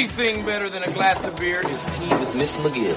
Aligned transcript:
Only 0.00 0.12
thing 0.12 0.46
better 0.46 0.70
than 0.70 0.82
a 0.82 0.90
glass 0.92 1.26
of 1.26 1.36
beer 1.36 1.60
is 1.60 1.84
tea 1.84 2.08
with 2.14 2.34
Miss 2.34 2.56
McGill. 2.56 2.96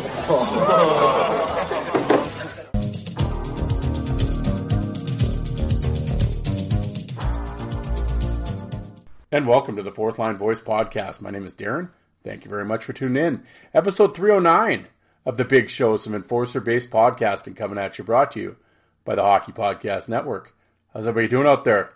And 9.34 9.46
welcome 9.46 9.76
to 9.76 9.84
the 9.84 9.92
Fourth 9.92 10.18
Line 10.18 10.38
Voice 10.38 10.62
Podcast. 10.62 11.20
My 11.20 11.30
name 11.30 11.46
is 11.46 11.54
Darren. 11.54 11.90
Thank 12.24 12.46
you 12.46 12.50
very 12.50 12.64
much 12.64 12.86
for 12.86 12.94
tuning 12.94 13.22
in. 13.22 13.44
Episode 13.74 14.16
309 14.16 14.88
of 15.26 15.36
the 15.36 15.44
Big 15.44 15.70
Show, 15.70 15.98
some 15.98 16.16
enforcer 16.16 16.62
based 16.62 16.90
podcasting 16.90 17.58
coming 17.58 17.78
at 17.78 17.98
you, 17.98 18.06
brought 18.06 18.32
to 18.32 18.40
you 18.40 18.56
by 19.04 19.16
the 19.16 19.24
Hockey 19.24 19.52
Podcast 19.52 20.08
Network. 20.08 20.56
How's 20.94 21.06
everybody 21.06 21.28
doing 21.28 21.48
out 21.48 21.66
there? 21.66 21.82
A 21.82 21.92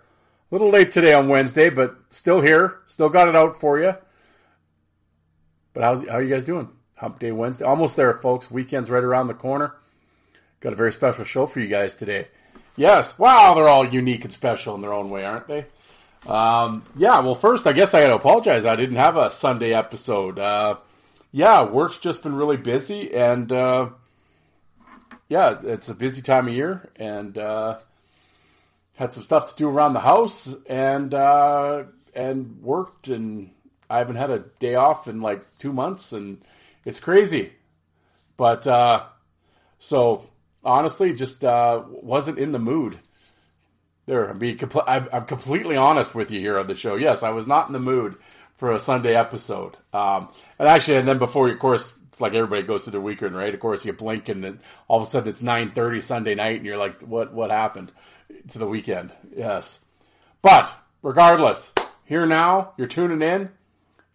little 0.52 0.70
late 0.70 0.92
today 0.92 1.14
on 1.14 1.30
Wednesday, 1.30 1.70
but 1.70 1.96
still 2.10 2.42
here. 2.42 2.80
Still 2.88 3.08
got 3.08 3.30
it 3.30 3.38
out 3.38 3.56
for 3.56 3.80
you. 3.80 3.94
But 5.78 5.84
how's, 5.84 6.08
how 6.08 6.16
are 6.16 6.24
you 6.24 6.34
guys 6.34 6.44
doing? 6.44 6.70
Hump 6.96 7.20
Day 7.20 7.32
Wednesday. 7.32 7.64
Almost 7.64 7.98
there, 7.98 8.12
folks. 8.16 8.50
Weekend's 8.50 8.90
right 8.90 9.04
around 9.04 9.28
the 9.28 9.36
corner. 9.36 9.76
Got 10.60 10.74
a 10.74 10.76
very 10.76 10.92
special 10.92 11.24
show 11.24 11.46
for 11.46 11.60
you 11.60 11.68
guys 11.68 11.96
today. 11.96 12.30
Yes, 12.76 13.20
wow, 13.20 13.54
they're 13.54 13.68
all 13.68 13.88
unique 13.88 14.24
and 14.24 14.34
special 14.34 14.74
in 14.74 14.82
their 14.82 14.92
own 14.92 15.12
way, 15.12 15.24
aren't 15.24 15.48
they? 15.48 15.68
Um, 16.26 16.84
yeah, 16.96 17.20
well, 17.20 17.36
first, 17.36 17.68
I 17.68 17.74
guess 17.74 17.94
I 17.94 18.02
got 18.02 18.08
to 18.08 18.16
apologize. 18.16 18.66
I 18.66 18.76
didn't 18.76 18.96
have 18.96 19.18
a 19.18 19.30
Sunday 19.30 19.72
episode. 19.72 20.40
Uh, 20.40 20.78
yeah, 21.32 21.64
work's 21.64 22.00
just 22.00 22.24
been 22.24 22.34
really 22.34 22.58
busy, 22.58 23.14
and 23.14 23.52
uh, 23.52 23.90
yeah, 25.30 25.60
it's 25.62 25.90
a 25.90 25.94
busy 25.94 26.24
time 26.24 26.48
of 26.48 26.56
year, 26.56 26.90
and 26.96 27.38
uh, 27.38 27.78
had 28.96 29.14
some 29.14 29.24
stuff 29.24 29.50
to 29.50 29.56
do 29.56 29.70
around 29.70 29.94
the 29.94 30.00
house, 30.00 30.56
and 30.68 31.14
uh, 31.14 31.84
and 32.16 32.64
worked, 32.64 33.10
and 33.10 33.52
I 33.90 34.00
haven't 34.00 34.16
had 34.18 34.30
a 34.30 34.40
day 34.60 34.76
off 34.76 35.08
in 35.08 35.22
like 35.22 35.44
two 35.60 35.74
months, 35.74 36.12
and 36.12 36.42
it's 36.86 37.00
crazy. 37.00 37.54
But 38.36 38.68
uh, 38.68 39.06
so 39.80 40.30
honestly, 40.64 41.14
just 41.14 41.44
uh, 41.44 41.84
wasn't 41.88 42.40
in 42.40 42.52
the 42.52 42.60
mood. 42.60 43.00
There, 44.06 44.30
I'm 44.30 44.40
being 44.40 44.58
compl- 44.58 44.86
I'm, 44.88 45.08
I'm 45.12 45.26
completely 45.26 45.76
honest 45.76 46.16
with 46.16 46.32
you 46.32 46.40
here 46.40 46.58
on 46.58 46.68
the 46.68 46.76
show. 46.76 46.96
Yes, 46.96 47.24
I 47.24 47.32
was 47.32 47.48
not 47.48 47.68
in 47.68 47.74
the 47.74 47.80
mood 47.80 48.16
for 48.56 48.72
a 48.72 48.80
Sunday 48.80 49.16
episode. 49.16 49.78
Um, 49.94 50.30
and 50.60 50.68
actually, 50.68 50.98
and 50.98 51.08
then 51.08 51.20
before, 51.20 51.50
of 51.50 51.60
course, 51.60 51.92
it's 52.10 52.22
like 52.22 52.34
everybody 52.34 52.64
goes 52.64 52.84
through 52.84 52.92
their 52.92 53.02
weekend, 53.02 53.36
right? 53.36 53.54
Of 53.54 53.60
course, 53.60 53.86
you 53.86 53.94
blink 53.94 54.30
and 54.30 54.44
then 54.44 54.60
all 54.88 54.98
of 54.98 55.04
a 55.04 55.10
sudden 55.10 55.30
it's 55.30 55.42
9:30 55.42 56.02
Sunday 56.02 56.36
night, 56.36 56.58
and 56.58 56.66
you're 56.66 56.78
like, 56.78 57.02
"What? 57.02 57.34
What 57.34 57.52
happened 57.52 57.92
to 58.50 58.60
the 58.60 58.68
weekend?" 58.68 59.12
Yes, 59.36 59.80
but 60.42 60.74
regardless, 61.02 61.74
here 62.06 62.26
now, 62.26 62.74
you're 62.78 62.88
tuning 62.88 63.22
in, 63.22 63.50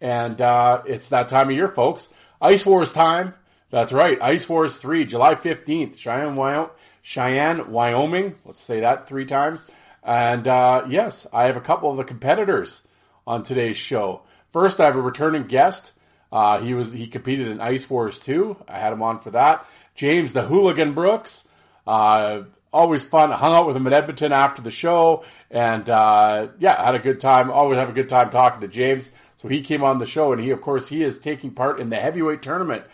and 0.03 0.39
uh, 0.41 0.83
it's 0.85 1.09
that 1.09 1.29
time 1.29 1.49
of 1.49 1.55
year, 1.55 1.69
folks. 1.69 2.09
Ice 2.41 2.65
Wars 2.65 2.91
time. 2.91 3.33
That's 3.71 3.93
right, 3.93 4.21
Ice 4.21 4.47
Wars 4.47 4.77
three, 4.77 5.05
July 5.05 5.33
15th, 5.33 5.97
Cheyenne, 5.97 6.35
Wyoming. 6.35 6.69
Cheyenne, 7.01 7.71
Wyoming. 7.71 8.35
Let's 8.45 8.61
say 8.61 8.81
that 8.81 9.07
three 9.07 9.25
times. 9.25 9.65
And 10.03 10.47
uh, 10.47 10.85
yes, 10.89 11.25
I 11.33 11.45
have 11.45 11.57
a 11.57 11.61
couple 11.61 11.89
of 11.89 11.97
the 11.97 12.03
competitors 12.03 12.83
on 13.25 13.43
today's 13.43 13.77
show. 13.77 14.21
First, 14.51 14.79
I 14.79 14.85
have 14.85 14.95
a 14.95 15.01
returning 15.01 15.47
guest. 15.47 15.93
Uh, 16.31 16.59
he 16.59 16.73
was 16.73 16.91
he 16.91 17.07
competed 17.07 17.47
in 17.47 17.61
Ice 17.61 17.89
Wars 17.89 18.19
2. 18.19 18.57
I 18.67 18.79
had 18.79 18.93
him 18.93 19.01
on 19.01 19.19
for 19.19 19.31
that. 19.31 19.65
James 19.95 20.33
the 20.33 20.43
Hooligan 20.43 20.93
Brooks. 20.93 21.47
Uh, 21.87 22.43
always 22.71 23.03
fun. 23.03 23.31
I 23.31 23.37
Hung 23.37 23.53
out 23.53 23.67
with 23.67 23.75
him 23.75 23.87
at 23.87 23.93
Edmonton 23.93 24.33
after 24.33 24.61
the 24.61 24.71
show, 24.71 25.23
and 25.49 25.89
uh, 25.89 26.47
yeah, 26.59 26.83
had 26.83 26.95
a 26.95 26.99
good 26.99 27.19
time. 27.19 27.51
Always 27.51 27.79
have 27.79 27.89
a 27.89 27.93
good 27.93 28.09
time 28.09 28.31
talking 28.31 28.61
to 28.61 28.67
James. 28.67 29.11
So 29.43 29.49
he 29.49 29.61
came 29.61 29.83
on 29.83 29.99
the 29.99 30.05
show, 30.05 30.31
and 30.31 30.41
he, 30.41 30.51
of 30.51 30.61
course, 30.61 30.87
he 30.87 31.03
is 31.03 31.17
taking 31.17 31.51
part 31.51 31.81
in 31.81 31.89
the 31.89 31.97
heavyweight 31.97 32.41
tournament 32.41 32.85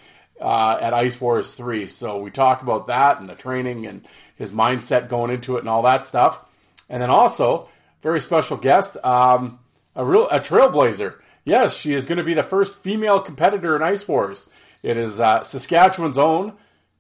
uh, 0.42 0.78
at 0.82 0.96
Ice 0.96 1.22
Wars 1.22 1.54
3. 1.54 1.86
So 1.86 2.18
we 2.18 2.32
talk 2.32 2.64
about 2.64 2.88
that 2.88 3.20
and 3.20 3.30
the 3.30 3.36
training 3.36 3.86
and 3.86 4.06
his 4.36 4.52
mindset 4.52 5.10
going 5.10 5.30
into 5.30 5.58
it 5.58 5.60
and 5.60 5.70
all 5.70 5.84
that 5.84 6.04
stuff. 6.04 6.44
And 6.90 7.04
then 7.04 7.12
also, 7.12 7.70
very 8.02 8.20
special 8.20 8.58
guest, 8.58 8.98
um, 9.04 9.60
a 9.96 10.04
real 10.04 10.28
a 10.28 10.40
trailblazer. 10.40 11.16
Yes, 11.46 11.78
she 11.78 11.94
is 11.94 12.08
going 12.08 12.18
to 12.18 12.24
be 12.24 12.34
the 12.34 12.44
first 12.44 12.80
female 12.80 13.20
competitor 13.20 13.76
in 13.76 13.84
Ice 13.84 14.08
Wars. 14.08 14.50
It 14.82 14.98
is 14.98 15.20
uh, 15.20 15.44
Saskatchewan's 15.44 16.18
own 16.18 16.54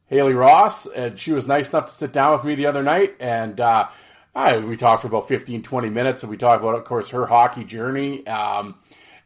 Hailey 0.08 0.34
Ross, 0.34 0.86
and 0.86 1.20
she 1.20 1.32
was 1.32 1.48
nice 1.48 1.72
enough 1.72 1.88
to 1.88 1.94
sit 1.94 2.14
down 2.14 2.34
with 2.34 2.44
me 2.44 2.54
the 2.54 2.68
other 2.68 2.84
night, 2.84 3.16
and 3.20 3.60
uh, 3.60 3.88
I, 4.36 4.60
we 4.60 4.78
talked 4.78 5.02
for 5.02 5.08
about 5.08 5.28
15, 5.28 5.64
20 5.64 5.90
minutes, 5.90 6.22
and 6.22 6.30
we 6.30 6.38
talked 6.38 6.62
about, 6.62 6.76
of 6.76 6.84
course, 6.84 7.10
her 7.10 7.26
hockey 7.26 7.64
journey 7.64 8.26
um, 8.28 8.76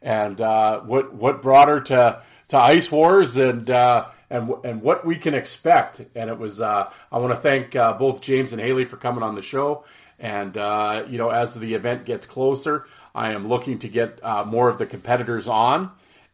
and 0.04 0.40
uh, 0.40 0.80
what 0.82 1.12
what 1.12 1.42
brought 1.42 1.66
her 1.66 1.80
to 1.80 2.22
to 2.48 2.56
Ice 2.56 2.92
Wars 2.92 3.36
and. 3.36 3.68
Uh, 3.68 4.06
and, 4.30 4.52
and 4.64 4.82
what 4.82 5.06
we 5.06 5.16
can 5.16 5.34
expect. 5.34 6.00
And 6.16 6.28
it 6.28 6.38
was, 6.38 6.60
uh, 6.60 6.90
I 7.12 7.18
want 7.18 7.32
to 7.32 7.40
thank 7.40 7.76
uh, 7.76 7.92
both 7.92 8.20
James 8.20 8.52
and 8.52 8.60
Hailey 8.60 8.84
for 8.84 8.96
coming 8.96 9.22
on 9.22 9.36
the 9.36 9.42
show. 9.42 9.84
And, 10.18 10.56
uh, 10.56 11.04
you 11.08 11.18
know, 11.18 11.28
as 11.28 11.54
the 11.54 11.74
event 11.74 12.04
gets 12.04 12.26
closer, 12.26 12.86
I 13.14 13.32
am 13.32 13.46
looking 13.46 13.78
to 13.80 13.88
get 13.88 14.18
uh, 14.24 14.42
more 14.44 14.68
of 14.68 14.78
the 14.78 14.86
competitors 14.86 15.46
on. 15.46 15.92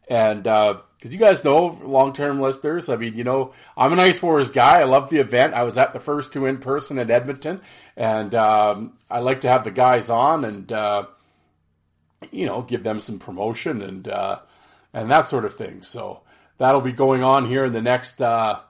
And 0.09 0.45
because 0.45 1.13
you 1.13 1.19
guys 1.19 1.45
know, 1.45 1.79
long 1.83 2.15
term 2.15 2.41
listeners, 2.41 2.89
I 2.89 2.97
mean, 2.97 3.17
you 3.17 3.25
know, 3.25 3.53
I'm 3.77 3.93
an 3.93 3.99
Ice 3.99 4.23
Wars 4.23 4.51
guy. 4.51 4.81
I 4.81 4.85
love 4.85 5.11
the 5.11 5.19
event. 5.19 5.53
I 5.53 5.65
was 5.65 5.77
at 5.77 5.93
the 5.93 6.01
first 6.01 6.33
two 6.33 6.47
in 6.47 6.57
person 6.59 6.99
at 6.99 7.11
Edmonton. 7.11 7.61
And 7.97 8.35
um, 8.35 8.95
I 9.11 9.19
like 9.19 9.43
to 9.43 9.49
have 9.49 9.65
the 9.65 9.73
guys 9.73 10.09
on 10.09 10.45
and, 10.45 10.73
uh, 10.73 11.07
you 12.31 12.47
know, 12.47 12.63
give 12.63 12.83
them 12.83 13.01
some 13.01 13.19
promotion 13.19 13.83
and, 13.83 14.09
uh, 14.09 14.39
and 14.93 15.11
that 15.11 15.29
sort 15.29 15.45
of 15.45 15.55
thing. 15.55 15.83
So 15.83 16.21
that'll 16.59 16.81
be 16.81 16.93
going 16.93 17.23
on 17.23 17.47
here 17.47 17.65
in 17.65 17.73
the 17.73 17.83
next, 17.83 18.21
uh, 18.21 18.61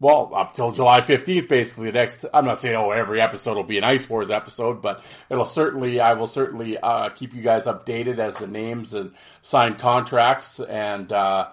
well, 0.00 0.32
up 0.34 0.54
till 0.54 0.72
July 0.72 1.00
15th, 1.00 1.48
basically. 1.48 1.86
The 1.86 1.98
next, 1.98 2.24
I'm 2.34 2.44
not 2.44 2.60
saying, 2.60 2.74
oh, 2.74 2.90
every 2.90 3.20
episode 3.20 3.56
will 3.56 3.62
be 3.62 3.78
an 3.78 3.84
Ice 3.84 4.08
Wars 4.08 4.30
episode, 4.30 4.82
but 4.82 5.04
it'll 5.30 5.44
certainly, 5.44 6.00
I 6.00 6.14
will 6.14 6.26
certainly 6.26 6.76
uh, 6.76 7.10
keep 7.10 7.34
you 7.34 7.42
guys 7.42 7.66
updated 7.66 8.18
as 8.18 8.34
the 8.34 8.48
names 8.48 8.94
and 8.94 9.12
sign 9.42 9.76
contracts 9.76 10.58
and, 10.58 11.12
uh, 11.12 11.50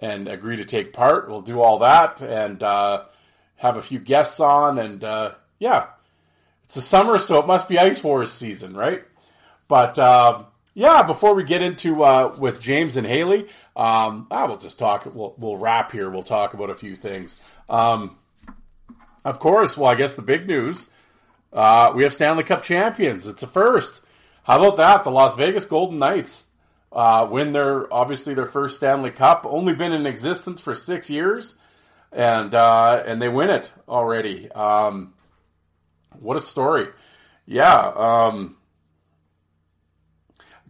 and 0.00 0.26
agree 0.26 0.56
to 0.56 0.64
take 0.64 0.92
part. 0.92 1.28
We'll 1.28 1.42
do 1.42 1.60
all 1.60 1.80
that 1.80 2.22
and 2.22 2.62
uh, 2.62 3.04
have 3.56 3.76
a 3.76 3.82
few 3.82 3.98
guests 3.98 4.40
on. 4.40 4.78
And 4.78 5.04
uh, 5.04 5.32
yeah, 5.58 5.88
it's 6.64 6.74
the 6.74 6.80
summer, 6.80 7.18
so 7.18 7.40
it 7.40 7.46
must 7.46 7.68
be 7.68 7.78
Ice 7.78 8.02
Wars 8.02 8.32
season, 8.32 8.74
right? 8.74 9.04
But 9.68 9.98
uh, 9.98 10.44
yeah, 10.74 11.02
before 11.02 11.34
we 11.34 11.44
get 11.44 11.62
into 11.62 12.02
uh, 12.02 12.34
with 12.38 12.60
James 12.60 12.96
and 12.96 13.06
Hailey, 13.06 13.48
um, 13.76 14.26
I 14.30 14.44
will 14.44 14.58
just 14.58 14.78
talk. 14.78 15.06
We'll, 15.12 15.34
we'll 15.38 15.56
wrap 15.56 15.92
here. 15.92 16.10
We'll 16.10 16.22
talk 16.22 16.54
about 16.54 16.70
a 16.70 16.74
few 16.74 16.96
things. 16.96 17.40
Um, 17.68 18.16
of 19.24 19.38
course, 19.38 19.76
well, 19.76 19.90
I 19.90 19.94
guess 19.94 20.14
the 20.14 20.22
big 20.22 20.46
news 20.46 20.88
uh, 21.52 21.92
we 21.94 22.04
have 22.04 22.14
Stanley 22.14 22.44
Cup 22.44 22.62
champions. 22.62 23.26
It's 23.26 23.42
a 23.42 23.46
first. 23.46 24.00
How 24.44 24.58
about 24.58 24.76
that? 24.78 25.04
The 25.04 25.10
Las 25.10 25.36
Vegas 25.36 25.66
Golden 25.66 25.98
Knights 25.98 26.44
uh, 26.90 27.28
win 27.30 27.52
their 27.52 27.92
obviously 27.92 28.34
their 28.34 28.46
first 28.46 28.76
Stanley 28.76 29.10
Cup. 29.10 29.46
Only 29.48 29.74
been 29.74 29.92
in 29.92 30.06
existence 30.06 30.60
for 30.60 30.74
six 30.74 31.10
years, 31.10 31.54
and 32.10 32.54
uh, 32.54 33.02
and 33.06 33.20
they 33.20 33.28
win 33.28 33.50
it 33.50 33.70
already. 33.88 34.50
Um, 34.50 35.12
what 36.18 36.36
a 36.36 36.40
story! 36.40 36.88
Yeah. 37.46 37.92
Um, 37.94 38.56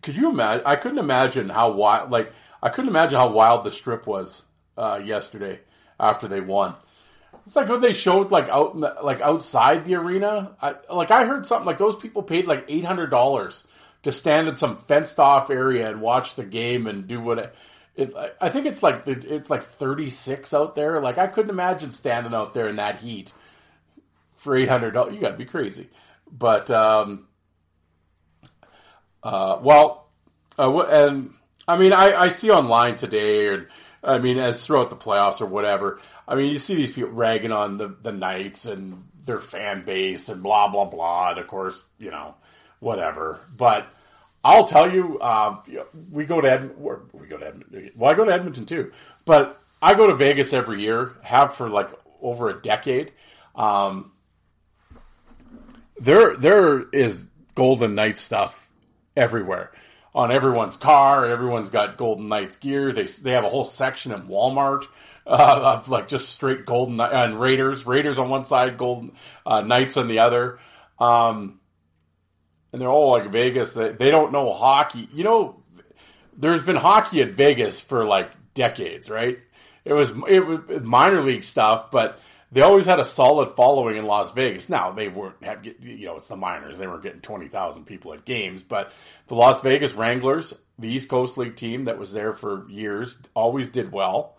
could 0.03 0.17
you 0.17 0.31
imagine? 0.31 0.67
I 0.67 0.77
couldn't 0.77 0.99
imagine 0.99 1.49
how 1.49 1.73
wild. 1.73 2.11
Like 2.11 2.33
I 2.63 2.69
couldn't 2.69 2.91
imagine 2.91 3.19
how 3.19 3.29
wild 3.29 3.65
the 3.65 3.71
strip 3.71 4.07
was 4.07 4.43
uh, 4.77 5.01
yesterday 5.03 5.61
after 5.99 6.29
they 6.29 6.41
won. 6.41 6.75
It's 7.47 7.57
like 7.57 7.69
when 7.69 7.81
they 7.81 7.93
showed 7.93 8.31
like 8.31 8.49
out 8.49 8.79
the, 8.79 8.97
like 9.03 9.21
outside 9.21 9.85
the 9.85 9.97
arena. 9.97 10.57
I, 10.61 10.75
like 10.91 11.11
I 11.11 11.25
heard 11.25 11.47
something 11.47 11.67
like 11.67 11.79
those 11.79 11.97
people 11.97 12.23
paid 12.23 12.47
like 12.47 12.67
eight 12.69 12.85
hundred 12.85 13.11
dollars 13.11 13.67
to 14.03 14.13
stand 14.13 14.49
in 14.49 14.57
some 14.57 14.77
fenced 14.77 15.19
off 15.19 15.51
area 15.51 15.89
and 15.89 16.01
watch 16.01 16.35
the 16.35 16.45
game 16.45 16.87
and 16.87 17.07
do 17.07 17.21
what. 17.21 17.39
It, 17.39 17.55
it, 17.95 18.37
I 18.41 18.49
think 18.49 18.67
it's 18.67 18.83
like 18.83 19.07
it's 19.07 19.51
like 19.51 19.63
thirty 19.63 20.11
six 20.11 20.55
out 20.55 20.75
there. 20.75 21.01
Like 21.01 21.19
I 21.19 21.27
couldn't 21.27 21.51
imagine 21.51 21.91
standing 21.91 22.35
out 22.35 22.55
there 22.55 22.69
in 22.69 22.77
that 22.77 22.99
heat 22.99 23.33
for 24.37 24.57
eight 24.57 24.69
hundred 24.69 24.93
dollars. 24.93 25.15
You 25.15 25.21
got 25.21 25.31
to 25.31 25.37
be 25.37 25.45
crazy. 25.45 25.89
But 26.31 26.71
um, 26.71 27.27
uh, 29.23 29.59
well, 29.63 30.09
uh, 30.59 30.81
and 30.81 31.35
I 31.67 31.77
mean 31.79 31.93
I, 31.93 32.15
I 32.15 32.29
see 32.29 32.51
online 32.51 32.97
today, 32.97 33.49
and 33.55 33.67
I 34.03 34.19
mean 34.19 34.39
as 34.39 34.65
throughout 34.65 34.91
the 34.91 34.97
playoffs 34.97 35.41
or 35.41 35.47
whatever 35.47 36.01
I 36.27 36.35
mean, 36.35 36.53
you 36.53 36.59
see 36.59 36.75
these 36.75 36.91
people 36.91 37.11
ragging 37.11 37.53
on 37.53 37.77
the, 37.77 37.95
the 38.03 38.13
Knights 38.13 38.67
and 38.67 39.05
their 39.25 39.41
fan 39.41 39.85
base 39.85 40.29
and 40.29 40.43
blah, 40.43 40.69
blah, 40.69 40.85
blah. 40.85 41.31
And 41.31 41.39
of 41.39 41.47
course, 41.47 41.85
you 41.99 42.11
know, 42.11 42.35
whatever. 42.81 43.41
But 43.55 43.87
I'll 44.45 44.67
tell 44.67 44.91
you, 44.91 45.19
uh, 45.19 45.59
we 46.11 46.25
go 46.25 46.41
to 46.41 46.51
Edmonton, 46.51 46.83
we 47.13 47.27
go 47.27 47.39
to 47.39 47.47
Edmonton. 47.47 47.91
Well, 47.97 48.11
I 48.11 48.15
go 48.15 48.25
to 48.25 48.33
Edmonton 48.33 48.67
too, 48.67 48.93
but 49.25 49.61
I 49.81 49.95
go 49.95 50.07
to 50.07 50.15
Vegas 50.15 50.53
every 50.53 50.83
year, 50.83 51.13
have 51.23 51.55
for 51.55 51.69
like 51.69 51.91
over 52.21 52.49
a 52.49 52.61
decade. 52.61 53.13
Um, 53.55 54.13
there, 56.01 56.37
there 56.37 56.81
is 56.81 57.27
Golden 57.55 57.95
Knights 57.95 58.21
stuff 58.21 58.62
everywhere 59.17 59.73
on 60.15 60.31
everyone's 60.31 60.77
car. 60.77 61.27
Everyone's 61.27 61.71
got 61.71 61.97
Golden 61.97 62.29
Knights 62.29 62.57
gear. 62.57 62.93
They, 62.93 63.05
they 63.05 63.33
have 63.33 63.45
a 63.45 63.49
whole 63.49 63.65
section 63.65 64.13
in 64.13 64.23
Walmart 64.23 64.87
uh, 65.27 65.79
of 65.79 65.89
like 65.89 66.09
just 66.09 66.31
straight 66.31 66.67
golden 66.67 67.01
and 67.01 67.41
Raiders, 67.41 67.87
Raiders 67.87 68.19
on 68.19 68.29
one 68.29 68.45
side, 68.45 68.79
golden 68.79 69.13
uh, 69.47 69.63
Knights 69.63 69.97
on 69.97 70.09
the 70.09 70.21
other. 70.21 70.59
Um, 70.99 71.61
and 72.73 72.81
they're 72.81 72.89
all 72.89 73.13
like 73.13 73.31
Vegas. 73.31 73.75
They, 73.75 73.93
they 73.93 74.11
don't 74.11 74.33
know 74.33 74.53
hockey. 74.53 75.09
You 75.13 75.25
know, 75.25 75.63
there's 76.37 76.63
been 76.63 76.77
hockey 76.77 77.23
at 77.23 77.33
Vegas 77.33 77.81
for 77.81 78.05
like 78.05 78.31
decades, 78.55 79.11
right? 79.11 79.39
It 79.85 79.93
was 79.93 80.13
it 80.29 80.47
was 80.47 80.83
minor 80.83 81.23
league 81.23 81.45
stuff, 81.45 81.91
but 81.91 82.21
they 82.53 82.61
always 82.61 82.85
had 82.85 83.01
a 83.01 83.05
solid 83.05 83.51
following 83.57 83.97
in 83.97 84.07
Las 84.07 84.31
Vegas. 84.31 84.69
Now 84.69 84.93
they 84.93 85.09
weren't 85.09 85.43
have 85.43 85.65
you 85.65 86.07
know 86.07 86.19
it's 86.19 86.29
the 86.29 86.37
minors; 86.37 86.79
they 86.79 86.87
weren't 86.87 87.03
getting 87.03 87.21
twenty 87.21 87.49
thousand 87.49 87.85
people 87.85 88.13
at 88.15 88.25
games, 88.25 88.63
but 88.63 88.93
the 89.27 89.35
Las 89.35 89.61
Vegas 89.63 89.95
Wranglers, 89.95 90.55
the 90.79 90.89
East 90.89 91.09
Coast 91.09 91.37
League 91.39 91.57
team 91.57 91.87
that 91.87 91.99
was 91.99 92.13
there 92.13 92.35
for 92.35 92.69
years, 92.69 93.19
always 93.35 93.69
did 93.69 93.91
well 93.91 94.37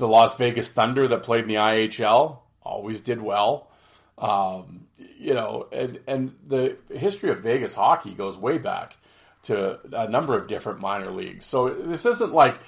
the 0.00 0.08
Las 0.08 0.34
Vegas 0.36 0.68
Thunder 0.68 1.06
that 1.06 1.22
played 1.22 1.44
in 1.44 1.48
the 1.48 1.54
IHL 1.54 2.38
always 2.62 3.00
did 3.00 3.22
well. 3.22 3.70
Um, 4.18 4.86
you 4.96 5.34
know, 5.34 5.68
and, 5.70 6.00
and 6.08 6.34
the 6.46 6.76
history 6.92 7.30
of 7.30 7.40
Vegas 7.40 7.74
hockey 7.74 8.14
goes 8.14 8.36
way 8.36 8.58
back 8.58 8.96
to 9.42 9.78
a 9.92 10.08
number 10.08 10.36
of 10.36 10.48
different 10.48 10.80
minor 10.80 11.10
leagues. 11.10 11.46
So 11.46 11.68
this 11.68 12.04
isn't 12.04 12.32
like 12.32 12.58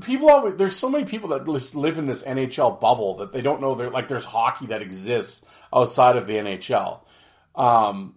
people 0.00 0.30
always, 0.30 0.56
there's 0.56 0.76
so 0.76 0.90
many 0.90 1.04
people 1.04 1.30
that 1.30 1.46
live 1.46 1.98
in 1.98 2.06
this 2.06 2.24
NHL 2.24 2.80
bubble 2.80 3.18
that 3.18 3.32
they 3.32 3.40
don't 3.40 3.60
know 3.60 3.74
there 3.74 3.90
like 3.90 4.08
there's 4.08 4.24
hockey 4.24 4.66
that 4.66 4.82
exists 4.82 5.44
outside 5.72 6.16
of 6.16 6.26
the 6.26 6.34
NHL. 6.34 7.00
Um, 7.54 8.14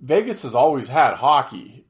Vegas 0.00 0.42
has 0.42 0.54
always 0.54 0.88
had 0.88 1.14
hockey. 1.14 1.84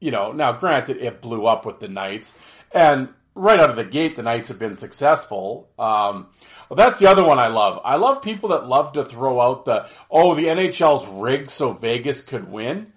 You 0.00 0.10
know, 0.10 0.32
now 0.32 0.52
granted 0.52 0.98
it 0.98 1.20
blew 1.20 1.46
up 1.46 1.66
with 1.66 1.80
the 1.80 1.88
Knights 1.88 2.32
and 2.72 3.08
right 3.34 3.60
out 3.60 3.70
of 3.70 3.76
the 3.76 3.84
gate, 3.84 4.16
the 4.16 4.22
Knights 4.22 4.48
have 4.48 4.58
been 4.58 4.76
successful. 4.76 5.70
Um, 5.78 6.28
well, 6.68 6.76
that's 6.76 6.98
the 6.98 7.06
other 7.06 7.24
one 7.24 7.38
I 7.38 7.48
love. 7.48 7.80
I 7.84 7.96
love 7.96 8.22
people 8.22 8.50
that 8.50 8.66
love 8.66 8.92
to 8.94 9.04
throw 9.04 9.40
out 9.40 9.64
the, 9.64 9.88
oh, 10.10 10.34
the 10.34 10.46
NHL's 10.46 11.06
rigged 11.06 11.50
so 11.50 11.72
Vegas 11.72 12.20
could 12.20 12.50
win. 12.50 12.92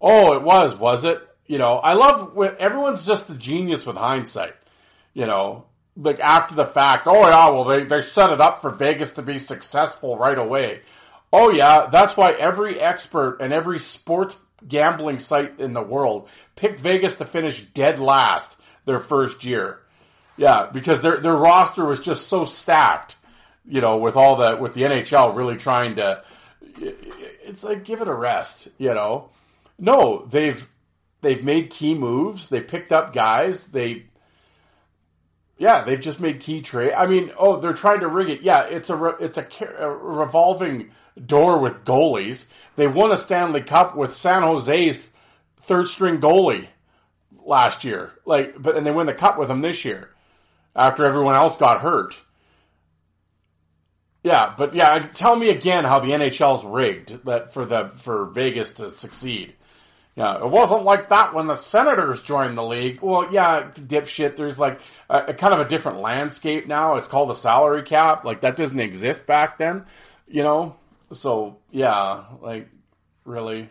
Oh, 0.00 0.34
it 0.34 0.42
was, 0.42 0.74
was 0.74 1.04
it? 1.04 1.20
You 1.46 1.58
know, 1.58 1.76
I 1.76 1.92
love 1.92 2.34
when 2.34 2.56
everyone's 2.58 3.06
just 3.06 3.30
a 3.30 3.34
genius 3.34 3.86
with 3.86 3.96
hindsight. 3.96 4.54
You 5.14 5.26
know, 5.26 5.66
like 5.96 6.20
after 6.20 6.54
the 6.54 6.64
fact, 6.64 7.06
oh 7.06 7.26
yeah, 7.26 7.50
well 7.50 7.64
they, 7.64 7.84
they 7.84 8.00
set 8.00 8.30
it 8.30 8.40
up 8.40 8.60
for 8.60 8.70
Vegas 8.70 9.10
to 9.10 9.22
be 9.22 9.38
successful 9.38 10.18
right 10.18 10.38
away. 10.38 10.80
Oh 11.32 11.50
yeah, 11.50 11.86
that's 11.86 12.16
why 12.16 12.32
every 12.32 12.80
expert 12.80 13.38
and 13.40 13.52
every 13.52 13.78
sports 13.78 14.36
gambling 14.66 15.18
site 15.18 15.60
in 15.60 15.72
the 15.72 15.82
world 15.82 16.28
picked 16.56 16.80
Vegas 16.80 17.16
to 17.16 17.24
finish 17.24 17.60
dead 17.60 17.98
last 17.98 18.56
their 18.84 19.00
first 19.00 19.44
year. 19.44 19.80
Yeah, 20.36 20.68
because 20.72 21.00
their 21.00 21.20
their 21.20 21.36
roster 21.36 21.84
was 21.84 22.00
just 22.00 22.28
so 22.28 22.44
stacked, 22.44 23.16
you 23.64 23.80
know, 23.80 23.98
with 23.98 24.16
all 24.16 24.36
the 24.36 24.56
with 24.56 24.74
the 24.74 24.82
NHL 24.82 25.36
really 25.36 25.56
trying 25.56 25.96
to 25.96 26.24
it's 26.80 27.62
like 27.62 27.84
give 27.84 28.00
it 28.00 28.08
a 28.08 28.14
rest, 28.14 28.68
you 28.78 28.94
know. 28.94 29.30
No, 29.78 30.26
they've 30.28 30.68
they've 31.20 31.44
made 31.44 31.70
key 31.70 31.94
moves, 31.94 32.48
they 32.48 32.60
picked 32.60 32.92
up 32.92 33.12
guys, 33.12 33.66
they 33.66 34.06
yeah, 35.56 35.84
they've 35.84 36.00
just 36.00 36.20
made 36.20 36.40
key 36.40 36.60
trade. 36.62 36.92
I 36.92 37.06
mean, 37.06 37.32
oh, 37.38 37.60
they're 37.60 37.72
trying 37.72 38.00
to 38.00 38.08
rig 38.08 38.30
it. 38.30 38.42
Yeah, 38.42 38.64
it's 38.64 38.90
a 38.90 38.96
re- 38.96 39.12
it's 39.20 39.38
a, 39.38 39.46
a 39.78 39.88
revolving 39.88 40.90
door 41.24 41.58
with 41.58 41.84
goalies. 41.84 42.46
They 42.76 42.86
won 42.86 43.12
a 43.12 43.16
Stanley 43.16 43.62
Cup 43.62 43.96
with 43.96 44.14
San 44.14 44.42
Jose's 44.42 45.08
third 45.62 45.86
string 45.88 46.20
goalie 46.20 46.66
last 47.44 47.84
year. 47.84 48.12
Like, 48.24 48.60
but 48.60 48.76
and 48.76 48.84
they 48.84 48.90
win 48.90 49.06
the 49.06 49.14
cup 49.14 49.38
with 49.38 49.48
them 49.48 49.60
this 49.60 49.84
year 49.84 50.10
after 50.74 51.04
everyone 51.04 51.34
else 51.34 51.56
got 51.56 51.80
hurt. 51.80 52.20
Yeah, 54.24 54.54
but 54.56 54.74
yeah, 54.74 55.06
tell 55.12 55.36
me 55.36 55.50
again 55.50 55.84
how 55.84 56.00
the 56.00 56.12
NHL's 56.12 56.64
rigged 56.64 57.24
that 57.26 57.52
for 57.52 57.66
the 57.66 57.92
for 57.96 58.26
Vegas 58.26 58.72
to 58.72 58.90
succeed. 58.90 59.54
Yeah, 60.16 60.36
it 60.36 60.48
wasn't 60.48 60.84
like 60.84 61.08
that 61.08 61.34
when 61.34 61.48
the 61.48 61.56
Senators 61.56 62.22
joined 62.22 62.56
the 62.56 62.62
league. 62.62 63.00
Well, 63.02 63.32
yeah, 63.32 63.70
dipshit. 63.74 64.36
There's 64.36 64.58
like 64.58 64.80
a, 65.10 65.18
a 65.28 65.34
kind 65.34 65.52
of 65.52 65.60
a 65.60 65.68
different 65.68 66.00
landscape 66.00 66.68
now. 66.68 66.96
It's 66.96 67.08
called 67.08 67.30
a 67.30 67.34
salary 67.34 67.82
cap. 67.82 68.24
Like 68.24 68.42
that 68.42 68.56
doesn't 68.56 68.78
exist 68.78 69.26
back 69.26 69.58
then, 69.58 69.86
you 70.28 70.44
know. 70.44 70.76
So 71.10 71.58
yeah, 71.72 72.24
like 72.40 72.68
really, 73.24 73.68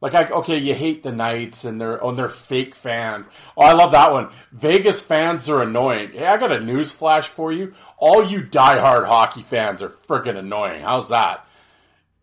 like, 0.00 0.14
I, 0.14 0.28
okay, 0.30 0.56
you 0.56 0.74
hate 0.74 1.02
the 1.02 1.12
Knights 1.12 1.64
and 1.64 1.80
they're 1.80 2.02
on 2.02 2.14
oh, 2.14 2.16
their 2.16 2.30
fake 2.30 2.74
fans. 2.74 3.26
Oh, 3.56 3.62
I 3.62 3.72
love 3.72 3.92
that 3.92 4.12
one. 4.12 4.30
Vegas 4.50 5.00
fans 5.00 5.48
are 5.50 5.62
annoying. 5.62 6.12
Hey, 6.12 6.26
I 6.26 6.38
got 6.38 6.52
a 6.52 6.60
news 6.60 6.90
flash 6.90 7.28
for 7.28 7.52
you. 7.52 7.74
All 7.98 8.26
you 8.26 8.42
diehard 8.42 9.06
hockey 9.06 9.42
fans 9.42 9.82
are 9.82 9.90
freaking 9.90 10.38
annoying. 10.38 10.82
How's 10.82 11.10
that? 11.10 11.46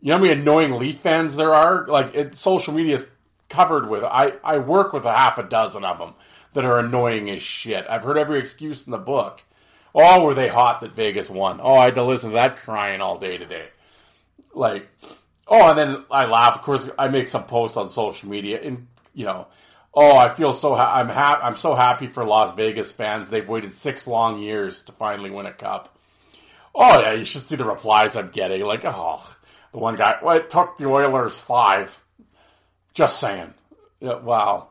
You 0.01 0.11
know 0.11 0.17
how 0.17 0.23
many 0.23 0.39
annoying 0.39 0.73
Leaf 0.73 0.99
fans 0.99 1.35
there 1.35 1.53
are? 1.53 1.87
Like, 1.87 2.13
it, 2.13 2.37
social 2.37 2.73
media 2.73 2.95
is 2.95 3.07
covered 3.49 3.89
with. 3.89 4.03
I 4.03 4.33
I 4.43 4.59
work 4.59 4.93
with 4.93 5.05
a 5.05 5.15
half 5.15 5.37
a 5.37 5.43
dozen 5.43 5.83
of 5.83 5.97
them 5.97 6.13
that 6.53 6.65
are 6.65 6.79
annoying 6.79 7.29
as 7.29 7.41
shit. 7.41 7.85
I've 7.89 8.03
heard 8.03 8.17
every 8.17 8.39
excuse 8.39 8.85
in 8.85 8.91
the 8.91 8.97
book. 8.97 9.41
Oh, 9.95 10.23
were 10.23 10.35
they 10.35 10.47
hot 10.47 10.81
that 10.81 10.93
Vegas 10.93 11.29
won? 11.29 11.59
Oh, 11.61 11.75
I 11.75 11.85
had 11.85 11.95
to 11.95 12.03
listen 12.03 12.29
to 12.29 12.35
that 12.35 12.57
crying 12.57 13.01
all 13.01 13.17
day 13.17 13.37
today. 13.37 13.69
Like, 14.53 14.87
Oh, 15.47 15.69
and 15.69 15.77
then 15.77 16.03
I 16.11 16.25
laugh. 16.25 16.55
Of 16.55 16.61
course, 16.61 16.89
I 16.99 17.07
make 17.07 17.27
some 17.27 17.45
posts 17.45 17.77
on 17.77 17.89
social 17.89 18.29
media, 18.29 18.59
and 18.61 18.87
you 19.13 19.25
know, 19.25 19.47
oh, 19.93 20.15
I 20.15 20.29
feel 20.29 20.51
so. 20.51 20.75
Ha- 20.75 20.95
I'm 20.95 21.07
happy. 21.07 21.41
I'm 21.41 21.55
so 21.55 21.73
happy 21.73 22.07
for 22.07 22.25
Las 22.25 22.53
Vegas 22.55 22.91
fans. 22.91 23.29
They've 23.29 23.47
waited 23.47 23.71
six 23.71 24.07
long 24.07 24.41
years 24.41 24.81
to 24.83 24.91
finally 24.91 25.29
win 25.29 25.45
a 25.45 25.53
cup. 25.53 25.97
Oh 26.75 26.99
yeah, 26.99 27.13
you 27.13 27.25
should 27.25 27.47
see 27.47 27.55
the 27.55 27.63
replies 27.63 28.15
I'm 28.15 28.29
getting. 28.29 28.61
Like, 28.63 28.83
oh, 28.83 29.36
the 29.77 29.83
one 29.83 29.95
guy. 29.95 30.17
Well, 30.23 30.37
it 30.37 30.49
took 30.49 30.77
the 30.77 30.87
Oilers 30.87 31.39
five. 31.39 32.03
Just 32.95 33.19
saying. 33.19 33.53
Yeah, 33.99 34.15
wow, 34.15 34.69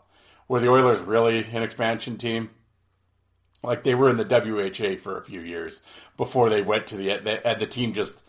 were 0.48 0.58
the 0.58 0.68
Oilers 0.68 0.98
really 0.98 1.44
an 1.44 1.62
expansion 1.62 2.18
team? 2.18 2.50
Like 3.62 3.84
they 3.84 3.94
were 3.94 4.10
in 4.10 4.16
the 4.16 4.24
WHA 4.24 5.00
for 5.00 5.16
a 5.16 5.24
few 5.24 5.40
years 5.40 5.80
before 6.16 6.50
they 6.50 6.62
went 6.62 6.88
to 6.88 6.96
the 6.96 7.10
and 7.10 7.60
the 7.60 7.66
team 7.66 7.92
just 7.92 8.20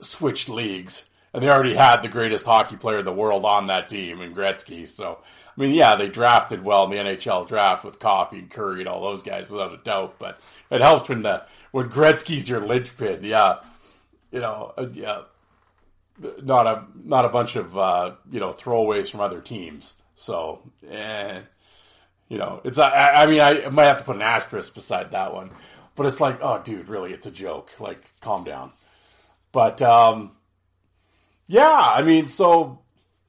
switched 0.00 0.48
leagues 0.48 1.04
and 1.34 1.42
they 1.42 1.48
already 1.48 1.74
had 1.74 2.02
the 2.02 2.08
greatest 2.08 2.44
hockey 2.44 2.76
player 2.76 3.00
in 3.00 3.04
the 3.04 3.12
world 3.12 3.44
on 3.44 3.66
that 3.68 3.88
team 3.88 4.20
in 4.20 4.34
Gretzky. 4.34 4.88
So, 4.88 5.18
I 5.56 5.60
mean, 5.60 5.74
yeah, 5.74 5.96
they 5.96 6.08
drafted 6.08 6.64
well 6.64 6.84
in 6.84 6.90
the 6.90 6.96
NHL 6.96 7.46
draft 7.48 7.84
with 7.84 7.98
Coffey 7.98 8.38
and 8.38 8.50
Kurri 8.50 8.80
and 8.80 8.88
all 8.88 9.02
those 9.02 9.22
guys 9.22 9.50
without 9.50 9.74
a 9.74 9.78
doubt. 9.78 10.16
But 10.18 10.40
it 10.70 10.80
helps 10.80 11.08
when 11.08 11.22
the 11.22 11.44
when 11.72 11.88
Gretzky's 11.88 12.48
your 12.48 12.60
linchpin. 12.60 13.24
Yeah, 13.24 13.58
you 14.30 14.40
know, 14.40 14.72
uh, 14.76 14.86
yeah, 14.92 15.22
not 16.42 16.66
a 16.66 16.84
not 17.04 17.24
a 17.24 17.28
bunch 17.28 17.56
of 17.56 17.76
uh, 17.76 18.12
you 18.30 18.40
know 18.40 18.52
throwaways 18.52 19.10
from 19.10 19.20
other 19.20 19.40
teams. 19.40 19.94
So, 20.16 20.60
eh, 20.88 21.40
you 22.28 22.38
know, 22.38 22.60
it's 22.64 22.78
I, 22.78 23.14
I 23.14 23.26
mean, 23.26 23.40
I 23.40 23.68
might 23.70 23.86
have 23.86 23.98
to 23.98 24.04
put 24.04 24.16
an 24.16 24.22
asterisk 24.22 24.74
beside 24.74 25.12
that 25.12 25.32
one, 25.32 25.50
but 25.96 26.06
it's 26.06 26.20
like, 26.20 26.40
oh, 26.42 26.60
dude, 26.62 26.88
really, 26.88 27.12
it's 27.12 27.26
a 27.26 27.30
joke. 27.30 27.70
Like, 27.80 28.02
calm 28.20 28.44
down. 28.44 28.72
But 29.52 29.80
um, 29.82 30.32
yeah, 31.46 31.68
I 31.68 32.02
mean, 32.02 32.28
so 32.28 32.80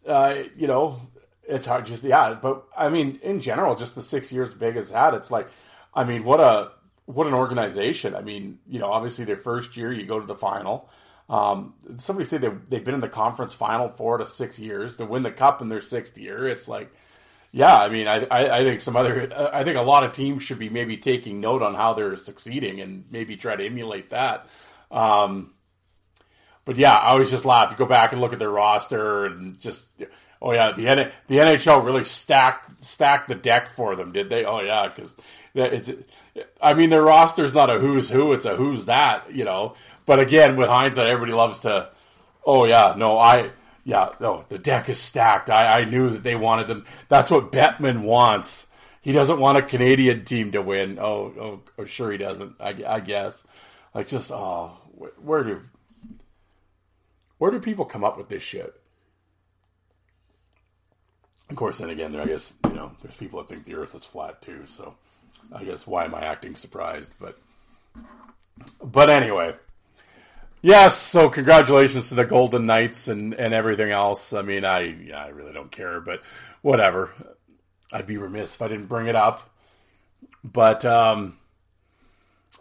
uh, 0.06 0.44
you 0.58 0.68
know, 0.68 1.02
it's 1.48 1.66
hard. 1.66 1.86
Just 1.86 2.04
yeah, 2.04 2.38
but 2.42 2.66
I 2.78 2.90
mean, 2.90 3.20
in 3.24 3.40
general, 3.42 3.76
just 3.76 3.96
the 3.96 4.02
six 4.02 4.32
years 4.32 4.54
Vegas 4.54 4.90
had, 4.90 5.14
it's 5.14 5.32
like, 5.32 5.48
I 5.94 6.04
mean, 6.04 6.24
what 6.24 6.40
a 6.40 6.72
what 7.06 7.28
an 7.28 7.34
organization. 7.34 8.16
I 8.16 8.22
mean, 8.22 8.60
you 8.68 8.80
know, 8.80 8.92
obviously 8.92 9.26
their 9.26 9.38
first 9.38 9.76
year, 9.78 9.92
you 9.92 10.06
go 10.06 10.20
to 10.20 10.28
the 10.28 10.36
final. 10.36 10.90
Um, 11.32 11.76
somebody 11.98 12.28
said 12.28 12.42
they've, 12.42 12.70
they've 12.70 12.84
been 12.84 12.94
in 12.94 13.00
the 13.00 13.08
conference 13.08 13.54
final 13.54 13.88
four 13.88 14.18
to 14.18 14.26
six 14.26 14.60
years 14.60 14.98
to 14.98 15.06
win 15.06 15.24
the 15.24 15.32
cup 15.32 15.62
in 15.62 15.70
their 15.70 15.80
sixth 15.80 16.18
year. 16.18 16.46
It's 16.46 16.68
like, 16.68 16.92
yeah, 17.54 17.74
I 17.74 17.88
mean, 17.88 18.06
I, 18.06 18.26
I, 18.26 18.58
I, 18.58 18.64
think 18.64 18.82
some 18.82 18.98
other, 18.98 19.30
I 19.54 19.64
think 19.64 19.78
a 19.78 19.82
lot 19.82 20.04
of 20.04 20.12
teams 20.12 20.44
should 20.44 20.60
be 20.60 20.68
maybe 20.68 20.98
taking 20.98 21.40
note 21.40 21.62
on 21.62 21.74
how 21.74 21.94
they're 21.94 22.18
succeeding 22.18 22.82
and 22.82 23.06
maybe 23.10 23.38
try 23.38 23.56
to 23.56 23.66
emulate 23.66 24.10
that. 24.10 24.46
Um, 24.92 25.54
but 26.66 26.76
yeah, 26.76 26.96
I 26.96 27.12
always 27.12 27.32
just 27.32 27.46
laugh. 27.46 27.72
You 27.72 27.78
go 27.78 27.86
back 27.86 28.12
and 28.12 28.20
look 28.20 28.34
at 28.34 28.40
their 28.40 28.50
roster 28.50 29.26
and 29.26 29.58
just, 29.58 29.88
oh 30.42 30.52
yeah, 30.52 30.74
the 30.74 30.88
N- 30.90 31.12
the 31.28 31.38
NHL 31.38 31.86
really 31.86 32.04
stacked 32.04 32.84
stacked 32.84 33.30
the 33.30 33.36
deck 33.36 33.74
for 33.74 33.96
them, 33.96 34.12
did 34.12 34.30
they? 34.30 34.44
Oh 34.44 34.60
yeah, 34.60 34.92
because 34.94 35.16
it's, 35.56 35.92
I 36.62 36.74
mean, 36.74 36.90
their 36.90 37.02
roster 37.02 37.46
is 37.46 37.54
not 37.54 37.70
a 37.70 37.80
who's 37.80 38.10
who; 38.10 38.34
it's 38.34 38.46
a 38.46 38.56
who's 38.56 38.86
that, 38.86 39.34
you 39.34 39.44
know. 39.44 39.76
But 40.06 40.20
again, 40.20 40.58
with 40.58 40.68
hindsight, 40.68 41.08
everybody 41.08 41.34
loves 41.34 41.60
to. 41.60 41.90
Oh 42.46 42.66
yeah, 42.66 42.96
no, 42.98 43.18
I 43.18 43.52
yeah, 43.84 44.10
no, 44.20 44.46
the 44.50 44.60
deck 44.60 44.90
is 44.90 45.00
stacked. 45.00 45.50
I, 45.50 45.82
I 45.82 45.86
knew 45.86 46.10
that 46.12 46.24
they 46.24 46.36
wanted 46.36 46.68
them. 46.68 46.86
That's 47.10 47.32
what 47.32 47.52
Bettman 47.52 48.04
wants. 48.04 48.68
He 49.02 49.12
doesn't 49.12 49.40
want 49.40 49.58
a 49.58 49.64
Canadian 49.64 50.26
team 50.26 50.52
to 50.52 50.62
win. 50.62 51.00
Oh, 51.00 51.34
oh, 51.40 51.62
oh 51.78 51.86
sure 51.86 52.12
he 52.12 52.18
doesn't. 52.18 52.56
I, 52.60 52.76
I 52.88 53.00
guess. 53.00 53.44
Like 53.94 54.08
just 54.08 54.32
oh, 54.32 54.78
where 55.18 55.44
do 55.44 55.62
where 57.40 57.52
do 57.52 57.60
people 57.60 57.86
come 57.86 58.04
up 58.04 58.18
with 58.18 58.30
this 58.30 58.44
shit? 58.44 58.74
Of 61.50 61.56
course, 61.56 61.80
then 61.80 61.90
again, 61.90 62.12
there 62.12 62.22
I 62.22 62.28
guess 62.28 62.54
you 62.66 62.76
know, 62.76 62.92
there's 63.02 63.16
people 63.16 63.40
that 63.40 63.50
think 63.50 63.66
the 63.66 63.76
Earth 63.76 63.96
is 63.96 64.06
flat 64.06 64.42
too. 64.42 64.64
So, 64.68 64.96
I 65.52 65.66
guess 65.66 65.86
why 65.86 66.06
am 66.06 66.16
I 66.16 66.22
acting 66.22 66.56
surprised? 66.56 67.12
But, 67.20 67.38
but 68.82 69.10
anyway, 69.10 69.56
Yes, 70.64 71.02
so 71.02 71.30
congratulations 71.30 72.10
to 72.10 72.16
the 72.16 72.26
Golden 72.26 72.68
Knights 72.68 73.08
and, 73.08 73.34
and 73.34 73.54
everything 73.54 73.90
else. 73.90 74.32
I 74.32 74.44
mean, 74.44 74.64
I 74.64 74.82
yeah, 74.82 75.24
I 75.24 75.30
really 75.30 75.54
don't 75.54 75.72
care, 75.72 76.00
but 76.02 76.24
whatever. 76.62 77.12
I'd 77.92 78.06
be 78.06 78.18
remiss 78.18 78.56
if 78.56 78.62
I 78.62 78.68
didn't 78.68 78.86
bring 78.86 79.08
it 79.08 79.16
up. 79.16 79.50
But 80.44 80.86
um, 80.86 81.38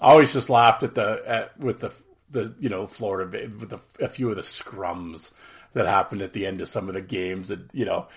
I 0.00 0.06
always 0.10 0.32
just 0.32 0.48
laughed 0.48 0.82
at 0.82 0.94
the 0.94 1.22
at 1.26 1.58
with 1.58 1.80
the 1.80 1.92
the 2.30 2.54
you 2.58 2.70
know 2.70 2.86
Florida 2.86 3.48
with 3.58 3.70
the, 3.70 3.80
a 4.02 4.08
few 4.08 4.30
of 4.30 4.36
the 4.36 4.42
scrums 4.42 5.32
that 5.74 5.86
happened 5.86 6.22
at 6.22 6.32
the 6.32 6.46
end 6.46 6.62
of 6.62 6.68
some 6.68 6.88
of 6.88 6.94
the 6.94 7.02
games, 7.02 7.50
and 7.50 7.68
you 7.72 7.84
know, 7.84 8.08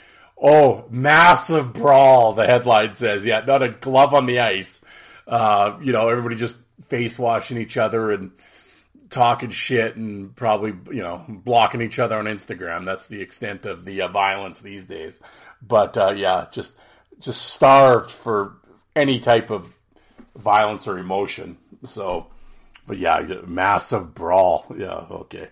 oh, 0.41 0.85
massive 0.89 1.73
brawl. 1.73 2.33
The 2.33 2.45
headline 2.45 2.93
says, 2.93 3.25
yeah, 3.25 3.41
not 3.45 3.61
a 3.61 3.69
glove 3.69 4.13
on 4.13 4.25
the 4.25 4.39
ice. 4.39 4.79
Uh, 5.27 5.77
you 5.81 5.91
know, 5.91 6.07
everybody 6.09 6.35
just 6.35 6.57
face 6.87 7.19
washing 7.19 7.57
each 7.57 7.77
other 7.77 8.11
and 8.11 8.31
talking 9.13 9.51
shit 9.51 9.95
and 9.95 10.35
probably 10.35 10.73
you 10.93 11.03
know 11.03 11.23
blocking 11.27 11.81
each 11.81 11.99
other 11.99 12.17
on 12.17 12.25
Instagram. 12.25 12.85
That's 12.85 13.07
the 13.07 13.21
extent 13.21 13.65
of 13.65 13.85
the 13.85 14.01
uh, 14.01 14.07
violence 14.09 14.59
these 14.59 14.85
days. 14.85 15.19
But 15.61 15.95
uh, 15.97 16.13
yeah, 16.17 16.47
just 16.51 16.73
just 17.19 17.41
starved 17.41 18.11
for 18.11 18.57
any 18.95 19.19
type 19.19 19.51
of 19.51 19.73
violence 20.35 20.87
or 20.87 20.97
emotion. 20.97 21.57
So, 21.83 22.27
but 22.87 22.97
yeah, 22.97 23.21
massive 23.45 24.13
brawl. 24.13 24.65
Yeah, 24.77 25.05
okay. 25.11 25.49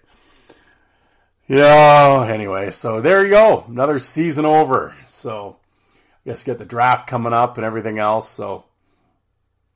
Yeah. 1.48 2.28
Anyway, 2.30 2.72
so 2.72 3.02
there 3.02 3.24
you 3.24 3.32
go. 3.32 3.66
Another 3.68 4.00
season 4.00 4.46
over. 4.46 4.96
So, 5.08 5.58
I 6.26 6.30
guess 6.30 6.44
get 6.44 6.58
the 6.58 6.66
draft 6.66 7.08
coming 7.08 7.34
up 7.34 7.58
and 7.58 7.66
everything 7.66 8.00
else. 8.00 8.30
So 8.30 8.66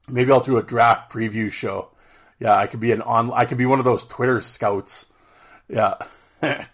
maybe 0.08 0.32
I'll 0.32 0.40
do 0.40 0.58
a 0.58 0.64
draft 0.64 1.12
preview 1.12 1.52
show 1.52 1.92
yeah, 2.40 2.56
I 2.56 2.68
could 2.68 2.80
be 2.80 2.92
an 2.92 3.02
on. 3.02 3.32
I 3.32 3.46
could 3.46 3.58
be 3.58 3.66
one 3.66 3.80
of 3.80 3.86
those 3.86 4.04
Twitter 4.04 4.42
scouts. 4.42 5.06
Yeah. 5.68 5.96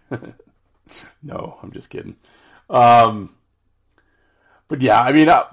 no, 1.23 1.57
I'm 1.61 1.71
just 1.71 1.89
kidding. 1.89 2.15
Um, 2.69 3.35
but 4.67 4.81
yeah, 4.81 5.01
I 5.01 5.11
mean, 5.11 5.29
uh, 5.29 5.45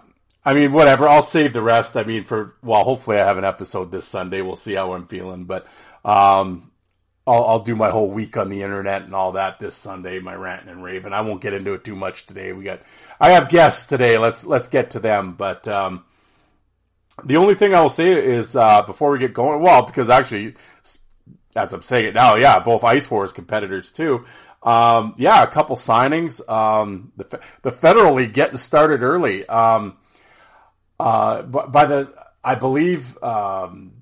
I 0.45 0.55
mean, 0.55 0.73
whatever. 0.73 1.07
I'll 1.07 1.23
save 1.23 1.53
the 1.53 1.63
rest. 1.63 1.97
I 1.97 2.05
mean, 2.05 2.25
for 2.25 2.55
well, 2.63 2.85
hopefully 2.85 3.19
I 3.19 3.27
have 3.27 3.39
an 3.39 3.45
episode 3.45 3.91
this 3.91 4.07
Sunday. 4.07 4.41
We'll 4.41 4.57
see 4.57 4.75
how 4.75 4.93
I'm 4.95 5.07
feeling, 5.07 5.45
but 5.45 5.67
um, 6.05 6.71
I'll, 7.27 7.45
I'll 7.45 7.59
do 7.59 7.77
my 7.77 7.91
whole 7.91 8.11
week 8.11 8.39
on 8.39 8.49
the 8.49 8.63
internet 8.63 9.03
and 9.03 9.15
all 9.15 9.33
that 9.33 9.59
this 9.59 9.75
Sunday. 9.75 10.21
My 10.21 10.35
ranting 10.35 10.71
and 10.71 10.83
raving. 10.83 11.13
I 11.13 11.21
won't 11.21 11.43
get 11.43 11.53
into 11.53 11.75
it 11.75 11.85
too 11.85 11.97
much 11.97 12.25
today. 12.25 12.53
We 12.53 12.65
got, 12.65 12.81
I 13.21 13.33
have 13.33 13.51
guests 13.51 13.87
today. 13.87 14.17
Let's 14.17 14.47
let's 14.47 14.69
get 14.69 14.93
to 14.93 15.01
them, 15.01 15.35
but 15.35 15.69
um, 15.69 16.05
the 17.25 17.37
only 17.37 17.55
thing 17.55 17.75
I 17.75 17.81
will 17.81 17.91
say 17.91 18.11
is 18.11 18.55
uh, 18.57 18.83
before 18.83 19.11
we 19.11 19.19
get 19.19 19.35
going, 19.35 19.61
well, 19.61 19.83
because 19.83 20.09
actually, 20.09 20.55
as 21.57 21.73
I'm 21.73 21.83
saying 21.83 22.07
it 22.07 22.15
now, 22.15 22.37
yeah, 22.37 22.61
both 22.61 22.85
Ice 22.85 23.11
Wars 23.11 23.33
competitors 23.33 23.93
too. 23.93 24.25
Um, 24.63 25.15
yeah, 25.19 25.43
a 25.43 25.47
couple 25.47 25.77
signings. 25.77 26.47
Um, 26.49 27.13
the 27.17 27.41
the 27.63 27.73
Federal 27.73 28.15
League 28.15 28.33
getting 28.33 28.57
started 28.57 29.03
early. 29.03 29.47
Um, 29.47 29.97
uh, 30.99 31.43
by 31.43 31.85
the 31.85 32.13
I 32.43 32.55
believe 32.57 33.23
um, 33.23 33.93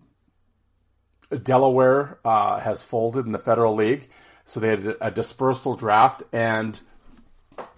Delaware 1.42 2.18
uh, 2.24 2.60
has 2.60 2.82
folded 2.82 3.26
in 3.26 3.32
the 3.32 3.38
Federal 3.38 3.74
League, 3.74 4.08
so 4.44 4.60
they 4.60 4.68
had 4.68 4.96
a, 5.00 5.10
dispersal 5.10 5.76
draft 5.76 6.22
and 6.32 6.80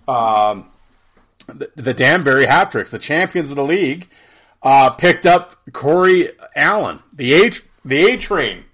um, 0.07 0.71
the, 1.47 1.71
the 1.77 1.95
Danbury 1.95 2.47
Hat-Tricks, 2.47 2.91
the 2.91 2.99
champions 2.99 3.51
of 3.51 3.57
the 3.57 3.65
league 3.65 4.09
uh, 4.63 4.91
picked 4.91 5.27
up 5.27 5.57
Corey 5.73 6.31
Allen, 6.55 7.01
the 7.13 7.35
A 7.35 7.51
the 7.85 8.13
A 8.13 8.17
Train 8.17 8.65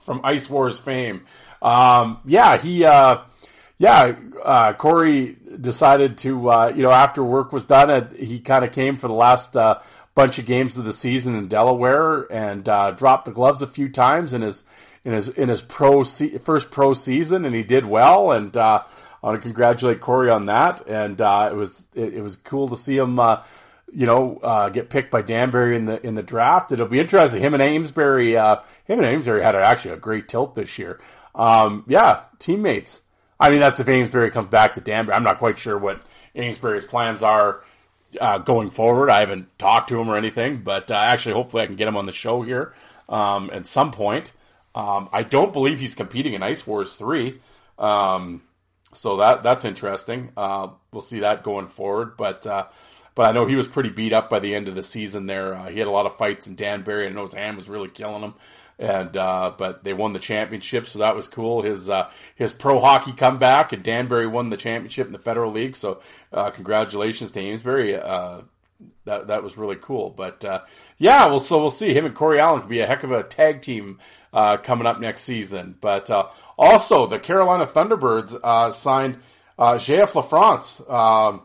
from 0.00 0.20
Ice 0.24 0.48
Wars 0.48 0.78
fame. 0.78 1.26
Um, 1.60 2.20
yeah, 2.24 2.56
he 2.56 2.84
uh, 2.84 3.22
yeah 3.78 4.16
uh, 4.42 4.72
Corey 4.74 5.36
decided 5.60 6.18
to 6.18 6.50
uh, 6.50 6.72
you 6.74 6.82
know 6.82 6.90
after 6.90 7.22
work 7.22 7.52
was 7.52 7.64
done, 7.64 7.90
uh, 7.90 8.10
he 8.14 8.40
kind 8.40 8.64
of 8.64 8.72
came 8.72 8.96
for 8.96 9.08
the 9.08 9.14
last 9.14 9.56
uh, 9.56 9.80
bunch 10.14 10.38
of 10.38 10.46
games 10.46 10.76
of 10.78 10.84
the 10.84 10.92
season 10.92 11.36
in 11.36 11.48
Delaware 11.48 12.26
and 12.32 12.64
dropped 12.64 13.26
the 13.26 13.32
gloves 13.32 13.62
a 13.62 13.66
few 13.66 13.88
times 13.88 14.32
in 14.32 14.42
his 14.42 14.64
in 15.04 15.12
his 15.12 15.28
in 15.28 15.48
his 15.48 15.60
pro 15.60 16.04
se- 16.04 16.38
first 16.38 16.70
pro 16.70 16.92
season, 16.94 17.44
and 17.44 17.54
he 17.54 17.62
did 17.62 17.84
well 17.84 18.32
and. 18.32 18.56
I 19.22 19.30
want 19.30 19.42
to 19.42 19.48
congratulate 19.48 20.00
Corey 20.00 20.30
on 20.30 20.46
that, 20.46 20.86
and 20.86 21.20
it 21.20 21.56
was 21.56 21.88
it, 21.94 22.14
it, 22.14 22.20
was 22.20 22.36
cool 22.36 22.68
to 22.68 22.76
see 22.76 22.96
him 22.96 23.18
you 23.96 24.04
know, 24.04 24.36
uh, 24.42 24.68
get 24.68 24.90
picked 24.90 25.10
by 25.10 25.22
Danbury 25.22 25.74
in 25.74 25.86
the 25.86 26.06
in 26.06 26.14
the 26.14 26.22
draft. 26.22 26.70
It'll 26.70 26.86
be 26.86 27.00
interesting. 27.00 27.40
Him 27.40 27.54
and 27.54 27.62
Amesbury, 27.62 28.36
uh, 28.36 28.56
him 28.84 28.98
and 28.98 29.06
Amesbury 29.06 29.42
had 29.42 29.54
actually 29.54 29.92
a 29.92 29.96
great 29.96 30.28
tilt 30.28 30.54
this 30.54 30.78
year. 30.78 31.00
Um, 31.34 31.82
yeah, 31.88 32.24
teammates. 32.38 33.00
I 33.40 33.48
mean, 33.48 33.60
that's 33.60 33.80
if 33.80 33.88
Amesbury 33.88 34.30
comes 34.30 34.48
back 34.48 34.74
to 34.74 34.82
Danbury. 34.82 35.16
I'm 35.16 35.22
not 35.22 35.38
quite 35.38 35.58
sure 35.58 35.78
what 35.78 36.02
Amesbury's 36.34 36.84
plans 36.84 37.22
are 37.22 37.62
uh, 38.20 38.36
going 38.36 38.68
forward. 38.68 39.08
I 39.08 39.20
haven't 39.20 39.58
talked 39.58 39.88
to 39.88 39.98
him 39.98 40.10
or 40.10 40.18
anything, 40.18 40.58
but 40.58 40.90
uh, 40.90 40.94
actually, 40.94 41.32
hopefully, 41.32 41.62
I 41.62 41.66
can 41.66 41.76
get 41.76 41.88
him 41.88 41.96
on 41.96 42.04
the 42.04 42.12
show 42.12 42.42
here 42.42 42.74
um, 43.08 43.48
at 43.50 43.66
some 43.66 43.92
point. 43.92 44.30
Um, 44.74 45.08
I 45.10 45.22
don't 45.22 45.54
believe 45.54 45.80
he's 45.80 45.94
competing 45.94 46.34
in 46.34 46.42
Ice 46.42 46.66
Wars 46.66 46.96
three, 46.96 47.40
um, 47.78 48.42
so 48.92 49.16
that 49.16 49.42
that's 49.42 49.64
interesting. 49.64 50.32
Uh, 50.36 50.68
we'll 50.92 51.00
see 51.00 51.20
that 51.20 51.42
going 51.42 51.68
forward, 51.68 52.18
but 52.18 52.46
uh, 52.46 52.66
but 53.16 53.30
I 53.30 53.32
know 53.32 53.46
he 53.46 53.56
was 53.56 53.66
pretty 53.66 53.88
beat 53.88 54.12
up 54.12 54.30
by 54.30 54.38
the 54.38 54.54
end 54.54 54.68
of 54.68 54.76
the 54.76 54.82
season. 54.82 55.26
There, 55.26 55.54
uh, 55.54 55.68
he 55.68 55.78
had 55.78 55.88
a 55.88 55.90
lot 55.90 56.06
of 56.06 56.16
fights 56.16 56.46
in 56.46 56.54
Danbury. 56.54 57.06
I 57.06 57.08
know 57.08 57.22
his 57.22 57.32
hand 57.32 57.56
was 57.56 57.68
really 57.68 57.88
killing 57.88 58.22
him, 58.22 58.34
and 58.78 59.16
uh, 59.16 59.54
but 59.56 59.82
they 59.82 59.94
won 59.94 60.12
the 60.12 60.18
championship, 60.18 60.86
so 60.86 60.98
that 61.00 61.16
was 61.16 61.26
cool. 61.26 61.62
His 61.62 61.88
uh, 61.88 62.10
his 62.34 62.52
pro 62.52 62.78
hockey 62.78 63.14
comeback, 63.14 63.72
and 63.72 63.82
Danbury 63.82 64.26
won 64.26 64.50
the 64.50 64.58
championship 64.58 65.06
in 65.06 65.14
the 65.14 65.18
Federal 65.18 65.50
League. 65.50 65.76
So 65.76 66.02
uh, 66.30 66.50
congratulations 66.50 67.30
to 67.32 67.40
Amesbury. 67.40 67.96
Uh, 67.96 68.42
that 69.06 69.28
that 69.28 69.42
was 69.42 69.56
really 69.56 69.78
cool. 69.80 70.10
But 70.10 70.44
uh, 70.44 70.60
yeah, 70.98 71.24
well, 71.26 71.40
so 71.40 71.58
we'll 71.58 71.70
see. 71.70 71.94
Him 71.94 72.04
and 72.04 72.14
Corey 72.14 72.38
Allen 72.38 72.60
could 72.60 72.70
be 72.70 72.80
a 72.80 72.86
heck 72.86 73.02
of 73.02 73.12
a 73.12 73.22
tag 73.22 73.62
team 73.62 73.98
coming 74.30 74.86
up 74.86 75.00
next 75.00 75.22
season. 75.22 75.74
But 75.80 76.10
also, 76.58 77.06
the 77.06 77.18
Carolina 77.18 77.66
Thunderbirds 77.66 78.74
signed 78.74 79.20
uh, 79.58 79.74
JF 79.74 80.10
LaFrance 80.12 80.90
um, 80.92 81.42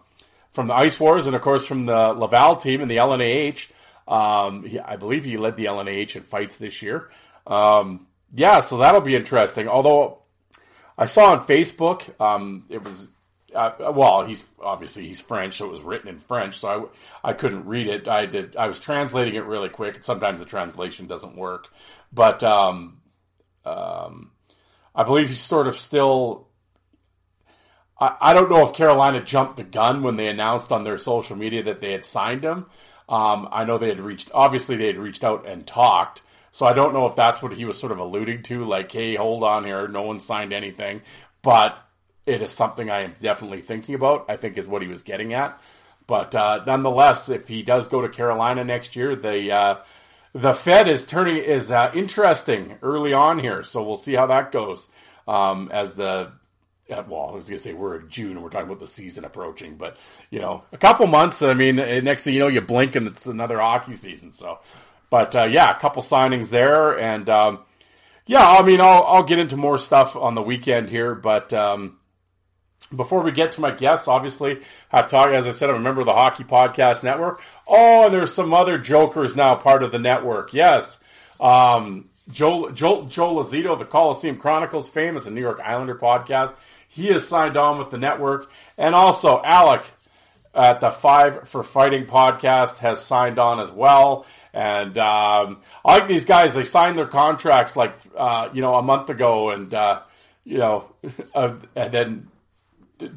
from 0.52 0.68
the 0.68 0.74
Ice 0.74 1.00
Wars 1.00 1.28
and, 1.28 1.36
of 1.36 1.42
course, 1.42 1.66
from 1.66 1.86
the 1.86 2.14
Laval 2.14 2.58
team 2.58 2.82
and 2.82 2.90
the 2.90 2.98
LNAH. 2.98 3.72
Um, 4.08 4.66
he, 4.66 4.80
I 4.80 4.96
believe 4.98 5.24
he 5.24 5.38
led 5.38 5.56
the 5.56 5.66
LNAH 5.66 6.16
in 6.16 6.24
fights 6.24 6.58
this 6.58 6.82
year. 6.82 7.10
Um, 7.48 8.08
yeah, 8.34 8.62
so 8.62 8.78
that'll 8.78 9.02
be 9.02 9.16
interesting. 9.16 9.68
Although 9.68 10.20
I 10.98 11.06
saw 11.06 11.32
on 11.32 11.46
Facebook, 11.46 12.20
um, 12.22 12.66
it 12.70 12.84
was 12.84 13.08
uh, 13.54 13.92
well, 13.94 14.26
he's 14.26 14.44
obviously 14.62 15.08
he's 15.08 15.20
French, 15.20 15.58
so 15.58 15.66
it 15.66 15.72
was 15.72 15.82
written 15.82 16.08
in 16.08 16.20
French, 16.20 16.60
so 16.60 16.92
I, 17.24 17.30
I 17.32 17.34
couldn't 17.34 17.66
read 17.66 17.88
it. 17.88 18.08
I 18.08 18.26
did. 18.26 18.56
I 18.56 18.68
was 18.68 18.80
translating 18.80 19.36
it 19.36 19.46
really 19.46 19.70
quick, 19.70 20.04
sometimes 20.04 20.40
the 20.40 20.46
translation 20.46 21.08
doesn't 21.08 21.36
work. 21.36 21.68
But 22.14 22.44
um, 22.44 23.02
um, 23.66 24.32
I 24.96 25.04
believe 25.04 25.30
he's 25.30 25.40
sort 25.40 25.68
of 25.68 25.78
still. 25.78 26.48
I, 28.02 28.18
I 28.20 28.34
don't 28.34 28.50
know 28.50 28.68
if 28.68 28.74
Carolina 28.74 29.24
jumped 29.24 29.58
the 29.58 29.64
gun 29.64 30.04
when 30.04 30.18
they 30.18 30.28
announced 30.28 30.72
on 30.72 30.84
their 30.84 30.98
social 30.98 31.38
media 31.38 31.64
that 31.64 31.80
they 31.80 31.92
had 31.92 32.04
signed 32.04 32.44
him. 32.44 32.66
Um, 33.08 33.48
I 33.52 33.66
know 33.66 33.78
they 33.78 33.90
had 33.90 34.00
reached. 34.00 34.32
Obviously, 34.34 34.76
they 34.76 34.88
had 34.88 34.98
reached 34.98 35.24
out 35.24 35.48
and 35.48 35.66
talked. 35.66 36.24
So 36.52 36.66
I 36.66 36.74
don't 36.74 36.94
know 36.94 37.06
if 37.08 37.16
that's 37.16 37.42
what 37.42 37.54
he 37.54 37.64
was 37.64 37.78
sort 37.78 37.92
of 37.94 38.00
alluding 38.00 38.44
to, 38.44 38.66
like, 38.66 38.92
"Hey, 38.92 39.16
hold 39.16 39.44
on 39.44 39.64
here, 39.64 39.88
no 39.88 40.02
one 40.02 40.20
signed 40.20 40.52
anything." 40.52 41.02
But 41.42 41.78
it 42.26 42.42
is 42.42 42.52
something 42.52 42.90
I 42.90 43.02
am 43.02 43.16
definitely 43.20 43.62
thinking 43.62 43.96
about. 43.96 44.26
I 44.30 44.38
think 44.38 44.58
is 44.58 44.68
what 44.68 44.82
he 44.82 44.88
was 44.88 45.02
getting 45.02 45.34
at. 45.34 45.62
But 46.08 46.36
uh, 46.36 46.64
nonetheless, 46.66 47.30
if 47.30 47.48
he 47.48 47.64
does 47.64 47.88
go 47.88 48.02
to 48.02 48.10
Carolina 48.10 48.64
next 48.64 48.96
year, 48.96 49.16
the 49.16 49.52
uh, 49.52 49.76
the 50.34 50.54
Fed 50.54 50.88
is 50.88 51.06
turning 51.06 51.38
is 51.38 51.72
uh, 51.72 51.92
interesting 51.94 52.78
early 52.82 53.14
on 53.14 53.40
here. 53.40 53.64
So 53.64 53.84
we'll 53.84 53.96
see 53.98 54.14
how 54.14 54.28
that 54.28 54.52
goes 54.52 54.88
um, 55.28 55.70
as 55.72 55.96
the 55.96 56.32
well, 56.92 57.30
I 57.30 57.36
was 57.36 57.48
going 57.48 57.58
to 57.58 57.60
say 57.60 57.74
we're 57.74 58.00
in 58.00 58.10
June 58.10 58.32
and 58.32 58.44
we're 58.44 58.50
talking 58.50 58.68
about 58.68 58.80
the 58.80 58.88
season 58.88 59.26
approaching, 59.26 59.78
but 59.78 59.98
you 60.30 60.40
know, 60.40 60.64
a 60.72 60.78
couple 60.78 61.08
months. 61.08 61.42
I 61.42 61.54
mean, 61.54 61.80
eh, 61.80 62.02
next 62.02 62.24
thing 62.24 62.34
you 62.34 62.40
know, 62.40 62.48
you 62.48 62.62
blink 62.62 62.96
and 62.96 63.08
it's 63.08 63.26
another 63.26 63.60
hockey 63.60 63.94
season. 63.94 64.34
So, 64.34 64.60
but 65.10 65.36
uh, 65.36 65.46
yeah, 65.46 65.76
a 65.76 65.80
couple 65.80 66.04
signings 66.04 66.50
there, 66.50 66.98
and 67.00 67.30
um, 67.30 67.60
yeah, 68.26 68.48
I 68.48 68.64
mean, 68.64 68.82
I'll 68.82 69.04
I'll 69.04 69.24
get 69.24 69.40
into 69.40 69.58
more 69.58 69.78
stuff 69.78 70.16
on 70.16 70.36
the 70.36 70.42
weekend 70.42 70.90
here, 70.90 71.16
but 71.16 71.52
um, 71.54 71.98
before 72.96 73.22
we 73.22 73.32
get 73.32 73.54
to 73.54 73.62
my 73.62 73.72
guests, 73.72 74.08
obviously, 74.08 74.62
I've 74.92 75.10
talked, 75.10 75.34
as 75.34 75.48
I 75.48 75.52
said, 75.52 75.70
I'm 75.70 75.78
a 75.78 75.80
member 75.80 76.02
of 76.02 76.08
the 76.08 76.14
Hockey 76.14 76.44
Podcast 76.44 77.04
Network. 77.04 77.42
Oh, 77.68 78.06
and 78.06 78.14
there's 78.14 78.34
some 78.34 78.54
other 78.54 78.78
jokers 78.78 79.36
now 79.36 79.56
part 79.56 79.84
of 79.84 79.92
the 79.92 80.00
network. 80.00 80.54
Yes. 80.54 81.00
Um, 81.40 82.10
Joe, 82.32 82.70
Joe, 82.72 83.06
Joe 83.06 83.36
Lazito, 83.36 83.78
the 83.78 83.86
Coliseum 83.86 84.38
Chronicles 84.38 84.90
fame, 84.90 85.18
it's 85.18 85.28
a 85.28 85.32
New 85.32 85.42
York 85.42 85.60
Islander 85.64 85.96
podcast. 85.96 86.54
He 86.92 87.08
has 87.08 87.28
signed 87.28 87.56
on 87.56 87.80
with 87.80 87.90
the 87.90 87.98
network. 87.98 88.52
And 88.78 88.94
also, 88.94 89.42
Alec 89.42 89.86
at 90.54 90.82
the 90.82 90.92
Five 90.92 91.48
for 91.48 91.64
Fighting 91.64 92.06
podcast 92.06 92.80
has 92.80 93.04
signed 93.04 93.40
on 93.40 93.60
as 93.62 93.72
well. 93.72 94.26
And 94.54 94.98
um, 94.98 95.62
I 95.86 95.98
like 95.98 96.10
these 96.10 96.26
guys. 96.26 96.54
They 96.54 96.66
signed 96.66 96.98
their 96.98 97.08
contracts 97.08 97.78
like, 97.78 97.96
uh, 98.16 98.50
you 98.52 98.62
know, 98.62 98.76
a 98.76 98.84
month 98.84 99.10
ago. 99.10 99.52
And, 99.52 99.74
uh, 99.74 100.02
you 100.44 100.58
know, 100.58 100.92
uh, 101.34 101.56
and 101.76 101.94
then 101.94 102.28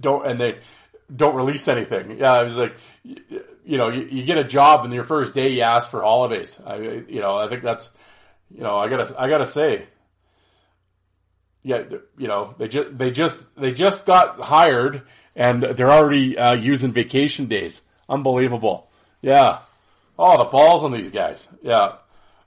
don't 0.00 0.24
and 0.26 0.40
they 0.40 0.58
don't 1.14 1.34
release 1.34 1.66
anything. 1.66 2.18
Yeah, 2.18 2.32
I 2.32 2.42
was 2.44 2.56
like, 2.56 2.76
you 3.02 3.78
know, 3.78 3.88
you, 3.88 4.02
you, 4.04 4.24
get 4.24 4.38
a 4.38 4.44
job 4.44 4.84
and 4.84 4.94
your 4.94 5.04
first 5.04 5.34
day 5.34 5.48
you 5.48 5.62
ask 5.62 5.90
for 5.90 6.02
holidays. 6.02 6.60
I, 6.64 6.76
you 6.76 7.20
know, 7.20 7.36
I 7.36 7.48
think 7.48 7.62
that's, 7.62 7.90
you 8.54 8.62
know, 8.62 8.78
I 8.78 8.88
gotta, 8.88 9.20
I 9.20 9.28
gotta 9.28 9.46
say, 9.46 9.86
yeah, 11.64 11.82
you 12.16 12.28
know, 12.28 12.54
they 12.58 12.68
just, 12.68 12.96
they 12.96 13.10
just, 13.10 13.36
they 13.56 13.72
just 13.72 14.06
got 14.06 14.38
hired 14.38 15.02
and 15.34 15.62
they're 15.62 15.90
already 15.90 16.38
uh, 16.38 16.52
using 16.52 16.92
vacation 16.92 17.46
days. 17.46 17.82
Unbelievable. 18.08 18.88
Yeah. 19.22 19.58
Oh, 20.18 20.38
the 20.38 20.44
balls 20.44 20.84
on 20.84 20.92
these 20.92 21.10
guys. 21.10 21.48
Yeah. 21.62 21.94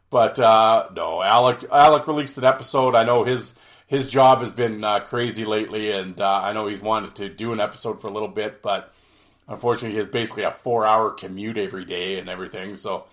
But 0.10 0.40
uh, 0.40 0.88
no, 0.96 1.22
Alec, 1.22 1.66
Alec 1.70 2.08
released 2.08 2.38
an 2.38 2.46
episode. 2.46 2.96
I 2.96 3.04
know 3.04 3.26
his 3.26 3.56
his 3.88 4.10
job 4.10 4.40
has 4.40 4.52
been 4.52 4.84
uh, 4.84 5.00
crazy 5.00 5.46
lately, 5.46 5.92
and 5.92 6.20
uh, 6.20 6.42
I 6.44 6.54
know 6.54 6.68
he's 6.68 6.82
wanted 6.82 7.16
to 7.16 7.30
do 7.30 7.54
an 7.54 7.60
episode 7.60 8.02
for 8.02 8.08
a 8.08 8.12
little 8.12 8.28
bit, 8.28 8.62
but 8.62 8.94
unfortunately, 9.48 9.92
he 9.92 9.98
has 9.98 10.08
basically 10.08 10.44
a 10.44 10.52
four-hour 10.52 11.12
commute 11.12 11.58
every 11.58 11.86
day 11.86 12.20
and 12.20 12.30
everything. 12.30 12.76
So, 12.76 13.06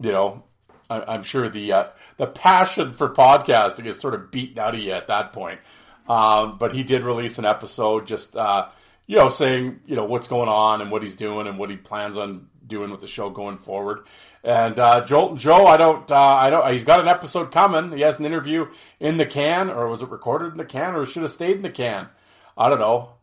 you 0.00 0.12
know, 0.12 0.42
I, 0.88 1.14
am 1.14 1.22
sure 1.22 1.48
the 1.48 1.72
uh, 1.72 1.84
the 2.16 2.26
passion 2.26 2.92
for 2.92 3.10
podcasting 3.10 3.86
is 3.86 3.98
sort 3.98 4.14
of 4.14 4.30
beaten 4.30 4.58
out 4.58 4.74
of 4.74 4.80
you 4.80 4.92
at 4.92 5.08
that 5.08 5.32
point. 5.32 5.60
Um, 6.08 6.58
but 6.58 6.74
he 6.74 6.82
did 6.82 7.02
release 7.02 7.38
an 7.38 7.44
episode, 7.44 8.06
just 8.06 8.36
uh, 8.36 8.68
you 9.06 9.16
know, 9.16 9.30
saying 9.30 9.80
you 9.86 9.96
know 9.96 10.04
what's 10.04 10.28
going 10.28 10.48
on 10.48 10.82
and 10.82 10.90
what 10.90 11.02
he's 11.02 11.16
doing 11.16 11.46
and 11.46 11.58
what 11.58 11.70
he 11.70 11.76
plans 11.76 12.16
on 12.16 12.48
doing 12.66 12.90
with 12.90 13.00
the 13.00 13.06
show 13.06 13.30
going 13.30 13.58
forward. 13.58 14.06
And 14.42 14.78
uh, 14.78 15.06
Joe, 15.06 15.36
Joe, 15.36 15.66
I 15.66 15.78
don't, 15.78 16.10
uh, 16.10 16.16
I 16.16 16.50
don't. 16.50 16.70
He's 16.70 16.84
got 16.84 17.00
an 17.00 17.08
episode 17.08 17.50
coming. 17.50 17.96
He 17.96 18.02
has 18.02 18.18
an 18.18 18.26
interview 18.26 18.66
in 19.00 19.16
the 19.16 19.24
can, 19.24 19.70
or 19.70 19.88
was 19.88 20.02
it 20.02 20.10
recorded 20.10 20.52
in 20.52 20.58
the 20.58 20.66
can, 20.66 20.94
or 20.94 21.06
should 21.06 21.22
have 21.22 21.32
stayed 21.32 21.56
in 21.56 21.62
the 21.62 21.70
can? 21.70 22.08
I 22.56 22.68
don't 22.68 22.78
know. 22.78 23.14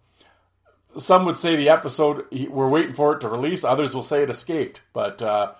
Some 0.97 1.25
would 1.25 1.37
say 1.37 1.55
the 1.55 1.69
episode 1.69 2.25
we're 2.49 2.67
waiting 2.67 2.93
for 2.93 3.13
it 3.13 3.19
to 3.19 3.29
release. 3.29 3.63
Others 3.63 3.93
will 3.93 4.01
say 4.01 4.23
it 4.23 4.31
escaped. 4.31 4.81
But 4.93 5.21
uh, 5.21 5.53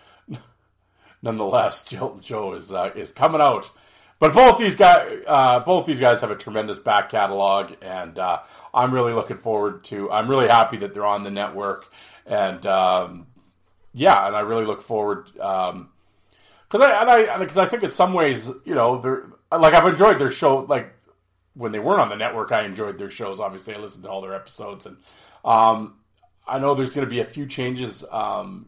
nonetheless, 1.22 1.84
Joe, 1.90 2.20
Joe 2.22 2.54
is 2.54 2.72
uh, 2.72 2.92
is 2.96 3.14
coming 3.14 3.42
out. 3.42 3.70
But 4.20 4.36
both 4.36 4.60
these 4.60 4.76
guys, 4.76 5.24
uh, 5.26 5.62
both 5.62 5.88
these 5.88 6.00
guys 6.00 6.22
have 6.22 6.30
a 6.30 6.36
tremendous 6.36 6.78
back 6.78 7.10
catalog, 7.10 7.74
and 7.82 8.20
uh, 8.20 8.42
I'm 8.72 8.94
really 8.94 9.14
looking 9.14 9.38
forward 9.38 9.84
to. 9.86 10.12
I'm 10.12 10.30
really 10.30 10.48
happy 10.48 10.78
that 10.78 10.94
they're 10.94 11.06
on 11.06 11.24
the 11.24 11.32
network, 11.32 11.92
and 12.28 12.64
um, 12.68 13.28
yeah, 13.94 14.28
and 14.28 14.36
I 14.36 14.42
really 14.42 14.66
look 14.66 14.84
forward 14.84 15.32
because 15.34 15.74
um, 15.74 15.90
I 16.74 17.02
and 17.02 17.10
I 17.10 17.38
because 17.40 17.58
I 17.58 17.66
think 17.66 17.82
in 17.84 17.90
some 17.90 18.14
ways 18.14 18.48
you 18.64 18.76
know 18.76 19.02
they're 19.02 19.26
like 19.52 19.74
I've 19.74 19.88
enjoyed 19.88 20.20
their 20.20 20.32
show 20.32 20.58
like 20.60 20.94
when 21.56 21.72
they 21.72 21.80
weren't 21.80 22.00
on 22.00 22.10
the 22.10 22.16
network 22.16 22.52
I 22.54 22.64
enjoyed 22.64 22.98
their 22.98 23.10
shows 23.10 23.42
obviously 23.42 23.76
I 23.76 23.78
listened 23.78 24.04
to 24.04 24.10
all 24.10 24.22
their 24.22 24.34
episodes 24.34 24.86
and 24.86 24.96
um, 25.44 25.96
I 26.48 26.60
know 26.60 26.76
there's 26.76 26.94
going 26.94 27.06
to 27.06 27.10
be 27.10 27.20
a 27.20 27.26
few 27.26 27.46
changes. 27.46 28.06
Um, 28.10 28.68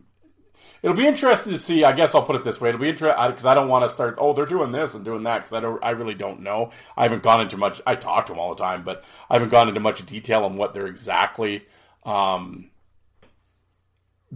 it'll 0.83 0.97
be 0.97 1.07
interesting 1.07 1.53
to 1.53 1.59
see. 1.59 1.83
I 1.83 1.93
guess 1.93 2.13
I'll 2.13 2.23
put 2.23 2.35
it 2.35 2.43
this 2.43 2.61
way: 2.61 2.69
it'll 2.69 2.81
be 2.81 2.89
interesting 2.89 3.27
because 3.31 3.45
I 3.45 3.55
don't 3.55 3.69
want 3.69 3.85
to 3.85 3.89
start. 3.89 4.17
Oh, 4.19 4.33
they're 4.33 4.45
doing 4.45 4.71
this 4.71 4.93
and 4.93 5.03
doing 5.03 5.23
that 5.23 5.39
because 5.39 5.53
I 5.53 5.61
don't. 5.61 5.83
I 5.83 5.91
really 5.91 6.13
don't 6.13 6.41
know. 6.41 6.71
I 6.95 7.03
haven't 7.03 7.23
gone 7.23 7.41
into 7.41 7.57
much. 7.57 7.81
I 7.87 7.95
talk 7.95 8.27
to 8.27 8.33
them 8.33 8.39
all 8.39 8.53
the 8.53 8.61
time, 8.61 8.83
but 8.83 9.03
I 9.29 9.35
haven't 9.35 9.49
gone 9.49 9.69
into 9.69 9.79
much 9.79 10.05
detail 10.05 10.43
on 10.43 10.57
what 10.57 10.73
they're 10.73 10.87
exactly 10.87 11.65
um, 12.05 12.69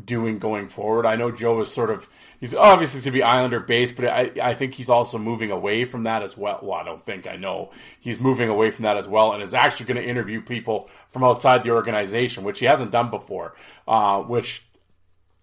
doing 0.03 0.39
going 0.39 0.69
forward. 0.69 1.05
I 1.05 1.15
know 1.15 1.31
Joe 1.31 1.61
is 1.61 1.71
sort 1.71 1.89
of 1.89 2.07
he's 2.39 2.55
obviously 2.55 3.01
to 3.01 3.11
be 3.11 3.23
Islander 3.23 3.59
based, 3.59 3.95
but 3.95 4.05
I 4.05 4.31
I 4.41 4.53
think 4.53 4.73
he's 4.73 4.89
also 4.89 5.17
moving 5.17 5.51
away 5.51 5.85
from 5.85 6.03
that 6.03 6.23
as 6.23 6.37
well. 6.37 6.59
Well, 6.61 6.79
I 6.79 6.83
don't 6.83 7.05
think 7.05 7.27
I 7.27 7.35
know 7.35 7.71
he's 7.99 8.19
moving 8.19 8.49
away 8.49 8.71
from 8.71 8.83
that 8.83 8.97
as 8.97 9.07
well, 9.07 9.33
and 9.33 9.41
is 9.41 9.53
actually 9.53 9.87
going 9.87 10.03
to 10.03 10.09
interview 10.09 10.41
people 10.41 10.89
from 11.09 11.23
outside 11.23 11.63
the 11.63 11.71
organization, 11.71 12.43
which 12.43 12.59
he 12.59 12.65
hasn't 12.65 12.91
done 12.91 13.09
before. 13.09 13.55
Uh, 13.87 14.21
which, 14.21 14.66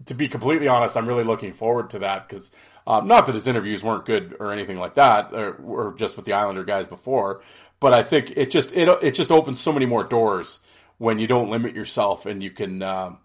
to 0.05 0.13
be 0.13 0.27
completely 0.27 0.67
honest, 0.67 0.97
I'm 0.97 1.07
really 1.07 1.23
looking 1.23 1.53
forward 1.53 1.91
to 1.91 1.99
that 1.99 2.27
because. 2.27 2.51
Um, 2.87 3.07
not 3.07 3.25
that 3.25 3.33
his 3.33 3.47
interviews 3.47 3.83
weren't 3.83 4.05
good 4.05 4.35
or 4.39 4.53
anything 4.53 4.77
like 4.77 4.93
that, 4.93 5.33
or, 5.33 5.55
or 5.55 5.95
just 5.97 6.15
with 6.17 6.25
the 6.25 6.33
Islander 6.33 6.63
guys 6.63 6.85
before, 6.85 7.41
but 7.79 7.93
I 7.93 8.03
think 8.03 8.33
it 8.35 8.51
just 8.51 8.71
it 8.73 8.87
it 9.01 9.15
just 9.15 9.31
opens 9.31 9.59
so 9.59 9.73
many 9.73 9.87
more 9.87 10.03
doors 10.03 10.59
when 10.99 11.17
you 11.17 11.25
don't 11.25 11.49
limit 11.49 11.73
yourself 11.73 12.27
and 12.27 12.43
you 12.43 12.51
can 12.51 12.83
um, 12.83 13.17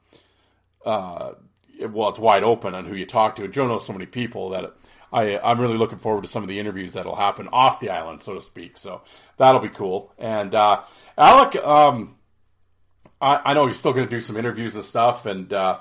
uh, 0.84 1.32
well, 1.88 2.08
it's 2.08 2.18
wide 2.18 2.42
open 2.42 2.74
on 2.74 2.84
who 2.84 2.94
you 2.94 3.06
talk 3.06 3.36
to. 3.36 3.48
Joe 3.48 3.66
knows 3.66 3.86
so 3.86 3.92
many 3.92 4.06
people 4.06 4.50
that 4.50 4.74
I, 5.12 5.38
I'm 5.38 5.60
really 5.60 5.76
looking 5.76 5.98
forward 5.98 6.22
to 6.22 6.28
some 6.28 6.42
of 6.42 6.48
the 6.48 6.58
interviews 6.58 6.92
that'll 6.92 7.16
happen 7.16 7.48
off 7.52 7.80
the 7.80 7.90
island, 7.90 8.22
so 8.22 8.34
to 8.34 8.40
speak. 8.40 8.76
So 8.76 9.02
that'll 9.38 9.60
be 9.60 9.68
cool. 9.68 10.12
And 10.18 10.54
uh, 10.54 10.82
Alec, 11.16 11.56
um, 11.56 12.16
I, 13.20 13.40
I, 13.46 13.54
know 13.54 13.66
he's 13.66 13.78
still 13.78 13.92
going 13.92 14.04
to 14.04 14.10
do 14.10 14.20
some 14.20 14.36
interviews 14.36 14.74
and 14.74 14.84
stuff, 14.84 15.26
and 15.26 15.52
uh, 15.52 15.80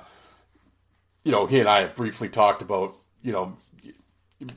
you 1.30 1.36
know, 1.36 1.46
he 1.46 1.60
and 1.60 1.70
I 1.70 1.82
have 1.82 1.96
briefly 1.96 2.28
talked 2.28 2.64
about 2.64 2.98
you 3.22 3.32
know 3.32 3.56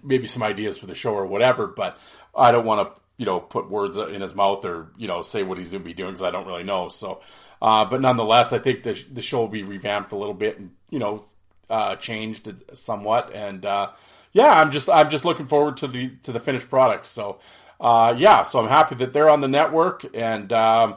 maybe 0.03 0.27
some 0.27 0.43
ideas 0.43 0.79
for 0.79 0.87
the 0.87 0.95
show 0.95 1.13
or 1.13 1.27
whatever, 1.27 1.67
but 1.67 1.99
I 2.35 2.51
don't 2.51 2.65
want 2.65 2.89
to 2.89 3.01
you 3.19 3.27
know 3.27 3.41
put 3.41 3.71
words 3.71 3.99
in 3.99 4.23
his 4.23 4.35
mouth 4.35 4.65
or 4.65 4.91
you 4.97 5.07
know 5.07 5.21
say 5.21 5.43
what 5.43 5.59
he's 5.59 5.71
going 5.71 5.83
to 5.83 5.87
be 5.87 5.93
doing 5.93 6.13
because 6.13 6.23
I 6.23 6.31
don't 6.31 6.47
really 6.47 6.65
know. 6.65 6.89
So 6.89 7.21
uh, 7.61 7.85
but 7.85 8.01
nonetheless, 8.01 8.55
I 8.55 8.59
think 8.59 8.85
the 8.85 8.95
the 9.13 9.21
show 9.21 9.41
will 9.41 9.49
be 9.49 9.65
revamped 9.65 10.13
a 10.13 10.17
little 10.17 10.33
bit 10.33 10.59
and 10.59 10.71
you 10.89 10.99
know 10.99 11.27
uh, 11.69 11.97
changed 11.97 12.51
somewhat. 12.73 13.33
And 13.35 13.67
uh, 13.67 13.91
yeah, 14.33 14.53
I'm 14.53 14.71
just 14.71 14.89
I'm 14.89 15.11
just 15.11 15.27
looking 15.27 15.45
forward 15.45 15.77
to 15.79 15.87
the 15.89 16.09
to 16.23 16.33
the 16.33 16.41
finished 16.41 16.71
products. 16.71 17.09
So 17.09 17.39
uh, 17.83 18.15
yeah, 18.17 18.45
so 18.45 18.61
I'm 18.61 18.69
happy 18.71 18.95
that 18.95 19.13
they're 19.13 19.29
on 19.29 19.43
the 19.43 19.49
network. 19.49 20.07
And 20.17 20.51
um, 20.55 20.97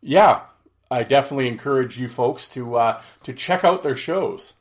yeah, 0.00 0.42
I 0.92 1.02
definitely 1.02 1.48
encourage 1.48 1.98
you 1.98 2.08
folks 2.08 2.48
to 2.50 2.76
uh, 2.76 3.02
to 3.24 3.32
check 3.32 3.64
out 3.64 3.82
their 3.82 3.96
shows. 3.96 4.52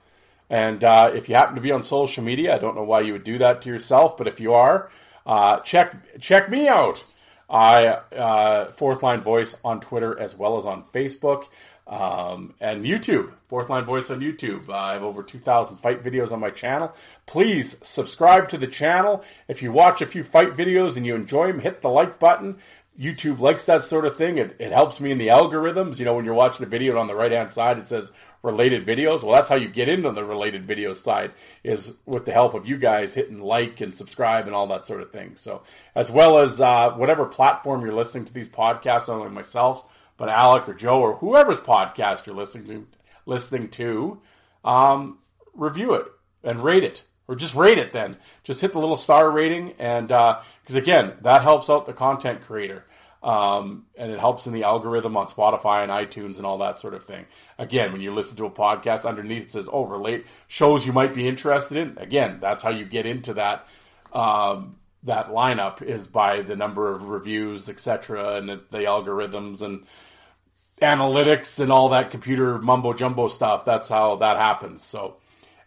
And 0.52 0.84
uh, 0.84 1.12
if 1.16 1.30
you 1.30 1.36
happen 1.36 1.56
to 1.56 1.62
be 1.62 1.72
on 1.72 1.82
social 1.82 2.24
media, 2.24 2.54
I 2.54 2.60
don't 2.60 2.76
know 2.76 2.84
why 2.84 3.00
you 3.02 3.14
would 3.14 3.24
do 3.24 3.38
that 3.40 3.62
to 3.62 3.70
yourself, 3.70 4.18
but 4.18 4.28
if 4.28 4.40
you 4.40 4.54
are, 4.54 4.92
Uh, 5.26 5.60
check 5.62 6.20
check 6.20 6.50
me 6.50 6.68
out. 6.68 7.04
I 7.48 7.88
uh, 7.88 8.72
Fourth 8.72 9.04
Line 9.04 9.22
Voice 9.22 9.56
on 9.64 9.80
Twitter 9.80 10.20
as 10.20 10.36
well 10.36 10.58
as 10.58 10.66
on 10.66 10.84
Facebook 10.84 11.46
um, 11.88 12.54
and 12.60 12.84
YouTube. 12.84 13.32
Fourth 13.48 13.70
Line 13.70 13.86
Voice 13.86 14.10
on 14.10 14.20
YouTube. 14.20 14.68
Uh, 14.68 14.74
I 14.74 14.94
have 14.94 15.04
over 15.04 15.22
2,000 15.22 15.78
fight 15.78 16.04
videos 16.04 16.32
on 16.32 16.40
my 16.40 16.50
channel. 16.50 16.94
Please 17.28 17.78
subscribe 17.84 18.50
to 18.50 18.58
the 18.58 18.68
channel. 18.68 19.24
If 19.48 19.62
you 19.62 19.72
watch 19.72 20.02
a 20.02 20.06
few 20.08 20.24
fight 20.24 20.56
videos 20.58 20.98
and 20.98 21.06
you 21.06 21.14
enjoy 21.16 21.48
them, 21.52 21.60
hit 21.60 21.82
the 21.82 21.90
like 21.90 22.18
button. 22.20 22.58
YouTube 23.00 23.40
likes 23.40 23.66
that 23.66 23.84
sort 23.84 24.06
of 24.06 24.16
thing. 24.16 24.38
It, 24.38 24.56
it 24.60 24.72
helps 24.72 25.00
me 25.00 25.12
in 25.12 25.18
the 25.18 25.28
algorithms. 25.30 26.00
You 26.00 26.06
know, 26.06 26.16
when 26.16 26.26
you're 26.26 26.34
watching 26.34 26.66
a 26.66 26.70
video 26.70 26.94
and 26.94 27.00
on 27.00 27.08
the 27.08 27.16
right 27.16 27.32
hand 27.32 27.50
side 27.52 27.78
it 27.78 27.88
says 27.88 28.12
related 28.44 28.86
videos. 28.86 29.24
Well, 29.24 29.36
that's 29.36 29.50
how 29.50 29.56
you 29.56 29.68
get 29.68 29.88
into 29.88 30.12
the 30.12 30.24
related 30.24 30.68
videos 30.68 30.98
side 30.98 31.32
is 31.64 31.94
with 32.06 32.26
the 32.26 32.32
help 32.32 32.54
of 32.54 32.66
you 32.66 32.78
guys 32.78 33.14
hitting 33.14 33.40
like 33.40 33.82
and 33.82 33.94
subscribe 33.94 34.48
and 34.48 34.56
all 34.56 34.68
that 34.68 34.86
sort 34.86 35.02
of 35.02 35.12
thing. 35.12 35.36
So 35.36 35.64
as 35.96 36.12
well 36.12 36.40
as, 36.40 36.60
uh, 36.60 36.92
whatever 36.92 37.26
platform 37.26 37.82
you're 37.82 37.94
listening 37.94 38.26
to 38.26 38.34
these 38.34 38.50
podcasts, 38.50 39.08
not 39.08 39.20
only 39.20 39.30
myself, 39.30 39.86
but 40.18 40.30
Alec 40.30 40.68
or 40.68 40.74
Joe 40.74 41.00
or 41.00 41.18
whoever's 41.18 41.60
podcast 41.60 42.26
you're 42.26 42.36
listening 42.36 42.68
to, 42.68 42.88
listening 43.26 43.70
to, 43.70 44.20
um, 44.66 45.20
review 45.54 45.94
it 45.94 46.06
and 46.44 46.64
rate 46.64 46.84
it 46.84 47.04
or 47.28 47.36
just 47.36 47.56
rate 47.56 47.78
it 47.78 47.94
then. 47.94 48.18
Just 48.44 48.62
hit 48.62 48.72
the 48.72 48.80
little 48.80 48.98
star 48.98 49.30
rating 49.30 49.74
and, 49.78 50.08
because 50.08 50.76
uh, 50.76 50.80
again, 50.80 51.14
that 51.22 51.44
helps 51.44 51.70
out 51.70 51.86
the 51.86 51.94
content 51.94 52.42
creator. 52.42 52.86
Um, 53.24 53.86
and 53.96 54.12
it 54.12 54.20
helps 54.20 54.48
in 54.48 54.54
the 54.54 54.64
algorithm 54.64 55.16
on 55.16 55.28
Spotify 55.28 55.84
and 55.84 55.92
iTunes 55.92 56.38
and 56.38 56.46
all 56.46 56.58
that 56.58 56.80
sort 56.80 56.96
of 56.96 57.06
thing. 57.06 57.28
Again, 57.60 57.92
when 57.92 58.02
you 58.02 58.14
listen 58.14 58.36
to 58.38 58.46
a 58.46 58.52
podcast, 58.52 59.06
underneath 59.06 59.44
it 59.44 59.52
says, 59.52 59.70
"Oh, 59.72 59.86
relate 59.86 60.26
shows 60.48 60.88
you 60.88 60.94
might 60.94 61.14
be 61.14 61.28
interested 61.28 61.78
in." 61.78 61.98
Again, 62.00 62.40
that's 62.42 62.64
how 62.64 62.72
you 62.72 62.84
get 62.84 63.06
into 63.06 63.36
that 63.36 63.68
um, 64.12 64.78
that 65.04 65.30
lineup 65.30 65.82
is 65.82 66.08
by 66.08 66.42
the 66.42 66.56
number 66.56 66.94
of 66.94 67.10
reviews, 67.10 67.70
etc., 67.70 68.38
and 68.38 68.50
the, 68.50 68.62
the 68.72 68.80
algorithms 68.80 69.62
and 69.62 69.86
analytics 70.82 71.60
and 71.60 71.72
all 71.72 71.90
that 71.90 72.12
computer 72.12 72.58
mumbo 72.58 72.94
jumbo 72.94 73.28
stuff. 73.28 73.66
That's 73.66 73.88
how 73.88 74.16
that 74.18 74.38
happens. 74.38 74.84
So, 74.84 75.18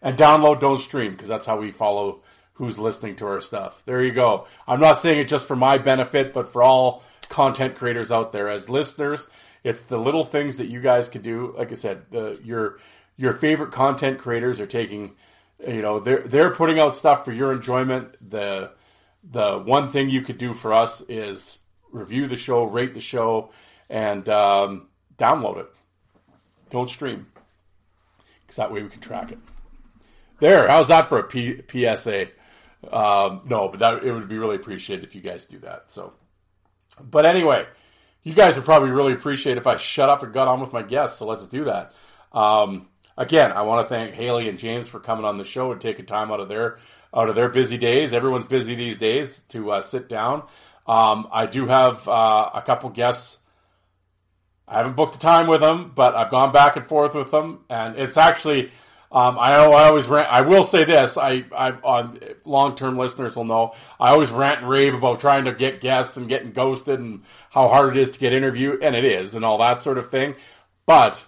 and 0.01 0.17
download, 0.17 0.59
don't 0.59 0.79
stream, 0.79 1.13
because 1.13 1.29
that's 1.29 1.45
how 1.45 1.57
we 1.57 1.71
follow 1.71 2.21
who's 2.53 2.79
listening 2.79 3.15
to 3.17 3.27
our 3.27 3.41
stuff. 3.41 3.81
There 3.85 4.01
you 4.01 4.11
go. 4.11 4.47
I'm 4.67 4.79
not 4.79 4.99
saying 4.99 5.19
it 5.19 5.27
just 5.27 5.47
for 5.47 5.55
my 5.55 5.77
benefit, 5.77 6.33
but 6.33 6.49
for 6.51 6.63
all 6.63 7.03
content 7.29 7.75
creators 7.75 8.11
out 8.11 8.31
there 8.31 8.49
as 8.49 8.69
listeners. 8.69 9.27
It's 9.63 9.81
the 9.83 9.97
little 9.97 10.23
things 10.23 10.57
that 10.57 10.67
you 10.67 10.79
guys 10.79 11.09
can 11.09 11.21
do. 11.21 11.55
Like 11.57 11.71
I 11.71 11.75
said, 11.75 12.03
the, 12.11 12.39
your 12.43 12.79
your 13.17 13.33
favorite 13.33 13.71
content 13.71 14.19
creators 14.19 14.59
are 14.59 14.67
taking, 14.67 15.15
you 15.65 15.81
know, 15.81 15.99
they're 15.99 16.21
they're 16.21 16.51
putting 16.51 16.79
out 16.79 16.93
stuff 16.93 17.25
for 17.25 17.31
your 17.31 17.51
enjoyment. 17.51 18.15
The 18.29 18.71
the 19.23 19.57
one 19.57 19.91
thing 19.91 20.09
you 20.09 20.21
could 20.21 20.37
do 20.37 20.53
for 20.53 20.73
us 20.73 21.01
is 21.01 21.57
review 21.91 22.27
the 22.27 22.37
show, 22.37 22.65
rate 22.65 22.93
the 22.93 23.01
show, 23.01 23.51
and 23.89 24.27
um, 24.29 24.87
download 25.17 25.57
it. 25.57 25.67
Don't 26.69 26.89
stream, 26.89 27.27
because 28.41 28.57
that 28.57 28.71
way 28.71 28.83
we 28.83 28.89
can 28.89 29.01
track 29.01 29.31
it. 29.31 29.39
There, 30.39 30.67
how's 30.67 30.89
that 30.89 31.07
for 31.07 31.19
a 31.19 31.23
P- 31.23 31.61
PSA? 31.67 32.27
Um, 32.91 33.41
no, 33.45 33.69
but 33.69 33.79
that, 33.79 34.03
it 34.03 34.11
would 34.11 34.27
be 34.27 34.37
really 34.37 34.57
appreciated 34.57 35.05
if 35.05 35.15
you 35.15 35.21
guys 35.21 35.45
do 35.45 35.59
that. 35.59 35.85
So. 35.91 36.13
But 37.01 37.25
anyway, 37.25 37.65
you 38.23 38.33
guys 38.33 38.55
would 38.55 38.65
probably 38.65 38.89
really 38.89 39.13
appreciate 39.13 39.57
if 39.57 39.67
I 39.67 39.77
shut 39.77 40.09
up 40.09 40.23
and 40.23 40.33
got 40.33 40.47
on 40.47 40.59
with 40.61 40.73
my 40.73 40.81
guests. 40.81 41.19
So 41.19 41.27
let's 41.27 41.47
do 41.47 41.65
that. 41.65 41.93
Um, 42.31 42.87
again, 43.17 43.51
I 43.51 43.61
want 43.63 43.87
to 43.87 43.93
thank 43.93 44.13
Hailey 44.13 44.49
and 44.49 44.59
James 44.59 44.87
for 44.87 44.99
coming 44.99 45.25
on 45.25 45.37
the 45.37 45.43
show 45.43 45.71
and 45.71 45.79
taking 45.79 46.05
time 46.05 46.31
out 46.31 46.39
of 46.39 46.49
their 46.49 46.79
out 47.13 47.29
of 47.29 47.35
their 47.35 47.49
busy 47.49 47.77
days. 47.77 48.13
Everyone's 48.13 48.45
busy 48.45 48.75
these 48.75 48.97
days 48.97 49.41
to 49.49 49.71
uh, 49.71 49.81
sit 49.81 50.09
down. 50.09 50.43
Um, 50.85 51.27
I 51.31 51.45
do 51.45 51.65
have 51.67 52.07
uh, 52.07 52.49
a 52.53 52.61
couple 52.61 52.89
guests. 52.89 53.39
I 54.67 54.77
haven't 54.77 54.95
booked 54.95 55.13
the 55.13 55.19
time 55.19 55.47
with 55.47 55.61
them, 55.61 55.91
but 55.95 56.15
I've 56.15 56.31
gone 56.31 56.51
back 56.51 56.75
and 56.75 56.85
forth 56.85 57.13
with 57.13 57.31
them, 57.31 57.59
and 57.69 57.97
it's 57.97 58.17
actually 58.17 58.71
um, 59.15 59.39
I 59.39 59.53
I 59.53 59.87
always 59.87 60.07
rant. 60.07 60.27
I 60.29 60.41
will 60.41 60.63
say 60.63 60.83
this: 60.83 61.17
I, 61.17 61.45
I 61.55 61.71
on 61.71 62.19
long-term 62.43 62.97
listeners 62.97 63.37
will 63.37 63.45
know 63.45 63.73
I 63.97 64.09
always 64.11 64.29
rant 64.29 64.59
and 64.59 64.69
rave 64.69 64.93
about 64.93 65.21
trying 65.21 65.45
to 65.45 65.53
get 65.53 65.79
guests 65.79 66.17
and 66.17 66.27
getting 66.27 66.51
ghosted 66.51 66.99
and 66.99 67.23
how 67.49 67.69
hard 67.69 67.95
it 67.95 68.01
is 68.01 68.11
to 68.11 68.19
get 68.19 68.33
interviewed, 68.33 68.83
and 68.83 68.93
it 68.93 69.05
is, 69.05 69.33
and 69.33 69.45
all 69.45 69.59
that 69.59 69.79
sort 69.79 69.97
of 69.97 70.11
thing. 70.11 70.35
But 70.85 71.25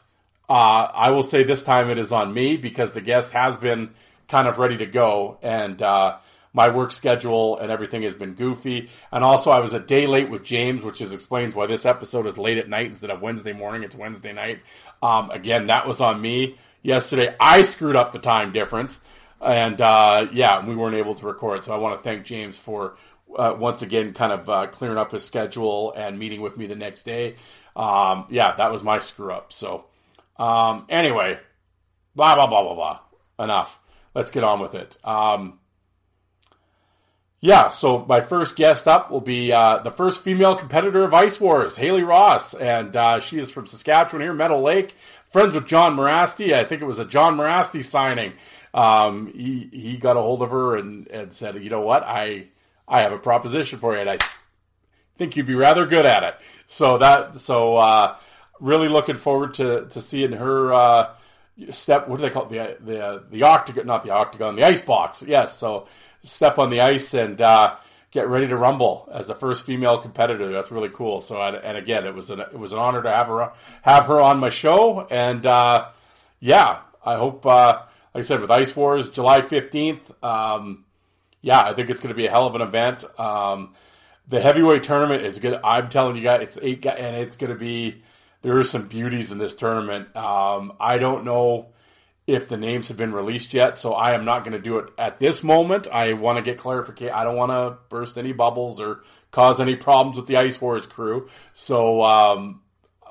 uh, 0.49 0.89
I 0.93 1.11
will 1.11 1.23
say 1.23 1.43
this 1.43 1.63
time 1.63 1.89
it 1.89 1.97
is 1.97 2.11
on 2.11 2.33
me 2.33 2.57
because 2.57 2.91
the 2.91 2.99
guest 2.99 3.31
has 3.31 3.55
been 3.55 3.91
kind 4.27 4.49
of 4.49 4.57
ready 4.57 4.75
to 4.79 4.85
go, 4.85 5.37
and 5.41 5.81
uh, 5.81 6.17
my 6.51 6.67
work 6.67 6.91
schedule 6.91 7.57
and 7.57 7.71
everything 7.71 8.03
has 8.03 8.15
been 8.15 8.33
goofy. 8.33 8.89
And 9.13 9.23
also, 9.23 9.49
I 9.49 9.61
was 9.61 9.71
a 9.71 9.79
day 9.79 10.07
late 10.07 10.29
with 10.29 10.43
James, 10.43 10.81
which 10.81 10.99
is 10.99 11.13
explains 11.13 11.55
why 11.55 11.67
this 11.67 11.85
episode 11.85 12.27
is 12.27 12.37
late 12.37 12.57
at 12.57 12.67
night 12.67 12.87
instead 12.87 13.11
of 13.11 13.21
Wednesday 13.21 13.53
morning. 13.53 13.83
It's 13.83 13.95
Wednesday 13.95 14.33
night. 14.33 14.59
Um, 15.01 15.31
again, 15.31 15.67
that 15.67 15.87
was 15.87 16.01
on 16.01 16.19
me 16.19 16.57
yesterday. 16.87 17.35
I 17.39 17.63
screwed 17.63 17.97
up 17.97 18.13
the 18.13 18.19
time 18.19 18.53
difference, 18.53 19.01
and 19.41 19.79
uh, 19.79 20.27
yeah, 20.31 20.65
we 20.65 20.75
weren't 20.75 20.95
able 20.95 21.13
to 21.13 21.25
record. 21.25 21.65
So 21.65 21.73
I 21.73 21.77
want 21.77 21.99
to 21.99 22.03
thank 22.03 22.25
James 22.25 22.55
for 22.55 22.97
uh, 23.37 23.53
once 23.59 23.81
again 23.81 24.13
kind 24.13 24.31
of 24.31 24.49
uh, 24.49 24.67
clearing 24.67 24.97
up 24.97 25.11
his 25.11 25.23
schedule 25.23 25.93
and 25.95 26.17
meeting 26.17 26.41
with 26.41 26.57
me 26.57 26.65
the 26.65 26.75
next 26.75 27.03
day. 27.03 27.35
Um, 27.75 28.25
yeah, 28.29 28.55
that 28.55 28.71
was 28.71 28.81
my 28.81 28.99
screw 28.99 29.31
up. 29.33 29.51
So 29.51 29.85
um, 30.37 30.85
anyway, 30.89 31.39
blah 32.15 32.35
blah 32.35 32.47
blah 32.47 32.63
blah 32.63 32.75
blah. 32.75 32.99
Enough. 33.37 33.77
Let's 34.15 34.31
get 34.31 34.43
on 34.43 34.59
with 34.61 34.73
it. 34.73 34.97
Um, 35.03 35.59
yeah, 37.39 37.69
so 37.69 38.03
my 38.03 38.21
first 38.21 38.55
guest 38.55 38.87
up 38.87 39.11
will 39.11 39.21
be 39.21 39.51
uh, 39.51 39.77
the 39.79 39.91
first 39.91 40.23
female 40.23 40.55
competitor 40.55 41.03
of 41.03 41.13
Ice 41.13 41.39
Wars, 41.39 41.75
Hailey 41.75 42.01
Ross, 42.01 42.55
and 42.55 42.95
uh, 42.95 43.19
she 43.19 43.37
is 43.37 43.51
from 43.51 43.67
Saskatchewan 43.67 44.23
here, 44.23 44.33
Meadow 44.33 44.59
Lake 44.59 44.95
friends 45.29 45.53
with 45.53 45.67
John 45.67 45.95
Mirasty. 45.95 46.53
I 46.53 46.63
think 46.63 46.81
it 46.81 46.85
was 46.85 46.99
a 46.99 47.05
John 47.05 47.37
Mirasty 47.37 47.83
signing. 47.83 48.33
Um, 48.73 49.27
he 49.27 49.69
he 49.71 49.97
got 49.97 50.17
a 50.17 50.21
hold 50.21 50.41
of 50.41 50.51
her 50.51 50.75
and, 50.75 51.07
and 51.07 51.33
said, 51.33 51.61
you 51.63 51.69
know 51.69 51.81
what, 51.81 52.03
I 52.03 52.47
I 52.87 53.01
have 53.01 53.11
a 53.11 53.17
proposition 53.17 53.79
for 53.79 53.95
you, 53.95 54.01
and 54.01 54.09
I 54.09 54.17
think 55.17 55.35
you'd 55.35 55.47
be 55.47 55.55
rather 55.55 55.85
good 55.85 56.05
at 56.05 56.23
it. 56.23 56.35
So 56.67 56.97
that 56.99 57.39
so 57.39 57.77
uh, 57.77 58.15
really 58.59 58.89
looking 58.89 59.15
forward 59.15 59.55
to 59.55 59.85
to 59.87 60.01
seeing 60.01 60.33
her 60.33 60.73
uh, 60.73 61.13
step. 61.71 62.07
What 62.07 62.19
do 62.19 62.23
they 62.23 62.29
call 62.29 62.51
it? 62.51 62.79
The 62.85 62.85
the 62.85 63.23
the 63.29 63.43
octagon, 63.43 63.87
not 63.87 64.03
the 64.03 64.11
octagon, 64.11 64.55
the 64.55 64.63
ice 64.63 64.81
box. 64.81 65.23
Yes, 65.23 65.57
so 65.57 65.87
step 66.23 66.59
on 66.59 66.69
the 66.69 66.81
ice 66.81 67.13
and. 67.13 67.41
Uh, 67.41 67.75
get 68.17 68.29
ready 68.29 68.47
to 68.47 68.57
rumble 68.57 69.07
as 69.13 69.27
the 69.27 69.35
first 69.35 69.63
female 69.63 69.99
competitor. 69.99 70.51
That's 70.51 70.71
really 70.71 70.89
cool. 70.89 71.21
So, 71.21 71.39
and 71.39 71.77
again, 71.77 72.07
it 72.07 72.15
was 72.15 72.31
an 72.31 72.39
it 72.39 72.57
was 72.57 72.73
an 72.73 72.79
honor 72.79 73.03
to 73.03 73.11
have 73.11 73.27
her 73.27 73.51
have 73.83 74.05
her 74.05 74.19
on 74.19 74.39
my 74.39 74.49
show. 74.49 75.05
And 75.11 75.45
uh, 75.45 75.89
yeah, 76.39 76.79
I 77.05 77.15
hope, 77.15 77.45
uh, 77.45 77.83
like 78.15 78.23
I 78.23 78.27
said, 78.27 78.41
with 78.41 78.49
Ice 78.49 78.75
Wars, 78.75 79.11
July 79.11 79.41
fifteenth. 79.41 80.01
Um, 80.23 80.85
yeah, 81.41 81.61
I 81.61 81.73
think 81.73 81.91
it's 81.91 81.99
going 81.99 82.13
to 82.13 82.17
be 82.17 82.25
a 82.25 82.31
hell 82.31 82.47
of 82.47 82.55
an 82.55 82.61
event. 82.61 83.03
Um, 83.19 83.75
the 84.27 84.41
heavyweight 84.41 84.81
tournament 84.81 85.21
is 85.21 85.37
good. 85.37 85.59
I'm 85.63 85.89
telling 85.89 86.15
you 86.15 86.23
guys, 86.23 86.41
it's 86.41 86.57
eight 86.59 86.81
guys, 86.81 86.97
and 86.99 87.15
it's 87.15 87.37
going 87.37 87.53
to 87.53 87.59
be. 87.59 88.01
There 88.41 88.57
are 88.57 88.63
some 88.63 88.87
beauties 88.87 89.31
in 89.31 89.37
this 89.37 89.55
tournament. 89.55 90.15
Um, 90.15 90.73
I 90.79 90.97
don't 90.97 91.23
know 91.23 91.69
if 92.27 92.49
the 92.49 92.57
names 92.57 92.89
have 92.89 92.97
been 92.97 93.13
released 93.13 93.53
yet. 93.53 93.77
So 93.79 93.93
I 93.93 94.13
am 94.13 94.25
not 94.25 94.43
going 94.43 94.51
to 94.51 94.59
do 94.59 94.79
it 94.79 94.89
at 94.97 95.17
this 95.17 95.43
moment. 95.43 95.87
I 95.87 96.13
want 96.13 96.37
to 96.37 96.43
get 96.43 96.59
clarification. 96.59 97.13
I 97.15 97.23
don't 97.23 97.37
want 97.37 97.51
to 97.51 97.77
burst 97.87 98.17
any 98.17 98.33
bubbles 98.33 98.81
or 98.81 99.01
cause 99.31 99.61
any 99.61 99.77
problems 99.77 100.17
with 100.17 100.27
the 100.27 100.35
Ice 100.35 100.59
Wars 100.59 100.85
crew. 100.85 101.29
So, 101.53 102.03
um, 102.03 102.61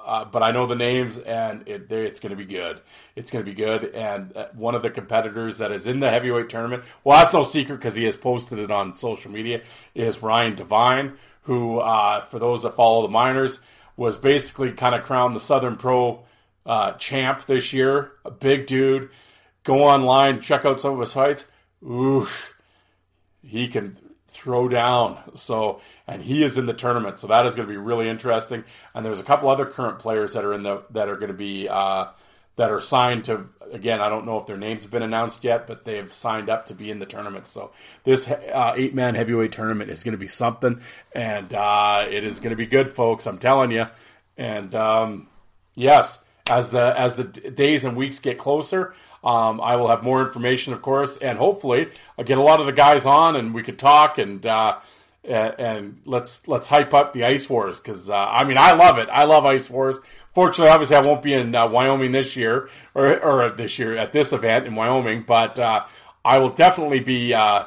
uh, 0.04 0.26
but 0.26 0.42
I 0.42 0.52
know 0.52 0.66
the 0.66 0.76
names 0.76 1.18
and 1.18 1.66
it, 1.66 1.90
it's 1.90 2.20
going 2.20 2.30
to 2.30 2.36
be 2.36 2.44
good. 2.44 2.82
It's 3.16 3.30
going 3.30 3.44
to 3.44 3.50
be 3.50 3.56
good. 3.56 3.86
And 3.86 4.36
uh, 4.36 4.48
one 4.54 4.74
of 4.74 4.82
the 4.82 4.90
competitors 4.90 5.58
that 5.58 5.72
is 5.72 5.86
in 5.86 5.98
the 5.98 6.10
heavyweight 6.10 6.50
tournament, 6.50 6.84
well, 7.02 7.18
that's 7.18 7.32
no 7.32 7.42
secret 7.42 7.76
because 7.76 7.96
he 7.96 8.04
has 8.04 8.16
posted 8.16 8.58
it 8.58 8.70
on 8.70 8.96
social 8.96 9.30
media, 9.30 9.62
is 9.94 10.22
Ryan 10.22 10.54
Devine, 10.54 11.16
who, 11.42 11.78
uh, 11.78 12.24
for 12.26 12.38
those 12.38 12.64
that 12.64 12.74
follow 12.74 13.02
the 13.02 13.08
minors, 13.08 13.60
was 13.96 14.18
basically 14.18 14.72
kind 14.72 14.94
of 14.94 15.04
crowned 15.04 15.34
the 15.34 15.40
Southern 15.40 15.76
Pro 15.76 16.26
uh, 16.66 16.92
champ 16.92 17.46
this 17.46 17.72
year, 17.72 18.12
a 18.24 18.30
big 18.30 18.66
dude. 18.66 19.10
Go 19.64 19.84
online, 19.84 20.40
check 20.40 20.64
out 20.64 20.80
some 20.80 20.94
of 20.94 21.00
his 21.00 21.12
fights. 21.12 21.46
Ooh, 21.82 22.26
he 23.42 23.68
can 23.68 23.96
throw 24.28 24.68
down. 24.68 25.18
So, 25.34 25.80
and 26.06 26.22
he 26.22 26.44
is 26.44 26.58
in 26.58 26.66
the 26.66 26.74
tournament, 26.74 27.18
so 27.18 27.28
that 27.28 27.46
is 27.46 27.54
going 27.54 27.66
to 27.66 27.72
be 27.72 27.78
really 27.78 28.08
interesting. 28.08 28.64
And 28.94 29.04
there's 29.04 29.20
a 29.20 29.24
couple 29.24 29.48
other 29.48 29.66
current 29.66 29.98
players 29.98 30.34
that 30.34 30.44
are 30.44 30.52
in 30.52 30.62
the 30.62 30.82
that 30.90 31.08
are 31.08 31.16
going 31.16 31.32
to 31.32 31.36
be 31.36 31.68
uh, 31.68 32.06
that 32.56 32.70
are 32.70 32.80
signed 32.80 33.24
to. 33.24 33.46
Again, 33.72 34.00
I 34.00 34.08
don't 34.08 34.26
know 34.26 34.38
if 34.38 34.46
their 34.46 34.56
names 34.56 34.84
have 34.84 34.92
been 34.92 35.02
announced 35.02 35.42
yet, 35.42 35.66
but 35.66 35.84
they've 35.84 36.12
signed 36.12 36.48
up 36.48 36.66
to 36.66 36.74
be 36.74 36.90
in 36.90 37.00
the 37.00 37.06
tournament. 37.06 37.48
So 37.48 37.72
this 38.04 38.28
uh, 38.28 38.74
eight 38.76 38.94
man 38.94 39.14
heavyweight 39.14 39.52
tournament 39.52 39.90
is 39.90 40.04
going 40.04 40.12
to 40.12 40.18
be 40.18 40.28
something, 40.28 40.80
and 41.12 41.52
uh, 41.52 42.04
it 42.08 42.22
is 42.22 42.38
going 42.38 42.50
to 42.50 42.56
be 42.56 42.66
good, 42.66 42.90
folks. 42.92 43.26
I'm 43.26 43.38
telling 43.38 43.72
you. 43.72 43.86
And 44.36 44.74
um, 44.74 45.28
yes, 45.74 46.22
as 46.48 46.70
the 46.70 46.98
as 46.98 47.14
the 47.14 47.24
days 47.24 47.84
and 47.84 47.96
weeks 47.96 48.18
get 48.20 48.38
closer. 48.38 48.94
Um, 49.24 49.60
I 49.60 49.74
will 49.76 49.88
have 49.88 50.04
more 50.04 50.22
information, 50.22 50.72
of 50.72 50.82
course, 50.82 51.18
and 51.18 51.36
hopefully 51.36 51.88
I'll 52.16 52.24
get 52.24 52.38
a 52.38 52.42
lot 52.42 52.60
of 52.60 52.66
the 52.66 52.72
guys 52.72 53.06
on 53.06 53.34
and 53.34 53.54
we 53.54 53.62
could 53.62 53.78
talk 53.78 54.18
and 54.18 54.44
uh, 54.46 54.78
and, 55.24 56.00
let's 56.04 56.46
let's 56.46 56.68
hype 56.68 56.94
up 56.94 57.12
the 57.12 57.24
Ice 57.24 57.48
Wars 57.50 57.80
because 57.80 58.08
uh, 58.08 58.16
I 58.16 58.44
mean 58.44 58.58
I 58.58 58.74
love 58.74 58.98
it. 58.98 59.08
I 59.10 59.24
love 59.24 59.44
Ice 59.44 59.68
Wars. 59.68 59.98
Fortunately, 60.32 60.70
obviously, 60.70 60.96
I 60.96 61.00
won't 61.00 61.22
be 61.22 61.32
in 61.32 61.54
uh, 61.54 61.66
Wyoming 61.66 62.12
this 62.12 62.36
year 62.36 62.68
or 62.94 63.18
or 63.18 63.50
this 63.50 63.78
year 63.78 63.96
at 63.96 64.12
this 64.12 64.32
event 64.32 64.66
in 64.66 64.74
Wyoming, 64.74 65.24
but 65.26 65.58
uh, 65.58 65.84
I 66.24 66.38
will 66.38 66.50
definitely 66.50 67.00
be 67.00 67.34
uh, 67.34 67.64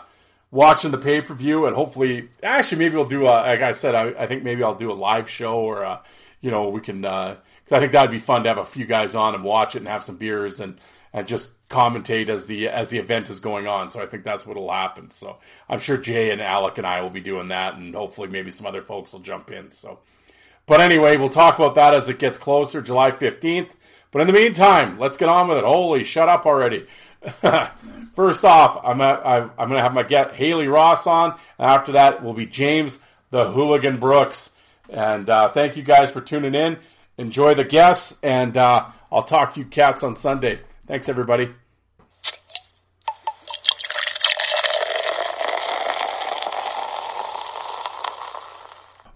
watching 0.52 0.92
the 0.92 0.98
pay 0.98 1.22
per 1.22 1.34
view 1.34 1.66
and 1.66 1.76
hopefully, 1.76 2.30
actually, 2.42 2.78
maybe 2.78 2.96
we'll 2.96 3.06
do 3.06 3.26
a 3.26 3.44
like 3.44 3.62
I 3.62 3.74
said, 3.74 3.96
I, 3.96 4.24
I 4.24 4.28
think 4.28 4.44
maybe 4.44 4.64
I'll 4.64 4.76
do 4.76 4.92
a 4.92 4.94
live 4.94 5.30
show 5.30 5.60
or 5.60 5.84
a, 5.84 6.02
you 6.40 6.52
know 6.52 6.70
we 6.70 6.80
can. 6.80 7.04
Uh, 7.70 7.76
cause 7.76 7.78
I 7.78 7.80
think 7.80 7.92
that'd 7.92 8.12
be 8.12 8.20
fun 8.20 8.44
to 8.44 8.50
have 8.50 8.58
a 8.58 8.66
few 8.66 8.86
guys 8.86 9.16
on 9.16 9.36
and 9.36 9.44
watch 9.44 9.76
it 9.76 9.80
and 9.80 9.88
have 9.88 10.04
some 10.04 10.18
beers 10.18 10.60
and 10.60 10.78
and 11.14 11.28
just 11.28 11.50
commentate 11.70 12.30
as 12.30 12.46
the 12.46 12.70
as 12.70 12.90
the 12.90 12.98
event 12.98 13.30
is 13.30 13.40
going 13.40 13.68
on. 13.68 13.90
So 13.90 14.02
I 14.02 14.06
think 14.06 14.24
that's 14.24 14.46
what'll 14.46 14.72
happen. 14.72 15.12
So 15.12 15.38
I'm 15.68 15.80
sure 15.80 15.98
Jay 15.98 16.32
and 16.32 16.42
Alec 16.42 16.78
and 16.78 16.88
I 16.88 17.02
will 17.02 17.10
be 17.10 17.22
doing 17.22 17.50
that, 17.50 17.76
and 17.76 17.94
hopefully 17.94 18.28
maybe 18.28 18.52
some 18.52 18.66
other 18.66 18.82
folks 18.82 19.14
will 19.14 19.20
jump 19.20 19.52
in. 19.52 19.72
So, 19.72 20.00
but 20.66 20.82
anyway, 20.82 21.18
we'll 21.18 21.30
talk 21.30 21.58
about 21.58 21.76
that 21.76 21.94
as 21.94 22.10
it 22.10 22.20
gets 22.20 22.38
closer, 22.38 22.82
July 22.82 23.12
15th. 23.12 23.70
But 24.12 24.22
in 24.22 24.28
the 24.28 24.34
meantime, 24.34 24.98
let's 24.98 25.18
get 25.18 25.30
on 25.30 25.48
with 25.48 25.60
it. 25.60 25.64
Holy, 25.64 26.04
shut 26.04 26.30
up 26.30 26.46
already. 26.46 26.88
First 28.16 28.44
off, 28.44 28.82
I'm 28.84 29.02
a, 29.02 29.52
I'm 29.58 29.70
going 29.70 29.78
to 29.78 29.82
have 29.82 29.94
my 29.94 30.04
get 30.04 30.34
Hailey 30.34 30.68
Ross 30.68 31.06
on. 31.06 31.32
And 31.60 31.72
After 31.72 31.92
that 31.92 32.24
will 32.24 32.34
be 32.34 32.48
James 32.48 32.98
the 33.30 33.52
Hooligan 33.52 34.00
Brooks. 34.00 34.52
And 34.90 35.30
uh, 35.30 35.50
thank 35.50 35.78
you 35.78 35.84
guys 35.84 36.10
for 36.10 36.22
tuning 36.22 36.56
in. 36.56 36.80
Enjoy 37.20 37.54
the 37.54 37.66
guests, 37.66 38.18
and 38.24 38.58
uh, 38.58 38.86
I'll 39.12 39.24
talk 39.24 39.52
to 39.56 39.60
you 39.60 39.66
cats 39.66 40.04
on 40.04 40.16
Sunday. 40.16 40.62
Thanks, 40.88 41.10
everybody. 41.10 41.54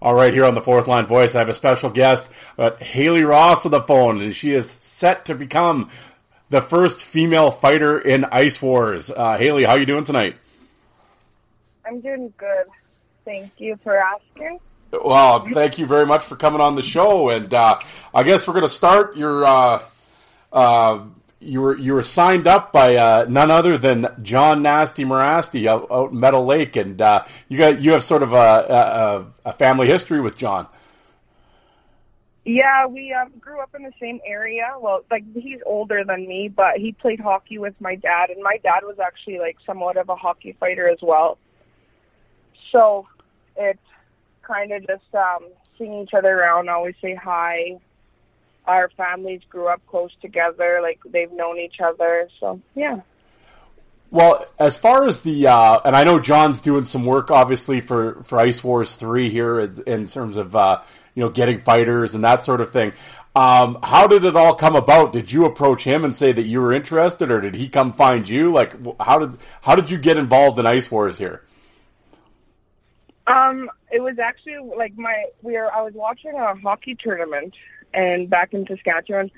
All 0.02 0.14
right, 0.14 0.34
here 0.34 0.44
on 0.44 0.54
the 0.54 0.60
fourth 0.60 0.86
line 0.86 1.06
voice, 1.06 1.34
I 1.34 1.38
have 1.38 1.48
a 1.48 1.54
special 1.54 1.88
guest, 1.88 2.28
but 2.58 2.82
Hailey 2.82 3.24
Ross 3.24 3.64
on 3.64 3.72
the 3.72 3.80
phone, 3.80 4.20
and 4.20 4.36
she 4.36 4.52
is 4.52 4.68
set 4.68 5.24
to 5.24 5.34
become 5.34 5.88
the 6.50 6.60
first 6.60 7.00
female 7.00 7.50
fighter 7.50 7.98
in 7.98 8.26
Ice 8.26 8.60
Wars. 8.60 9.10
Uh, 9.10 9.38
Hailey, 9.38 9.64
how 9.64 9.76
are 9.76 9.78
you 9.78 9.86
doing 9.86 10.04
tonight? 10.04 10.36
I'm 11.86 12.02
doing 12.02 12.34
good. 12.36 12.66
Thank 13.24 13.52
you 13.56 13.78
for 13.82 13.96
asking. 13.96 14.60
Well, 15.02 15.48
thank 15.52 15.78
you 15.78 15.86
very 15.86 16.06
much 16.06 16.24
for 16.24 16.36
coming 16.36 16.60
on 16.60 16.74
the 16.74 16.82
show, 16.82 17.30
and 17.30 17.52
uh, 17.52 17.80
I 18.12 18.22
guess 18.22 18.46
we're 18.46 18.54
going 18.54 18.64
to 18.64 18.70
start 18.70 19.16
your 19.16 19.44
uh, 19.44 19.82
uh, 20.52 21.04
you 21.40 21.60
were 21.60 21.76
you 21.76 21.94
were 21.94 22.02
signed 22.02 22.46
up 22.46 22.72
by 22.72 22.96
uh, 22.96 23.26
none 23.28 23.50
other 23.50 23.78
than 23.78 24.06
John 24.22 24.62
Nasty 24.62 25.04
Mirasty 25.04 25.66
out, 25.66 25.90
out 25.90 26.12
in 26.12 26.20
Meadow 26.20 26.42
Lake, 26.42 26.76
and 26.76 27.00
uh, 27.00 27.24
you 27.48 27.58
got 27.58 27.82
you 27.82 27.92
have 27.92 28.04
sort 28.04 28.22
of 28.22 28.32
a, 28.32 28.36
a, 28.36 29.50
a 29.50 29.52
family 29.52 29.86
history 29.86 30.20
with 30.20 30.36
John. 30.36 30.66
Yeah, 32.44 32.86
we 32.86 33.12
um, 33.12 33.32
grew 33.40 33.60
up 33.60 33.74
in 33.74 33.82
the 33.82 33.92
same 33.98 34.20
area. 34.26 34.74
Well, 34.78 35.04
like 35.10 35.24
he's 35.34 35.60
older 35.64 36.04
than 36.04 36.28
me, 36.28 36.48
but 36.48 36.76
he 36.76 36.92
played 36.92 37.20
hockey 37.20 37.58
with 37.58 37.74
my 37.80 37.94
dad, 37.94 38.30
and 38.30 38.42
my 38.42 38.58
dad 38.62 38.80
was 38.82 38.98
actually 38.98 39.38
like 39.38 39.56
somewhat 39.64 39.96
of 39.96 40.08
a 40.08 40.16
hockey 40.16 40.52
fighter 40.60 40.88
as 40.88 40.98
well. 41.00 41.38
So 42.70 43.06
it 43.56 43.78
kind 44.46 44.72
of 44.72 44.86
just 44.86 45.14
um, 45.14 45.48
seeing 45.78 46.02
each 46.02 46.14
other 46.14 46.38
around, 46.38 46.68
always 46.68 46.94
say 47.00 47.14
hi, 47.14 47.78
our 48.66 48.90
families 48.96 49.40
grew 49.48 49.68
up 49.68 49.82
close 49.86 50.10
together, 50.20 50.80
like 50.82 51.00
they've 51.06 51.32
known 51.32 51.58
each 51.58 51.80
other. 51.82 52.28
So 52.40 52.60
yeah. 52.74 53.00
Well, 54.10 54.46
as 54.58 54.76
far 54.76 55.06
as 55.08 55.20
the, 55.20 55.48
uh, 55.48 55.80
and 55.84 55.96
I 55.96 56.04
know 56.04 56.20
John's 56.20 56.60
doing 56.60 56.84
some 56.84 57.04
work, 57.04 57.30
obviously 57.30 57.80
for 57.80 58.22
for 58.22 58.38
Ice 58.38 58.62
Wars 58.62 58.96
three 58.96 59.30
here 59.30 59.60
in, 59.60 59.82
in 59.86 60.06
terms 60.06 60.36
of 60.36 60.54
uh, 60.54 60.82
you 61.14 61.24
know 61.24 61.30
getting 61.30 61.60
fighters 61.62 62.14
and 62.14 62.24
that 62.24 62.44
sort 62.44 62.60
of 62.60 62.72
thing. 62.72 62.92
Um, 63.36 63.78
how 63.82 64.06
did 64.06 64.24
it 64.24 64.36
all 64.36 64.54
come 64.54 64.76
about? 64.76 65.12
Did 65.12 65.32
you 65.32 65.44
approach 65.44 65.82
him 65.82 66.04
and 66.04 66.14
say 66.14 66.30
that 66.30 66.44
you 66.44 66.60
were 66.60 66.72
interested, 66.72 67.32
or 67.32 67.40
did 67.40 67.56
he 67.56 67.68
come 67.68 67.92
find 67.92 68.28
you? 68.28 68.52
Like, 68.52 68.76
how 69.00 69.18
did 69.18 69.38
how 69.60 69.74
did 69.74 69.90
you 69.90 69.98
get 69.98 70.16
involved 70.16 70.58
in 70.60 70.66
Ice 70.66 70.88
Wars 70.90 71.18
here? 71.18 71.42
Um, 73.26 73.70
it 73.90 74.02
was 74.02 74.18
actually 74.18 74.58
like 74.76 74.96
my 74.96 75.26
we 75.42 75.54
were 75.54 75.72
I 75.72 75.82
was 75.82 75.94
watching 75.94 76.34
a 76.34 76.54
hockey 76.56 76.94
tournament 76.94 77.54
and 77.94 78.28
back 78.28 78.52
in 78.52 78.66
Saskatchewan, 78.66 79.30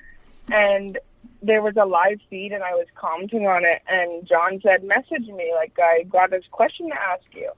and 0.51 0.99
there 1.41 1.61
was 1.61 1.77
a 1.77 1.85
live 1.85 2.19
feed, 2.29 2.51
and 2.51 2.63
I 2.63 2.73
was 2.73 2.87
commenting 2.95 3.47
on 3.47 3.63
it, 3.63 3.81
and 3.87 4.27
John 4.27 4.59
said, 4.61 4.83
"Message 4.83 5.27
me, 5.27 5.53
like 5.55 5.77
I 5.81 6.03
got 6.03 6.31
this 6.31 6.45
question 6.51 6.89
to 6.89 7.01
ask 7.01 7.23
you." 7.33 7.51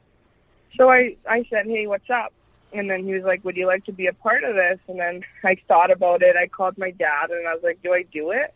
So 0.78 0.92
I 0.92 1.16
I 1.28 1.46
said, 1.50 1.66
"Hey, 1.66 1.88
what's 1.88 2.10
up?" 2.10 2.34
And 2.74 2.90
then 2.90 3.06
he 3.06 3.14
was 3.14 3.24
like, 3.24 3.44
"Would 3.44 3.58
you 3.58 3.66
like 3.66 3.86
to 3.86 3.92
be 3.92 4.06
a 4.06 4.14
part 4.14 4.44
of 4.44 4.56
this?" 4.56 4.80
And 4.88 5.00
then 5.00 5.24
I 5.44 5.56
thought 5.68 5.90
about 5.90 6.22
it. 6.22 6.36
I 6.36 6.48
called 6.48 6.78
my 6.78 6.92
dad, 6.92 7.32
and 7.32 7.48
I 7.48 7.54
was 7.56 7.64
like, 7.64 7.82
"Do 7.82 7.94
I 7.94 8.04
do 8.04 8.32
it?" 8.32 8.54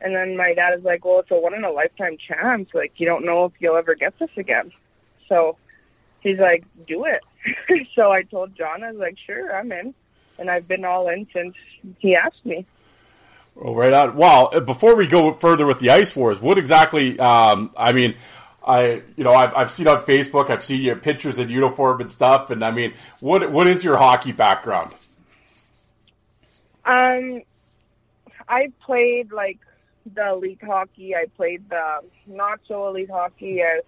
And 0.00 0.14
then 0.14 0.36
my 0.36 0.54
dad 0.54 0.76
is 0.76 0.84
like, 0.84 1.04
"Well, 1.04 1.20
it's 1.20 1.30
a 1.30 1.38
one 1.38 1.54
in 1.54 1.62
a 1.62 1.70
lifetime 1.70 2.16
chance. 2.16 2.70
Like 2.74 2.94
you 2.96 3.06
don't 3.06 3.24
know 3.24 3.44
if 3.44 3.52
you'll 3.60 3.76
ever 3.76 3.94
get 3.94 4.18
this 4.18 4.30
again." 4.36 4.72
So 5.28 5.56
he's 6.26 6.38
like, 6.38 6.64
"Do 6.86 7.04
it." 7.06 7.24
so 7.94 8.10
I 8.10 8.22
told 8.22 8.56
John, 8.56 8.82
I 8.82 8.90
was 8.90 9.00
like, 9.00 9.16
"Sure, 9.24 9.54
I'm 9.54 9.72
in." 9.72 9.94
and 10.38 10.50
I've 10.50 10.68
been 10.68 10.84
all 10.84 11.08
in 11.08 11.26
since 11.32 11.54
he 11.98 12.14
asked 12.14 12.44
me. 12.44 12.66
Well, 13.54 13.74
right 13.74 13.92
on. 13.92 14.16
Well, 14.16 14.50
uh, 14.52 14.60
before 14.60 14.96
we 14.96 15.06
go 15.06 15.32
further 15.34 15.66
with 15.66 15.78
the 15.78 15.90
ice 15.90 16.14
wars, 16.14 16.40
what 16.40 16.58
exactly? 16.58 17.18
Um, 17.18 17.70
I 17.76 17.92
mean, 17.92 18.14
I 18.64 19.02
you 19.16 19.24
know 19.24 19.32
I've 19.32 19.54
I've 19.54 19.70
seen 19.70 19.88
on 19.88 20.02
Facebook, 20.04 20.50
I've 20.50 20.64
seen 20.64 20.82
your 20.82 20.96
pictures 20.96 21.38
in 21.38 21.48
uniform 21.48 22.00
and 22.00 22.12
stuff, 22.12 22.50
and 22.50 22.64
I 22.64 22.70
mean, 22.70 22.92
what 23.20 23.50
what 23.50 23.66
is 23.66 23.82
your 23.82 23.96
hockey 23.96 24.32
background? 24.32 24.92
Um, 26.84 27.42
I 28.48 28.70
played 28.84 29.32
like 29.32 29.58
the 30.14 30.32
elite 30.32 30.62
hockey. 30.62 31.16
I 31.16 31.24
played 31.36 31.68
the 31.70 32.00
not 32.26 32.60
so 32.68 32.88
elite 32.88 33.10
hockey. 33.10 33.62
I, 33.62 33.80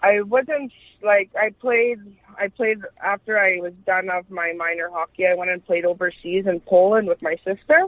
I 0.00 0.20
wasn't 0.20 0.72
like 1.04 1.30
I 1.38 1.50
played 1.50 1.98
I 2.38 2.48
played 2.48 2.80
after 3.02 3.38
I 3.38 3.58
was 3.60 3.72
done 3.86 4.10
of 4.10 4.30
my 4.30 4.52
minor 4.52 4.90
hockey. 4.90 5.26
I 5.26 5.34
went 5.34 5.50
and 5.50 5.64
played 5.64 5.84
overseas 5.84 6.46
in 6.46 6.60
Poland 6.60 7.08
with 7.08 7.22
my 7.22 7.36
sister. 7.44 7.86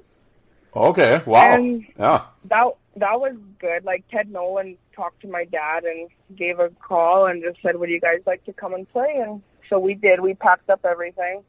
Okay, 0.74 1.22
wow, 1.24 1.54
And 1.54 1.86
yeah, 1.98 2.24
that 2.44 2.66
that 2.96 3.20
was 3.20 3.34
good. 3.58 3.84
Like 3.84 4.04
Ted 4.10 4.30
Nolan 4.30 4.76
talked 4.94 5.22
to 5.22 5.28
my 5.28 5.44
dad 5.44 5.84
and 5.84 6.10
gave 6.36 6.58
a 6.58 6.68
call 6.68 7.26
and 7.26 7.42
just 7.42 7.62
said, 7.62 7.76
"Would 7.76 7.88
you 7.88 8.00
guys 8.00 8.20
like 8.26 8.44
to 8.44 8.52
come 8.52 8.74
and 8.74 8.90
play?" 8.90 9.22
And 9.24 9.42
so 9.70 9.78
we 9.78 9.94
did. 9.94 10.20
We 10.20 10.34
packed 10.34 10.68
up 10.68 10.84
everything, 10.84 11.42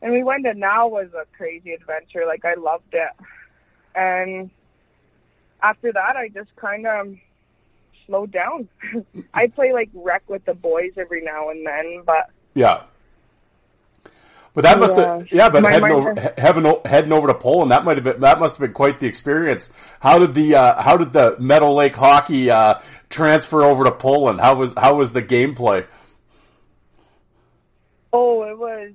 and 0.00 0.12
we 0.12 0.22
went. 0.22 0.46
And 0.46 0.60
now 0.60 0.86
was 0.86 1.08
a 1.14 1.26
crazy 1.36 1.72
adventure. 1.72 2.24
Like 2.26 2.44
I 2.44 2.54
loved 2.54 2.92
it. 2.92 3.10
And 3.94 4.50
after 5.60 5.92
that, 5.92 6.16
I 6.16 6.28
just 6.28 6.54
kind 6.56 6.86
of 6.86 7.16
slowed 8.12 8.30
down. 8.30 8.68
I 9.34 9.46
play 9.48 9.72
like 9.72 9.88
rec 9.94 10.22
with 10.28 10.44
the 10.44 10.52
boys 10.54 10.92
every 10.98 11.22
now 11.22 11.48
and 11.48 11.66
then, 11.66 12.02
but 12.04 12.28
yeah. 12.54 12.82
But 14.54 14.64
that 14.64 14.78
must 14.78 14.98
Yeah. 14.98 15.06
have, 15.14 15.32
yeah. 15.32 15.48
But 15.48 15.62
My 15.62 15.70
heading 15.70 15.90
over, 15.90 16.14
he- 16.14 16.28
heading, 16.42 16.74
heading 16.84 17.12
over 17.12 17.26
to 17.28 17.34
Poland, 17.34 17.70
that 17.70 17.84
might 17.86 17.96
have 17.96 18.04
been, 18.04 18.20
that 18.20 18.38
must 18.38 18.56
have 18.56 18.60
been 18.60 18.74
quite 18.74 19.00
the 19.00 19.06
experience. 19.06 19.72
How 20.00 20.18
did 20.18 20.34
the, 20.34 20.54
uh, 20.56 20.82
how 20.82 20.98
did 20.98 21.14
the 21.14 21.36
Meadow 21.38 21.72
Lake 21.72 21.94
hockey 21.96 22.50
uh, 22.50 22.74
transfer 23.08 23.62
over 23.62 23.84
to 23.84 23.92
Poland? 23.92 24.40
How 24.40 24.56
was, 24.56 24.74
how 24.76 24.96
was 24.96 25.14
the 25.14 25.22
gameplay? 25.22 25.86
oh, 28.12 28.42
it 28.42 28.58
was 28.58 28.92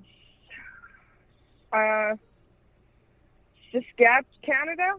uh, 1.73 2.15
Saskatchewan, 3.71 4.25
Canada 4.43 4.93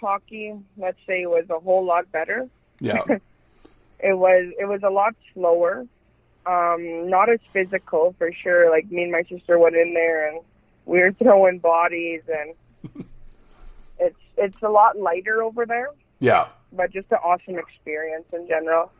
hockey. 0.00 0.54
Let's 0.78 0.96
say 1.06 1.26
was 1.26 1.44
a 1.50 1.58
whole 1.58 1.84
lot 1.84 2.10
better. 2.10 2.48
Yeah, 2.80 3.02
it 4.00 4.16
was 4.16 4.52
it 4.58 4.64
was 4.66 4.82
a 4.82 4.90
lot 4.90 5.14
slower 5.34 5.86
um 6.46 7.08
not 7.10 7.28
as 7.28 7.40
physical 7.52 8.14
for 8.18 8.32
sure 8.32 8.70
like 8.70 8.90
me 8.90 9.02
and 9.02 9.12
my 9.12 9.22
sister 9.28 9.58
went 9.58 9.74
in 9.76 9.94
there 9.94 10.28
and 10.28 10.40
we 10.86 10.98
were 11.00 11.12
throwing 11.12 11.58
bodies 11.58 12.22
and 12.28 13.04
it's 13.98 14.20
it's 14.36 14.62
a 14.62 14.68
lot 14.68 14.98
lighter 14.98 15.42
over 15.42 15.66
there 15.66 15.90
yeah. 16.20 16.48
but 16.72 16.90
just 16.92 17.10
an 17.10 17.18
awesome 17.24 17.58
experience 17.58 18.26
in 18.32 18.46
general 18.48 18.90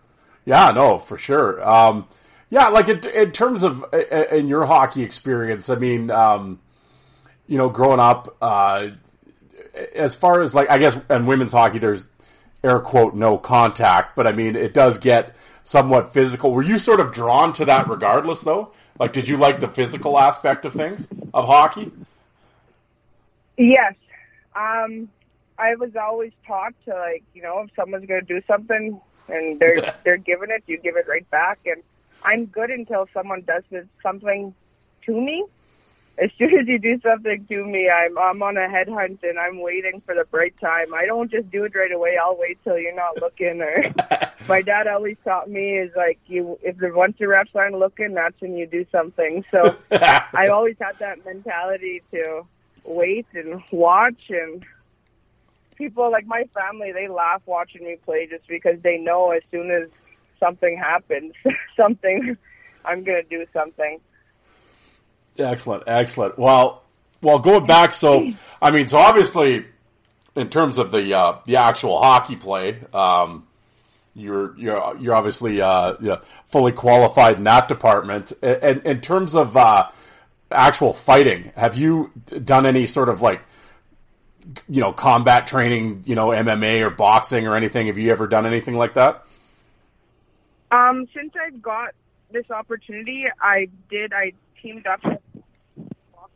Yeah, 0.44 0.70
no, 0.70 0.98
for 0.98 1.18
sure. 1.18 1.62
Um, 1.68 2.08
yeah, 2.48 2.68
like 2.68 2.88
in, 2.88 3.06
in 3.08 3.32
terms 3.32 3.62
of 3.62 3.84
in 4.32 4.48
your 4.48 4.64
hockey 4.64 5.02
experience, 5.02 5.68
I 5.68 5.74
mean, 5.74 6.10
um, 6.10 6.60
you 7.46 7.58
know, 7.58 7.68
growing 7.68 8.00
up, 8.00 8.34
uh, 8.40 8.88
as 9.94 10.14
far 10.14 10.40
as 10.40 10.54
like 10.54 10.70
I 10.70 10.78
guess 10.78 10.96
in 11.10 11.26
women's 11.26 11.52
hockey, 11.52 11.78
there's 11.78 12.06
air 12.62 12.80
quote 12.80 13.14
no 13.14 13.38
contact, 13.38 14.16
but 14.16 14.26
I 14.26 14.32
mean 14.32 14.56
it 14.56 14.74
does 14.74 14.98
get 14.98 15.34
somewhat 15.62 16.12
physical. 16.12 16.52
Were 16.52 16.62
you 16.62 16.78
sort 16.78 17.00
of 17.00 17.12
drawn 17.12 17.52
to 17.54 17.64
that 17.66 17.88
regardless, 17.88 18.42
though? 18.42 18.72
Like, 18.98 19.12
did 19.12 19.28
you 19.28 19.36
like 19.36 19.60
the 19.60 19.68
physical 19.68 20.18
aspect 20.18 20.64
of 20.64 20.72
things 20.72 21.08
of 21.32 21.46
hockey? 21.46 21.92
yes 23.60 23.94
um 24.54 25.08
i 25.58 25.74
was 25.74 25.96
always 25.96 26.30
taught 26.46 26.72
to 26.84 26.94
like 26.94 27.24
you 27.34 27.42
know 27.42 27.58
if 27.58 27.70
someone's 27.74 28.06
going 28.06 28.20
to 28.20 28.26
do 28.26 28.40
something 28.46 29.00
and 29.28 29.58
they're 29.58 29.96
they're 30.04 30.16
giving 30.16 30.48
it 30.50 30.62
you 30.68 30.78
give 30.78 30.96
it 30.96 31.08
right 31.08 31.28
back 31.30 31.58
and 31.66 31.82
I'm 32.24 32.46
good 32.46 32.70
until 32.70 33.08
someone 33.12 33.42
does 33.42 33.62
something 34.02 34.54
to 35.06 35.20
me. 35.20 35.44
As 36.20 36.30
soon 36.36 36.58
as 36.58 36.66
you 36.66 36.78
do 36.80 37.00
something 37.00 37.46
to 37.46 37.64
me, 37.64 37.88
I'm 37.88 38.18
I'm 38.18 38.42
on 38.42 38.56
a 38.56 38.66
headhunt 38.66 39.22
and 39.22 39.38
I'm 39.38 39.60
waiting 39.60 40.02
for 40.04 40.14
the 40.14 40.26
right 40.32 40.56
time. 40.58 40.92
I 40.92 41.06
don't 41.06 41.30
just 41.30 41.50
do 41.50 41.64
it 41.64 41.76
right 41.76 41.92
away. 41.92 42.18
I'll 42.20 42.36
wait 42.36 42.58
till 42.64 42.78
you're 42.78 42.94
not 42.94 43.20
looking. 43.20 43.60
Or 43.62 43.94
my 44.48 44.62
dad 44.62 44.88
always 44.88 45.16
taught 45.24 45.48
me 45.48 45.78
is 45.78 45.92
like 45.96 46.18
you 46.26 46.58
if 46.62 46.76
the 46.78 46.92
once 46.92 47.16
the 47.18 47.28
reps 47.28 47.52
aren't 47.54 47.78
looking, 47.78 48.14
that's 48.14 48.40
when 48.40 48.56
you 48.56 48.66
do 48.66 48.84
something. 48.90 49.44
So 49.52 49.76
I 49.92 50.48
always 50.48 50.76
had 50.80 50.98
that 50.98 51.24
mentality 51.24 52.02
to 52.10 52.44
wait 52.84 53.26
and 53.34 53.62
watch 53.70 54.30
and 54.30 54.64
people 55.76 56.10
like 56.10 56.26
my 56.26 56.44
family 56.54 56.90
they 56.90 57.06
laugh 57.06 57.42
watching 57.46 57.84
me 57.84 57.96
play 58.04 58.26
just 58.26 58.46
because 58.48 58.80
they 58.82 58.98
know 58.98 59.30
as 59.30 59.42
soon 59.50 59.70
as 59.70 59.88
something 60.40 60.76
happens 60.76 61.34
something 61.76 62.36
i'm 62.84 63.04
going 63.04 63.22
to 63.22 63.28
do 63.28 63.46
something 63.52 64.00
Excellent, 65.38 65.84
excellent. 65.86 66.38
Well, 66.38 66.82
well, 67.22 67.38
going 67.38 67.66
back, 67.66 67.92
so 67.92 68.28
I 68.60 68.70
mean, 68.70 68.86
so 68.86 68.98
obviously, 68.98 69.66
in 70.36 70.48
terms 70.48 70.78
of 70.78 70.90
the 70.90 71.14
uh, 71.14 71.38
the 71.46 71.56
actual 71.56 72.00
hockey 72.00 72.36
play, 72.36 72.78
um, 72.92 73.46
you're 74.14 74.56
you're 74.58 74.96
you're 74.98 75.14
obviously 75.14 75.60
uh, 75.60 75.94
yeah, 76.00 76.16
fully 76.46 76.72
qualified 76.72 77.36
in 77.36 77.44
that 77.44 77.68
department. 77.68 78.32
And 78.42 78.82
in 78.84 79.00
terms 79.00 79.34
of 79.34 79.56
uh, 79.56 79.88
actual 80.50 80.92
fighting, 80.92 81.52
have 81.56 81.76
you 81.76 82.12
done 82.44 82.66
any 82.66 82.86
sort 82.86 83.08
of 83.08 83.20
like 83.20 83.40
you 84.68 84.80
know 84.80 84.92
combat 84.92 85.46
training, 85.46 86.02
you 86.06 86.14
know 86.14 86.28
MMA 86.28 86.80
or 86.80 86.90
boxing 86.90 87.46
or 87.46 87.56
anything? 87.56 87.86
Have 87.88 87.98
you 87.98 88.10
ever 88.10 88.26
done 88.26 88.46
anything 88.46 88.76
like 88.76 88.94
that? 88.94 89.24
um 90.70 91.08
since 91.14 91.32
I've 91.40 91.62
got 91.62 91.94
this 92.30 92.50
opportunity 92.50 93.26
i 93.40 93.68
did 93.90 94.12
i 94.12 94.32
teamed 94.60 94.86
up 94.86 95.02
with 95.04 95.20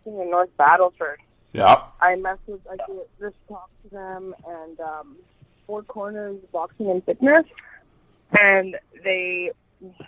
boxing 0.02 0.20
in 0.20 0.30
north 0.30 0.50
battleford 0.56 1.16
Yeah. 1.52 1.82
I 2.00 2.14
messaged, 2.16 2.60
I 2.70 2.76
did 2.86 2.96
just 3.20 3.36
talked 3.48 3.82
to 3.82 3.88
them 3.90 4.34
and 4.46 4.80
um, 4.80 5.16
Four 5.66 5.82
Corners 5.82 6.38
Boxing 6.52 6.90
and 6.90 7.04
Fitness, 7.04 7.44
and 8.38 8.76
they 9.04 9.52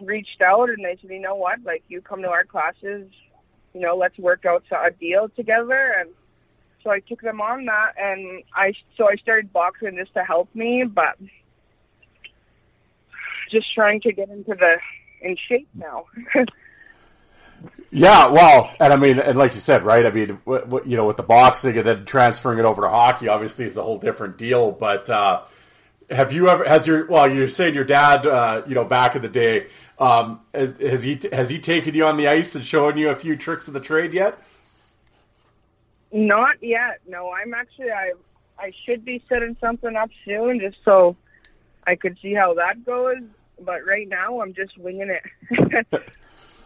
reached 0.01 0.41
out 0.41 0.69
and 0.69 0.85
they 0.85 0.97
said, 1.01 1.11
you 1.11 1.21
know 1.21 1.37
what, 1.37 1.63
like 1.65 1.85
you 1.89 2.01
come 2.01 2.23
to 2.23 2.29
our 2.29 2.45
classes, 2.45 3.09
you 3.73 3.81
know, 3.81 3.97
let's 3.97 4.19
work 4.19 4.45
out 4.45 4.65
a 4.73 4.91
deal 4.91 5.29
together. 5.37 5.95
And 5.99 6.11
so 6.83 6.91
I 6.91 7.01
took 7.01 7.21
them 7.21 7.41
on 7.41 7.65
that, 7.67 7.95
and 7.99 8.43
I 8.55 8.75
so 8.97 9.09
I 9.09 9.17
started 9.17 9.53
boxing 9.53 9.97
just 9.97 10.15
to 10.15 10.25
help 10.25 10.49
me, 10.55 10.85
but 10.85 11.17
just 13.51 13.73
trying 13.75 14.01
to 14.03 14.13
get 14.13 14.29
into 14.29 14.55
the 14.55 14.79
in 15.21 15.37
shape 15.37 15.69
now. 15.75 16.07
Yeah, 17.91 18.29
well, 18.29 18.75
and 18.81 18.93
I 18.93 18.97
mean, 18.97 19.21
and 19.21 19.39
like 19.39 19.55
you 19.55 19.61
said, 19.61 19.85
right? 19.85 20.05
I 20.05 20.11
mean, 20.11 20.41
w- 20.45 20.65
w- 20.65 20.83
you 20.85 20.97
know, 20.97 21.07
with 21.07 21.17
the 21.17 21.23
boxing 21.23 21.77
and 21.77 21.87
then 21.87 22.05
transferring 22.05 22.59
it 22.59 22.65
over 22.65 22.83
to 22.83 22.89
hockey, 22.89 23.29
obviously, 23.29 23.67
is 23.67 23.77
a 23.77 23.83
whole 23.83 23.99
different 23.99 24.37
deal. 24.37 24.73
But 24.73 25.09
uh, 25.09 25.43
have 26.11 26.33
you 26.33 26.49
ever? 26.49 26.65
Has 26.65 26.87
your 26.87 27.07
well, 27.07 27.31
you're 27.31 27.49
saying 27.49 27.75
your 27.75 27.85
dad, 27.85 28.27
uh, 28.27 28.63
you 28.67 28.75
know, 28.75 28.85
back 28.85 29.15
in 29.15 29.23
the 29.23 29.29
day, 29.29 29.69
um, 29.99 30.41
has 30.53 31.03
he 31.03 31.21
has 31.33 31.51
he 31.51 31.61
taken 31.61 31.95
you 31.95 32.05
on 32.07 32.17
the 32.17 32.27
ice 32.27 32.55
and 32.55 32.65
shown 32.65 32.97
you 32.97 33.11
a 33.11 33.17
few 33.17 33.37
tricks 33.37 33.69
of 33.69 33.75
the 33.75 33.81
trade 33.81 34.13
yet? 34.13 34.39
Not 36.11 36.63
yet. 36.63 37.01
No, 37.07 37.31
I'm 37.31 37.55
actually 37.55 37.93
I 37.93 38.13
I 38.59 38.73
should 38.85 39.05
be 39.05 39.23
setting 39.29 39.57
something 39.61 39.95
up 39.95 40.11
soon 40.25 40.61
just 40.61 40.79
so 40.85 41.17
I 41.87 41.95
could 41.95 42.19
see 42.21 42.35
how 42.35 42.55
that 42.55 42.85
goes. 42.85 43.23
But 43.61 43.87
right 43.87 44.09
now 44.09 44.41
I'm 44.41 44.53
just 44.53 44.77
winging 44.79 45.11
it. 45.11 45.87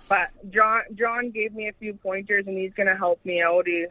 but 0.08 0.30
John 0.50 0.82
John 0.94 1.30
gave 1.30 1.52
me 1.54 1.68
a 1.68 1.72
few 1.74 1.94
pointers 1.94 2.46
and 2.46 2.56
he's 2.56 2.72
gonna 2.74 2.96
help 2.96 3.24
me 3.24 3.42
out. 3.42 3.66
He, 3.66 3.86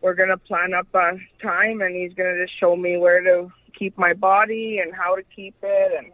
we're 0.00 0.14
gonna 0.14 0.38
plan 0.38 0.74
up 0.74 0.88
a 0.94 1.18
time 1.42 1.80
and 1.82 1.94
he's 1.94 2.14
gonna 2.14 2.44
just 2.44 2.58
show 2.58 2.76
me 2.76 2.96
where 2.96 3.22
to 3.22 3.52
keep 3.78 3.96
my 3.98 4.12
body 4.14 4.78
and 4.78 4.94
how 4.94 5.16
to 5.16 5.22
keep 5.34 5.54
it 5.62 5.92
and 5.98 6.12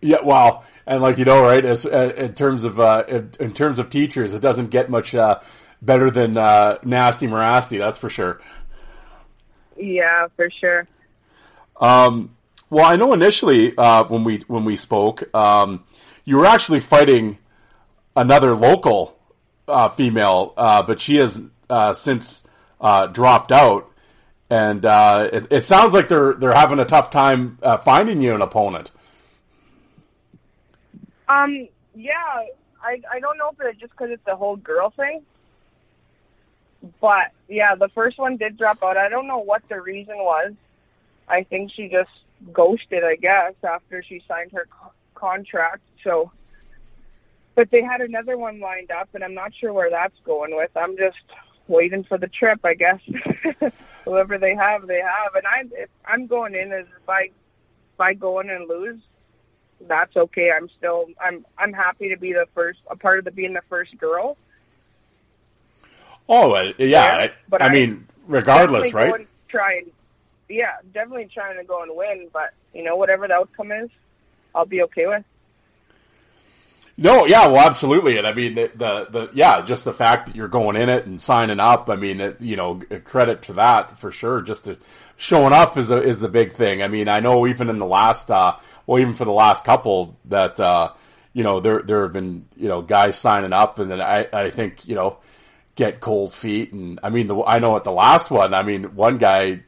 Yeah, 0.00 0.22
wow, 0.22 0.64
and 0.86 1.02
like 1.02 1.18
you 1.18 1.24
know, 1.24 1.42
right? 1.42 1.64
As 1.64 1.86
uh, 1.86 2.12
in 2.16 2.34
terms 2.34 2.64
of 2.64 2.80
uh, 2.80 3.04
in, 3.08 3.30
in 3.40 3.52
terms 3.52 3.78
of 3.78 3.90
teachers, 3.90 4.34
it 4.34 4.40
doesn't 4.40 4.70
get 4.70 4.90
much 4.90 5.14
uh, 5.14 5.40
better 5.82 6.10
than 6.10 6.36
uh, 6.36 6.78
nasty 6.84 7.26
Mirasty, 7.26 7.78
that's 7.78 7.98
for 7.98 8.10
sure. 8.10 8.40
yeah, 9.76 10.28
for 10.36 10.50
sure. 10.50 10.86
Um, 11.80 12.36
well, 12.70 12.84
I 12.86 12.96
know 12.96 13.12
initially 13.12 13.76
uh, 13.76 14.04
when 14.04 14.24
we 14.24 14.38
when 14.46 14.64
we 14.64 14.76
spoke, 14.76 15.34
um, 15.34 15.84
you 16.24 16.36
were 16.38 16.46
actually 16.46 16.80
fighting 16.80 17.38
another 18.20 18.54
local 18.54 19.18
uh, 19.66 19.88
female, 19.88 20.52
uh, 20.56 20.82
but 20.82 21.00
she 21.00 21.16
has 21.16 21.42
uh, 21.68 21.94
since 21.94 22.44
uh, 22.80 23.06
dropped 23.06 23.50
out, 23.50 23.90
and 24.50 24.84
uh, 24.84 25.28
it, 25.32 25.46
it 25.50 25.64
sounds 25.64 25.94
like 25.94 26.08
they're 26.08 26.34
they're 26.34 26.52
having 26.52 26.78
a 26.78 26.84
tough 26.84 27.10
time 27.10 27.58
uh, 27.62 27.78
finding 27.78 28.20
you 28.20 28.34
an 28.34 28.42
opponent. 28.42 28.90
Um, 31.28 31.68
yeah, 31.94 32.44
I 32.82 33.00
I 33.10 33.20
don't 33.20 33.38
know 33.38 33.50
if 33.50 33.60
it's 33.60 33.80
just 33.80 33.92
because 33.92 34.10
it's 34.10 34.24
the 34.26 34.36
whole 34.36 34.56
girl 34.56 34.90
thing, 34.90 35.22
but 37.00 37.32
yeah, 37.48 37.74
the 37.74 37.88
first 37.88 38.18
one 38.18 38.36
did 38.36 38.58
drop 38.58 38.82
out. 38.82 38.96
I 38.96 39.08
don't 39.08 39.26
know 39.26 39.38
what 39.38 39.66
the 39.68 39.80
reason 39.80 40.18
was. 40.18 40.52
I 41.28 41.44
think 41.44 41.72
she 41.72 41.88
just 41.88 42.10
ghosted, 42.52 43.04
I 43.04 43.16
guess, 43.16 43.54
after 43.62 44.02
she 44.02 44.22
signed 44.26 44.52
her 44.52 44.66
co- 44.70 44.92
contract. 45.14 45.82
So, 46.02 46.32
but 47.60 47.70
they 47.70 47.82
had 47.82 48.00
another 48.00 48.38
one 48.38 48.58
lined 48.58 48.90
up, 48.90 49.10
and 49.12 49.22
I'm 49.22 49.34
not 49.34 49.52
sure 49.54 49.70
where 49.70 49.90
that's 49.90 50.18
going 50.24 50.56
with. 50.56 50.70
I'm 50.74 50.96
just 50.96 51.18
waiting 51.68 52.02
for 52.04 52.16
the 52.16 52.26
trip, 52.26 52.60
I 52.64 52.72
guess. 52.72 53.02
Whoever 54.06 54.38
they 54.38 54.54
have, 54.54 54.86
they 54.86 55.02
have, 55.02 55.34
and 55.34 55.46
I 55.46 55.64
if 55.72 55.90
I'm 56.06 56.26
going 56.26 56.54
in 56.54 56.72
as 56.72 56.86
if 56.86 57.06
I 57.06 57.24
if 57.24 58.00
I 58.00 58.14
go 58.14 58.40
in 58.40 58.48
and 58.48 58.66
lose, 58.66 58.98
that's 59.86 60.16
okay. 60.16 60.50
I'm 60.50 60.70
still 60.70 61.08
I'm 61.20 61.44
I'm 61.58 61.74
happy 61.74 62.08
to 62.08 62.16
be 62.16 62.32
the 62.32 62.48
first 62.54 62.78
a 62.90 62.96
part 62.96 63.18
of 63.18 63.26
the 63.26 63.30
being 63.30 63.52
the 63.52 63.62
first 63.68 63.94
girl. 63.98 64.38
Oh, 66.30 66.52
uh, 66.52 66.72
yeah. 66.78 67.30
But 67.50 67.60
I 67.60 67.66
I- 67.66 67.72
mean, 67.74 68.08
regardless, 68.26 68.94
right? 68.94 69.14
and 69.14 69.26
try 69.48 69.74
and 69.74 69.90
yeah, 70.48 70.76
definitely 70.94 71.28
trying 71.30 71.58
to 71.58 71.64
go 71.64 71.82
and 71.82 71.94
win. 71.94 72.28
But 72.32 72.54
you 72.72 72.82
know, 72.82 72.96
whatever 72.96 73.28
the 73.28 73.34
outcome 73.34 73.70
is, 73.70 73.90
I'll 74.54 74.64
be 74.64 74.80
okay 74.84 75.06
with. 75.08 75.24
No, 77.02 77.24
yeah, 77.24 77.46
well, 77.46 77.66
absolutely, 77.66 78.18
and 78.18 78.26
I 78.26 78.34
mean 78.34 78.56
the, 78.56 78.70
the 78.74 79.06
the 79.10 79.30
yeah, 79.32 79.62
just 79.62 79.86
the 79.86 79.92
fact 79.94 80.26
that 80.26 80.36
you're 80.36 80.48
going 80.48 80.76
in 80.76 80.90
it 80.90 81.06
and 81.06 81.18
signing 81.18 81.58
up. 81.58 81.88
I 81.88 81.96
mean, 81.96 82.20
it, 82.20 82.42
you 82.42 82.56
know, 82.56 82.82
credit 83.04 83.40
to 83.44 83.54
that 83.54 83.98
for 83.98 84.12
sure. 84.12 84.42
Just 84.42 84.64
to, 84.64 84.76
showing 85.16 85.54
up 85.54 85.78
is 85.78 85.90
a, 85.90 86.02
is 86.02 86.20
the 86.20 86.28
big 86.28 86.52
thing. 86.52 86.82
I 86.82 86.88
mean, 86.88 87.08
I 87.08 87.20
know 87.20 87.46
even 87.46 87.70
in 87.70 87.78
the 87.78 87.86
last, 87.86 88.30
uh, 88.30 88.56
well, 88.86 89.00
even 89.00 89.14
for 89.14 89.24
the 89.24 89.32
last 89.32 89.64
couple 89.64 90.14
that 90.26 90.60
uh, 90.60 90.92
you 91.32 91.42
know 91.42 91.60
there 91.60 91.80
there 91.80 92.02
have 92.02 92.12
been 92.12 92.44
you 92.54 92.68
know 92.68 92.82
guys 92.82 93.16
signing 93.16 93.54
up, 93.54 93.78
and 93.78 93.90
then 93.90 94.02
I 94.02 94.26
I 94.30 94.50
think 94.50 94.86
you 94.86 94.94
know 94.94 95.20
get 95.76 96.00
cold 96.00 96.34
feet, 96.34 96.74
and 96.74 97.00
I 97.02 97.08
mean 97.08 97.28
the 97.28 97.42
I 97.42 97.60
know 97.60 97.76
at 97.76 97.84
the 97.84 97.92
last 97.92 98.30
one, 98.30 98.52
I 98.52 98.62
mean 98.62 98.94
one 98.94 99.16
guy 99.16 99.62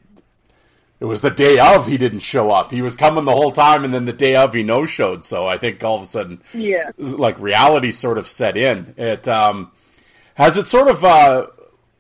it 1.02 1.06
was 1.06 1.20
the 1.20 1.30
day 1.30 1.58
of 1.58 1.86
he 1.88 1.98
didn't 1.98 2.20
show 2.20 2.50
up. 2.52 2.70
He 2.70 2.80
was 2.80 2.94
coming 2.94 3.24
the 3.24 3.32
whole 3.32 3.50
time, 3.50 3.84
and 3.84 3.92
then 3.92 4.04
the 4.04 4.12
day 4.12 4.36
of 4.36 4.54
he 4.54 4.62
no 4.62 4.86
showed. 4.86 5.24
So 5.24 5.48
I 5.48 5.58
think 5.58 5.82
all 5.82 5.96
of 5.96 6.02
a 6.02 6.06
sudden, 6.06 6.40
Yeah. 6.54 6.90
like 6.96 7.38
reality 7.40 7.90
sort 7.90 8.18
of 8.18 8.28
set 8.28 8.56
in. 8.56 8.94
It 8.96 9.26
um, 9.26 9.72
has 10.34 10.56
it 10.56 10.68
sort 10.68 10.86
of 10.88 11.04
uh, 11.04 11.48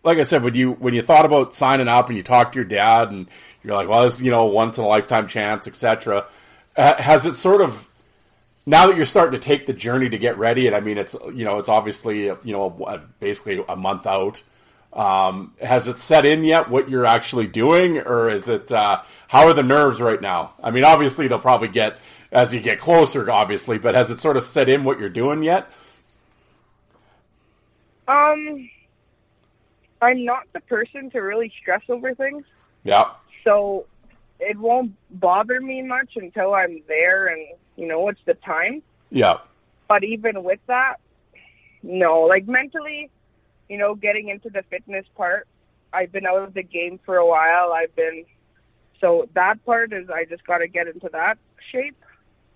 like 0.04 0.18
I 0.18 0.22
said 0.22 0.44
when 0.44 0.54
you 0.54 0.72
when 0.74 0.94
you 0.94 1.02
thought 1.02 1.24
about 1.24 1.52
signing 1.52 1.88
up 1.88 2.08
and 2.08 2.16
you 2.16 2.22
talked 2.22 2.52
to 2.52 2.60
your 2.60 2.64
dad 2.68 3.10
and 3.10 3.28
you're 3.64 3.74
like, 3.74 3.88
well, 3.88 4.04
this 4.04 4.14
is, 4.14 4.22
you 4.22 4.30
know 4.30 4.44
once 4.46 4.78
in 4.78 4.84
a 4.84 4.86
lifetime 4.86 5.26
chance, 5.26 5.66
etc. 5.66 6.26
Uh, 6.76 6.94
has 7.02 7.26
it 7.26 7.34
sort 7.34 7.60
of 7.60 7.88
now 8.66 8.86
that 8.86 8.96
you're 8.96 9.04
starting 9.04 9.38
to 9.40 9.44
take 9.44 9.66
the 9.66 9.72
journey 9.72 10.08
to 10.10 10.18
get 10.18 10.38
ready, 10.38 10.68
and 10.68 10.76
I 10.76 10.80
mean 10.80 10.96
it's 10.96 11.16
you 11.34 11.44
know 11.44 11.58
it's 11.58 11.68
obviously 11.68 12.26
you 12.26 12.38
know 12.44 12.84
a- 12.86 12.98
basically 13.18 13.64
a 13.68 13.74
month 13.76 14.06
out. 14.06 14.42
Um, 14.92 15.54
has 15.60 15.88
it 15.88 15.98
set 15.98 16.26
in 16.26 16.44
yet 16.44 16.68
what 16.68 16.90
you're 16.90 17.06
actually 17.06 17.46
doing, 17.46 17.98
or 17.98 18.28
is 18.28 18.48
it 18.48 18.70
uh, 18.70 19.02
how 19.28 19.46
are 19.46 19.54
the 19.54 19.62
nerves 19.62 20.00
right 20.00 20.20
now? 20.20 20.52
I 20.62 20.70
mean, 20.70 20.84
obviously 20.84 21.28
they'll 21.28 21.38
probably 21.38 21.68
get 21.68 21.98
as 22.30 22.52
you 22.52 22.60
get 22.60 22.78
closer, 22.78 23.30
obviously, 23.30 23.78
but 23.78 23.94
has 23.94 24.10
it 24.10 24.20
sort 24.20 24.36
of 24.36 24.44
set 24.44 24.68
in 24.68 24.84
what 24.84 24.98
you're 24.98 25.08
doing 25.10 25.42
yet? 25.42 25.70
Um, 28.08 28.68
I'm 30.00 30.24
not 30.24 30.44
the 30.52 30.60
person 30.60 31.10
to 31.10 31.20
really 31.20 31.52
stress 31.60 31.82
over 31.88 32.14
things, 32.14 32.44
Yeah, 32.84 33.10
so 33.44 33.86
it 34.40 34.58
won't 34.58 34.92
bother 35.10 35.60
me 35.60 35.82
much 35.82 36.16
until 36.16 36.54
I'm 36.54 36.82
there 36.88 37.28
and 37.28 37.46
you 37.76 37.86
know 37.86 38.08
it's 38.08 38.20
the 38.24 38.34
time. 38.34 38.82
yeah, 39.10 39.38
But 39.88 40.04
even 40.04 40.42
with 40.42 40.60
that, 40.66 40.96
no, 41.82 42.22
like 42.22 42.46
mentally, 42.48 43.10
you 43.72 43.78
know, 43.78 43.94
getting 43.94 44.28
into 44.28 44.50
the 44.50 44.62
fitness 44.64 45.06
part, 45.16 45.48
I've 45.94 46.12
been 46.12 46.26
out 46.26 46.42
of 46.42 46.52
the 46.52 46.62
game 46.62 47.00
for 47.06 47.16
a 47.16 47.26
while. 47.26 47.72
I've 47.72 47.96
been, 47.96 48.26
so 49.00 49.30
that 49.32 49.64
part 49.64 49.94
is 49.94 50.10
I 50.10 50.26
just 50.26 50.46
got 50.46 50.58
to 50.58 50.68
get 50.68 50.88
into 50.88 51.08
that 51.10 51.38
shape. 51.70 51.96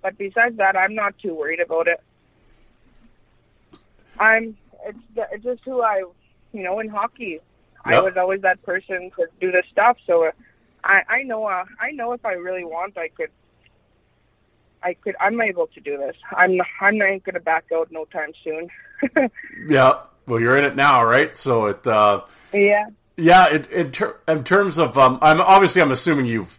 But 0.02 0.18
besides 0.18 0.58
that, 0.58 0.76
I'm 0.76 0.94
not 0.94 1.18
too 1.18 1.32
worried 1.34 1.60
about 1.60 1.88
it. 1.88 2.02
I'm. 4.18 4.58
It's, 4.84 4.98
it's 5.32 5.42
just 5.42 5.64
who 5.64 5.80
I, 5.80 6.04
you 6.52 6.62
know, 6.62 6.80
in 6.80 6.88
hockey, 6.90 7.40
I 7.82 7.98
was 8.00 8.18
always 8.18 8.42
that 8.42 8.62
person 8.62 9.10
to 9.16 9.26
do 9.40 9.50
the 9.50 9.62
stuff. 9.72 9.96
So, 10.06 10.26
uh, 10.26 10.32
I 10.84 11.02
I 11.08 11.22
know 11.22 11.46
uh, 11.46 11.64
I 11.80 11.92
know 11.92 12.12
if 12.12 12.26
I 12.26 12.34
really 12.34 12.64
want, 12.64 12.98
I 12.98 13.08
could. 13.08 13.30
I 14.82 14.92
could. 14.92 15.16
I'm 15.18 15.40
able 15.40 15.68
to 15.68 15.80
do 15.80 15.96
this. 15.96 16.16
I'm. 16.30 16.60
I'm 16.82 16.98
not 16.98 17.24
going 17.24 17.34
to 17.34 17.40
back 17.40 17.64
out 17.74 17.90
no 17.90 18.04
time 18.04 18.32
soon. 18.44 18.68
Yeah. 19.66 19.94
Well, 20.26 20.40
you're 20.40 20.56
in 20.56 20.64
it 20.64 20.76
now, 20.76 21.04
right? 21.04 21.36
So 21.36 21.66
it. 21.66 21.86
Uh, 21.86 22.22
yeah. 22.52 22.86
Yeah, 23.18 23.48
in, 23.48 23.64
in, 23.66 23.92
ter- 23.92 24.20
in 24.28 24.44
terms 24.44 24.78
of, 24.78 24.98
um, 24.98 25.18
I'm 25.22 25.40
obviously 25.40 25.80
I'm 25.82 25.90
assuming 25.92 26.26
you've. 26.26 26.58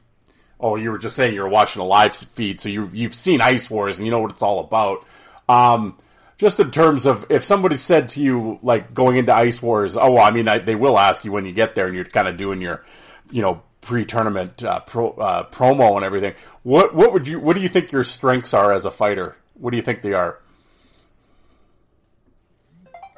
Oh, 0.60 0.76
you 0.76 0.90
were 0.90 0.98
just 0.98 1.16
saying 1.16 1.36
you 1.36 1.42
were 1.42 1.50
watching 1.50 1.84
a 1.84 1.86
live 1.86 2.16
feed, 2.16 2.60
so 2.60 2.68
you've 2.68 2.96
you've 2.96 3.14
seen 3.14 3.42
Ice 3.42 3.70
Wars 3.70 4.00
and 4.00 4.08
you 4.08 4.12
know 4.12 4.20
what 4.20 4.32
it's 4.32 4.42
all 4.42 4.60
about. 4.60 5.06
Um, 5.48 6.00
just 6.38 6.60
in 6.60 6.72
terms 6.72 7.06
of 7.06 7.28
if 7.30 7.44
somebody 7.44 7.78
said 7.78 8.10
to 8.10 8.22
you 8.22 8.58
like 8.64 8.94
going 8.94 9.18
into 9.18 9.36
Ice 9.36 9.62
Wars, 9.62 9.96
oh, 9.96 10.14
well, 10.14 10.24
I 10.24 10.32
mean, 10.32 10.48
I, 10.48 10.58
they 10.58 10.74
will 10.76 10.98
ask 10.98 11.24
you 11.26 11.32
when 11.32 11.46
you 11.46 11.52
get 11.52 11.76
there 11.76 11.86
and 11.86 11.96
you're 11.96 12.06
kind 12.06 12.28
of 12.28 12.38
doing 12.38 12.60
your, 12.60 12.84
you 13.30 13.44
know, 13.44 13.62
pre-tournament 13.82 14.64
uh, 14.64 14.80
pro, 14.82 15.12
uh, 15.12 15.50
promo 15.50 15.96
and 15.96 16.04
everything. 16.04 16.34
What 16.64 16.96
what 16.96 17.14
would 17.14 17.28
you 17.28 17.40
what 17.40 17.56
do 17.56 17.62
you 17.62 17.70
think 17.70 17.92
your 17.92 18.04
strengths 18.04 18.54
are 18.54 18.72
as 18.72 18.86
a 18.86 18.92
fighter? 18.92 19.38
What 19.54 19.72
do 19.72 19.78
you 19.78 19.84
think 19.84 20.02
they 20.02 20.14
are? 20.14 20.40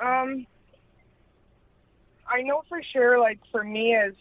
Um, 0.01 0.45
I 2.27 2.41
know 2.41 2.63
for 2.69 2.81
sure. 2.83 3.19
Like 3.19 3.39
for 3.51 3.63
me, 3.63 3.93
is 3.95 4.15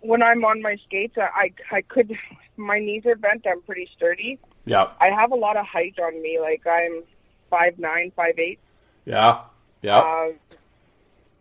when 0.00 0.22
I'm 0.22 0.44
on 0.44 0.62
my 0.62 0.76
skates, 0.84 1.16
I 1.18 1.52
I, 1.70 1.76
I 1.76 1.82
could. 1.82 2.16
My 2.58 2.78
knees 2.78 3.06
are 3.06 3.16
bent. 3.16 3.46
I'm 3.46 3.62
pretty 3.62 3.88
sturdy. 3.96 4.38
Yeah, 4.66 4.88
I 5.00 5.06
have 5.08 5.32
a 5.32 5.34
lot 5.36 5.56
of 5.56 5.64
height 5.66 5.98
on 5.98 6.20
me. 6.20 6.38
Like 6.38 6.66
I'm 6.66 7.02
five 7.48 7.78
nine, 7.78 8.12
five 8.14 8.38
eight. 8.38 8.60
yeah, 9.06 9.40
yeah, 9.80 9.98
Uh, 9.98 10.28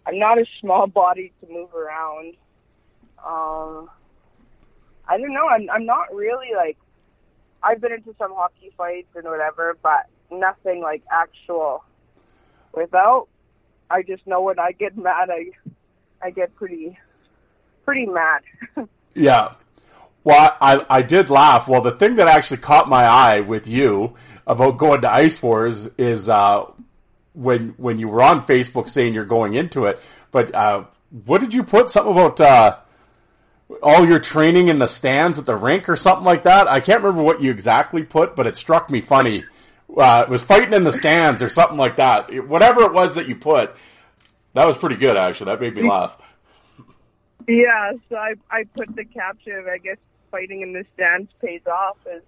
I'm 0.07 0.17
not 0.17 0.39
a 0.39 0.45
small 0.61 0.87
body 0.87 1.33
to 1.41 1.51
move 1.51 1.75
around. 1.75 2.35
Um, 3.23 3.89
I 5.05 5.17
don't 5.17 5.33
know. 5.33 5.47
I'm 5.47 5.69
I'm 5.69 5.85
not 5.85 6.15
really 6.15 6.53
like. 6.55 6.77
I've 7.61 7.81
been 7.81 7.91
into 7.91 8.15
some 8.17 8.33
hockey 8.33 8.71
fights 8.77 9.13
and 9.13 9.25
whatever, 9.25 9.77
but 9.83 10.07
nothing 10.31 10.81
like 10.81 11.03
actual. 11.11 11.83
Without, 12.73 13.27
I 13.91 14.03
just 14.03 14.25
know 14.25 14.41
when 14.41 14.59
I 14.59 14.71
get 14.71 14.97
mad, 14.97 15.29
I 15.29 15.51
I 16.23 16.31
get 16.31 16.55
pretty 16.55 16.97
pretty 17.85 18.05
mad. 18.05 18.41
Yeah. 19.13 19.55
Well, 20.23 20.55
I, 20.61 20.85
I 20.89 21.01
did 21.01 21.29
laugh. 21.29 21.67
Well, 21.67 21.81
the 21.81 21.91
thing 21.91 22.15
that 22.15 22.27
actually 22.27 22.57
caught 22.57 22.87
my 22.87 23.03
eye 23.03 23.41
with 23.41 23.67
you 23.67 24.15
about 24.45 24.77
going 24.77 25.01
to 25.01 25.11
Ice 25.11 25.41
Wars 25.41 25.87
is 25.97 26.29
uh, 26.29 26.65
when 27.33 27.73
when 27.77 27.97
you 27.97 28.07
were 28.07 28.21
on 28.21 28.41
Facebook 28.41 28.87
saying 28.87 29.13
you're 29.13 29.25
going 29.25 29.55
into 29.55 29.85
it. 29.85 30.01
But 30.31 30.53
uh, 30.53 30.85
what 31.25 31.41
did 31.41 31.53
you 31.53 31.63
put? 31.63 31.89
Something 31.89 32.13
about 32.13 32.39
uh, 32.39 32.77
all 33.81 34.07
your 34.07 34.19
training 34.19 34.67
in 34.67 34.79
the 34.79 34.87
stands 34.87 35.39
at 35.39 35.45
the 35.45 35.55
rink 35.55 35.89
or 35.89 35.95
something 35.95 36.25
like 36.25 36.43
that. 36.43 36.67
I 36.67 36.79
can't 36.79 37.01
remember 37.01 37.23
what 37.23 37.41
you 37.41 37.51
exactly 37.51 38.03
put, 38.03 38.35
but 38.35 38.47
it 38.47 38.55
struck 38.55 38.89
me 38.89 39.01
funny. 39.01 39.43
Uh, 39.95 40.23
it 40.27 40.29
was 40.29 40.43
fighting 40.43 40.73
in 40.73 40.83
the 40.83 40.91
stands 40.91 41.41
or 41.41 41.49
something 41.49 41.77
like 41.77 41.97
that. 41.97 42.47
Whatever 42.47 42.81
it 42.83 42.93
was 42.93 43.15
that 43.15 43.27
you 43.27 43.35
put, 43.35 43.75
that 44.53 44.65
was 44.65 44.77
pretty 44.77 44.95
good. 44.95 45.17
Actually, 45.17 45.51
that 45.51 45.61
made 45.61 45.75
me 45.75 45.83
laugh. 45.83 46.17
Yeah, 47.47 47.93
so 48.09 48.15
I 48.15 48.35
I 48.49 48.63
put 48.63 48.95
the 48.95 49.05
caption. 49.05 49.65
I 49.69 49.77
guess 49.77 49.97
fighting 50.29 50.61
in 50.61 50.73
the 50.73 50.85
stands 50.93 51.29
pays 51.41 51.65
off. 51.67 51.97
Is 52.09 52.23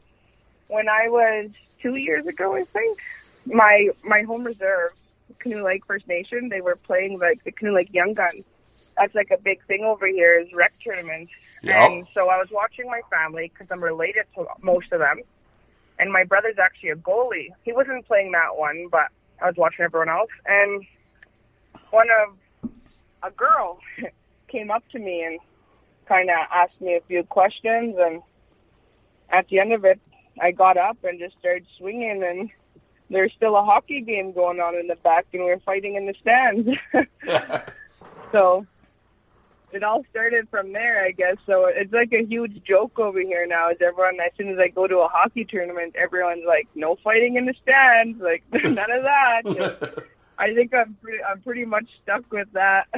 when 0.68 0.90
I 0.90 1.08
was 1.08 1.52
two 1.82 1.96
years 1.96 2.28
ago, 2.28 2.56
I 2.56 2.64
think 2.66 3.00
my 3.46 3.90
my 4.04 4.22
home 4.22 4.44
reserve, 4.44 4.92
Canoe 5.40 5.64
Lake 5.64 5.86
First 5.86 6.08
Nation, 6.08 6.50
they 6.50 6.62
were 6.62 6.76
playing 6.76 7.20
like 7.20 7.44
the 7.44 7.52
Canoe 7.52 7.74
Lake 7.74 7.94
Young 7.94 8.14
Guns. 8.14 8.44
That's 8.98 9.16
like 9.16 9.32
a 9.32 9.38
big 9.38 9.64
thing 9.66 9.84
over 9.84 10.06
here 10.06 10.40
is 10.40 10.54
rec 10.54 10.74
tournaments. 10.84 11.32
Yep. 11.64 11.90
And 11.90 12.08
so 12.14 12.30
I 12.30 12.38
was 12.38 12.50
watching 12.52 12.88
my 12.88 13.02
family 13.10 13.52
because 13.52 13.72
I'm 13.72 13.84
related 13.84 14.26
to 14.36 14.46
most 14.62 14.92
of 14.92 15.00
them. 15.00 15.22
And 16.04 16.12
my 16.12 16.26
brother's 16.26 16.60
actually 16.62 16.90
a 16.90 16.98
goalie. 16.98 17.48
He 17.64 17.72
wasn't 17.72 18.06
playing 18.06 18.34
that 18.34 18.58
one, 18.58 18.90
but 18.92 19.08
I 19.42 19.48
was 19.48 19.56
watching 19.56 19.86
everyone 19.86 20.10
else. 20.10 20.30
And 20.46 20.86
one 21.92 22.08
of 22.12 22.70
a 23.24 23.32
girl 23.32 23.80
came 24.50 24.70
up 24.70 24.84
to 24.90 25.00
me 25.00 25.24
and 25.24 25.40
kind 26.06 26.30
of 26.30 26.36
asked 26.54 26.82
me 26.82 26.98
a 26.98 27.02
few 27.08 27.24
questions. 27.24 27.96
And 27.98 28.22
at 29.30 29.48
the 29.48 29.62
end 29.62 29.72
of 29.72 29.86
it, 29.86 29.98
I 30.42 30.52
got 30.52 30.76
up 30.76 30.98
and 31.06 31.18
just 31.20 31.40
started 31.40 31.66
swinging. 31.78 32.22
And 32.22 32.50
there's 33.10 33.32
still 33.32 33.56
a 33.56 33.64
hockey 33.64 34.02
game 34.02 34.34
going 34.34 34.60
on 34.60 34.76
in 34.76 34.88
the 34.88 34.98
back, 34.98 35.28
and 35.32 35.46
we're 35.46 35.60
fighting 35.60 35.96
in 35.96 36.06
the 36.06 36.16
stands. 36.20 36.70
so 38.34 38.68
it 39.76 39.84
all 39.84 40.06
started 40.10 40.48
from 40.50 40.74
there, 40.74 41.04
I 41.04 41.12
guess. 41.12 41.38
So 41.46 41.66
it's 41.66 41.94
like 41.94 42.14
a 42.14 42.24
huge 42.24 42.64
joke 42.64 43.00
over 43.00 43.20
here 43.20 43.46
now. 43.46 43.70
Is 43.70 43.78
everyone 43.82 44.20
as 44.20 44.32
soon 44.38 44.50
as 44.50 44.60
I 44.60 44.68
go 44.70 44.88
to 44.88 45.00
a 45.00 45.08
hockey 45.08 45.46
tournament, 45.46 45.96
everyone's 45.96 46.46
like, 46.46 46.68
"No 46.76 46.96
fighting 47.04 47.36
in 47.36 47.46
the 47.46 47.54
stands, 47.62 48.20
like 48.22 48.44
none 48.52 48.92
of 48.92 49.04
that." 49.04 50.04
I 50.38 50.54
think 50.54 50.74
I'm 50.74 50.98
pretty, 51.02 51.24
I'm 51.24 51.42
pretty 51.42 51.66
much 51.66 51.86
stuck 52.02 52.32
with 52.32 52.52
that. 52.54 52.88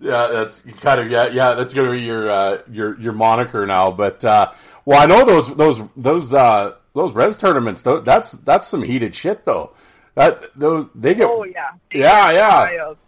Yeah, 0.00 0.28
that's 0.28 0.60
kind 0.60 1.00
of 1.00 1.10
yeah, 1.10 1.26
yeah. 1.26 1.54
That's 1.54 1.74
gonna 1.74 1.90
be 1.90 2.02
your 2.02 2.30
uh, 2.30 2.62
your 2.70 3.00
your 3.00 3.12
moniker 3.12 3.66
now. 3.66 3.90
But 3.90 4.24
uh, 4.24 4.52
well, 4.84 5.02
I 5.02 5.06
know 5.06 5.24
those 5.24 5.52
those 5.56 5.80
those 5.96 6.32
uh, 6.32 6.74
those 6.94 7.12
res 7.14 7.36
tournaments. 7.36 7.82
Though, 7.82 8.00
that's 8.00 8.30
that's 8.30 8.68
some 8.68 8.82
heated 8.82 9.16
shit 9.16 9.44
though. 9.44 9.72
That 10.14 10.56
those 10.56 10.86
they 10.94 11.14
get 11.14 11.26
oh 11.28 11.42
yeah, 11.42 11.70
yeah 11.92 12.30
yeah 12.30 12.78
Wild. 12.78 12.98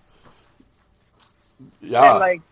yeah. 1.80 2.10
And 2.10 2.18
like 2.18 2.42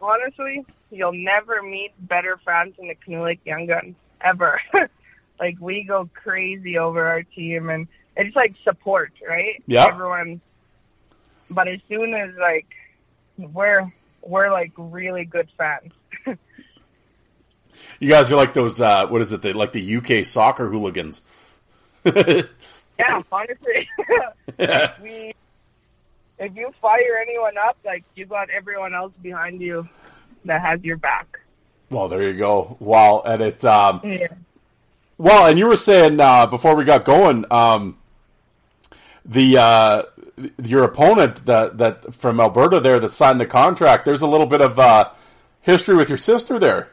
honestly, 0.00 0.64
you'll 0.90 1.12
never 1.12 1.62
meet 1.62 1.92
better 1.98 2.38
fans 2.44 2.74
than 2.76 2.88
the 2.88 2.94
Canoe 2.94 3.22
Lake 3.22 3.40
Young 3.44 3.66
Guns 3.66 3.94
ever. 4.20 4.60
like 5.40 5.56
we 5.60 5.84
go 5.84 6.08
crazy 6.14 6.78
over 6.78 7.06
our 7.06 7.22
team, 7.22 7.70
and 7.70 7.88
it's 8.16 8.36
like 8.36 8.54
support, 8.64 9.12
right? 9.26 9.62
Yeah. 9.66 9.86
Everyone. 9.88 10.40
But 11.50 11.68
as 11.68 11.80
soon 11.88 12.14
as 12.14 12.34
like 12.36 12.66
we're 13.38 13.92
we're 14.22 14.50
like 14.50 14.72
really 14.76 15.24
good 15.24 15.48
fans. 15.56 15.92
you 17.98 18.08
guys 18.08 18.30
are 18.30 18.36
like 18.36 18.52
those 18.52 18.80
uh, 18.80 19.06
what 19.06 19.20
is 19.20 19.32
it? 19.32 19.42
The, 19.42 19.52
like 19.52 19.72
the 19.72 19.96
UK 19.96 20.24
soccer 20.24 20.70
hooligans. 20.70 21.22
Yeah, 23.00 23.22
honestly, 23.32 23.88
we 25.02 25.34
if 26.40 26.56
you 26.56 26.72
fire 26.80 27.18
anyone 27.20 27.56
up, 27.58 27.76
like 27.84 28.04
you 28.16 28.26
got 28.26 28.50
everyone 28.50 28.94
else 28.94 29.12
behind 29.22 29.60
you 29.60 29.88
that 30.46 30.62
has 30.62 30.82
your 30.82 30.96
back. 30.96 31.38
well, 31.90 32.08
there 32.08 32.22
you 32.22 32.36
go. 32.36 32.76
Wow, 32.80 33.22
and 33.24 33.42
it 33.42 33.64
um, 33.64 34.00
Yeah. 34.02 34.28
Well, 35.18 35.46
and 35.46 35.58
you 35.58 35.66
were 35.66 35.76
saying 35.76 36.18
uh, 36.18 36.46
before 36.46 36.74
we 36.74 36.84
got 36.84 37.04
going, 37.04 37.44
um, 37.50 37.98
the 39.26 39.58
uh, 39.58 40.02
your 40.64 40.84
opponent 40.84 41.44
that 41.44 41.76
that 41.76 42.14
from 42.14 42.40
Alberta 42.40 42.80
there 42.80 42.98
that 43.00 43.12
signed 43.12 43.38
the 43.38 43.46
contract. 43.46 44.06
There's 44.06 44.22
a 44.22 44.26
little 44.26 44.46
bit 44.46 44.62
of 44.62 44.78
uh, 44.78 45.10
history 45.60 45.94
with 45.94 46.08
your 46.08 46.16
sister 46.16 46.58
there. 46.58 46.88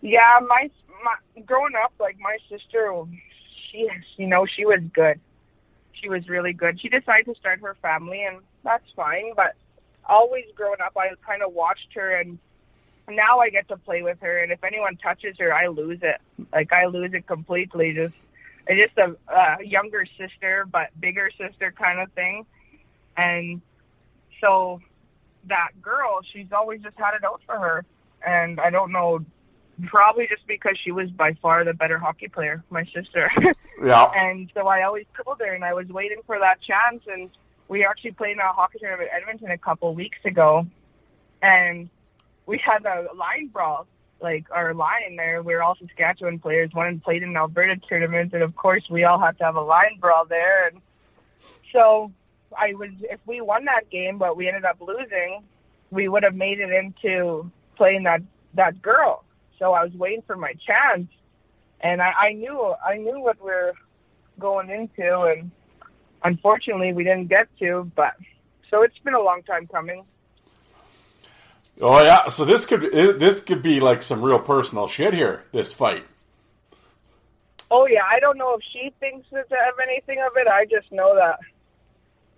Yeah, 0.00 0.40
my 0.46 0.68
my 1.04 1.14
growing 1.46 1.74
up, 1.76 1.92
like 2.00 2.18
my 2.18 2.36
sister, 2.48 2.92
she 3.70 3.88
you 4.16 4.26
know 4.26 4.44
she 4.44 4.64
was 4.64 4.80
good. 4.92 5.20
She 6.00 6.08
was 6.08 6.28
really 6.28 6.52
good. 6.52 6.80
She 6.80 6.88
decided 6.88 7.26
to 7.26 7.34
start 7.34 7.60
her 7.60 7.76
family, 7.82 8.24
and 8.24 8.38
that's 8.64 8.84
fine. 8.94 9.32
But 9.34 9.54
always 10.06 10.44
growing 10.54 10.80
up, 10.80 10.96
I 10.96 11.10
kind 11.26 11.42
of 11.42 11.52
watched 11.52 11.94
her, 11.94 12.10
and 12.10 12.38
now 13.08 13.40
I 13.40 13.50
get 13.50 13.68
to 13.68 13.76
play 13.76 14.02
with 14.02 14.20
her. 14.20 14.38
And 14.38 14.52
if 14.52 14.62
anyone 14.64 14.96
touches 14.96 15.36
her, 15.38 15.52
I 15.52 15.68
lose 15.68 16.00
it. 16.02 16.20
Like 16.52 16.72
I 16.72 16.86
lose 16.86 17.12
it 17.14 17.26
completely. 17.26 17.94
Just 17.94 18.14
just 18.68 18.98
a, 18.98 19.16
a 19.28 19.64
younger 19.64 20.04
sister, 20.18 20.66
but 20.70 20.88
bigger 21.00 21.30
sister 21.36 21.72
kind 21.72 22.00
of 22.00 22.12
thing. 22.12 22.44
And 23.16 23.62
so 24.40 24.80
that 25.46 25.70
girl, 25.80 26.20
she's 26.32 26.52
always 26.52 26.82
just 26.82 26.96
had 26.96 27.14
it 27.14 27.24
out 27.24 27.40
for 27.46 27.58
her. 27.58 27.84
And 28.26 28.60
I 28.60 28.70
don't 28.70 28.92
know 28.92 29.24
Probably 29.86 30.26
just 30.26 30.46
because 30.46 30.76
she 30.78 30.90
was 30.90 31.10
by 31.10 31.34
far 31.34 31.64
the 31.64 31.74
better 31.74 31.98
hockey 31.98 32.28
player, 32.28 32.64
my 32.70 32.84
sister. 32.84 33.30
Yeah, 33.80 34.06
and 34.06 34.50
so 34.54 34.66
I 34.66 34.82
always 34.82 35.06
told 35.22 35.38
her, 35.38 35.54
and 35.54 35.64
I 35.64 35.72
was 35.72 35.86
waiting 35.86 36.18
for 36.26 36.36
that 36.38 36.60
chance. 36.60 37.04
And 37.06 37.30
we 37.68 37.84
actually 37.84 38.10
played 38.12 38.32
in 38.32 38.40
a 38.40 38.52
hockey 38.52 38.80
tournament 38.80 39.10
at 39.12 39.20
Edmonton 39.20 39.50
a 39.52 39.58
couple 39.58 39.94
weeks 39.94 40.18
ago, 40.24 40.66
and 41.40 41.88
we 42.46 42.58
had 42.58 42.84
a 42.86 43.08
line 43.14 43.48
brawl. 43.48 43.86
Like 44.20 44.46
our 44.50 44.74
line 44.74 45.14
there, 45.14 45.44
we 45.44 45.54
were 45.54 45.62
all 45.62 45.76
Saskatchewan 45.76 46.40
players. 46.40 46.72
One 46.72 46.98
played 46.98 47.22
in 47.22 47.28
an 47.28 47.36
Alberta 47.36 47.76
tournament, 47.88 48.32
and 48.32 48.42
of 48.42 48.56
course, 48.56 48.82
we 48.90 49.04
all 49.04 49.20
had 49.20 49.38
to 49.38 49.44
have 49.44 49.54
a 49.54 49.62
line 49.62 49.98
brawl 50.00 50.24
there. 50.24 50.66
And 50.66 50.80
so 51.72 52.10
I 52.56 52.74
was, 52.74 52.90
if 53.02 53.20
we 53.26 53.40
won 53.40 53.66
that 53.66 53.90
game, 53.90 54.18
but 54.18 54.36
we 54.36 54.48
ended 54.48 54.64
up 54.64 54.80
losing, 54.80 55.44
we 55.92 56.08
would 56.08 56.24
have 56.24 56.34
made 56.34 56.58
it 56.58 56.70
into 56.72 57.48
playing 57.76 58.02
that 58.04 58.22
that 58.54 58.82
girl. 58.82 59.22
So 59.58 59.72
I 59.72 59.84
was 59.84 59.92
waiting 59.94 60.22
for 60.26 60.36
my 60.36 60.54
chance, 60.54 61.08
and 61.80 62.00
I, 62.00 62.12
I 62.16 62.32
knew 62.32 62.74
I 62.84 62.96
knew 62.96 63.20
what 63.20 63.42
we 63.42 63.50
are 63.50 63.74
going 64.38 64.70
into, 64.70 65.22
and 65.22 65.50
unfortunately, 66.22 66.92
we 66.92 67.04
didn't 67.04 67.28
get 67.28 67.48
to. 67.58 67.90
But 67.94 68.14
so 68.70 68.82
it's 68.82 68.98
been 68.98 69.14
a 69.14 69.20
long 69.20 69.42
time 69.42 69.66
coming. 69.66 70.04
Oh 71.80 72.02
yeah, 72.02 72.28
so 72.28 72.44
this 72.44 72.66
could 72.66 72.92
this 72.92 73.40
could 73.40 73.62
be 73.62 73.80
like 73.80 74.02
some 74.02 74.22
real 74.22 74.40
personal 74.40 74.88
shit 74.88 75.14
here. 75.14 75.44
This 75.52 75.72
fight. 75.72 76.04
Oh 77.70 77.86
yeah, 77.86 78.04
I 78.08 78.18
don't 78.20 78.38
know 78.38 78.54
if 78.54 78.62
she 78.72 78.92
thinks 78.98 79.26
of 79.32 79.44
anything 79.82 80.18
of 80.20 80.36
it. 80.36 80.48
I 80.48 80.64
just 80.64 80.90
know 80.90 81.14
that 81.14 81.38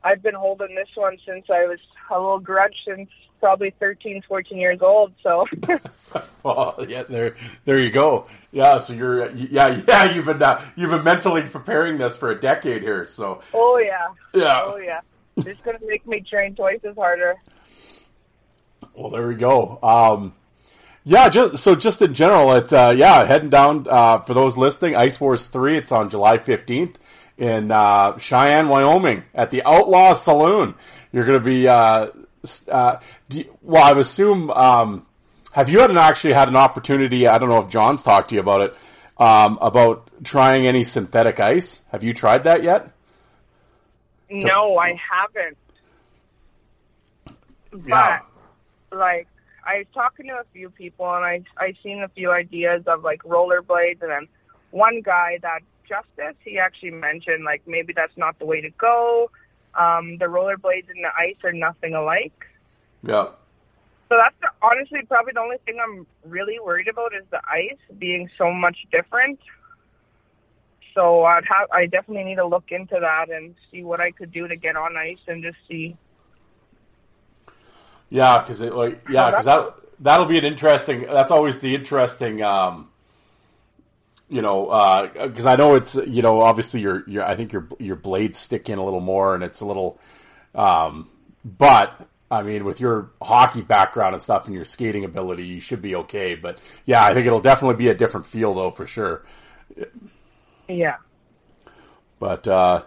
I've 0.02 0.22
been 0.22 0.34
holding 0.34 0.74
this 0.74 0.88
one 0.94 1.18
since 1.26 1.46
I 1.50 1.66
was 1.66 1.78
a 2.10 2.18
little 2.18 2.38
grudge 2.38 2.76
since 2.86 3.08
probably 3.38 3.70
13, 3.80 4.22
14 4.22 4.58
years 4.58 4.80
old. 4.82 5.12
So. 5.22 5.46
well, 6.42 6.84
yeah, 6.88 7.02
there, 7.04 7.36
there 7.64 7.78
you 7.78 7.90
go. 7.90 8.26
Yeah, 8.52 8.78
so 8.78 8.92
you're, 8.92 9.30
yeah, 9.30 9.82
yeah, 9.86 10.12
you've 10.12 10.26
been, 10.26 10.42
uh, 10.42 10.62
you've 10.76 10.90
been 10.90 11.04
mentally 11.04 11.42
preparing 11.42 11.98
this 11.98 12.16
for 12.16 12.30
a 12.30 12.38
decade 12.38 12.82
here. 12.82 13.06
So. 13.06 13.42
Oh 13.52 13.78
yeah. 13.78 14.08
Yeah. 14.32 14.62
Oh 14.64 14.76
yeah. 14.76 15.00
It's 15.36 15.60
gonna 15.62 15.78
make 15.82 16.06
me 16.06 16.20
train 16.20 16.54
twice 16.54 16.80
as 16.84 16.94
harder. 16.94 17.36
Well, 18.94 19.10
there 19.10 19.26
we 19.26 19.36
go. 19.36 19.78
Um, 19.82 20.34
yeah, 21.04 21.28
just, 21.28 21.62
so 21.62 21.74
just 21.74 22.02
in 22.02 22.12
general, 22.12 22.52
it 22.54 22.72
uh, 22.72 22.92
yeah, 22.94 23.24
heading 23.24 23.48
down 23.48 23.86
uh, 23.88 24.20
for 24.20 24.34
those 24.34 24.56
listening, 24.56 24.96
Ice 24.96 25.20
Wars 25.20 25.46
three. 25.46 25.76
It's 25.76 25.92
on 25.92 26.10
July 26.10 26.38
fifteenth 26.38 26.98
in 27.40 27.72
uh, 27.72 28.18
Cheyenne, 28.18 28.68
Wyoming, 28.68 29.24
at 29.34 29.50
the 29.50 29.62
Outlaw 29.64 30.12
Saloon. 30.12 30.74
You're 31.10 31.24
going 31.24 31.38
to 31.38 31.44
be 31.44 31.66
uh, 31.66 32.08
uh, 32.68 33.00
you, 33.30 33.56
well. 33.62 33.82
I 33.82 33.98
assume. 33.98 34.50
Um, 34.50 35.06
have 35.52 35.68
you 35.68 35.80
had 35.80 35.90
an, 35.90 35.96
actually 35.96 36.34
had 36.34 36.48
an 36.48 36.54
opportunity? 36.54 37.26
I 37.26 37.38
don't 37.38 37.48
know 37.48 37.58
if 37.58 37.70
John's 37.70 38.04
talked 38.04 38.28
to 38.28 38.36
you 38.36 38.40
about 38.40 38.60
it. 38.60 38.76
Um, 39.18 39.58
about 39.60 40.08
trying 40.22 40.66
any 40.66 40.82
synthetic 40.82 41.40
ice. 41.40 41.82
Have 41.90 42.04
you 42.04 42.14
tried 42.14 42.44
that 42.44 42.62
yet? 42.62 42.90
No, 44.30 44.78
I 44.78 44.94
haven't. 44.94 45.58
Yeah. 47.86 48.20
But 48.88 48.98
like 48.98 49.28
I 49.64 49.78
was 49.78 49.86
talking 49.92 50.26
to 50.28 50.34
a 50.34 50.44
few 50.52 50.70
people 50.70 51.12
and 51.14 51.24
I 51.24 51.42
I 51.58 51.74
seen 51.82 52.02
a 52.02 52.08
few 52.08 52.30
ideas 52.30 52.84
of 52.86 53.02
like 53.02 53.22
rollerblades 53.24 54.00
and 54.00 54.10
then 54.10 54.28
one 54.70 55.02
guy 55.02 55.38
that 55.42 55.60
Justice 55.90 56.36
he 56.44 56.58
actually 56.58 56.92
mentioned 56.92 57.44
like 57.44 57.62
maybe 57.66 57.92
that's 57.92 58.16
not 58.16 58.38
the 58.38 58.46
way 58.46 58.60
to 58.60 58.70
go. 58.70 59.30
Um, 59.74 60.16
the 60.18 60.26
rollerblades 60.26 60.88
and 60.88 61.04
the 61.04 61.10
ice 61.16 61.36
are 61.44 61.52
nothing 61.52 61.94
alike. 61.94 62.46
Yeah. 63.02 63.28
So 64.08 64.16
that's 64.16 64.34
the, 64.40 64.48
honestly 64.62 65.02
probably 65.06 65.32
the 65.34 65.40
only 65.40 65.58
thing 65.66 65.78
I'm 65.82 66.06
really 66.24 66.58
worried 66.58 66.88
about 66.88 67.12
is 67.14 67.24
the 67.30 67.40
ice 67.46 67.78
being 67.98 68.30
so 68.38 68.52
much 68.52 68.86
different. 68.92 69.40
So 70.94 71.24
I'd 71.24 71.44
have 71.46 71.68
I 71.72 71.86
definitely 71.86 72.24
need 72.24 72.36
to 72.36 72.46
look 72.46 72.70
into 72.70 72.98
that 73.00 73.30
and 73.30 73.54
see 73.70 73.82
what 73.82 74.00
I 74.00 74.12
could 74.12 74.32
do 74.32 74.48
to 74.48 74.56
get 74.56 74.76
on 74.76 74.96
ice 74.96 75.18
and 75.26 75.42
just 75.42 75.58
see 75.68 75.96
Yeah, 78.08 78.40
because 78.40 78.60
it 78.60 78.74
like 78.74 79.02
yeah, 79.08 79.30
because 79.30 79.44
that 79.44 79.74
that'll 80.00 80.26
be 80.26 80.38
an 80.38 80.44
interesting. 80.44 81.02
That's 81.02 81.30
always 81.30 81.58
the 81.60 81.74
interesting. 81.74 82.42
Um, 82.42 82.89
you 84.30 84.42
know, 84.42 85.10
because 85.12 85.44
I 85.44 85.56
know 85.56 85.74
it's 85.74 85.96
you 85.96 86.22
know 86.22 86.40
obviously 86.40 86.80
your 86.80 87.02
your 87.08 87.24
I 87.24 87.34
think 87.34 87.52
your 87.52 87.68
your 87.78 87.96
blades 87.96 88.38
stick 88.38 88.70
in 88.70 88.78
a 88.78 88.84
little 88.84 89.00
more 89.00 89.34
and 89.34 89.42
it's 89.42 89.60
a 89.60 89.66
little, 89.66 89.98
um, 90.54 91.10
but 91.44 92.08
I 92.30 92.42
mean 92.42 92.64
with 92.64 92.78
your 92.78 93.10
hockey 93.20 93.60
background 93.60 94.14
and 94.14 94.22
stuff 94.22 94.46
and 94.46 94.54
your 94.54 94.64
skating 94.64 95.04
ability, 95.04 95.46
you 95.46 95.60
should 95.60 95.82
be 95.82 95.96
okay. 95.96 96.36
But 96.36 96.60
yeah, 96.86 97.04
I 97.04 97.12
think 97.12 97.26
it'll 97.26 97.40
definitely 97.40 97.76
be 97.76 97.88
a 97.88 97.94
different 97.94 98.26
feel 98.26 98.54
though 98.54 98.70
for 98.70 98.86
sure. 98.86 99.26
yeah. 100.68 100.96
But 102.20 102.46
uh, 102.46 102.84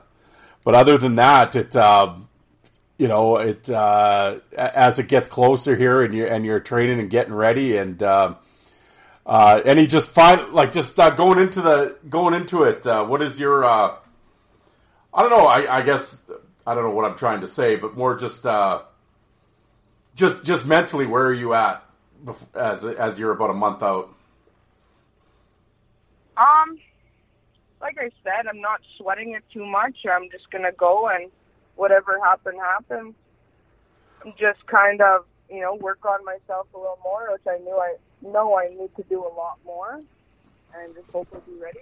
but 0.64 0.76
other 0.76 0.98
than 0.98 1.16
that, 1.16 1.56
it. 1.56 1.76
Uh, 1.76 2.16
you 2.96 3.08
know, 3.08 3.38
it 3.38 3.70
uh, 3.70 4.40
as 4.56 5.00
it 5.00 5.08
gets 5.08 5.28
closer 5.28 5.76
here, 5.76 6.04
and 6.04 6.14
you 6.14 6.26
and 6.26 6.46
you're 6.46 6.60
training 6.60 7.00
and 7.00 7.10
getting 7.10 7.34
ready, 7.34 7.76
and 7.76 8.02
um, 8.04 8.38
uh, 9.26 9.62
and 9.66 9.80
he 9.80 9.88
just 9.88 10.10
find 10.10 10.52
like 10.52 10.72
just 10.72 11.00
uh, 11.00 11.10
going 11.12 11.40
into 11.40 11.62
the 11.62 11.98
going 12.10 12.34
into 12.34 12.64
it. 12.64 12.86
Uh, 12.86 13.06
what 13.06 13.22
is 13.22 13.40
your? 13.40 13.64
Uh, 13.64 13.96
I 15.14 15.22
don't 15.22 15.30
know. 15.30 15.46
I, 15.46 15.78
I 15.78 15.82
guess 15.82 16.22
I 16.66 16.76
don't 16.76 16.84
know 16.84 16.92
what 16.92 17.06
I'm 17.06 17.18
trying 17.18 17.42
to 17.42 17.48
say, 17.48 17.76
but 17.76 17.96
more 17.96 18.18
just 18.18 18.46
uh, 18.46 18.82
just 20.16 20.44
just 20.44 20.66
mentally, 20.66 21.06
where 21.06 21.26
are 21.26 21.34
you 21.34 21.54
at 21.54 21.86
as 22.54 22.84
as 22.86 23.18
you're 23.18 23.32
about 23.32 23.50
a 23.50 23.54
month 23.54 23.82
out? 23.82 24.14
Um, 26.36 26.80
like 27.80 27.98
I 27.98 28.10
said, 28.24 28.48
I'm 28.48 28.60
not 28.60 28.82
sweating 28.98 29.34
it 29.34 29.44
too 29.54 29.66
much. 29.66 29.98
I'm 30.10 30.30
just 30.32 30.50
gonna 30.52 30.72
go 30.72 31.08
and 31.08 31.32
whatever 31.76 32.20
happened 32.24 32.60
happened. 32.60 33.16
Just 34.38 34.66
kind 34.68 35.02
of, 35.02 35.26
you 35.50 35.60
know, 35.62 35.76
work 35.76 36.06
on 36.06 36.24
myself 36.26 36.68
a 36.74 36.78
little 36.78 37.00
more, 37.04 37.30
which 37.32 37.42
I 37.48 37.58
knew 37.60 37.78
I 37.78 37.96
know 38.24 38.58
I 38.58 38.70
need 38.70 38.96
to 38.96 39.04
do 39.10 39.20
a 39.20 39.34
lot 39.36 39.58
more, 39.66 40.02
and 40.76 40.96
just 40.96 41.12
hopefully 41.12 41.42
be 41.46 41.62
ready. 41.62 41.80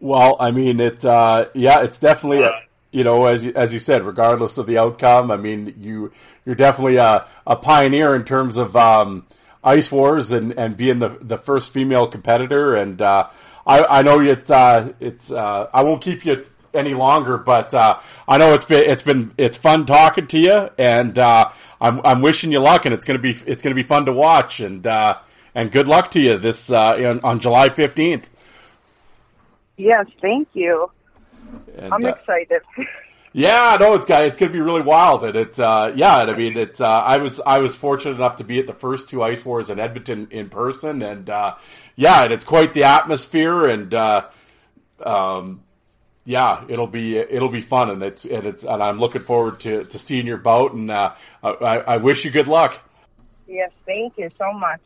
Well, 0.00 0.36
I 0.38 0.50
mean, 0.50 0.80
it. 0.80 1.04
Uh, 1.04 1.46
yeah, 1.54 1.82
it's 1.82 1.98
definitely. 1.98 2.42
A, 2.42 2.62
you 2.90 3.04
know, 3.04 3.26
as 3.26 3.44
you, 3.44 3.52
as 3.54 3.72
you 3.72 3.78
said, 3.78 4.04
regardless 4.04 4.56
of 4.56 4.66
the 4.66 4.78
outcome, 4.78 5.30
I 5.30 5.36
mean, 5.36 5.74
you 5.80 6.12
you're 6.44 6.54
definitely 6.54 6.96
a, 6.96 7.26
a 7.46 7.56
pioneer 7.56 8.14
in 8.14 8.24
terms 8.24 8.56
of 8.56 8.74
um, 8.76 9.26
ice 9.62 9.92
wars 9.92 10.32
and, 10.32 10.52
and 10.58 10.76
being 10.76 10.98
the 10.98 11.18
the 11.20 11.38
first 11.38 11.70
female 11.70 12.06
competitor. 12.06 12.74
And 12.74 13.00
uh, 13.02 13.28
I 13.66 13.84
I 13.84 14.02
know 14.02 14.20
it. 14.20 14.50
Uh, 14.50 14.92
it's 15.00 15.30
uh, 15.30 15.68
I 15.72 15.82
won't 15.82 16.00
keep 16.00 16.24
you 16.24 16.44
any 16.78 16.94
longer, 16.94 17.38
but 17.38 17.74
uh, 17.74 17.98
I 18.26 18.38
know 18.38 18.54
it's 18.54 18.64
been 18.64 18.88
it's 18.88 19.02
been 19.02 19.32
it's 19.36 19.56
fun 19.56 19.86
talking 19.86 20.26
to 20.28 20.38
you, 20.38 20.70
and 20.78 21.18
uh, 21.18 21.50
I'm 21.80 22.00
I'm 22.04 22.22
wishing 22.22 22.52
you 22.52 22.60
luck, 22.60 22.84
and 22.84 22.94
it's 22.94 23.04
gonna 23.04 23.18
be 23.18 23.36
it's 23.46 23.62
gonna 23.62 23.74
be 23.74 23.82
fun 23.82 24.06
to 24.06 24.12
watch, 24.12 24.60
and 24.60 24.86
uh, 24.86 25.18
and 25.54 25.70
good 25.70 25.86
luck 25.86 26.10
to 26.12 26.20
you 26.20 26.38
this 26.38 26.70
uh, 26.70 27.18
on 27.22 27.40
July 27.40 27.68
fifteenth. 27.68 28.28
Yes, 29.76 30.06
thank 30.20 30.48
you. 30.54 30.90
And, 31.76 31.92
I'm 31.92 32.04
uh, 32.04 32.10
excited. 32.10 32.62
Yeah, 33.32 33.76
no, 33.78 33.94
it's 33.94 34.06
got 34.06 34.24
it's 34.24 34.38
gonna 34.38 34.52
be 34.52 34.60
really 34.60 34.82
wild, 34.82 35.22
and 35.22 35.36
it's 35.36 35.58
uh, 35.58 35.92
yeah, 35.94 36.16
I 36.16 36.34
mean, 36.34 36.56
it's 36.56 36.80
uh, 36.80 36.88
I 36.88 37.18
was 37.18 37.40
I 37.40 37.58
was 37.58 37.76
fortunate 37.76 38.14
enough 38.14 38.36
to 38.36 38.44
be 38.44 38.58
at 38.58 38.66
the 38.66 38.72
first 38.72 39.08
two 39.08 39.22
ice 39.22 39.44
wars 39.44 39.68
in 39.68 39.78
Edmonton 39.78 40.28
in 40.30 40.48
person, 40.48 41.02
and 41.02 41.28
uh, 41.28 41.54
yeah, 41.94 42.24
and 42.24 42.32
it's 42.32 42.44
quite 42.44 42.72
the 42.72 42.84
atmosphere, 42.84 43.66
and 43.66 43.92
uh, 43.92 44.26
um, 45.04 45.62
yeah, 46.28 46.62
it'll 46.68 46.86
be 46.86 47.16
it'll 47.16 47.48
be 47.48 47.62
fun, 47.62 47.88
and 47.88 48.02
it's 48.02 48.26
and 48.26 48.46
it's 48.46 48.62
and 48.62 48.82
I'm 48.82 49.00
looking 49.00 49.22
forward 49.22 49.60
to, 49.60 49.84
to 49.84 49.98
seeing 49.98 50.26
your 50.26 50.36
boat, 50.36 50.74
and 50.74 50.90
uh, 50.90 51.14
I, 51.42 51.78
I 51.78 51.96
wish 51.96 52.26
you 52.26 52.30
good 52.30 52.46
luck. 52.46 52.78
yes, 53.46 53.70
thank 53.86 54.18
you 54.18 54.28
so 54.36 54.52
much. 54.52 54.80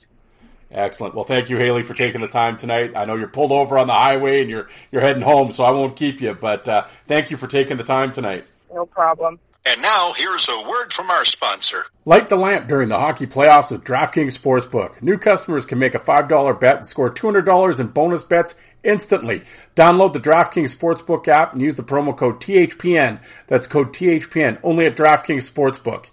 Excellent. 0.70 1.16
Well, 1.16 1.24
thank 1.24 1.50
you, 1.50 1.56
Hailey, 1.56 1.82
for 1.82 1.94
taking 1.94 2.20
the 2.20 2.28
time 2.28 2.56
tonight. 2.56 2.92
I 2.94 3.06
know 3.06 3.16
you're 3.16 3.26
pulled 3.26 3.50
over 3.50 3.76
on 3.76 3.88
the 3.88 3.92
highway 3.92 4.40
and 4.40 4.48
you're 4.48 4.68
you're 4.92 5.02
heading 5.02 5.24
home, 5.24 5.52
so 5.52 5.64
I 5.64 5.72
won't 5.72 5.96
keep 5.96 6.20
you. 6.20 6.32
But 6.32 6.68
uh, 6.68 6.84
thank 7.08 7.32
you 7.32 7.36
for 7.36 7.48
taking 7.48 7.76
the 7.76 7.82
time 7.82 8.12
tonight. 8.12 8.44
No 8.72 8.86
problem. 8.86 9.40
And 9.64 9.80
now 9.80 10.12
here's 10.16 10.48
a 10.48 10.60
word 10.68 10.92
from 10.92 11.08
our 11.08 11.24
sponsor. 11.24 11.84
Light 12.04 12.28
the 12.28 12.34
lamp 12.34 12.66
during 12.68 12.88
the 12.88 12.98
hockey 12.98 13.28
playoffs 13.28 13.70
with 13.70 13.84
DraftKings 13.84 14.36
Sportsbook. 14.36 15.00
New 15.00 15.18
customers 15.18 15.66
can 15.66 15.78
make 15.78 15.94
a 15.94 16.00
$5 16.00 16.58
bet 16.58 16.78
and 16.78 16.86
score 16.86 17.14
$200 17.14 17.78
in 17.78 17.86
bonus 17.86 18.24
bets 18.24 18.56
instantly. 18.82 19.44
Download 19.76 20.12
the 20.12 20.18
DraftKings 20.18 20.76
Sportsbook 20.76 21.28
app 21.28 21.52
and 21.52 21.62
use 21.62 21.76
the 21.76 21.84
promo 21.84 22.16
code 22.16 22.40
THPN. 22.40 23.20
That's 23.46 23.68
code 23.68 23.94
THPN 23.94 24.58
only 24.64 24.86
at 24.86 24.96
DraftKings 24.96 25.48
Sportsbook. 25.48 26.06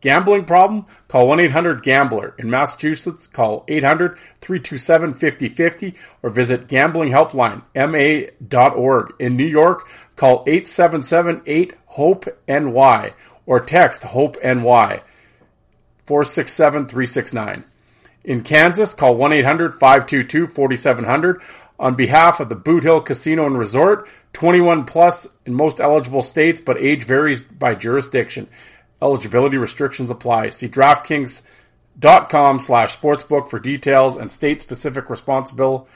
Gambling 0.00 0.44
problem? 0.44 0.86
Call 1.08 1.26
1-800-GAMBLER. 1.28 2.34
In 2.38 2.48
Massachusetts, 2.50 3.26
call 3.26 3.64
800-327-5050 3.68 5.96
or 6.22 6.28
visit 6.28 6.66
gamblinghelpline.ma.org. 6.68 9.14
In 9.18 9.36
New 9.36 9.46
York, 9.46 9.88
call 10.14 10.44
877-8-HOPE-NY 11.96 13.14
or 13.46 13.60
text 13.60 14.02
HOPE-NY 14.02 15.02
467-369. 16.06 17.64
In 18.24 18.42
Kansas, 18.42 18.94
call 18.94 19.16
1-800-522-4700 19.16 21.42
on 21.78 21.94
behalf 21.94 22.40
of 22.40 22.48
the 22.48 22.54
Boot 22.54 22.84
Hill 22.84 23.00
Casino 23.00 23.46
and 23.46 23.58
Resort, 23.58 24.08
21 24.32 24.84
plus 24.84 25.26
in 25.44 25.52
most 25.54 25.80
eligible 25.80 26.22
states, 26.22 26.60
but 26.60 26.78
age 26.78 27.02
varies 27.04 27.42
by 27.42 27.74
jurisdiction. 27.74 28.48
Eligibility 29.02 29.56
restrictions 29.56 30.08
apply. 30.10 30.50
See 30.50 30.68
DraftKings.com 30.68 32.60
slash 32.60 32.96
sportsbook 32.98 33.48
for 33.48 33.58
details 33.58 34.16
and 34.16 34.30
state-specific 34.32 35.10
responsible 35.10 35.88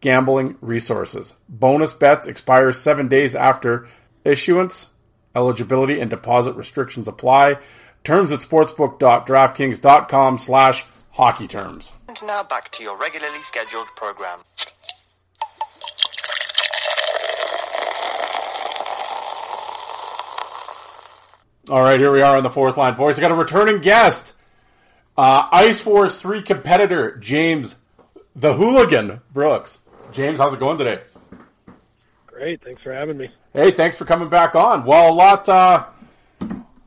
gambling 0.00 0.56
resources. 0.60 1.34
Bonus 1.48 1.92
bets 1.92 2.28
expire 2.28 2.72
seven 2.72 3.08
days 3.08 3.34
after 3.34 3.88
issuance. 4.24 4.90
Eligibility 5.34 6.00
and 6.00 6.10
deposit 6.10 6.54
restrictions 6.54 7.08
apply. 7.08 7.56
Terms 8.04 8.32
at 8.32 8.40
sportsbook.draftkings.com 8.40 10.38
slash 10.38 10.84
hockey 11.10 11.46
terms. 11.46 11.92
And 12.08 12.18
now 12.24 12.42
back 12.42 12.70
to 12.72 12.82
your 12.82 12.96
regularly 12.98 13.42
scheduled 13.42 13.88
program. 13.96 14.40
All 21.70 21.80
right, 21.80 21.98
here 21.98 22.12
we 22.12 22.20
are 22.20 22.36
on 22.36 22.42
the 22.42 22.50
fourth 22.50 22.76
line, 22.76 22.94
boys. 22.94 23.18
I 23.18 23.22
got 23.22 23.30
a 23.30 23.34
returning 23.34 23.78
guest, 23.78 24.34
uh, 25.16 25.48
Ice 25.50 25.84
Wars 25.86 26.18
three 26.18 26.42
competitor 26.42 27.16
James, 27.16 27.74
the 28.36 28.52
Hooligan 28.52 29.22
Brooks. 29.32 29.78
James, 30.12 30.38
how's 30.38 30.52
it 30.52 30.60
going 30.60 30.76
today? 30.76 31.00
Great, 32.34 32.64
thanks 32.64 32.82
for 32.82 32.92
having 32.92 33.16
me. 33.16 33.30
Hey, 33.52 33.70
thanks 33.70 33.96
for 33.96 34.04
coming 34.04 34.28
back 34.28 34.56
on. 34.56 34.84
Well, 34.84 35.12
a 35.12 35.14
lot, 35.14 35.48
uh, 35.48 35.86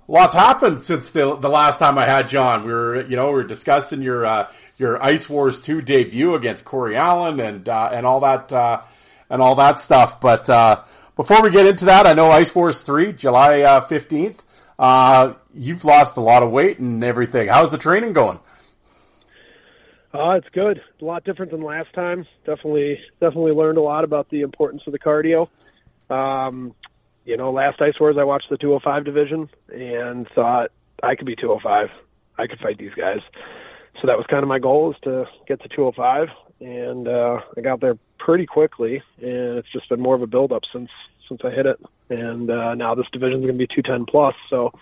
lots 0.05 0.33
happened 0.33 0.83
since 0.83 1.11
the 1.11 1.37
the 1.37 1.47
last 1.47 1.79
time 1.79 1.97
I 1.97 2.05
had 2.05 2.27
John. 2.27 2.65
We 2.65 2.73
were, 2.73 3.05
you 3.05 3.15
know, 3.15 3.27
we 3.27 3.33
were 3.33 3.43
discussing 3.45 4.01
your 4.01 4.25
uh, 4.25 4.47
your 4.77 5.01
Ice 5.01 5.29
Wars 5.29 5.61
two 5.61 5.81
debut 5.81 6.35
against 6.35 6.65
Corey 6.65 6.97
Allen 6.97 7.39
and 7.39 7.67
uh, 7.69 7.89
and 7.93 8.05
all 8.05 8.19
that 8.19 8.51
uh, 8.51 8.81
and 9.29 9.41
all 9.41 9.55
that 9.55 9.79
stuff. 9.79 10.19
But 10.19 10.49
uh, 10.49 10.83
before 11.15 11.41
we 11.41 11.49
get 11.49 11.65
into 11.65 11.85
that, 11.85 12.05
I 12.05 12.11
know 12.11 12.29
Ice 12.29 12.53
Wars 12.53 12.81
three, 12.81 13.13
July 13.13 13.61
uh, 13.61 13.79
fifteenth. 13.79 14.43
Uh, 14.77 15.33
you've 15.53 15.85
lost 15.85 16.17
a 16.17 16.21
lot 16.21 16.43
of 16.43 16.51
weight 16.51 16.79
and 16.79 17.01
everything. 17.05 17.47
How's 17.47 17.71
the 17.71 17.77
training 17.77 18.11
going? 18.11 18.41
Uh, 20.17 20.31
it's 20.31 20.49
good. 20.49 20.81
A 20.99 21.05
lot 21.05 21.23
different 21.23 21.51
than 21.51 21.61
last 21.61 21.93
time. 21.93 22.25
Definitely, 22.43 22.99
definitely 23.19 23.51
learned 23.51 23.77
a 23.77 23.81
lot 23.81 24.03
about 24.03 24.29
the 24.31 24.41
importance 24.41 24.81
of 24.87 24.91
the 24.91 24.97
cardio. 24.97 25.47
Um, 26.09 26.73
you 27.23 27.37
know, 27.37 27.51
last 27.51 27.79
Ice 27.81 27.99
Wars 27.99 28.15
I 28.17 28.23
watched 28.23 28.49
the 28.49 28.57
205 28.57 29.05
division 29.05 29.47
and 29.71 30.27
thought 30.33 30.71
I 31.03 31.15
could 31.15 31.27
be 31.27 31.35
205. 31.35 31.89
I 32.35 32.47
could 32.47 32.59
fight 32.59 32.79
these 32.79 32.95
guys. 32.95 33.19
So 34.01 34.07
that 34.07 34.17
was 34.17 34.25
kind 34.27 34.41
of 34.41 34.49
my 34.49 34.57
goal 34.57 34.91
is 34.91 34.97
to 35.03 35.27
get 35.47 35.61
to 35.61 35.69
205, 35.69 36.29
and 36.61 37.07
uh, 37.07 37.41
I 37.55 37.61
got 37.61 37.79
there 37.79 37.97
pretty 38.17 38.47
quickly. 38.47 39.03
And 39.21 39.59
it's 39.59 39.71
just 39.71 39.87
been 39.87 39.99
more 39.99 40.15
of 40.15 40.23
a 40.23 40.27
build 40.27 40.51
up 40.51 40.63
since 40.73 40.89
since 41.27 41.41
I 41.43 41.51
hit 41.51 41.67
it. 41.67 41.79
And 42.09 42.49
uh, 42.49 42.73
now 42.73 42.95
this 42.95 43.07
division 43.11 43.41
is 43.41 43.45
going 43.45 43.59
to 43.59 43.67
be 43.67 43.67
210 43.67 44.07
plus. 44.07 44.33
So 44.49 44.73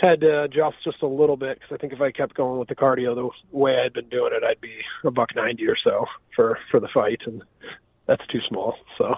had 0.00 0.20
to 0.20 0.44
adjust 0.44 0.76
just 0.84 1.02
a 1.02 1.06
little 1.06 1.36
bit 1.36 1.58
because 1.58 1.74
I 1.74 1.78
think 1.78 1.92
if 1.92 2.00
I 2.00 2.10
kept 2.10 2.34
going 2.34 2.58
with 2.58 2.68
the 2.68 2.76
cardio 2.76 3.14
the 3.14 3.30
way 3.56 3.78
I'd 3.78 3.92
been 3.92 4.08
doing 4.08 4.32
it, 4.32 4.44
I'd 4.44 4.60
be 4.60 4.80
a 5.04 5.10
buck 5.10 5.34
ninety 5.34 5.66
or 5.66 5.76
so 5.76 6.06
for 6.34 6.58
for 6.70 6.80
the 6.80 6.88
fight, 6.88 7.22
and 7.26 7.42
that's 8.06 8.26
too 8.28 8.40
small. 8.48 8.76
So. 8.96 9.16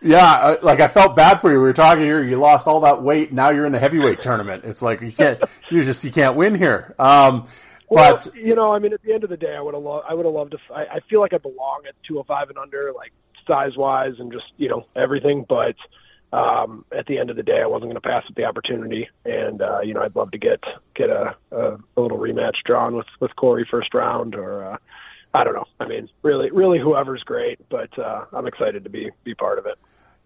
Yeah, 0.00 0.56
like 0.62 0.78
I 0.78 0.86
felt 0.86 1.16
bad 1.16 1.40
for 1.40 1.50
you. 1.50 1.56
We 1.56 1.62
were 1.62 1.72
talking 1.72 2.04
here. 2.04 2.22
You 2.22 2.36
lost 2.36 2.68
all 2.68 2.82
that 2.82 3.02
weight. 3.02 3.32
Now 3.32 3.50
you're 3.50 3.66
in 3.66 3.72
the 3.72 3.80
heavyweight 3.80 4.22
tournament. 4.22 4.62
It's 4.64 4.80
like 4.80 5.00
you 5.00 5.10
can't. 5.10 5.42
you 5.70 5.82
just 5.82 6.04
you 6.04 6.12
can't 6.12 6.36
win 6.36 6.54
here. 6.54 6.94
Um, 7.00 7.48
well, 7.88 8.12
but 8.12 8.34
you 8.36 8.54
know, 8.54 8.72
I 8.72 8.78
mean, 8.78 8.92
at 8.92 9.02
the 9.02 9.12
end 9.12 9.24
of 9.24 9.30
the 9.30 9.36
day, 9.36 9.56
I 9.56 9.60
would 9.60 9.74
have. 9.74 9.82
Lo- 9.82 10.04
I 10.08 10.14
would 10.14 10.24
have 10.24 10.34
loved 10.34 10.52
to. 10.52 10.58
I, 10.72 10.82
I 10.82 11.00
feel 11.10 11.20
like 11.20 11.32
I 11.32 11.38
belong 11.38 11.82
at 11.88 11.94
205 12.06 12.50
and 12.50 12.58
under, 12.58 12.92
like 12.94 13.12
size 13.46 13.76
wise 13.76 14.14
and 14.18 14.30
just 14.30 14.44
you 14.56 14.68
know 14.68 14.86
everything. 14.94 15.44
But 15.48 15.74
um, 16.32 16.84
at 16.92 17.06
the 17.06 17.18
end 17.18 17.30
of 17.30 17.36
the 17.36 17.42
day, 17.42 17.60
I 17.60 17.66
wasn't 17.66 17.90
going 17.90 17.94
to 17.94 18.00
pass 18.00 18.24
up 18.28 18.34
the 18.34 18.44
opportunity, 18.44 19.08
and 19.24 19.62
uh, 19.62 19.80
you 19.80 19.94
know, 19.94 20.02
I'd 20.02 20.14
love 20.14 20.30
to 20.32 20.38
get 20.38 20.62
get 20.94 21.08
a, 21.10 21.34
a, 21.50 21.78
a 21.96 22.00
little 22.00 22.18
rematch 22.18 22.62
drawn 22.64 22.96
with 22.96 23.06
with 23.20 23.34
Corey 23.36 23.66
first 23.68 23.94
round, 23.94 24.34
or 24.34 24.64
uh, 24.64 24.76
I 25.32 25.44
don't 25.44 25.54
know. 25.54 25.66
I 25.80 25.86
mean, 25.86 26.08
really, 26.22 26.50
really, 26.50 26.78
whoever's 26.78 27.22
great, 27.22 27.58
but 27.68 27.98
uh, 27.98 28.26
I'm 28.32 28.46
excited 28.46 28.84
to 28.84 28.90
be 28.90 29.10
be 29.24 29.34
part 29.34 29.58
of 29.58 29.66
it. 29.66 29.78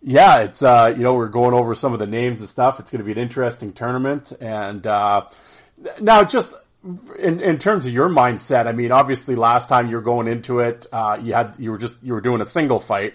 Yeah, 0.03 0.41
it's 0.41 0.63
uh, 0.63 0.93
you 0.97 1.05
know 1.05 1.15
we're 1.15 1.29
going 1.29 1.55
over 1.55 1.75
some 1.77 1.93
of 1.93 2.01
the 2.01 2.07
names 2.07 2.41
and 2.41 2.49
stuff. 2.49 2.81
It's 2.81 2.91
going 2.91 3.01
to 3.01 3.05
be 3.05 3.13
an 3.13 3.19
interesting 3.19 3.73
tournament, 3.73 4.33
and 4.41 4.85
uh, 4.85 5.27
now 6.01 6.25
just 6.25 6.53
in 7.17 7.41
in 7.41 7.59
terms 7.59 7.87
of 7.87 7.93
your 7.93 8.09
mindset, 8.09 8.67
I 8.67 8.73
mean, 8.73 8.91
obviously 8.91 9.37
last 9.37 9.69
time 9.69 9.89
you're 9.89 10.01
going 10.01 10.27
into 10.27 10.59
it, 10.59 10.87
uh, 10.93 11.19
you 11.23 11.35
had 11.35 11.55
you 11.59 11.71
were 11.71 11.79
just 11.79 11.95
you 12.03 12.13
were 12.13 12.21
doing 12.21 12.41
a 12.41 12.45
single 12.45 12.81
fight. 12.81 13.15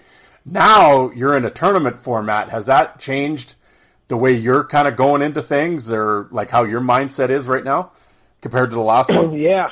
Now 0.49 1.11
you're 1.11 1.35
in 1.35 1.43
a 1.45 1.49
tournament 1.49 1.99
format. 1.99 2.49
Has 2.49 2.67
that 2.67 2.99
changed 2.99 3.55
the 4.07 4.15
way 4.15 4.31
you're 4.31 4.63
kind 4.63 4.87
of 4.87 4.95
going 4.95 5.21
into 5.21 5.41
things, 5.41 5.91
or 5.91 6.27
like 6.31 6.49
how 6.49 6.63
your 6.63 6.79
mindset 6.79 7.29
is 7.29 7.47
right 7.47 7.63
now 7.63 7.91
compared 8.41 8.69
to 8.69 8.75
the 8.75 8.81
last 8.81 9.09
one? 9.09 9.33
yeah, 9.39 9.71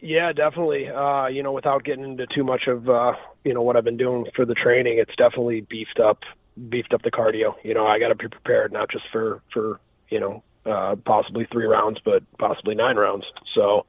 yeah, 0.00 0.32
definitely. 0.32 0.88
Uh, 0.88 1.26
you 1.26 1.42
know, 1.42 1.52
without 1.52 1.82
getting 1.82 2.04
into 2.04 2.26
too 2.28 2.44
much 2.44 2.68
of 2.68 2.88
uh, 2.88 3.14
you 3.44 3.54
know 3.54 3.62
what 3.62 3.76
I've 3.76 3.84
been 3.84 3.96
doing 3.96 4.26
for 4.36 4.44
the 4.44 4.54
training, 4.54 4.98
it's 4.98 5.14
definitely 5.16 5.62
beefed 5.62 5.98
up 5.98 6.22
beefed 6.68 6.94
up 6.94 7.02
the 7.02 7.10
cardio. 7.10 7.54
You 7.64 7.74
know, 7.74 7.86
I 7.86 7.98
got 7.98 8.08
to 8.08 8.14
be 8.14 8.28
prepared 8.28 8.72
not 8.72 8.90
just 8.90 9.04
for 9.10 9.42
for 9.52 9.80
you 10.10 10.20
know 10.20 10.44
uh, 10.64 10.94
possibly 11.04 11.46
three 11.50 11.66
rounds, 11.66 11.98
but 12.04 12.22
possibly 12.38 12.76
nine 12.76 12.96
rounds. 12.96 13.24
So 13.54 13.86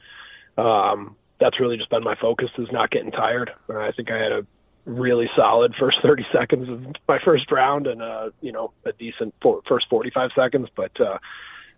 um, 0.57 1.15
that's 1.39 1.59
really 1.59 1.77
just 1.77 1.91
been 1.91 2.03
my 2.03 2.15
focus 2.15 2.49
is 2.57 2.71
not 2.71 2.89
getting 2.89 3.11
tired. 3.11 3.51
I 3.69 3.91
think 3.91 4.09
I 4.09 4.17
had 4.17 4.31
a 4.31 4.47
really 4.89 5.29
solid 5.35 5.75
first 5.75 6.01
30 6.01 6.25
seconds 6.31 6.67
of 6.67 6.83
my 7.07 7.19
first 7.19 7.51
round 7.51 7.85
and 7.85 8.01
uh 8.01 8.31
you 8.41 8.51
know 8.51 8.71
a 8.85 8.91
decent 8.93 9.33
for, 9.41 9.61
first 9.67 9.87
45 9.89 10.31
seconds 10.35 10.67
but 10.75 10.99
uh 10.99 11.19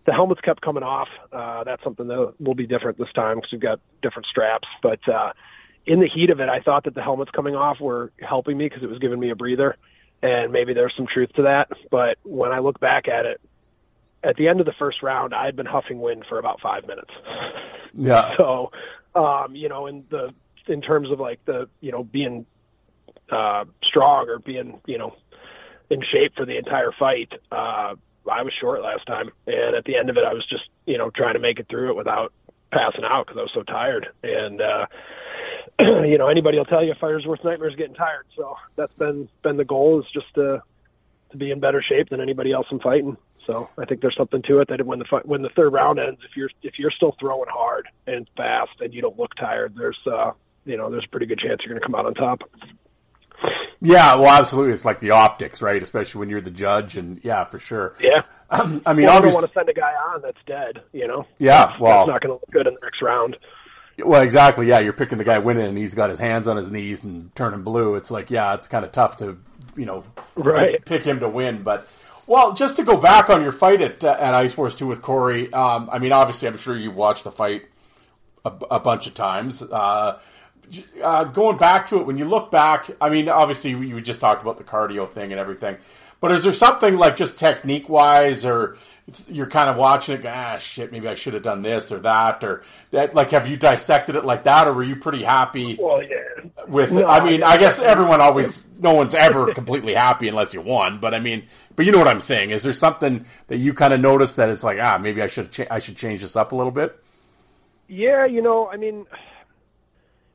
the 0.03 0.13
helmets 0.13 0.41
kept 0.41 0.61
coming 0.61 0.83
off. 0.83 1.09
Uh 1.31 1.63
that's 1.63 1.83
something 1.83 2.07
that 2.07 2.33
will 2.39 2.55
be 2.55 2.65
different 2.65 2.97
this 2.97 3.11
time 3.13 3.37
because 3.37 3.51
we've 3.51 3.61
got 3.61 3.79
different 4.01 4.27
straps 4.27 4.67
but 4.81 5.07
uh 5.09 5.33
in 5.85 5.99
the 5.99 6.07
heat 6.07 6.29
of 6.29 6.39
it 6.39 6.47
I 6.47 6.61
thought 6.61 6.85
that 6.85 6.95
the 6.95 7.03
helmets 7.03 7.31
coming 7.31 7.55
off 7.55 7.79
were 7.81 8.11
helping 8.19 8.57
me 8.57 8.69
because 8.69 8.83
it 8.83 8.89
was 8.89 8.99
giving 8.99 9.19
me 9.19 9.29
a 9.29 9.35
breather 9.35 9.75
and 10.21 10.51
maybe 10.51 10.73
there's 10.73 10.95
some 10.95 11.07
truth 11.07 11.33
to 11.33 11.43
that 11.43 11.69
but 11.89 12.17
when 12.23 12.51
I 12.51 12.59
look 12.59 12.79
back 12.79 13.09
at 13.09 13.25
it 13.25 13.41
at 14.23 14.37
the 14.37 14.47
end 14.47 14.61
of 14.61 14.65
the 14.65 14.73
first 14.73 15.03
round 15.03 15.33
I 15.33 15.45
had 15.45 15.57
been 15.57 15.65
huffing 15.65 15.99
wind 15.99 16.25
for 16.29 16.39
about 16.39 16.61
5 16.61 16.87
minutes. 16.87 17.11
Yeah. 17.93 18.35
So 18.37 18.71
um 19.13 19.53
you 19.55 19.67
know 19.67 19.87
in 19.87 20.05
the 20.09 20.33
in 20.67 20.81
terms 20.81 21.11
of 21.11 21.19
like 21.19 21.43
the 21.45 21.67
you 21.81 21.91
know 21.91 22.03
being 22.03 22.45
uh, 23.31 23.65
strong 23.83 24.29
or 24.29 24.39
being, 24.39 24.79
you 24.85 24.97
know, 24.97 25.15
in 25.89 26.01
shape 26.01 26.35
for 26.35 26.45
the 26.45 26.57
entire 26.57 26.91
fight. 26.91 27.33
Uh, 27.51 27.95
I 28.29 28.43
was 28.43 28.53
short 28.53 28.81
last 28.81 29.05
time, 29.07 29.31
and 29.47 29.75
at 29.75 29.85
the 29.85 29.97
end 29.97 30.09
of 30.09 30.17
it, 30.17 30.23
I 30.23 30.33
was 30.33 30.45
just, 30.45 30.69
you 30.85 30.97
know, 30.97 31.09
trying 31.09 31.33
to 31.33 31.39
make 31.39 31.59
it 31.59 31.67
through 31.67 31.89
it 31.89 31.95
without 31.95 32.31
passing 32.71 33.03
out 33.03 33.25
because 33.25 33.39
I 33.39 33.41
was 33.41 33.51
so 33.53 33.63
tired. 33.63 34.09
And 34.23 34.61
uh, 34.61 34.85
you 35.79 36.17
know, 36.17 36.27
anybody 36.27 36.57
will 36.57 36.65
tell 36.65 36.83
you 36.83 36.93
fire's 36.99 37.25
worst 37.25 37.43
nightmare 37.43 37.69
is 37.69 37.75
getting 37.75 37.95
tired. 37.95 38.25
So 38.35 38.55
that's 38.75 38.93
been 38.93 39.29
been 39.41 39.57
the 39.57 39.65
goal 39.65 39.99
is 39.99 40.05
just 40.13 40.33
to 40.35 40.63
to 41.31 41.37
be 41.37 41.51
in 41.51 41.59
better 41.59 41.81
shape 41.81 42.09
than 42.09 42.21
anybody 42.21 42.51
else 42.51 42.67
in 42.71 42.79
fighting. 42.79 43.17
So 43.45 43.69
I 43.77 43.85
think 43.85 44.01
there's 44.01 44.15
something 44.15 44.41
to 44.43 44.59
it 44.59 44.67
that 44.67 44.85
when 44.85 44.99
the 44.99 45.05
fight, 45.05 45.25
when 45.25 45.41
the 45.41 45.49
third 45.49 45.73
round 45.73 45.99
ends, 45.99 46.21
if 46.29 46.37
you're 46.37 46.49
if 46.61 46.77
you're 46.77 46.91
still 46.91 47.15
throwing 47.19 47.49
hard 47.49 47.87
and 48.05 48.29
fast 48.37 48.79
and 48.79 48.93
you 48.93 49.01
don't 49.01 49.17
look 49.17 49.33
tired, 49.35 49.73
there's 49.75 49.99
uh, 50.05 50.31
you 50.65 50.77
know 50.77 50.89
there's 50.91 51.05
a 51.05 51.09
pretty 51.09 51.25
good 51.25 51.39
chance 51.39 51.61
you're 51.63 51.73
going 51.73 51.81
to 51.81 51.85
come 51.85 51.95
out 51.95 52.05
on 52.05 52.13
top. 52.13 52.43
Yeah, 53.81 54.15
well, 54.15 54.29
absolutely. 54.29 54.73
It's 54.73 54.85
like 54.85 54.99
the 54.99 55.11
optics, 55.11 55.61
right? 55.61 55.81
Especially 55.81 56.19
when 56.19 56.29
you're 56.29 56.41
the 56.41 56.51
judge, 56.51 56.97
and 56.97 57.19
yeah, 57.23 57.45
for 57.45 57.57
sure. 57.57 57.95
Yeah. 57.99 58.23
Um, 58.49 58.81
I 58.85 58.93
mean, 58.93 59.07
well, 59.07 59.17
obviously, 59.17 59.41
don't 59.41 59.41
want 59.41 59.47
to 59.47 59.53
send 59.53 59.69
a 59.69 59.73
guy 59.73 59.93
on 60.13 60.21
that's 60.21 60.37
dead. 60.45 60.83
You 60.93 61.07
know. 61.07 61.25
Yeah. 61.39 61.75
Well, 61.79 62.05
that's 62.05 62.09
not 62.09 62.21
going 62.21 62.29
to 62.37 62.41
look 62.41 62.51
good 62.51 62.67
in 62.67 62.75
the 62.75 62.79
next 62.83 63.01
round. 63.01 63.37
Well, 63.97 64.21
exactly. 64.21 64.67
Yeah, 64.67 64.79
you're 64.79 64.93
picking 64.93 65.17
the 65.17 65.23
guy 65.23 65.39
winning, 65.39 65.65
and 65.65 65.77
he's 65.77 65.95
got 65.95 66.09
his 66.09 66.19
hands 66.19 66.47
on 66.47 66.57
his 66.57 66.71
knees 66.71 67.03
and 67.03 67.35
turning 67.35 67.63
blue. 67.63 67.95
It's 67.95 68.11
like, 68.11 68.29
yeah, 68.29 68.53
it's 68.53 68.67
kind 68.67 68.85
of 68.85 68.91
tough 68.91 69.17
to, 69.17 69.37
you 69.75 69.85
know, 69.85 70.03
right. 70.35 70.73
pick, 70.73 70.85
pick 70.85 71.03
him 71.03 71.19
to 71.19 71.29
win. 71.29 71.63
But 71.63 71.87
well, 72.27 72.53
just 72.53 72.75
to 72.75 72.83
go 72.83 72.97
back 72.97 73.29
on 73.29 73.41
your 73.41 73.51
fight 73.51 73.81
at 73.81 74.03
uh, 74.03 74.15
at 74.19 74.33
Ice 74.33 74.55
Wars 74.55 74.75
two 74.75 74.87
with 74.87 75.01
Corey. 75.01 75.51
Um, 75.51 75.89
I 75.91 75.97
mean, 75.97 76.11
obviously, 76.11 76.47
I'm 76.47 76.57
sure 76.57 76.77
you've 76.77 76.95
watched 76.95 77.23
the 77.23 77.31
fight 77.31 77.65
a, 78.45 78.53
a 78.69 78.79
bunch 78.79 79.07
of 79.07 79.15
times. 79.15 79.61
Uh, 79.61 80.19
uh, 81.03 81.23
going 81.25 81.57
back 81.57 81.87
to 81.89 81.99
it, 81.99 82.05
when 82.05 82.17
you 82.17 82.25
look 82.25 82.51
back, 82.51 82.89
I 82.99 83.09
mean, 83.09 83.29
obviously 83.29 83.71
you 83.71 83.99
just 84.01 84.19
talked 84.19 84.41
about 84.41 84.57
the 84.57 84.63
cardio 84.63 85.09
thing 85.09 85.31
and 85.31 85.39
everything, 85.39 85.77
but 86.19 86.31
is 86.31 86.43
there 86.43 86.53
something 86.53 86.97
like 86.97 87.15
just 87.15 87.37
technique 87.39 87.89
wise, 87.89 88.45
or 88.45 88.77
you're 89.27 89.47
kind 89.47 89.69
of 89.69 89.75
watching 89.75 90.15
it, 90.19 90.25
ah, 90.25 90.57
shit, 90.59 90.91
maybe 90.91 91.07
I 91.07 91.15
should 91.15 91.33
have 91.33 91.43
done 91.43 91.61
this 91.63 91.91
or 91.91 91.99
that, 91.99 92.43
or 92.43 92.63
that, 92.91 93.13
like, 93.15 93.31
have 93.31 93.47
you 93.47 93.57
dissected 93.57 94.15
it 94.15 94.23
like 94.23 94.43
that, 94.43 94.67
or 94.67 94.73
were 94.73 94.83
you 94.83 94.95
pretty 94.95 95.23
happy? 95.23 95.77
Well, 95.79 96.01
yeah. 96.03 96.17
With, 96.67 96.91
No, 96.91 97.07
I 97.07 97.23
mean, 97.23 97.43
I- 97.43 97.57
guess 97.57 97.79
everyone 97.79 98.21
always, 98.21 98.65
no 98.79 98.93
one's 98.93 99.13
ever 99.15 99.53
completely 99.53 99.93
happy 99.95 100.27
unless 100.27 100.53
you 100.53 100.61
won, 100.61 100.99
but 100.99 101.13
I 101.13 101.19
mean, 101.19 101.43
but 101.75 101.85
you 101.85 101.91
know 101.91 101.97
what 101.97 102.07
I'm 102.07 102.19
saying? 102.21 102.51
Is 102.51 102.63
there 102.63 102.73
something 102.73 103.25
that 103.47 103.57
you 103.57 103.73
kind 103.73 103.93
of 103.93 103.99
noticed 103.99 104.35
that 104.37 104.49
it's 104.49 104.63
like, 104.63 104.77
ah, 104.81 104.97
maybe 104.97 105.21
I 105.21 105.27
should, 105.27 105.51
cha- 105.51 105.65
I 105.71 105.79
should 105.79 105.97
change 105.97 106.21
this 106.21 106.35
up 106.35 106.51
a 106.51 106.55
little 106.55 106.71
bit? 106.71 106.95
Yeah, 107.87 108.25
you 108.25 108.41
know, 108.41 108.69
I 108.69 108.77
mean, 108.77 109.05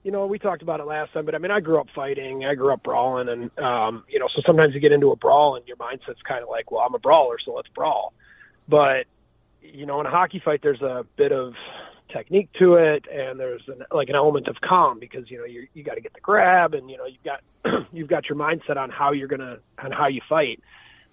you 0.06 0.12
know, 0.12 0.24
we 0.24 0.38
talked 0.38 0.62
about 0.62 0.78
it 0.78 0.86
last 0.86 1.12
time, 1.12 1.24
but 1.24 1.34
I 1.34 1.38
mean, 1.38 1.50
I 1.50 1.58
grew 1.58 1.80
up 1.80 1.88
fighting, 1.92 2.44
I 2.44 2.54
grew 2.54 2.72
up 2.72 2.84
brawling, 2.84 3.28
and 3.28 3.58
um, 3.58 4.04
you 4.08 4.20
know, 4.20 4.28
so 4.32 4.40
sometimes 4.46 4.72
you 4.72 4.78
get 4.78 4.92
into 4.92 5.10
a 5.10 5.16
brawl 5.16 5.56
and 5.56 5.66
your 5.66 5.76
mindset's 5.78 6.22
kind 6.22 6.44
of 6.44 6.48
like, 6.48 6.70
well, 6.70 6.82
I'm 6.86 6.94
a 6.94 7.00
brawler, 7.00 7.38
so 7.44 7.52
let's 7.54 7.66
brawl. 7.74 8.12
But 8.68 9.06
you 9.60 9.84
know, 9.84 9.98
in 9.98 10.06
a 10.06 10.10
hockey 10.10 10.40
fight, 10.44 10.60
there's 10.62 10.80
a 10.80 11.04
bit 11.16 11.32
of 11.32 11.54
technique 12.12 12.50
to 12.60 12.76
it, 12.76 13.06
and 13.12 13.40
there's 13.40 13.62
an, 13.66 13.82
like 13.90 14.08
an 14.08 14.14
element 14.14 14.46
of 14.46 14.60
calm 14.60 15.00
because 15.00 15.28
you 15.28 15.38
know 15.38 15.44
you 15.44 15.66
you 15.74 15.82
got 15.82 15.94
to 15.94 16.00
get 16.00 16.14
the 16.14 16.20
grab, 16.20 16.74
and 16.74 16.88
you 16.88 16.98
know 16.98 17.06
you've 17.06 17.24
got 17.24 17.40
you've 17.92 18.08
got 18.08 18.28
your 18.28 18.38
mindset 18.38 18.76
on 18.76 18.90
how 18.90 19.10
you're 19.10 19.26
gonna 19.26 19.58
on 19.82 19.90
how 19.90 20.06
you 20.06 20.20
fight. 20.28 20.62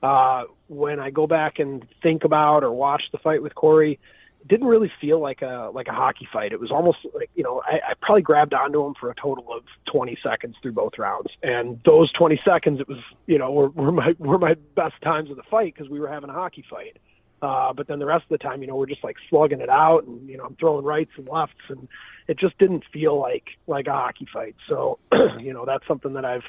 Uh, 0.04 0.44
when 0.68 1.00
I 1.00 1.10
go 1.10 1.26
back 1.26 1.58
and 1.58 1.84
think 2.04 2.26
about 2.26 2.64
or 2.64 2.72
watch 2.72 3.02
the 3.12 3.18
fight 3.18 3.42
with 3.42 3.56
Corey, 3.56 4.00
didn't 4.48 4.68
really 4.68 4.92
feel 5.00 5.20
like 5.20 5.42
a 5.42 5.70
like 5.74 5.88
a 5.88 5.94
hockey 5.94 6.28
fight. 6.32 6.52
It 6.52 6.60
was 6.60 6.72
almost 6.72 7.00
like 7.14 7.30
you 7.36 7.44
know 7.44 7.62
I, 7.66 7.92
I 7.92 7.94
probably 8.02 8.22
grabbed 8.22 8.54
onto 8.54 8.86
him 8.86 8.94
for 9.00 9.10
a 9.10 9.16
total 9.16 9.52
of 9.54 9.64
20 9.92 10.18
seconds 10.24 10.56
through 10.62 10.74
both 10.74 10.98
rounds, 10.98 11.30
and 11.42 11.80
those 11.86 12.12
20 12.14 12.38
seconds 12.38 12.80
it 12.80 12.88
was 12.88 13.00
you 13.26 13.38
know 13.38 13.52
were, 13.52 13.70
were 13.70 13.92
my 13.92 14.16
were 14.20 14.38
my 14.38 14.56
best 14.76 14.96
times 15.02 15.30
of 15.30 15.38
the 15.38 15.44
fight 15.44 15.74
because 15.74 15.90
we 15.90 16.00
were 16.00 16.10
having 16.10 16.30
a 16.30 16.34
hockey 16.34 16.64
fight. 16.70 16.98
Uh, 17.42 17.74
but 17.74 17.88
then 17.88 18.00
the 18.00 18.06
rest 18.06 18.24
of 18.24 18.30
the 18.30 18.38
time, 18.38 18.62
you 18.62 18.68
know, 18.68 18.76
we're 18.78 18.86
just 18.86 19.04
like 19.04 19.18
slugging 19.30 19.60
it 19.60 19.70
out, 19.70 20.06
and 20.06 20.30
you 20.30 20.38
know, 20.38 20.46
I'm 20.46 20.56
throwing 20.56 20.86
rights 20.86 21.12
and 21.18 21.28
lefts, 21.28 21.56
and 21.68 21.90
it 22.30 22.40
just 22.40 22.58
didn't 22.58 22.86
feel 22.94 23.20
like 23.20 23.50
like 23.68 23.88
a 23.88 23.92
hockey 23.92 24.28
fight. 24.32 24.56
So, 24.70 24.98
you 25.40 25.52
know, 25.52 25.66
that's 25.66 25.86
something 25.86 26.14
that 26.14 26.24
I've 26.24 26.46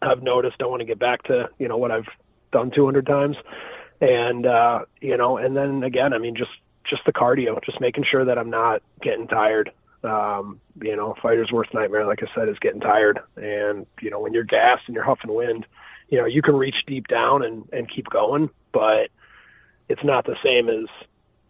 I've 0.00 0.22
noticed. 0.22 0.56
I 0.60 0.66
want 0.66 0.80
to 0.80 0.86
get 0.86 1.00
back 1.00 1.24
to 1.24 1.50
you 1.58 1.66
know 1.66 1.78
what 1.78 1.90
I've 1.90 2.06
done 2.52 2.70
200 2.70 3.06
times, 3.06 3.36
and 4.00 4.46
uh, 4.46 4.84
you 5.00 5.16
know, 5.16 5.36
and 5.36 5.56
then 5.56 5.82
again, 5.82 6.12
I 6.12 6.18
mean, 6.18 6.36
just 6.36 6.52
just 6.90 7.04
the 7.06 7.12
cardio, 7.12 7.62
just 7.64 7.80
making 7.80 8.04
sure 8.04 8.24
that 8.24 8.36
I'm 8.36 8.50
not 8.50 8.82
getting 9.00 9.28
tired. 9.28 9.72
Um, 10.02 10.60
you 10.82 10.96
know, 10.96 11.14
fighter's 11.22 11.52
worst 11.52 11.72
nightmare, 11.72 12.06
like 12.06 12.22
I 12.22 12.34
said, 12.34 12.48
is 12.48 12.58
getting 12.58 12.80
tired. 12.80 13.20
And 13.36 13.86
you 14.00 14.10
know, 14.10 14.20
when 14.20 14.34
you're 14.34 14.44
gassed 14.44 14.82
and 14.86 14.94
you're 14.94 15.04
huffing 15.04 15.32
wind, 15.32 15.66
you 16.08 16.18
know, 16.18 16.26
you 16.26 16.42
can 16.42 16.56
reach 16.56 16.84
deep 16.86 17.06
down 17.08 17.44
and 17.44 17.68
and 17.72 17.88
keep 17.88 18.10
going, 18.10 18.50
but 18.72 19.10
it's 19.88 20.04
not 20.04 20.26
the 20.26 20.36
same 20.42 20.68
as 20.68 20.86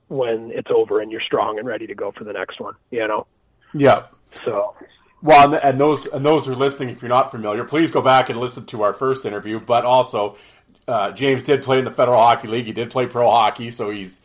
when 0.08 0.50
it's 0.50 0.70
over 0.70 1.00
and 1.00 1.10
you're 1.10 1.20
strong 1.20 1.58
and 1.58 1.66
ready 1.66 1.86
to 1.86 1.94
go 1.94 2.12
for 2.12 2.24
the 2.24 2.32
next 2.32 2.60
one. 2.60 2.74
You 2.90 3.08
know. 3.08 3.26
Yeah. 3.72 4.06
So. 4.44 4.74
Well, 5.22 5.54
and 5.54 5.78
those 5.78 6.06
and 6.06 6.24
those 6.24 6.46
who 6.46 6.52
are 6.52 6.56
listening, 6.56 6.88
if 6.90 7.02
you're 7.02 7.10
not 7.10 7.30
familiar, 7.30 7.64
please 7.64 7.90
go 7.90 8.00
back 8.00 8.30
and 8.30 8.40
listen 8.40 8.64
to 8.66 8.82
our 8.82 8.94
first 8.94 9.26
interview. 9.26 9.60
But 9.60 9.84
also, 9.84 10.36
uh, 10.88 11.12
James 11.12 11.42
did 11.42 11.62
play 11.62 11.78
in 11.78 11.84
the 11.84 11.90
Federal 11.90 12.18
Hockey 12.18 12.48
League. 12.48 12.66
He 12.66 12.72
did 12.72 12.90
play 12.90 13.06
pro 13.06 13.30
hockey, 13.30 13.70
so 13.70 13.90
he's 13.90 14.19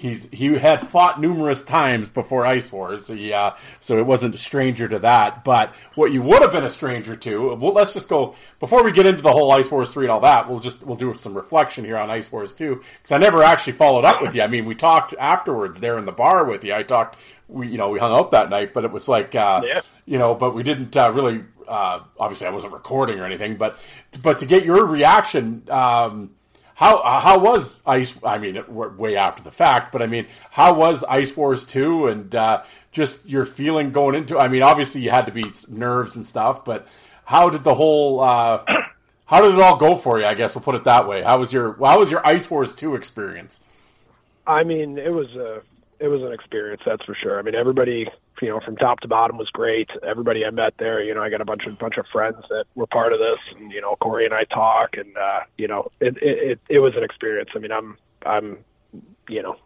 he's 0.00 0.28
he 0.32 0.54
had 0.54 0.88
fought 0.88 1.20
numerous 1.20 1.60
times 1.62 2.08
before 2.08 2.46
Ice 2.46 2.72
Wars. 2.72 3.10
Yeah, 3.10 3.56
so 3.78 3.98
it 3.98 4.06
wasn't 4.06 4.34
a 4.34 4.38
stranger 4.38 4.88
to 4.88 4.98
that. 5.00 5.44
But 5.44 5.74
what 5.94 6.10
you 6.10 6.22
would 6.22 6.40
have 6.40 6.52
been 6.52 6.64
a 6.64 6.70
stranger 6.70 7.16
to, 7.16 7.54
well, 7.54 7.72
let's 7.72 7.92
just 7.92 8.08
go 8.08 8.34
before 8.58 8.82
we 8.82 8.92
get 8.92 9.06
into 9.06 9.22
the 9.22 9.32
whole 9.32 9.52
Ice 9.52 9.70
Wars 9.70 9.92
three 9.92 10.06
and 10.06 10.12
all 10.12 10.20
that. 10.20 10.48
We'll 10.48 10.60
just 10.60 10.82
we'll 10.82 10.96
do 10.96 11.14
some 11.14 11.34
reflection 11.34 11.84
here 11.84 11.98
on 11.98 12.10
Ice 12.10 12.32
Wars 12.32 12.54
two 12.54 12.76
because 12.76 13.12
I 13.12 13.18
never 13.18 13.42
actually 13.42 13.74
followed 13.74 14.04
up 14.04 14.22
with 14.22 14.34
you. 14.34 14.42
I 14.42 14.46
mean, 14.46 14.64
we 14.64 14.74
talked 14.74 15.14
afterwards 15.18 15.78
there 15.78 15.98
in 15.98 16.06
the 16.06 16.12
bar 16.12 16.44
with 16.44 16.64
you. 16.64 16.74
I 16.74 16.82
talked, 16.82 17.18
we 17.46 17.68
you 17.68 17.78
know 17.78 17.90
we 17.90 17.98
hung 17.98 18.12
out 18.12 18.30
that 18.30 18.48
night, 18.48 18.72
but 18.72 18.84
it 18.84 18.92
was 18.92 19.06
like, 19.06 19.34
uh, 19.34 19.60
yeah. 19.64 19.82
you 20.06 20.18
know, 20.18 20.34
but 20.34 20.54
we 20.54 20.62
didn't 20.62 20.96
uh, 20.96 21.12
really. 21.12 21.44
Uh, 21.68 22.00
obviously, 22.18 22.48
I 22.48 22.50
wasn't 22.50 22.72
recording 22.72 23.20
or 23.20 23.26
anything, 23.26 23.56
but 23.56 23.78
but 24.22 24.38
to 24.38 24.46
get 24.46 24.64
your 24.64 24.84
reaction. 24.86 25.62
Um, 25.68 26.30
how 26.80 26.96
uh, 26.96 27.20
how 27.20 27.38
was 27.38 27.76
Ice? 27.84 28.14
I 28.24 28.38
mean, 28.38 28.58
way 28.66 29.14
after 29.14 29.42
the 29.42 29.50
fact, 29.50 29.92
but 29.92 30.00
I 30.00 30.06
mean, 30.06 30.26
how 30.50 30.72
was 30.72 31.04
Ice 31.04 31.36
Wars 31.36 31.66
two, 31.66 32.06
and 32.06 32.34
uh, 32.34 32.62
just 32.90 33.26
your 33.26 33.44
feeling 33.44 33.92
going 33.92 34.14
into? 34.14 34.38
I 34.38 34.48
mean, 34.48 34.62
obviously 34.62 35.02
you 35.02 35.10
had 35.10 35.26
to 35.26 35.32
be 35.32 35.44
nerves 35.68 36.16
and 36.16 36.24
stuff, 36.26 36.64
but 36.64 36.88
how 37.26 37.50
did 37.50 37.64
the 37.64 37.74
whole? 37.74 38.20
Uh, 38.20 38.64
how 39.26 39.42
did 39.42 39.54
it 39.54 39.60
all 39.60 39.76
go 39.76 39.94
for 39.94 40.20
you? 40.20 40.24
I 40.24 40.32
guess 40.32 40.54
we'll 40.54 40.64
put 40.64 40.74
it 40.74 40.84
that 40.84 41.06
way. 41.06 41.22
How 41.22 41.38
was 41.38 41.52
your 41.52 41.74
How 41.74 41.98
was 41.98 42.10
your 42.10 42.26
Ice 42.26 42.50
Wars 42.50 42.72
two 42.72 42.94
experience? 42.94 43.60
I 44.46 44.64
mean, 44.64 44.96
it 44.96 45.12
was 45.12 45.28
a 45.36 45.60
it 46.00 46.08
was 46.08 46.22
an 46.22 46.32
experience, 46.32 46.82
that's 46.84 47.04
for 47.04 47.14
sure. 47.14 47.38
I 47.38 47.42
mean, 47.42 47.54
everybody 47.54 48.08
you 48.40 48.48
know, 48.48 48.60
from 48.60 48.76
top 48.76 49.00
to 49.00 49.08
bottom 49.08 49.36
was 49.36 49.50
great. 49.50 49.90
Everybody 50.02 50.44
I 50.44 50.50
met 50.50 50.74
there, 50.78 51.02
you 51.02 51.14
know, 51.14 51.22
I 51.22 51.30
got 51.30 51.40
a 51.40 51.44
bunch 51.44 51.66
of 51.66 51.78
bunch 51.78 51.96
of 51.98 52.06
friends 52.12 52.38
that 52.48 52.64
were 52.74 52.86
part 52.86 53.12
of 53.12 53.18
this, 53.18 53.38
and 53.56 53.70
you 53.70 53.80
know, 53.80 53.96
Corey 53.96 54.24
and 54.24 54.34
I 54.34 54.44
talk, 54.44 54.96
and 54.96 55.16
uh, 55.16 55.40
you 55.58 55.68
know, 55.68 55.90
it, 56.00 56.16
it 56.22 56.38
it 56.38 56.60
it 56.68 56.78
was 56.78 56.94
an 56.96 57.04
experience. 57.04 57.50
I 57.54 57.58
mean, 57.58 57.72
I'm 57.72 57.96
I'm 58.24 58.58
you 59.28 59.42
know 59.42 59.56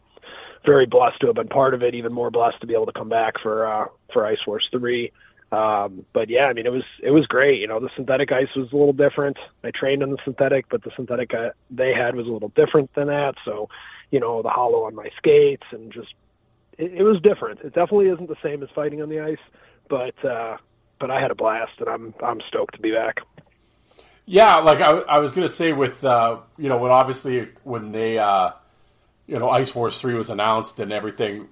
very 0.65 0.87
blessed 0.87 1.21
to 1.21 1.27
have 1.27 1.37
been 1.37 1.49
part 1.49 1.75
of 1.75 1.83
it. 1.83 1.95
Even 1.95 2.13
more 2.13 2.31
blessed 2.31 2.61
to 2.61 2.67
be 2.67 2.75
able 2.75 2.87
to 2.87 2.93
come 2.93 3.09
back 3.09 3.35
for 3.41 3.67
uh, 3.67 3.87
for 4.13 4.27
Ice 4.27 4.45
Wars 4.47 4.69
three. 4.71 5.13
Um, 5.53 6.05
but 6.13 6.31
yeah, 6.31 6.47
I 6.47 6.53
mean, 6.53 6.67
it 6.67 6.73
was 6.73 6.85
it 7.01 7.13
was 7.13 7.27
great. 7.27 7.61
You 7.61 7.69
know, 7.69 7.79
the 7.79 7.91
synthetic 7.95 8.33
ice 8.33 8.49
was 8.57 8.73
a 8.73 8.77
little 8.77 8.93
different. 8.93 9.37
I 9.63 9.71
trained 9.71 10.03
on 10.03 10.11
the 10.11 10.19
synthetic, 10.25 10.67
but 10.69 10.83
the 10.83 10.91
synthetic 10.97 11.33
uh, 11.33 11.51
they 11.71 11.93
had 11.95 12.17
was 12.17 12.27
a 12.27 12.31
little 12.31 12.49
different 12.49 12.93
than 12.95 13.07
that. 13.07 13.37
So, 13.45 13.69
you 14.11 14.19
know, 14.19 14.43
the 14.43 14.49
hollow 14.49 14.85
on 14.85 14.97
my 14.97 15.11
skates 15.17 15.67
and 15.71 15.93
just 15.93 16.13
it, 16.79 16.95
it 16.95 17.03
was 17.03 17.21
different. 17.23 17.61
It 17.61 17.75
definitely 17.75 18.09
isn't 18.09 18.29
the 18.29 18.37
same 18.43 18.63
as 18.63 18.69
fighting 18.75 19.03
on 19.03 19.09
the 19.09 19.21
ice, 19.21 19.39
but 19.89 20.25
uh, 20.25 20.57
but 21.01 21.11
I 21.11 21.21
had 21.21 21.31
a 21.31 21.35
blast, 21.35 21.73
and 21.81 21.89
I'm 21.89 22.15
I'm 22.23 22.41
stoked 22.49 22.75
to 22.77 22.81
be 22.81 22.93
back. 22.93 23.21
Yeah, 24.27 24.57
like 24.57 24.81
I, 24.81 24.91
I 24.91 25.19
was 25.19 25.33
gonna 25.33 25.49
say 25.49 25.73
with 25.73 26.03
uh, 26.05 26.39
you 26.57 26.69
know 26.69 26.79
when 26.79 26.91
obviously 26.91 27.49
when 27.63 27.93
they 27.93 28.19
uh, 28.19 28.53
you 29.27 29.39
know 29.39 29.51
Ice 29.51 29.75
Wars 29.75 30.01
three 30.01 30.15
was 30.15 30.31
announced 30.31 30.81
and 30.81 30.93
everything 30.93 31.49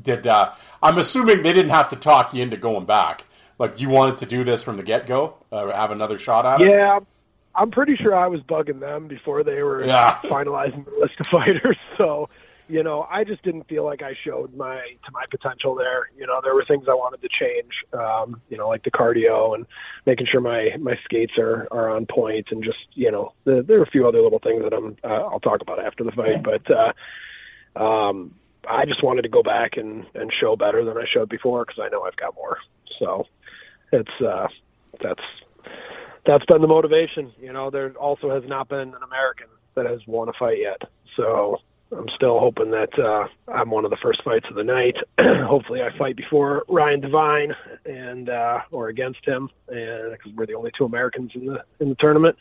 did 0.00 0.26
uh, 0.26 0.52
I'm 0.82 0.98
assuming 0.98 1.42
they 1.42 1.52
didn't 1.52 1.70
have 1.70 1.90
to 1.90 1.96
talk 1.96 2.32
you 2.34 2.42
into 2.42 2.56
going 2.56 2.86
back. 2.86 3.24
Like 3.58 3.80
you 3.80 3.88
wanted 3.88 4.18
to 4.18 4.26
do 4.26 4.44
this 4.44 4.62
from 4.62 4.76
the 4.76 4.82
get 4.82 5.06
go, 5.06 5.36
uh, 5.50 5.70
have 5.70 5.90
another 5.90 6.18
shot 6.18 6.46
at 6.46 6.60
it. 6.60 6.68
Yeah, 6.68 7.00
I'm 7.54 7.70
pretty 7.70 7.96
sure 7.96 8.14
I 8.14 8.28
was 8.28 8.40
bugging 8.40 8.80
them 8.80 9.08
before 9.08 9.44
they 9.44 9.62
were 9.62 9.84
yeah. 9.84 10.18
finalizing 10.24 10.84
the 10.84 10.92
list 11.00 11.14
of 11.20 11.26
fighters. 11.26 11.76
So 11.98 12.28
you 12.68 12.82
know, 12.82 13.06
I 13.10 13.24
just 13.24 13.42
didn't 13.42 13.68
feel 13.68 13.84
like 13.84 14.02
I 14.02 14.14
showed 14.24 14.54
my 14.54 14.76
to 14.76 15.12
my 15.12 15.24
potential 15.30 15.74
there. 15.74 16.10
You 16.16 16.26
know, 16.26 16.40
there 16.42 16.54
were 16.54 16.64
things 16.64 16.86
I 16.88 16.94
wanted 16.94 17.22
to 17.22 17.28
change. 17.28 17.84
Um, 17.92 18.40
you 18.48 18.56
know, 18.56 18.68
like 18.68 18.84
the 18.84 18.90
cardio 18.90 19.54
and 19.54 19.66
making 20.06 20.26
sure 20.26 20.40
my 20.40 20.76
my 20.78 20.98
skates 21.04 21.38
are 21.38 21.68
are 21.70 21.90
on 21.90 22.06
point, 22.06 22.48
and 22.50 22.62
just 22.62 22.78
you 22.94 23.10
know, 23.10 23.32
the, 23.44 23.62
there 23.62 23.78
are 23.78 23.82
a 23.82 23.90
few 23.90 24.06
other 24.06 24.20
little 24.20 24.38
things 24.38 24.62
that 24.62 24.72
I'm 24.72 24.96
uh, 25.04 25.08
I'll 25.08 25.40
talk 25.40 25.60
about 25.60 25.84
after 25.84 26.04
the 26.04 26.12
fight. 26.12 26.42
But 26.42 26.70
uh, 26.70 26.92
um, 27.76 28.34
I 28.68 28.84
just 28.84 29.02
wanted 29.02 29.22
to 29.22 29.28
go 29.28 29.42
back 29.42 29.76
and 29.76 30.06
and 30.14 30.32
show 30.32 30.56
better 30.56 30.84
than 30.84 30.96
I 30.96 31.04
showed 31.06 31.28
before 31.28 31.64
because 31.64 31.80
I 31.82 31.88
know 31.88 32.02
I've 32.02 32.16
got 32.16 32.34
more. 32.34 32.58
So 32.98 33.26
it's 33.92 34.20
uh, 34.20 34.48
that's 35.00 35.22
that's 36.24 36.46
been 36.46 36.62
the 36.62 36.68
motivation. 36.68 37.32
You 37.40 37.52
know, 37.52 37.70
there 37.70 37.90
also 37.92 38.30
has 38.30 38.48
not 38.48 38.68
been 38.68 38.94
an 38.94 39.02
American 39.02 39.48
that 39.74 39.86
has 39.86 40.06
won 40.06 40.28
a 40.28 40.32
fight 40.32 40.58
yet. 40.58 40.82
So 41.16 41.58
I'm 41.96 42.08
still 42.08 42.38
hoping 42.40 42.70
that 42.70 42.98
uh, 42.98 43.28
I'm 43.48 43.70
one 43.70 43.84
of 43.84 43.90
the 43.90 43.96
first 43.98 44.22
fights 44.24 44.46
of 44.48 44.54
the 44.54 44.64
night. 44.64 44.96
Hopefully, 45.20 45.82
I 45.82 45.96
fight 45.96 46.16
before 46.16 46.64
Ryan 46.68 47.00
Devine 47.00 47.54
and 47.84 48.28
uh, 48.28 48.60
or 48.70 48.88
against 48.88 49.24
him, 49.26 49.50
and 49.68 50.12
because 50.12 50.32
we're 50.32 50.46
the 50.46 50.54
only 50.54 50.70
two 50.76 50.84
Americans 50.84 51.32
in 51.34 51.46
the 51.46 51.64
in 51.80 51.90
the 51.90 51.94
tournament, 51.96 52.36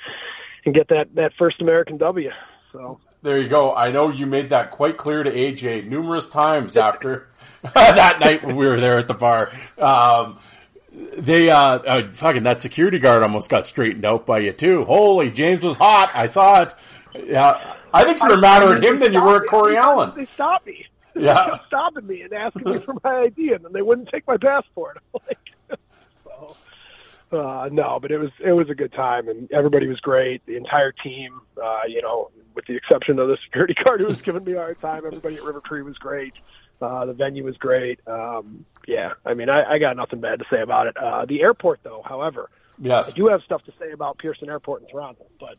and 0.66 0.74
get 0.74 0.88
that 0.90 1.14
that 1.16 1.34
first 1.38 1.62
American 1.62 1.98
W. 1.98 2.32
So 2.72 3.00
there 3.22 3.40
you 3.40 3.50
go. 3.50 3.76
I 3.76 3.92
know 3.92 4.10
you 4.10 4.26
made 4.26 4.50
that 4.50 4.72
quite 4.72 4.98
clear 4.98 5.24
to 5.24 5.32
AJ 5.32 5.88
numerous 5.88 6.28
times 6.28 6.78
after 6.78 7.28
that 7.74 8.20
night 8.20 8.44
when 8.44 8.56
we 8.56 8.68
were 8.68 8.80
there 8.80 8.98
at 8.98 9.08
the 9.08 9.14
bar. 9.14 9.52
Um, 9.78 10.40
they 10.92 11.50
uh, 11.50 11.58
uh, 11.58 12.12
fucking 12.12 12.44
that 12.44 12.62
security 12.62 13.00
guard 13.00 13.24
almost 13.24 13.50
got 13.50 13.66
straightened 13.66 14.06
out 14.06 14.26
by 14.26 14.40
you 14.40 14.54
too. 14.54 14.86
Holy, 14.86 15.32
James 15.32 15.64
was 15.64 15.76
hot. 15.76 16.12
I 16.14 16.28
saw 16.28 16.64
it. 16.64 16.74
Yeah, 17.26 17.76
I 17.94 18.04
think 18.04 18.22
you 18.22 18.28
were 18.30 18.38
madder 18.38 18.76
at 18.76 18.84
him 18.84 19.00
than 19.00 19.14
you 19.14 19.24
were 19.24 19.44
at 19.44 19.48
Corey 19.48 19.78
Allen. 19.78 20.14
They 20.16 20.26
stopped 20.34 20.66
me. 20.66 20.86
Yeah. 21.16 21.34
They 21.34 21.52
kept 21.52 21.68
stopping 21.68 22.08
me 22.08 22.22
and 22.22 22.34
asking 22.34 22.64
me 22.64 22.80
for 22.80 22.96
my 23.04 23.24
ID, 23.24 23.54
and 23.54 23.66
then 23.66 23.74
they 23.74 23.82
wouldn't 23.82 24.10
take 24.10 24.26
my 24.28 24.38
passport. 24.38 25.02
like, 25.14 25.38
so, 26.24 26.56
uh, 27.32 27.70
no, 27.72 28.00
but 28.02 28.12
it 28.12 28.18
was 28.18 28.32
it 28.44 28.54
was 28.54 28.70
a 28.70 28.76
good 28.76 28.94
time, 28.94 29.28
and 29.28 29.52
everybody 29.52 29.88
was 29.88 30.00
great. 30.00 30.46
The 30.46 30.56
entire 30.56 30.92
team, 30.92 31.42
uh, 31.62 31.82
you 31.88 32.02
know, 32.02 32.32
with 32.56 32.66
the 32.66 32.76
exception 32.76 33.20
of 33.20 33.28
the 33.28 33.38
security 33.46 33.74
guard 33.84 34.02
who 34.02 34.08
was 34.08 34.22
giving 34.22 34.44
me 34.44 34.54
a 34.54 34.58
hard 34.58 34.80
time, 34.82 35.06
everybody 35.06 35.36
at 35.36 35.44
River 35.44 35.62
Cree 35.62 35.82
was 35.82 35.98
great. 35.98 36.34
Uh, 36.82 37.06
the 37.06 37.14
venue 37.14 37.44
was 37.44 37.58
great. 37.58 38.00
Um, 38.08 38.66
yeah, 38.88 39.14
I 39.26 39.34
mean, 39.34 39.50
I, 39.50 39.74
I 39.74 39.78
got 39.78 39.96
nothing 39.96 40.20
bad 40.20 40.40
to 40.40 40.46
say 40.50 40.62
about 40.62 40.88
it. 40.88 40.98
Uh, 40.98 41.26
the 41.26 41.42
airport, 41.42 41.80
though, 41.84 42.02
however, 42.04 42.50
yes, 42.80 43.10
I 43.10 43.12
do 43.12 43.28
have 43.28 43.42
stuff 43.44 43.64
to 43.66 43.74
say 43.80 43.92
about 43.92 44.18
Pearson 44.18 44.50
Airport 44.50 44.82
in 44.82 44.88
Toronto, 44.88 45.26
but 45.40 45.58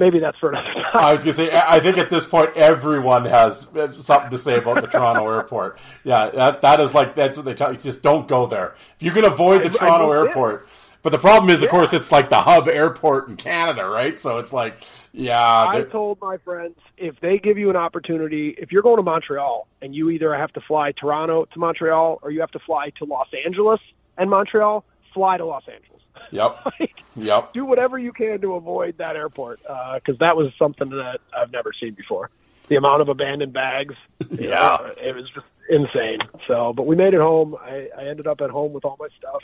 maybe 0.00 0.18
that's 0.18 0.38
for 0.38 0.48
another 0.48 0.72
time. 0.72 1.04
I 1.04 1.12
was 1.12 1.22
going 1.22 1.36
to 1.36 1.44
say, 1.44 1.52
I 1.54 1.78
think 1.78 1.98
at 1.98 2.10
this 2.10 2.26
point, 2.26 2.56
everyone 2.56 3.26
has 3.26 3.68
something 3.98 4.30
to 4.30 4.38
say 4.38 4.58
about 4.58 4.80
the 4.80 4.88
Toronto 4.88 5.28
airport. 5.32 5.78
Yeah, 6.02 6.30
that, 6.30 6.62
that 6.62 6.80
is 6.80 6.92
like, 6.92 7.14
that's 7.14 7.36
what 7.36 7.44
they 7.44 7.54
tell 7.54 7.72
you. 7.72 7.78
Just 7.78 8.02
don't 8.02 8.26
go 8.26 8.46
there. 8.46 8.74
If 8.96 9.04
you 9.04 9.12
can 9.12 9.24
avoid 9.24 9.62
the 9.62 9.68
I, 9.68 9.72
Toronto 9.72 10.10
I 10.10 10.16
airport. 10.16 10.68
But 11.02 11.10
the 11.10 11.18
problem 11.18 11.50
is, 11.50 11.60
yeah. 11.60 11.66
of 11.66 11.70
course, 11.70 11.92
it's 11.92 12.10
like 12.10 12.28
the 12.28 12.40
hub 12.40 12.68
airport 12.68 13.28
in 13.28 13.36
Canada, 13.36 13.86
right? 13.86 14.18
So 14.18 14.38
it's 14.38 14.52
like, 14.52 14.82
yeah. 15.12 15.66
I 15.66 15.82
told 15.82 16.20
my 16.20 16.36
friends 16.38 16.76
if 16.98 17.18
they 17.20 17.38
give 17.38 17.56
you 17.56 17.70
an 17.70 17.76
opportunity, 17.76 18.54
if 18.58 18.70
you're 18.70 18.82
going 18.82 18.96
to 18.96 19.02
Montreal 19.02 19.66
and 19.80 19.94
you 19.94 20.10
either 20.10 20.34
have 20.34 20.52
to 20.54 20.60
fly 20.60 20.92
Toronto 20.92 21.46
to 21.46 21.58
Montreal 21.58 22.18
or 22.22 22.30
you 22.30 22.40
have 22.40 22.50
to 22.50 22.58
fly 22.58 22.90
to 22.98 23.04
Los 23.06 23.28
Angeles 23.46 23.80
and 24.18 24.28
Montreal, 24.28 24.84
fly 25.14 25.38
to 25.38 25.46
Los 25.46 25.64
Angeles. 25.66 25.89
Yep. 26.32 26.64
like, 26.78 27.02
yep. 27.16 27.52
Do 27.52 27.64
whatever 27.64 27.98
you 27.98 28.12
can 28.12 28.40
to 28.42 28.54
avoid 28.54 28.98
that 28.98 29.16
airport 29.16 29.60
because 29.62 30.14
uh, 30.14 30.20
that 30.20 30.36
was 30.36 30.52
something 30.58 30.90
that 30.90 31.20
I've 31.36 31.50
never 31.50 31.72
seen 31.72 31.94
before. 31.94 32.30
The 32.68 32.76
amount 32.76 33.02
of 33.02 33.08
abandoned 33.08 33.52
bags, 33.52 33.96
yeah, 34.30 34.48
know, 34.48 34.92
it 34.96 35.16
was 35.16 35.28
just 35.30 35.46
insane. 35.68 36.20
So, 36.46 36.72
but 36.72 36.86
we 36.86 36.94
made 36.94 37.14
it 37.14 37.20
home. 37.20 37.56
I, 37.60 37.88
I 37.98 38.04
ended 38.04 38.28
up 38.28 38.40
at 38.42 38.50
home 38.50 38.72
with 38.72 38.84
all 38.84 38.96
my 39.00 39.08
stuff. 39.18 39.42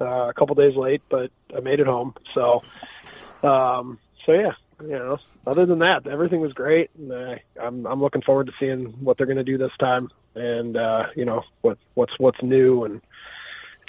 Uh, 0.00 0.28
a 0.28 0.32
couple 0.32 0.54
days 0.56 0.76
late, 0.76 1.02
but 1.08 1.30
I 1.56 1.60
made 1.60 1.78
it 1.78 1.86
home. 1.86 2.14
So, 2.34 2.62
um, 3.44 3.98
so 4.26 4.32
yeah, 4.32 4.52
you 4.82 4.90
know. 4.90 5.18
Other 5.46 5.66
than 5.66 5.78
that, 5.78 6.06
everything 6.06 6.40
was 6.40 6.52
great, 6.52 6.90
and 6.98 7.12
I, 7.12 7.42
I'm 7.60 7.86
I'm 7.86 8.00
looking 8.00 8.22
forward 8.22 8.48
to 8.48 8.52
seeing 8.60 8.86
what 9.04 9.16
they're 9.16 9.26
going 9.26 9.38
to 9.38 9.44
do 9.44 9.56
this 9.56 9.72
time, 9.78 10.10
and 10.34 10.76
uh, 10.76 11.06
you 11.16 11.24
know 11.24 11.44
what 11.62 11.78
what's 11.94 12.18
what's 12.18 12.42
new, 12.42 12.84
and 12.84 13.00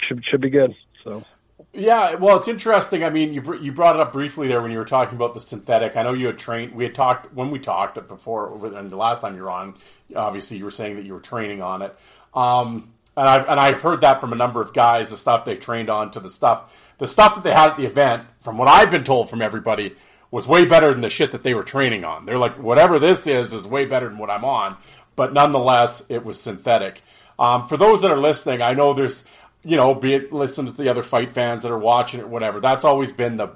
should 0.00 0.24
should 0.24 0.40
be 0.40 0.50
good. 0.50 0.74
So 1.04 1.24
Yeah, 1.72 2.16
well, 2.16 2.36
it's 2.36 2.48
interesting. 2.48 3.04
I 3.04 3.10
mean, 3.10 3.32
you 3.32 3.54
you 3.58 3.72
brought 3.72 3.94
it 3.94 4.00
up 4.00 4.12
briefly 4.12 4.48
there 4.48 4.60
when 4.60 4.72
you 4.72 4.78
were 4.78 4.84
talking 4.84 5.14
about 5.14 5.34
the 5.34 5.40
synthetic. 5.40 5.96
I 5.96 6.02
know 6.02 6.14
you 6.14 6.26
had 6.26 6.38
trained. 6.38 6.74
We 6.74 6.82
had 6.82 6.96
talked 6.96 7.32
when 7.32 7.50
we 7.50 7.60
talked 7.60 7.94
before, 8.08 8.66
and 8.76 8.90
the 8.90 8.96
last 8.96 9.20
time 9.20 9.36
you 9.36 9.42
were 9.42 9.50
on, 9.50 9.76
obviously 10.16 10.56
you 10.56 10.64
were 10.64 10.72
saying 10.72 10.96
that 10.96 11.04
you 11.04 11.12
were 11.14 11.20
training 11.20 11.62
on 11.62 11.82
it. 11.82 11.96
Um, 12.34 12.92
and 13.16 13.28
I've 13.28 13.48
and 13.48 13.60
I've 13.60 13.80
heard 13.80 14.00
that 14.00 14.20
from 14.20 14.32
a 14.32 14.36
number 14.36 14.60
of 14.60 14.72
guys. 14.72 15.10
The 15.10 15.16
stuff 15.16 15.44
they 15.44 15.56
trained 15.56 15.90
on 15.90 16.10
to 16.12 16.20
the 16.20 16.28
stuff, 16.28 16.74
the 16.98 17.06
stuff 17.06 17.36
that 17.36 17.44
they 17.44 17.52
had 17.52 17.70
at 17.70 17.76
the 17.76 17.86
event, 17.86 18.24
from 18.40 18.58
what 18.58 18.66
I've 18.66 18.90
been 18.90 19.04
told 19.04 19.30
from 19.30 19.40
everybody, 19.40 19.94
was 20.32 20.48
way 20.48 20.64
better 20.64 20.90
than 20.90 21.02
the 21.02 21.08
shit 21.08 21.30
that 21.32 21.44
they 21.44 21.54
were 21.54 21.62
training 21.64 22.04
on. 22.04 22.26
They're 22.26 22.38
like, 22.38 22.58
whatever 22.58 22.98
this 22.98 23.28
is 23.28 23.52
is 23.52 23.64
way 23.64 23.86
better 23.86 24.08
than 24.08 24.18
what 24.18 24.30
I'm 24.30 24.44
on, 24.44 24.76
but 25.14 25.32
nonetheless, 25.32 26.04
it 26.08 26.24
was 26.24 26.40
synthetic. 26.40 27.02
Um, 27.38 27.66
for 27.68 27.76
those 27.76 28.02
that 28.02 28.10
are 28.10 28.20
listening, 28.20 28.60
I 28.60 28.74
know 28.74 28.92
there's, 28.92 29.24
you 29.62 29.76
know, 29.76 29.94
be 29.94 30.14
it 30.14 30.32
listen 30.32 30.66
to 30.66 30.72
the 30.72 30.88
other 30.88 31.02
fight 31.02 31.32
fans 31.32 31.62
that 31.62 31.72
are 31.72 31.78
watching 31.78 32.20
it, 32.20 32.28
whatever. 32.28 32.60
That's 32.60 32.84
always 32.84 33.12
been 33.12 33.36
the 33.36 33.50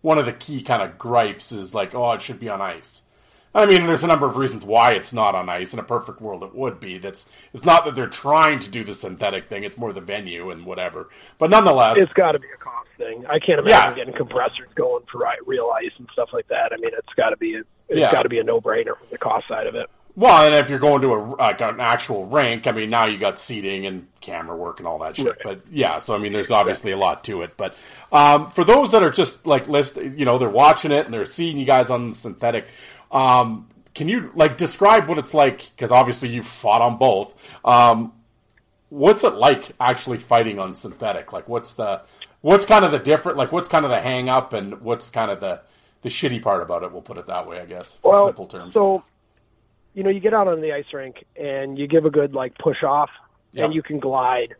one 0.00 0.18
of 0.18 0.26
the 0.26 0.32
key 0.32 0.62
kind 0.62 0.82
of 0.82 0.98
gripes 0.98 1.50
is 1.50 1.74
like, 1.74 1.94
oh, 1.94 2.12
it 2.12 2.22
should 2.22 2.38
be 2.38 2.48
on 2.48 2.60
ice. 2.60 3.02
I 3.54 3.66
mean, 3.66 3.86
there's 3.86 4.02
a 4.02 4.08
number 4.08 4.26
of 4.26 4.36
reasons 4.36 4.64
why 4.64 4.92
it's 4.92 5.12
not 5.12 5.36
on 5.36 5.48
ice. 5.48 5.72
In 5.72 5.78
a 5.78 5.84
perfect 5.84 6.20
world, 6.20 6.42
it 6.42 6.54
would 6.54 6.80
be. 6.80 6.98
That's 6.98 7.24
it's 7.52 7.64
not 7.64 7.84
that 7.84 7.94
they're 7.94 8.08
trying 8.08 8.58
to 8.60 8.70
do 8.70 8.82
the 8.82 8.94
synthetic 8.94 9.48
thing. 9.48 9.62
It's 9.62 9.78
more 9.78 9.92
the 9.92 10.00
venue 10.00 10.50
and 10.50 10.66
whatever. 10.66 11.08
But 11.38 11.50
nonetheless, 11.50 11.96
it's 11.96 12.12
got 12.12 12.32
to 12.32 12.40
be 12.40 12.48
a 12.52 12.58
cost 12.58 12.88
thing. 12.98 13.24
I 13.26 13.38
can't 13.38 13.60
imagine 13.60 13.68
yeah. 13.68 13.94
getting 13.94 14.14
compressors 14.14 14.68
going 14.74 15.04
for 15.10 15.24
real 15.46 15.70
ice 15.74 15.92
and 15.98 16.08
stuff 16.12 16.30
like 16.32 16.48
that. 16.48 16.72
I 16.72 16.76
mean, 16.78 16.90
it's 16.98 17.14
got 17.16 17.30
to 17.30 17.36
be 17.36 17.54
a, 17.54 17.60
it's 17.88 18.00
yeah. 18.00 18.10
got 18.10 18.24
to 18.24 18.28
be 18.28 18.40
a 18.40 18.44
no 18.44 18.60
brainer 18.60 18.98
from 18.98 19.06
the 19.12 19.18
cost 19.18 19.46
side 19.46 19.68
of 19.68 19.76
it. 19.76 19.88
Well, 20.16 20.46
and 20.46 20.54
if 20.54 20.70
you're 20.70 20.78
going 20.78 21.02
to 21.02 21.14
a 21.14 21.18
like 21.36 21.60
an 21.60 21.80
actual 21.80 22.26
rink, 22.26 22.66
I 22.66 22.72
mean, 22.72 22.88
now 22.88 23.06
you 23.06 23.18
got 23.18 23.38
seating 23.38 23.86
and 23.86 24.06
camera 24.20 24.56
work 24.56 24.78
and 24.78 24.86
all 24.86 25.00
that 25.00 25.16
shit. 25.16 25.26
Right. 25.26 25.38
But 25.42 25.60
yeah, 25.72 25.98
so 25.98 26.14
I 26.14 26.18
mean, 26.18 26.32
there's 26.32 26.52
obviously 26.52 26.92
a 26.92 26.96
lot 26.96 27.24
to 27.24 27.42
it. 27.42 27.56
But 27.56 27.74
um, 28.12 28.50
for 28.52 28.62
those 28.62 28.92
that 28.92 29.02
are 29.02 29.10
just 29.10 29.44
like 29.44 29.66
list, 29.66 29.96
you 29.96 30.24
know, 30.24 30.38
they're 30.38 30.48
watching 30.48 30.92
it 30.92 31.04
and 31.04 31.12
they're 31.12 31.26
seeing 31.26 31.58
you 31.58 31.64
guys 31.64 31.90
on 31.90 32.10
the 32.10 32.16
synthetic. 32.16 32.66
Um, 33.10 33.68
can 33.94 34.08
you 34.08 34.30
like 34.34 34.56
describe 34.56 35.08
what 35.08 35.18
it's 35.18 35.34
like? 35.34 35.70
Because 35.74 35.90
obviously 35.90 36.28
you 36.28 36.42
fought 36.42 36.82
on 36.82 36.96
both. 36.96 37.34
Um, 37.64 38.12
what's 38.88 39.24
it 39.24 39.34
like 39.34 39.72
actually 39.80 40.18
fighting 40.18 40.58
on 40.58 40.74
synthetic? 40.74 41.32
Like, 41.32 41.48
what's 41.48 41.74
the 41.74 42.02
what's 42.40 42.64
kind 42.64 42.84
of 42.84 42.92
the 42.92 42.98
different? 42.98 43.38
Like, 43.38 43.52
what's 43.52 43.68
kind 43.68 43.84
of 43.84 43.90
the 43.90 44.00
hang 44.00 44.28
up, 44.28 44.52
and 44.52 44.80
what's 44.80 45.10
kind 45.10 45.30
of 45.30 45.40
the 45.40 45.62
the 46.02 46.08
shitty 46.08 46.42
part 46.42 46.62
about 46.62 46.82
it? 46.82 46.92
We'll 46.92 47.02
put 47.02 47.18
it 47.18 47.26
that 47.26 47.46
way, 47.48 47.60
I 47.60 47.66
guess. 47.66 47.98
well, 48.02 48.26
simple 48.26 48.46
terms. 48.46 48.74
So, 48.74 49.04
you 49.94 50.02
know, 50.02 50.10
you 50.10 50.20
get 50.20 50.34
out 50.34 50.48
on 50.48 50.60
the 50.60 50.72
ice 50.72 50.92
rink 50.92 51.24
and 51.36 51.78
you 51.78 51.86
give 51.86 52.04
a 52.04 52.10
good 52.10 52.34
like 52.34 52.58
push 52.58 52.82
off, 52.82 53.10
yep. 53.52 53.66
and 53.66 53.74
you 53.74 53.82
can 53.82 53.98
glide 53.98 54.54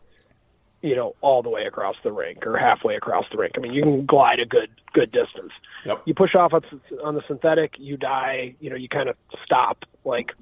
you 0.85 0.95
know, 0.95 1.15
all 1.21 1.41
the 1.41 1.49
way 1.49 1.65
across 1.65 1.95
the 2.03 2.11
rink 2.11 2.45
or 2.45 2.55
halfway 2.57 2.95
across 2.95 3.25
the 3.31 3.37
rink. 3.37 3.53
I 3.57 3.59
mean, 3.59 3.73
you 3.73 3.81
can 3.81 4.05
glide 4.05 4.39
a 4.39 4.45
good 4.45 4.69
good 4.93 5.11
distance. 5.11 5.51
Yep. 5.83 6.03
You 6.05 6.13
push 6.13 6.35
off 6.35 6.53
on 6.53 7.15
the 7.15 7.23
synthetic, 7.27 7.73
you 7.79 7.97
die. 7.97 8.53
You 8.59 8.69
know, 8.69 8.75
you 8.75 8.87
kind 8.87 9.09
of 9.09 9.15
stop 9.43 9.83
like 10.03 10.33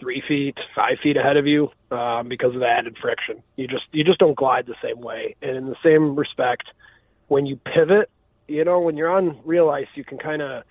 three 0.00 0.20
feet, 0.26 0.58
five 0.74 0.98
feet 1.00 1.16
ahead 1.16 1.36
of 1.36 1.46
you 1.46 1.70
um, 1.92 2.28
because 2.28 2.54
of 2.54 2.60
the 2.60 2.66
added 2.66 2.96
friction. 3.00 3.40
You 3.54 3.68
just 3.68 3.84
you 3.92 4.02
just 4.02 4.18
don't 4.18 4.36
glide 4.36 4.66
the 4.66 4.74
same 4.82 5.00
way. 5.00 5.36
And 5.42 5.56
in 5.56 5.66
the 5.66 5.76
same 5.80 6.16
respect, 6.16 6.64
when 7.28 7.46
you 7.46 7.54
pivot, 7.54 8.10
you 8.48 8.64
know, 8.64 8.80
when 8.80 8.96
you're 8.96 9.10
on 9.10 9.38
real 9.44 9.70
ice, 9.70 9.88
you 9.94 10.02
can 10.02 10.18
kind 10.18 10.42
of 10.42 10.64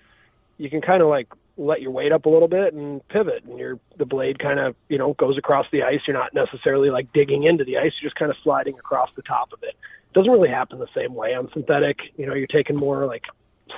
you 0.58 0.68
can 0.68 0.82
kind 0.82 1.02
of 1.02 1.08
like 1.08 1.28
let 1.58 1.82
your 1.82 1.90
weight 1.90 2.12
up 2.12 2.24
a 2.24 2.28
little 2.28 2.48
bit 2.48 2.72
and 2.72 3.06
pivot 3.08 3.44
and 3.44 3.58
your 3.58 3.78
the 3.96 4.06
blade 4.06 4.38
kind 4.38 4.60
of 4.60 4.76
you 4.88 4.96
know 4.96 5.12
goes 5.14 5.36
across 5.36 5.66
the 5.72 5.82
ice. 5.82 6.00
You're 6.06 6.16
not 6.16 6.32
necessarily 6.32 6.90
like 6.90 7.12
digging 7.12 7.44
into 7.44 7.64
the 7.64 7.78
ice 7.78 7.92
you're 8.00 8.08
just 8.08 8.18
kind 8.18 8.30
of 8.30 8.36
sliding 8.42 8.78
across 8.78 9.10
the 9.16 9.22
top 9.22 9.52
of 9.52 9.62
it. 9.62 9.74
It 10.10 10.14
doesn't 10.14 10.30
really 10.30 10.48
happen 10.48 10.78
the 10.78 10.86
same 10.94 11.14
way 11.14 11.34
on 11.34 11.50
synthetic. 11.52 11.98
You 12.16 12.26
know 12.26 12.34
you're 12.34 12.46
taking 12.46 12.76
more 12.76 13.06
like 13.06 13.24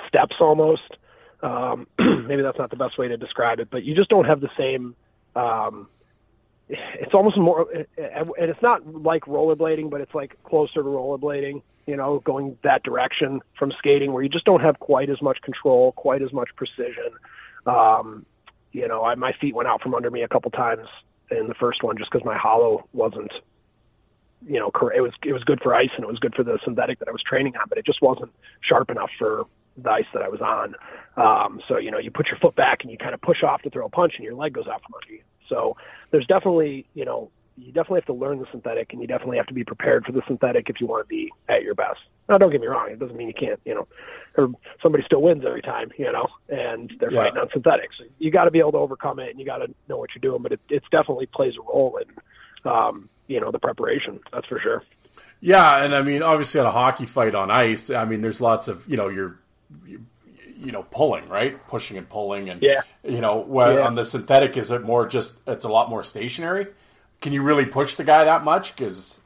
steps 0.07 0.35
almost. 0.39 0.97
Um 1.41 1.87
maybe 1.99 2.43
that's 2.43 2.59
not 2.59 2.69
the 2.69 2.75
best 2.75 2.97
way 2.97 3.07
to 3.07 3.17
describe 3.17 3.59
it 3.59 3.69
but 3.71 3.83
you 3.83 3.95
just 3.95 4.09
don't 4.09 4.25
have 4.25 4.41
the 4.41 4.51
same 4.57 4.95
um 5.35 5.87
it's 6.69 7.13
almost 7.13 7.37
more 7.37 7.67
and 7.71 8.29
it's 8.37 8.61
not 8.61 8.85
like 9.03 9.23
rollerblading 9.23 9.89
but 9.89 10.01
it's 10.01 10.13
like 10.13 10.37
closer 10.43 10.75
to 10.75 10.83
rollerblading 10.83 11.61
you 11.87 11.95
know 11.97 12.19
going 12.19 12.57
that 12.63 12.83
direction 12.83 13.41
from 13.57 13.71
skating 13.77 14.13
where 14.13 14.23
you 14.23 14.29
just 14.29 14.45
don't 14.45 14.61
have 14.61 14.79
quite 14.79 15.09
as 15.09 15.21
much 15.21 15.41
control 15.41 15.91
quite 15.93 16.21
as 16.21 16.31
much 16.31 16.49
precision 16.55 17.09
um, 17.65 18.25
you 18.71 18.87
know, 18.87 19.03
I, 19.03 19.15
my 19.15 19.33
feet 19.33 19.55
went 19.55 19.67
out 19.67 19.81
from 19.81 19.93
under 19.93 20.09
me 20.09 20.21
a 20.21 20.27
couple 20.27 20.51
times 20.51 20.87
in 21.29 21.47
the 21.47 21.53
first 21.53 21.83
one 21.83 21.97
just 21.97 22.11
because 22.11 22.25
my 22.25 22.37
hollow 22.37 22.87
wasn't, 22.93 23.31
you 24.47 24.59
know, 24.59 24.71
it 24.93 25.01
was 25.01 25.13
it 25.23 25.33
was 25.33 25.43
good 25.43 25.61
for 25.61 25.75
ice 25.75 25.89
and 25.95 26.03
it 26.03 26.07
was 26.07 26.19
good 26.19 26.35
for 26.35 26.43
the 26.43 26.59
synthetic 26.63 26.99
that 26.99 27.07
I 27.07 27.11
was 27.11 27.21
training 27.21 27.55
on, 27.57 27.65
but 27.69 27.77
it 27.77 27.85
just 27.85 28.01
wasn't 28.01 28.31
sharp 28.61 28.89
enough 28.89 29.11
for 29.17 29.45
the 29.77 29.89
ice 29.89 30.05
that 30.13 30.21
I 30.21 30.29
was 30.29 30.41
on. 30.41 30.75
Um, 31.17 31.61
so 31.67 31.77
you 31.77 31.91
know, 31.91 31.99
you 31.99 32.11
put 32.11 32.27
your 32.27 32.37
foot 32.37 32.55
back 32.55 32.83
and 32.83 32.91
you 32.91 32.97
kind 32.97 33.13
of 33.13 33.21
push 33.21 33.43
off 33.43 33.61
to 33.63 33.69
throw 33.69 33.85
a 33.85 33.89
punch, 33.89 34.13
and 34.15 34.23
your 34.23 34.35
leg 34.35 34.53
goes 34.53 34.67
out 34.67 34.81
from 34.83 34.93
under 34.95 35.13
you. 35.13 35.21
So 35.47 35.77
there's 36.11 36.25
definitely 36.27 36.87
you 36.93 37.05
know 37.05 37.29
you 37.57 37.67
definitely 37.67 37.99
have 37.99 38.05
to 38.05 38.13
learn 38.13 38.39
the 38.39 38.47
synthetic, 38.51 38.93
and 38.93 39.01
you 39.01 39.07
definitely 39.07 39.37
have 39.37 39.47
to 39.47 39.53
be 39.53 39.63
prepared 39.63 40.05
for 40.05 40.11
the 40.11 40.21
synthetic 40.27 40.69
if 40.69 40.81
you 40.81 40.87
want 40.87 41.05
to 41.05 41.07
be 41.07 41.31
at 41.49 41.63
your 41.63 41.75
best. 41.75 41.99
Now, 42.31 42.37
don't 42.37 42.49
get 42.49 42.61
me 42.61 42.67
wrong; 42.67 42.89
it 42.89 42.97
doesn't 42.97 43.17
mean 43.17 43.27
you 43.27 43.33
can't, 43.33 43.59
you 43.65 43.75
know, 43.75 43.87
or 44.37 44.51
somebody 44.81 45.03
still 45.05 45.21
wins 45.21 45.43
every 45.45 45.61
time, 45.61 45.91
you 45.97 46.09
know, 46.09 46.27
and 46.47 46.89
they're 46.97 47.11
yeah. 47.11 47.23
fighting 47.23 47.37
on 47.37 47.49
synthetics. 47.51 47.97
So 47.97 48.05
you 48.19 48.31
got 48.31 48.45
to 48.45 48.51
be 48.51 48.59
able 48.59 48.71
to 48.71 48.77
overcome 48.77 49.19
it, 49.19 49.31
and 49.31 49.39
you 49.39 49.45
got 49.45 49.57
to 49.57 49.67
know 49.89 49.97
what 49.97 50.11
you're 50.15 50.21
doing. 50.21 50.41
But 50.41 50.53
it 50.53 50.61
it 50.69 50.83
definitely 50.91 51.25
plays 51.25 51.55
a 51.59 51.61
role 51.61 51.99
in, 52.01 52.71
um, 52.71 53.09
you 53.27 53.41
know, 53.41 53.51
the 53.51 53.59
preparation. 53.59 54.21
That's 54.31 54.47
for 54.47 54.61
sure. 54.61 54.81
Yeah, 55.41 55.83
and 55.83 55.93
I 55.93 56.03
mean, 56.03 56.23
obviously, 56.23 56.61
at 56.61 56.65
a 56.65 56.71
hockey 56.71 57.05
fight 57.05 57.35
on 57.35 57.51
ice, 57.51 57.89
I 57.89 58.05
mean, 58.05 58.21
there's 58.21 58.39
lots 58.39 58.69
of 58.69 58.87
you 58.87 58.95
know, 58.95 59.09
you're, 59.09 59.37
you 59.85 60.71
know, 60.71 60.83
pulling, 60.83 61.27
right, 61.27 61.67
pushing 61.67 61.97
and 61.97 62.07
pulling, 62.07 62.49
and 62.49 62.61
yeah, 62.61 62.83
you 63.03 63.19
know, 63.19 63.41
when, 63.41 63.75
yeah. 63.75 63.81
on 63.81 63.95
the 63.95 64.05
synthetic, 64.05 64.55
is 64.55 64.71
it 64.71 64.83
more 64.83 65.05
just 65.05 65.37
it's 65.47 65.65
a 65.65 65.69
lot 65.69 65.89
more 65.89 66.05
stationary? 66.05 66.67
Can 67.19 67.33
you 67.33 67.43
really 67.43 67.65
push 67.65 67.95
the 67.95 68.05
guy 68.05 68.23
that 68.23 68.45
much? 68.45 68.73
Because 68.73 69.19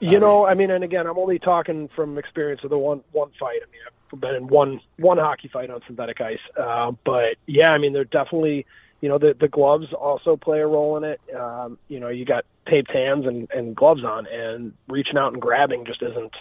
you 0.00 0.20
know, 0.20 0.46
I 0.46 0.54
mean, 0.54 0.70
and 0.70 0.84
again, 0.84 1.06
I'm 1.06 1.18
only 1.18 1.38
talking 1.38 1.88
from 1.94 2.18
experience 2.18 2.62
of 2.64 2.70
the 2.70 2.78
one 2.78 3.02
one 3.12 3.30
fight. 3.38 3.60
I 3.62 3.70
mean, 3.70 3.80
I've 4.12 4.20
been 4.20 4.34
in 4.34 4.48
one 4.48 4.80
one 4.96 5.18
hockey 5.18 5.48
fight 5.48 5.70
on 5.70 5.80
synthetic 5.86 6.20
ice, 6.20 6.40
uh, 6.56 6.92
but 7.04 7.36
yeah, 7.46 7.72
I 7.72 7.78
mean, 7.78 7.92
they're 7.92 8.04
definitely, 8.04 8.66
you 9.00 9.08
know, 9.08 9.18
the 9.18 9.34
the 9.38 9.48
gloves 9.48 9.92
also 9.92 10.36
play 10.36 10.60
a 10.60 10.66
role 10.66 10.96
in 10.96 11.04
it. 11.04 11.20
Um, 11.34 11.78
you 11.88 12.00
know, 12.00 12.08
you 12.08 12.24
got 12.24 12.44
taped 12.66 12.90
hands 12.90 13.26
and 13.26 13.50
and 13.50 13.74
gloves 13.74 14.04
on, 14.04 14.26
and 14.26 14.72
reaching 14.88 15.16
out 15.16 15.32
and 15.32 15.40
grabbing 15.40 15.84
just 15.86 16.02
isn't, 16.02 16.34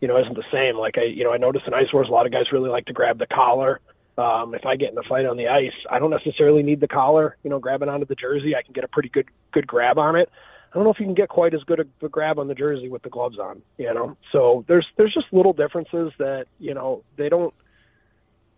you 0.00 0.08
know, 0.08 0.18
isn't 0.18 0.34
the 0.34 0.44
same. 0.50 0.76
Like 0.76 0.98
I, 0.98 1.04
you 1.04 1.24
know, 1.24 1.32
I 1.32 1.38
noticed 1.38 1.66
in 1.66 1.74
ice 1.74 1.92
wars, 1.92 2.08
a 2.08 2.12
lot 2.12 2.26
of 2.26 2.32
guys 2.32 2.52
really 2.52 2.70
like 2.70 2.86
to 2.86 2.92
grab 2.92 3.18
the 3.18 3.26
collar. 3.26 3.80
Um, 4.18 4.54
if 4.54 4.66
I 4.66 4.76
get 4.76 4.92
in 4.92 4.98
a 4.98 5.02
fight 5.02 5.24
on 5.24 5.38
the 5.38 5.48
ice, 5.48 5.72
I 5.90 5.98
don't 5.98 6.10
necessarily 6.10 6.62
need 6.62 6.80
the 6.80 6.88
collar. 6.88 7.36
You 7.42 7.50
know, 7.50 7.58
grabbing 7.58 7.88
onto 7.88 8.04
the 8.04 8.14
jersey, 8.14 8.54
I 8.54 8.62
can 8.62 8.74
get 8.74 8.84
a 8.84 8.88
pretty 8.88 9.08
good 9.08 9.28
good 9.52 9.66
grab 9.66 9.98
on 9.98 10.16
it. 10.16 10.30
I 10.72 10.74
don't 10.74 10.84
know 10.84 10.90
if 10.90 10.98
you 10.98 11.04
can 11.06 11.14
get 11.14 11.28
quite 11.28 11.52
as 11.52 11.62
good 11.64 11.80
a, 11.80 12.06
a 12.06 12.08
grab 12.08 12.38
on 12.38 12.48
the 12.48 12.54
jersey 12.54 12.88
with 12.88 13.02
the 13.02 13.10
gloves 13.10 13.38
on. 13.38 13.60
You 13.76 13.92
know, 13.92 14.16
so 14.32 14.64
there's 14.68 14.86
there's 14.96 15.12
just 15.12 15.26
little 15.32 15.52
differences 15.52 16.12
that 16.18 16.46
you 16.58 16.72
know 16.72 17.02
they 17.16 17.28
don't 17.28 17.52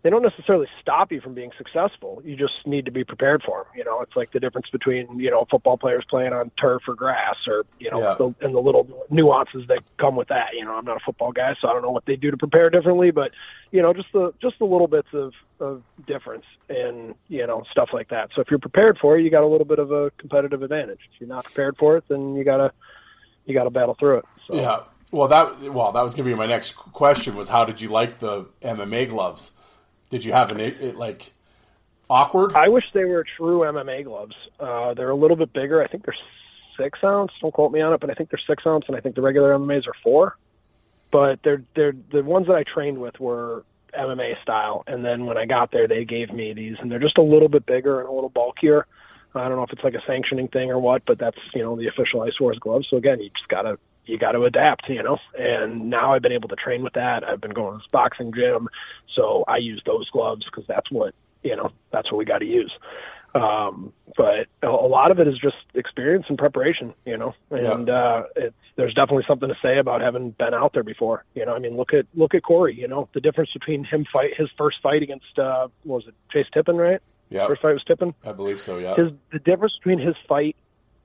they 0.04 0.10
don't 0.10 0.22
necessarily 0.22 0.66
stop 0.82 1.10
you 1.10 1.22
from 1.22 1.32
being 1.32 1.50
successful. 1.56 2.20
You 2.26 2.36
just 2.36 2.66
need 2.66 2.84
to 2.84 2.90
be 2.90 3.04
prepared 3.04 3.42
for 3.42 3.60
them. 3.60 3.72
You 3.74 3.84
know, 3.84 4.02
it's 4.02 4.14
like 4.14 4.32
the 4.32 4.38
difference 4.38 4.68
between 4.68 5.18
you 5.18 5.30
know 5.30 5.46
football 5.50 5.78
players 5.78 6.04
playing 6.08 6.34
on 6.34 6.50
turf 6.60 6.82
or 6.86 6.94
grass, 6.94 7.36
or 7.48 7.64
you 7.80 7.90
know, 7.90 8.00
yeah. 8.00 8.14
the, 8.18 8.34
and 8.44 8.54
the 8.54 8.60
little 8.60 8.86
nuances 9.08 9.66
that 9.68 9.78
come 9.96 10.14
with 10.14 10.28
that. 10.28 10.50
You 10.52 10.66
know, 10.66 10.74
I'm 10.76 10.84
not 10.84 10.98
a 10.98 11.04
football 11.04 11.32
guy, 11.32 11.56
so 11.58 11.68
I 11.68 11.72
don't 11.72 11.80
know 11.80 11.90
what 11.90 12.04
they 12.04 12.16
do 12.16 12.30
to 12.30 12.36
prepare 12.36 12.68
differently, 12.68 13.12
but 13.12 13.30
you 13.70 13.80
know, 13.80 13.94
just 13.94 14.12
the 14.12 14.34
just 14.42 14.58
the 14.58 14.66
little 14.66 14.88
bits 14.88 15.08
of 15.14 15.32
of 15.58 15.82
difference 16.06 16.44
and 16.68 17.14
you 17.28 17.46
know 17.46 17.64
stuff 17.70 17.88
like 17.94 18.10
that. 18.10 18.28
So 18.34 18.42
if 18.42 18.50
you're 18.50 18.58
prepared 18.58 18.98
for 18.98 19.16
it, 19.16 19.22
you 19.22 19.30
got 19.30 19.42
a 19.42 19.48
little 19.48 19.66
bit 19.66 19.78
of 19.78 19.90
a 19.90 20.10
competitive 20.18 20.62
advantage. 20.62 21.00
If 21.14 21.20
you're 21.20 21.30
not 21.30 21.44
prepared 21.44 21.78
for 21.78 21.96
it, 21.96 22.04
then 22.08 22.36
you 22.36 22.44
gotta 22.44 22.72
you 23.46 23.54
gotta 23.54 23.70
battle 23.70 23.96
through 23.98 24.18
it. 24.18 24.24
So. 24.48 24.54
Yeah. 24.54 24.80
Well, 25.10 25.28
that 25.28 25.72
well, 25.72 25.92
that 25.92 26.02
was 26.02 26.14
going 26.14 26.28
to 26.28 26.34
be 26.34 26.36
my 26.36 26.46
next 26.46 26.72
question. 26.72 27.36
Was 27.36 27.48
how 27.48 27.64
did 27.64 27.80
you 27.80 27.88
like 27.88 28.18
the 28.18 28.46
MMA 28.62 29.08
gloves? 29.08 29.52
Did 30.14 30.24
you 30.24 30.32
have 30.32 30.52
an 30.52 30.60
it, 30.60 30.94
like 30.94 31.32
awkward? 32.08 32.54
I 32.54 32.68
wish 32.68 32.84
they 32.92 33.04
were 33.04 33.26
true 33.36 33.62
MMA 33.62 34.04
gloves. 34.04 34.36
Uh, 34.60 34.94
they're 34.94 35.10
a 35.10 35.16
little 35.16 35.36
bit 35.36 35.52
bigger. 35.52 35.82
I 35.82 35.88
think 35.88 36.04
they're 36.04 36.14
six 36.76 37.00
ounce. 37.02 37.32
Don't 37.40 37.52
quote 37.52 37.72
me 37.72 37.80
on 37.80 37.92
it, 37.92 37.98
but 37.98 38.10
I 38.10 38.14
think 38.14 38.30
they're 38.30 38.38
six 38.46 38.64
ounce, 38.64 38.84
and 38.86 38.96
I 38.96 39.00
think 39.00 39.16
the 39.16 39.22
regular 39.22 39.52
MMA's 39.58 39.88
are 39.88 39.94
four. 40.04 40.36
But 41.10 41.40
they're 41.42 41.64
they're 41.74 41.96
the 42.12 42.22
ones 42.22 42.46
that 42.46 42.54
I 42.54 42.62
trained 42.62 42.98
with 42.98 43.18
were 43.18 43.64
MMA 43.92 44.40
style, 44.40 44.84
and 44.86 45.04
then 45.04 45.26
when 45.26 45.36
I 45.36 45.46
got 45.46 45.72
there, 45.72 45.88
they 45.88 46.04
gave 46.04 46.32
me 46.32 46.52
these, 46.52 46.76
and 46.78 46.92
they're 46.92 47.00
just 47.00 47.18
a 47.18 47.22
little 47.22 47.48
bit 47.48 47.66
bigger 47.66 47.98
and 47.98 48.08
a 48.08 48.12
little 48.12 48.30
bulkier. 48.30 48.86
I 49.34 49.48
don't 49.48 49.56
know 49.56 49.64
if 49.64 49.72
it's 49.72 49.82
like 49.82 49.94
a 49.94 50.02
sanctioning 50.06 50.46
thing 50.46 50.70
or 50.70 50.78
what, 50.78 51.02
but 51.06 51.18
that's 51.18 51.38
you 51.54 51.62
know 51.64 51.74
the 51.74 51.88
official 51.88 52.22
Ice 52.22 52.38
Wars 52.38 52.60
gloves. 52.60 52.86
So 52.88 52.98
again, 52.98 53.20
you 53.20 53.30
just 53.30 53.48
gotta 53.48 53.80
you 54.06 54.18
got 54.18 54.32
to 54.32 54.44
adapt, 54.44 54.88
you 54.88 55.02
know. 55.02 55.18
And 55.38 55.90
now 55.90 56.12
I've 56.12 56.22
been 56.22 56.32
able 56.32 56.48
to 56.48 56.56
train 56.56 56.82
with 56.82 56.94
that. 56.94 57.24
I've 57.24 57.40
been 57.40 57.52
going 57.52 57.72
to 57.72 57.78
this 57.78 57.86
boxing 57.90 58.32
gym, 58.32 58.68
so 59.14 59.44
I 59.48 59.58
use 59.58 59.82
those 59.86 60.08
gloves 60.10 60.44
because 60.44 60.66
that's 60.66 60.90
what 60.90 61.14
you 61.42 61.56
know 61.56 61.72
that's 61.90 62.10
what 62.10 62.18
we 62.18 62.24
got 62.24 62.38
to 62.38 62.46
use. 62.46 62.72
Um, 63.34 63.92
but 64.16 64.46
a 64.62 64.68
a 64.68 64.88
lot 64.88 65.10
of 65.10 65.18
it 65.18 65.26
is 65.26 65.38
just 65.38 65.56
experience 65.74 66.26
and 66.28 66.38
preparation, 66.38 66.94
you 67.04 67.16
know. 67.16 67.34
And 67.50 67.90
uh, 67.90 68.24
it's 68.36 68.54
there's 68.76 68.94
definitely 68.94 69.24
something 69.26 69.48
to 69.48 69.56
say 69.62 69.78
about 69.78 70.00
having 70.00 70.30
been 70.30 70.54
out 70.54 70.72
there 70.72 70.84
before. 70.84 71.24
You 71.34 71.46
know, 71.46 71.54
I 71.54 71.58
mean, 71.58 71.76
look 71.76 71.92
at 71.92 72.06
look 72.14 72.34
at 72.34 72.42
Corey. 72.42 72.74
You 72.74 72.88
know, 72.88 73.08
the 73.12 73.20
difference 73.20 73.52
between 73.52 73.84
him 73.84 74.06
fight 74.12 74.36
his 74.36 74.48
first 74.56 74.78
fight 74.82 75.02
against 75.02 75.38
uh, 75.38 75.68
what 75.82 76.04
was 76.04 76.08
it 76.08 76.14
Chase 76.32 76.46
Tippin, 76.52 76.76
right? 76.76 77.00
Yeah, 77.30 77.46
First 77.46 77.62
fight 77.62 77.72
was 77.72 77.84
Tippin. 77.84 78.14
I 78.24 78.32
believe 78.32 78.60
so. 78.60 78.78
Yeah. 78.78 78.94
His 78.94 79.12
the 79.32 79.40
difference 79.40 79.74
between 79.78 79.98
his 79.98 80.14
fight 80.28 80.56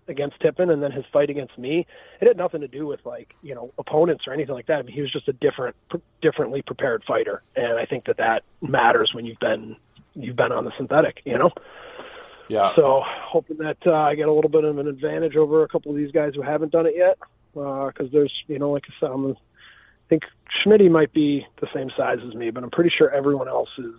against 0.09 0.39
Tippin 0.39 0.69
and 0.69 0.81
then 0.81 0.91
his 0.91 1.05
fight 1.13 1.29
against 1.29 1.57
me, 1.57 1.85
it 2.19 2.27
had 2.27 2.37
nothing 2.37 2.61
to 2.61 2.67
do 2.67 2.85
with 2.85 3.05
like 3.05 3.33
you 3.41 3.55
know 3.55 3.71
opponents 3.77 4.27
or 4.27 4.33
anything 4.33 4.55
like 4.55 4.67
that. 4.67 4.79
I 4.79 4.81
mean, 4.81 4.95
he 4.95 5.01
was 5.01 5.11
just 5.11 5.27
a 5.27 5.33
different, 5.33 5.75
pr- 5.89 5.97
differently 6.21 6.61
prepared 6.61 7.03
fighter, 7.05 7.41
and 7.55 7.77
I 7.77 7.85
think 7.85 8.05
that 8.05 8.17
that 8.17 8.43
matters 8.61 9.13
when 9.13 9.25
you've 9.25 9.39
been 9.39 9.75
you've 10.15 10.35
been 10.35 10.51
on 10.51 10.65
the 10.65 10.71
synthetic. 10.77 11.21
You 11.25 11.37
know. 11.37 11.51
yeah. 12.49 12.75
So 12.75 13.03
hoping 13.05 13.57
that 13.57 13.77
uh, 13.85 13.93
I 13.93 14.15
get 14.15 14.27
a 14.27 14.33
little 14.33 14.49
bit 14.49 14.63
of 14.63 14.77
an 14.77 14.87
advantage 14.87 15.35
over 15.35 15.63
a 15.63 15.67
couple 15.67 15.91
of 15.91 15.97
these 15.97 16.11
guys 16.11 16.33
who 16.35 16.41
haven't 16.41 16.71
done 16.71 16.85
it 16.85 16.95
yet, 16.95 17.17
because 17.53 18.11
there's 18.11 18.33
you 18.47 18.59
know 18.59 18.71
like 18.71 18.85
I 18.87 18.93
said, 18.99 19.11
I'm, 19.11 19.31
I 19.31 19.35
think 20.09 20.23
Schmitty 20.63 20.89
might 20.89 21.13
be 21.13 21.45
the 21.61 21.67
same 21.73 21.91
size 21.95 22.19
as 22.27 22.33
me, 22.33 22.49
but 22.49 22.63
I'm 22.63 22.71
pretty 22.71 22.89
sure 22.89 23.09
everyone 23.11 23.47
else 23.47 23.69
is 23.77 23.93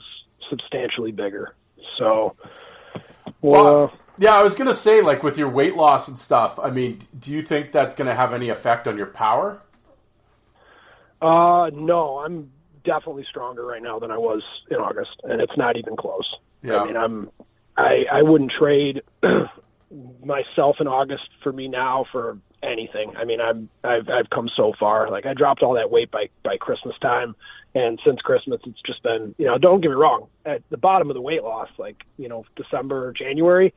substantially 0.49 1.13
bigger. 1.13 1.55
So, 1.97 2.35
well, 3.41 3.65
Well, 3.65 3.85
uh, 3.85 3.97
yeah, 4.21 4.35
I 4.35 4.43
was 4.43 4.55
gonna 4.55 4.75
say, 4.75 5.01
like 5.01 5.23
with 5.23 5.39
your 5.39 5.49
weight 5.49 5.75
loss 5.75 6.07
and 6.07 6.18
stuff. 6.18 6.59
I 6.59 6.68
mean, 6.68 7.01
do 7.18 7.33
you 7.33 7.41
think 7.41 7.73
that's 7.73 7.97
gonna 7.97 8.14
have 8.14 8.35
any 8.35 8.51
effect 8.51 8.87
on 8.87 8.99
your 8.99 9.07
power? 9.07 9.62
uh, 11.23 11.71
no, 11.73 12.18
I'm 12.18 12.51
definitely 12.85 13.25
stronger 13.29 13.64
right 13.64 13.83
now 13.83 13.99
than 13.99 14.11
I 14.11 14.18
was 14.18 14.43
in 14.71 14.77
August, 14.77 15.21
and 15.25 15.41
it's 15.41 15.57
not 15.57 15.77
even 15.77 15.97
close. 15.97 16.37
Yeah. 16.62 16.81
I 16.81 16.87
mean, 16.87 16.97
I'm 16.97 17.31
I 17.79 18.05
I 18.12 18.23
wouldn't 18.23 18.53
trade 18.53 19.03
myself 20.25 20.77
in 20.81 20.87
August 20.87 21.29
for 21.43 21.51
me 21.51 21.68
now 21.68 22.05
for 22.12 22.37
anything. 22.62 23.14
I 23.16 23.25
mean, 23.25 23.41
I'm 23.41 23.71
I've 23.83 24.09
I've 24.11 24.29
come 24.31 24.51
so 24.55 24.75
far. 24.79 25.11
Like 25.11 25.25
I 25.25 25.33
dropped 25.33 25.62
all 25.62 25.75
that 25.75 25.91
weight 25.91 26.11
by 26.11 26.29
by 26.43 26.59
Christmas 26.59 26.95
time, 27.01 27.35
and 27.75 27.99
since 28.05 28.21
Christmas, 28.21 28.61
it's 28.66 28.83
just 28.87 29.03
been 29.03 29.35
you 29.39 29.47
know. 29.47 29.57
Don't 29.57 29.81
get 29.81 29.89
me 29.89 29.95
wrong. 29.95 30.29
At 30.45 30.62
the 30.68 30.79
bottom 30.79 31.09
of 31.11 31.14
the 31.14 31.23
weight 31.23 31.43
loss, 31.43 31.71
like 31.79 32.03
you 32.18 32.29
know, 32.29 32.45
December, 32.57 33.12
January, 33.12 33.75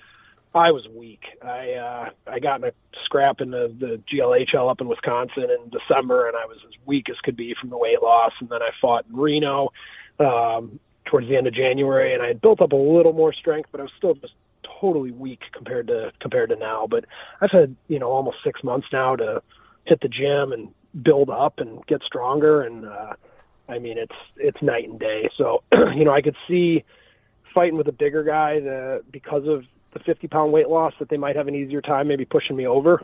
I 0.56 0.72
was 0.72 0.88
weak. 0.88 1.24
I 1.41 1.74
uh, 1.74 2.10
I 2.28 2.39
got 2.39 2.62
in 2.62 2.70
a 2.70 2.74
scrap 3.04 3.41
in 3.41 3.51
the, 3.51 3.74
the 3.80 4.01
GLHL 4.12 4.70
up 4.70 4.82
in 4.82 4.88
Wisconsin 4.88 5.49
in 5.49 5.70
December, 5.70 6.28
and 6.28 6.38
I 6.38 6.45
was 6.45 6.58
as 6.68 6.74
weak 6.86 7.10
as 7.10 7.18
could 7.24 7.36
be 7.36 7.56
from 7.60 7.70
the 7.70 7.78
weight 7.78 8.01
loss. 8.01 8.34
And 8.39 8.49
then 8.49 8.62
I 8.62 8.70
fought 8.80 9.06
in 9.10 9.16
Reno 9.16 9.72
um, 10.20 10.80
towards 11.06 11.28
the 11.28 11.38
end 11.38 11.47
of 11.47 11.54
January, 11.54 12.14
and 12.14 12.22
I 12.22 12.28
had 12.28 12.41
built 12.41 12.62
up 12.62 12.72
a 12.72 12.78
little 12.78 13.14
more 13.14 13.34
strength, 13.34 13.70
but 13.72 13.82
I 13.82 13.84
was 13.84 13.91
still 13.97 14.14
just 14.14 14.34
totally 14.80 15.12
weak 15.12 15.41
compared 15.54 15.88
to 15.88 16.12
compared 16.20 16.49
to 16.49 16.56
now. 16.56 16.86
But 16.88 17.06
I've 17.41 17.51
had 17.51 17.76
you 17.88 17.97
know 17.97 18.12
almost 18.12 18.38
six 18.43 18.64
months 18.64 18.88
now 18.93 19.16
to 19.16 19.41
hit 19.86 20.01
the 20.01 20.08
gym 20.08 20.51
and 20.51 20.70
build 21.01 21.32
up 21.32 21.60
and 21.60 21.86
get 21.88 22.04
stronger, 22.04 22.62
and 22.62 22.86
uh, 22.86 23.14
I 23.68 23.80
mean 23.80 23.97
it's 23.97 24.16
it's 24.38 24.62
night 24.62 24.88
and 24.88 24.99
day. 24.99 25.30
So 25.36 25.64
you 25.95 26.06
know 26.06 26.12
I 26.12 26.22
could 26.22 26.36
see 26.47 26.84
fighting 27.56 27.78
with 27.78 27.88
a 27.88 27.91
bigger 27.91 28.24
guy 28.24 28.60
the, 28.60 29.04
because 29.12 29.47
of 29.47 29.64
the 29.94 30.00
50 30.00 30.28
pound 30.28 30.52
weight 30.52 30.70
loss 30.70 30.94
that 31.00 31.10
they 31.10 31.18
might 31.18 31.36
have 31.36 31.48
an 31.48 31.56
easier 31.56 31.82
time 31.82 32.08
maybe 32.08 32.26
pushing 32.26 32.56
me 32.56 32.68
over. 32.68 33.04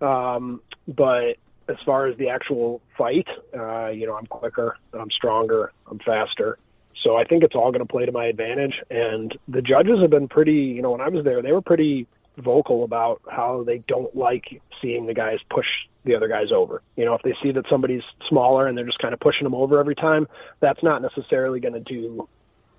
Um, 0.00 0.60
but 0.86 1.36
as 1.68 1.76
far 1.84 2.06
as 2.06 2.16
the 2.16 2.28
actual 2.28 2.80
fight, 2.96 3.28
uh, 3.56 3.88
you 3.88 4.06
know, 4.06 4.14
I'm 4.16 4.26
quicker, 4.26 4.76
I'm 4.92 5.10
stronger, 5.10 5.72
I'm 5.90 5.98
faster. 5.98 6.58
So 7.02 7.16
I 7.16 7.24
think 7.24 7.44
it's 7.44 7.54
all 7.54 7.70
going 7.72 7.86
to 7.86 7.90
play 7.90 8.06
to 8.06 8.12
my 8.12 8.26
advantage. 8.26 8.82
And 8.90 9.36
the 9.48 9.62
judges 9.62 10.00
have 10.00 10.10
been 10.10 10.28
pretty, 10.28 10.54
you 10.54 10.82
know, 10.82 10.92
when 10.92 11.00
I 11.00 11.08
was 11.08 11.24
there, 11.24 11.42
they 11.42 11.52
were 11.52 11.62
pretty 11.62 12.06
vocal 12.36 12.84
about 12.84 13.22
how 13.30 13.62
they 13.64 13.78
don't 13.78 14.14
like 14.14 14.60
seeing 14.80 15.06
the 15.06 15.14
guys 15.14 15.38
push 15.48 15.68
the 16.04 16.14
other 16.14 16.28
guys 16.28 16.52
over. 16.52 16.82
You 16.96 17.04
know, 17.04 17.14
if 17.14 17.22
they 17.22 17.34
see 17.42 17.52
that 17.52 17.68
somebody's 17.68 18.02
smaller 18.28 18.66
and 18.66 18.76
they're 18.76 18.84
just 18.84 18.98
kind 18.98 19.14
of 19.14 19.20
pushing 19.20 19.44
them 19.44 19.54
over 19.54 19.78
every 19.78 19.94
time, 19.94 20.28
that's 20.60 20.82
not 20.82 21.02
necessarily 21.02 21.60
going 21.60 21.74
to 21.74 21.80
do 21.80 22.28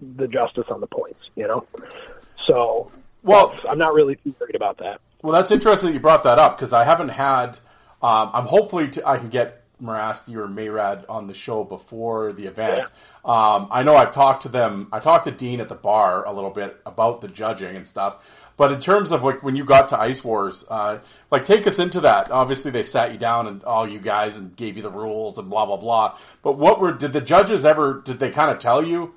the 0.02 0.28
justice 0.28 0.66
on 0.70 0.80
the 0.80 0.88
points, 0.88 1.30
you 1.36 1.48
know? 1.48 1.66
So, 2.46 2.92
Well- 3.24 3.50
that's- 3.50 3.66
I'm 3.70 3.78
not 3.78 3.94
really 3.94 4.16
too 4.16 4.34
worried 4.40 4.56
about 4.56 4.78
that. 4.80 5.00
Well, 5.24 5.34
that's 5.34 5.52
interesting 5.52 5.90
that 5.90 5.94
you 5.94 6.00
brought 6.00 6.24
that 6.24 6.38
up 6.40 6.58
because 6.58 6.74
I 6.74 6.84
haven't 6.84 7.10
had. 7.10 7.58
Um, 8.02 8.30
I'm 8.34 8.46
hopefully 8.46 8.88
to, 8.90 9.08
I 9.08 9.18
can 9.18 9.30
get 9.30 9.64
Mirasty 9.84 10.36
or 10.36 10.48
Mayrad 10.48 11.06
on 11.10 11.28
the 11.28 11.34
show 11.34 11.64
before 11.64 12.32
the 12.34 12.46
event. 12.46 12.82
Um, 13.26 13.68
I 13.72 13.84
know 13.84 13.96
I've 13.96 14.12
talked 14.12 14.44
to 14.44 14.50
them. 14.50 14.88
I 14.92 15.00
talked 15.00 15.26
to 15.26 15.32
Dean 15.32 15.60
at 15.60 15.68
the 15.70 15.76
bar 15.76 16.24
a 16.26 16.32
little 16.32 16.52
bit 16.52 16.80
about 16.86 17.22
the 17.22 17.28
judging 17.28 17.76
and 17.76 17.88
stuff. 17.88 18.24
But 18.56 18.72
in 18.72 18.80
terms 18.80 19.12
of 19.12 19.24
like 19.24 19.44
when 19.44 19.56
you 19.56 19.66
got 19.66 19.90
to 19.90 20.00
Ice 20.00 20.24
Wars, 20.24 20.66
uh, 20.70 21.00
like 21.30 21.46
take 21.46 21.68
us 21.68 21.78
into 21.78 22.02
that. 22.02 22.32
Obviously, 22.32 22.72
they 22.72 22.82
sat 22.84 23.12
you 23.12 23.18
down 23.18 23.46
and 23.48 23.64
all 23.64 23.88
you 23.88 24.00
guys 24.00 24.38
and 24.38 24.56
gave 24.56 24.78
you 24.78 24.84
the 24.84 24.90
rules 24.90 25.38
and 25.38 25.50
blah 25.50 25.66
blah 25.66 25.78
blah. 25.78 26.18
But 26.42 26.54
what 26.58 26.80
were 26.80 26.92
did 26.94 27.14
the 27.14 27.22
judges 27.22 27.66
ever? 27.66 28.02
Did 28.04 28.18
they 28.20 28.30
kind 28.32 28.50
of 28.50 28.58
tell 28.60 28.84
you? 28.84 29.14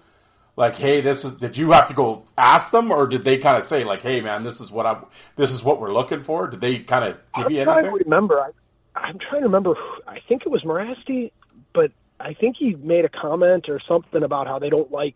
Like, 0.56 0.76
hey, 0.76 1.00
this 1.00 1.24
is, 1.24 1.34
did 1.34 1.56
you 1.56 1.72
have 1.72 1.88
to 1.88 1.94
go 1.94 2.24
ask 2.38 2.70
them 2.72 2.90
or 2.92 3.06
did 3.06 3.24
they 3.24 3.38
kind 3.38 3.56
of 3.56 3.64
say 3.64 3.84
like, 3.84 4.02
hey 4.02 4.20
man, 4.20 4.44
this 4.44 4.60
is 4.60 4.70
what 4.70 4.86
I, 4.86 5.00
this 5.36 5.52
is 5.52 5.62
what 5.62 5.80
we're 5.80 5.92
looking 5.92 6.22
for? 6.22 6.48
Did 6.48 6.60
they 6.60 6.80
kind 6.80 7.04
of 7.04 7.18
give 7.34 7.50
you 7.50 7.60
I'm 7.60 7.64
trying 7.64 7.84
anything? 7.84 7.98
to 7.98 8.04
remember. 8.04 8.40
I, 8.40 8.50
I'm 8.94 9.18
trying 9.18 9.42
to 9.42 9.46
remember. 9.46 9.74
I 10.06 10.18
think 10.28 10.42
it 10.46 10.50
was 10.50 10.62
Mirasty, 10.64 11.32
but 11.74 11.92
I 12.20 12.34
think 12.34 12.56
he 12.58 12.74
made 12.74 13.04
a 13.04 13.08
comment 13.08 13.68
or 13.68 13.80
something 13.88 14.22
about 14.22 14.46
how 14.46 14.58
they 14.58 14.68
don't 14.70 14.90
like 14.90 15.14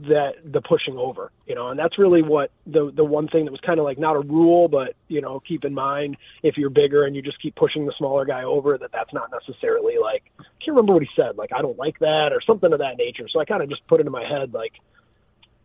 that 0.00 0.34
the 0.44 0.60
pushing 0.60 0.96
over, 0.98 1.30
you 1.46 1.54
know, 1.54 1.68
and 1.68 1.78
that's 1.78 1.98
really 1.98 2.22
what 2.22 2.50
the 2.66 2.90
the 2.94 3.04
one 3.04 3.28
thing 3.28 3.44
that 3.44 3.52
was 3.52 3.60
kind 3.60 3.78
of 3.78 3.84
like 3.84 3.98
not 3.98 4.16
a 4.16 4.20
rule, 4.20 4.68
but 4.68 4.94
you 5.08 5.20
know, 5.20 5.40
keep 5.40 5.64
in 5.64 5.72
mind 5.74 6.16
if 6.42 6.56
you're 6.58 6.70
bigger 6.70 7.04
and 7.04 7.14
you 7.14 7.22
just 7.22 7.40
keep 7.40 7.54
pushing 7.54 7.86
the 7.86 7.92
smaller 7.96 8.24
guy 8.24 8.42
over, 8.44 8.76
that 8.76 8.90
that's 8.92 9.12
not 9.12 9.30
necessarily 9.30 9.96
like. 10.00 10.24
I 10.40 10.44
can't 10.64 10.76
remember 10.76 10.94
what 10.94 11.02
he 11.02 11.08
said, 11.14 11.36
like 11.36 11.50
I 11.52 11.62
don't 11.62 11.78
like 11.78 11.98
that 12.00 12.32
or 12.32 12.40
something 12.40 12.72
of 12.72 12.80
that 12.80 12.96
nature. 12.98 13.28
So 13.28 13.40
I 13.40 13.44
kind 13.44 13.62
of 13.62 13.68
just 13.68 13.86
put 13.86 14.00
it 14.00 14.06
in 14.06 14.12
my 14.12 14.24
head, 14.24 14.52
like, 14.54 14.72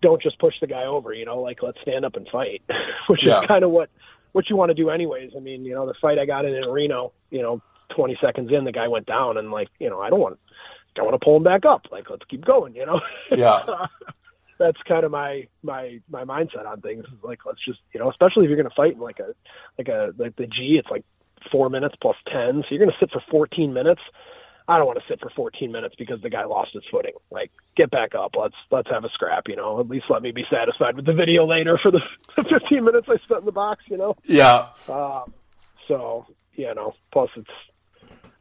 don't 0.02 0.22
just 0.22 0.40
push 0.40 0.56
the 0.62 0.68
guy 0.68 0.86
over, 0.86 1.14
you 1.14 1.26
know, 1.26 1.42
like 1.42 1.62
let's 1.64 1.82
stand 1.82 2.06
up 2.06 2.16
and 2.16 2.28
fight, 2.30 2.62
which 3.08 3.24
Yeah. 3.26 3.42
is 3.42 3.48
kind 3.48 3.64
of 3.64 3.72
what 3.72 3.90
what 4.32 4.50
you 4.50 4.56
want 4.56 4.70
to 4.70 4.76
do 4.76 4.90
anyways. 4.92 5.32
I 5.36 5.40
mean, 5.40 5.66
you 5.66 5.74
know, 5.74 5.88
the 5.88 5.96
fight 6.02 6.20
I 6.20 6.26
got 6.26 6.46
in 6.46 6.54
in 6.54 6.70
Reno, 6.70 7.14
you 7.32 7.42
know, 7.42 7.62
20 7.96 8.18
seconds 8.22 8.52
in, 8.52 8.64
the 8.64 8.72
guy 8.72 8.88
went 8.88 9.08
down, 9.08 9.38
and 9.38 9.50
like, 9.50 9.70
you 9.80 9.90
know, 9.90 10.00
I 10.00 10.12
don't 10.12 10.20
want, 10.20 10.40
I 11.00 11.04
want 11.04 11.20
to 11.20 11.24
pull 11.24 11.38
him 11.38 11.43
back 11.43 11.66
up. 11.66 11.88
Like, 11.91 12.10
let's 12.10 12.26
keep 12.26 12.45
going, 12.45 12.76
you 12.76 12.86
know. 12.86 13.02
Yeah. 13.36 13.88
That's 14.58 14.78
kind 14.86 15.06
of 15.06 15.12
my 15.12 15.47
my 15.64 16.02
my 16.10 16.26
mindset 16.26 16.68
on 16.68 16.82
things. 16.82 17.06
Is 17.06 17.24
Like, 17.24 17.45
let's 17.45 17.64
just, 17.64 17.80
you 17.93 18.00
know, 18.02 18.10
especially 18.10 18.43
if 18.43 18.50
you're 18.50 18.58
going 18.58 18.70
to 18.70 18.76
fight 18.76 18.93
in 18.93 19.00
like 19.00 19.20
a 19.20 19.34
like 19.78 19.88
a 19.88 20.14
like 20.18 20.36
the 20.36 20.47
G, 20.47 20.78
it's 20.78 20.89
like 20.89 21.06
four 21.50 21.70
minutes 21.70 21.95
plus 22.02 22.18
ten, 22.28 22.62
so 22.62 22.68
you're 22.70 22.80
going 22.80 22.91
to 22.91 22.97
sit 23.00 23.10
for 23.12 23.24
14 23.32 23.72
minutes. 23.72 24.02
I 24.68 24.78
don't 24.78 24.86
want 24.86 25.00
to 25.00 25.06
sit 25.08 25.20
for 25.20 25.32
14 25.32 25.72
minutes 25.72 25.95
because 25.97 26.22
the 26.22 26.30
guy 26.30 26.43
lost 26.43 26.74
his 26.74 26.84
footing. 26.91 27.14
Like, 27.32 27.52
get 27.76 27.89
back 27.89 28.14
up. 28.14 28.36
Let's 28.38 28.56
let's 28.70 28.89
have 28.89 29.06
a 29.06 29.10
scrap. 29.10 29.47
You 29.47 29.56
know, 29.56 29.80
at 29.80 29.88
least 29.88 30.06
let 30.10 30.22
me 30.22 30.32
be 30.32 30.45
satisfied 30.50 30.95
with 30.95 31.06
the 31.06 31.14
video 31.14 31.45
later 31.45 31.80
for 31.82 31.89
the 31.89 32.02
15 32.36 32.84
minutes 32.84 33.08
I 33.10 33.18
spent 33.18 33.39
in 33.39 33.45
the 33.45 33.52
box. 33.54 33.86
You 33.88 33.97
know. 33.97 34.16
Yeah. 34.26 34.68
Um, 34.89 35.34
so 35.88 36.28
you 36.54 36.74
know, 36.76 36.93
plus 37.12 37.30
it's, 37.38 37.50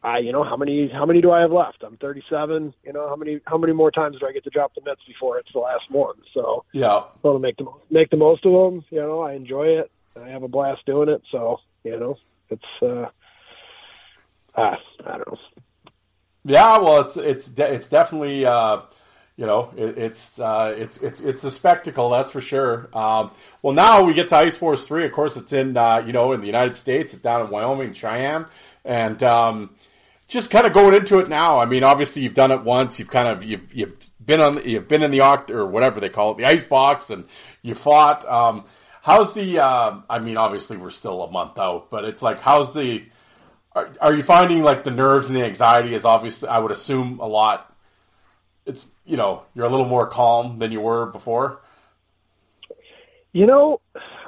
I 0.09 0.18
you 0.18 0.32
know 0.32 0.44
how 0.44 0.56
many 0.56 0.88
how 0.88 1.04
many 1.04 1.20
do 1.20 1.30
I 1.30 1.40
have 1.40 1.52
left? 1.52 1.82
I'm 1.84 1.96
37. 1.98 2.72
You 2.84 2.92
know 2.92 3.09
how 3.09 3.16
many 3.16 3.40
how 3.46 3.59
many 3.59 3.72
more 3.72 3.90
times 3.90 4.18
do 4.18 4.26
I 4.26 4.32
get 4.32 4.44
to 4.44 4.50
drop 4.50 4.74
the 4.74 4.80
mitts 4.84 5.02
before 5.06 5.38
it's 5.38 5.52
the 5.52 5.59
last 5.59 5.90
one? 5.90 6.16
So 6.32 6.64
Yeah. 6.72 6.96
I 6.96 7.02
want 7.22 7.36
to 7.36 7.38
make 7.38 7.56
the 7.56 7.66
make 7.90 8.11
the 8.11 8.16
most 8.16 8.46
of 8.46 8.52
them. 8.52 8.84
You 8.90 9.00
know, 9.00 9.20
I 9.20 9.34
enjoy 9.34 9.66
it. 9.66 9.90
I 10.20 10.28
have 10.28 10.42
a 10.42 10.48
blast 10.48 10.86
doing 10.86 11.09
it. 11.09 11.22
So 11.30 11.61
you 11.84 11.98
know, 11.98 12.16
it's 12.48 12.62
uh, 12.82 13.09
uh 14.54 14.76
I 15.04 15.11
don't 15.18 15.28
know. 15.28 15.38
Yeah, 16.44 16.78
well, 16.78 17.00
it's 17.00 17.16
it's 17.16 17.48
de- 17.48 17.74
it's 17.74 17.88
definitely 17.88 18.46
uh, 18.46 18.80
you 19.36 19.44
know 19.44 19.72
it, 19.76 19.98
it's 19.98 20.40
uh, 20.40 20.74
it's 20.76 20.96
it's 20.98 21.20
it's 21.20 21.44
a 21.44 21.50
spectacle, 21.50 22.09
that's 22.09 22.30
for 22.30 22.40
sure. 22.40 22.88
Um, 22.94 23.32
well, 23.61 23.74
now 23.74 24.02
we 24.02 24.14
get 24.14 24.28
to 24.28 24.36
Ice 24.36 24.59
Wars 24.59 24.86
three. 24.86 25.04
Of 25.04 25.12
course, 25.12 25.36
it's 25.36 25.52
in 25.52 25.76
uh, 25.76 26.02
you 26.06 26.14
know 26.14 26.32
in 26.32 26.40
the 26.40 26.46
United 26.46 26.76
States. 26.76 27.12
It's 27.12 27.22
down 27.22 27.44
in 27.44 27.50
Wyoming, 27.50 27.92
Cheyenne, 27.92 28.46
and 28.84 29.22
um, 29.22 29.70
just 30.28 30.50
kind 30.50 30.66
of 30.66 30.72
going 30.72 30.94
into 30.94 31.18
it 31.18 31.28
now. 31.28 31.58
I 31.58 31.64
mean, 31.64 31.82
obviously 31.82 32.22
you've 32.22 32.34
done 32.34 32.52
it 32.52 32.62
once. 32.62 32.98
You've 32.98 33.10
kind 33.10 33.28
of 33.28 33.42
you've 33.42 33.74
you've 33.74 33.96
been 34.24 34.40
on 34.40 34.62
you've 34.68 34.86
been 34.86 35.02
in 35.02 35.10
the 35.10 35.18
oct 35.18 35.50
or 35.50 35.66
whatever 35.66 35.98
they 36.00 36.10
call 36.10 36.32
it, 36.32 36.36
the 36.36 36.44
ice 36.44 36.64
box, 36.64 37.10
and 37.10 37.24
you 37.62 37.74
fought. 37.74 38.24
Um, 38.26 38.64
how's 39.02 39.34
the? 39.34 39.58
Um, 39.58 40.04
I 40.08 40.18
mean, 40.20 40.36
obviously 40.36 40.76
we're 40.76 40.90
still 40.90 41.22
a 41.22 41.30
month 41.30 41.58
out, 41.58 41.90
but 41.90 42.04
it's 42.04 42.22
like 42.22 42.40
how's 42.40 42.74
the? 42.74 43.04
Are, 43.72 43.88
are 44.00 44.14
you 44.14 44.22
finding 44.22 44.62
like 44.62 44.84
the 44.84 44.90
nerves 44.90 45.28
and 45.28 45.36
the 45.36 45.44
anxiety 45.44 45.94
is 45.94 46.04
obviously? 46.04 46.48
I 46.48 46.58
would 46.58 46.72
assume 46.72 47.18
a 47.20 47.26
lot. 47.26 47.74
It's 48.66 48.86
you 49.06 49.16
know 49.16 49.44
you're 49.54 49.66
a 49.66 49.70
little 49.70 49.88
more 49.88 50.06
calm 50.06 50.58
than 50.58 50.72
you 50.72 50.82
were 50.82 51.06
before. 51.06 51.62
You 53.32 53.46
know, 53.46 53.80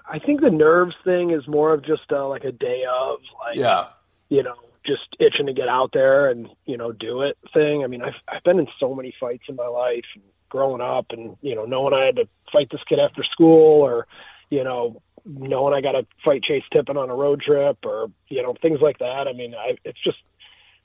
I 0.08 0.18
think 0.18 0.40
the 0.40 0.50
nerves 0.50 0.94
thing 1.04 1.30
is 1.30 1.46
more 1.46 1.74
of 1.74 1.84
just 1.84 2.10
uh, 2.10 2.26
like 2.26 2.44
a 2.44 2.52
day 2.52 2.84
of 2.90 3.18
like 3.38 3.56
Yeah, 3.56 3.88
you 4.30 4.42
know, 4.42 4.54
just 4.84 5.16
itching 5.18 5.46
to 5.46 5.52
get 5.52 5.68
out 5.68 5.92
there 5.92 6.30
and, 6.30 6.48
you 6.66 6.76
know, 6.76 6.92
do 6.92 7.22
it 7.22 7.36
thing. 7.52 7.84
I 7.84 7.86
mean, 7.86 8.02
I've, 8.02 8.14
I've 8.28 8.42
been 8.44 8.58
in 8.58 8.68
so 8.78 8.94
many 8.94 9.14
fights 9.18 9.44
in 9.48 9.56
my 9.56 9.66
life 9.66 10.04
growing 10.48 10.80
up 10.80 11.06
and, 11.10 11.36
you 11.42 11.54
know, 11.54 11.64
knowing 11.64 11.94
I 11.94 12.06
had 12.06 12.16
to 12.16 12.28
fight 12.52 12.68
this 12.70 12.82
kid 12.88 12.98
after 12.98 13.22
school 13.22 13.82
or, 13.82 14.06
you 14.50 14.64
know, 14.64 15.00
knowing 15.24 15.74
I 15.74 15.80
got 15.80 15.92
to 15.92 16.06
fight 16.24 16.42
Chase 16.42 16.64
Tippin 16.72 16.96
on 16.96 17.10
a 17.10 17.14
road 17.14 17.40
trip 17.40 17.78
or 17.84 18.10
you 18.28 18.42
know 18.42 18.54
things 18.60 18.80
like 18.80 18.98
that. 18.98 19.28
I 19.28 19.32
mean, 19.32 19.54
I 19.54 19.76
it's 19.84 20.02
just 20.02 20.18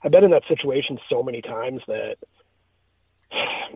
I've 0.02 0.12
been 0.12 0.24
in 0.24 0.30
that 0.30 0.46
situation 0.48 0.98
so 1.08 1.22
many 1.22 1.42
times 1.42 1.82
that 1.86 2.16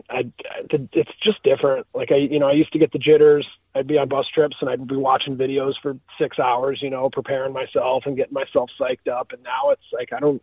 I, 0.09 0.31
it's 0.69 1.11
just 1.21 1.41
different. 1.43 1.87
Like 1.93 2.11
I, 2.11 2.15
you 2.15 2.39
know, 2.39 2.47
I 2.47 2.53
used 2.53 2.73
to 2.73 2.79
get 2.79 2.91
the 2.91 2.99
jitters. 2.99 3.47
I'd 3.75 3.87
be 3.87 3.97
on 3.97 4.09
bus 4.09 4.27
trips 4.27 4.57
and 4.61 4.69
I'd 4.69 4.87
be 4.87 4.95
watching 4.95 5.37
videos 5.37 5.73
for 5.81 5.97
six 6.19 6.39
hours, 6.39 6.81
you 6.81 6.89
know, 6.89 7.09
preparing 7.09 7.53
myself 7.53 8.03
and 8.05 8.17
getting 8.17 8.33
myself 8.33 8.69
psyched 8.79 9.07
up. 9.07 9.31
And 9.31 9.43
now 9.43 9.69
it's 9.69 9.85
like 9.93 10.11
I 10.13 10.19
don't. 10.19 10.41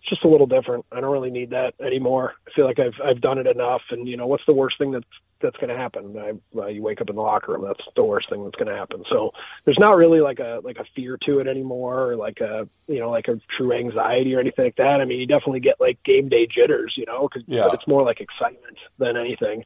It's 0.00 0.08
just 0.08 0.24
a 0.24 0.28
little 0.28 0.46
different. 0.46 0.86
I 0.92 1.00
don't 1.00 1.12
really 1.12 1.30
need 1.30 1.50
that 1.50 1.74
anymore. 1.80 2.34
I 2.48 2.50
feel 2.52 2.64
like 2.66 2.78
I've 2.78 2.94
I've 3.04 3.20
done 3.20 3.38
it 3.38 3.46
enough. 3.46 3.82
And 3.90 4.08
you 4.08 4.16
know, 4.16 4.26
what's 4.26 4.46
the 4.46 4.54
worst 4.54 4.78
thing 4.78 4.92
that's 4.92 5.04
that's 5.40 5.56
going 5.56 5.68
to 5.70 5.76
happen? 5.76 6.16
I, 6.18 6.58
uh, 6.58 6.66
you 6.66 6.82
wake 6.82 7.00
up 7.00 7.08
in 7.10 7.16
the 7.16 7.22
locker 7.22 7.52
room. 7.52 7.64
That's 7.66 7.84
the 7.96 8.04
worst 8.04 8.28
thing 8.30 8.42
that's 8.44 8.56
going 8.56 8.68
to 8.68 8.76
happen. 8.76 9.04
So 9.10 9.32
there's 9.64 9.78
not 9.78 9.96
really 9.96 10.20
like 10.20 10.38
a 10.38 10.60
like 10.64 10.78
a 10.78 10.84
fear 10.96 11.18
to 11.26 11.38
it 11.40 11.46
anymore, 11.46 12.12
or 12.12 12.16
like 12.16 12.40
a 12.40 12.66
you 12.88 12.98
know 12.98 13.10
like 13.10 13.28
a 13.28 13.38
true 13.56 13.72
anxiety 13.74 14.34
or 14.34 14.40
anything 14.40 14.64
like 14.66 14.76
that. 14.76 15.00
I 15.02 15.04
mean, 15.04 15.20
you 15.20 15.26
definitely 15.26 15.60
get 15.60 15.78
like 15.80 16.02
game 16.02 16.30
day 16.30 16.46
jitters, 16.46 16.94
you 16.96 17.04
know, 17.06 17.28
because 17.28 17.46
Yeah. 17.46 17.68
it's 17.72 17.86
more 17.86 18.02
like 18.02 18.20
excitement 18.22 18.78
than 18.98 19.16
anything. 19.18 19.64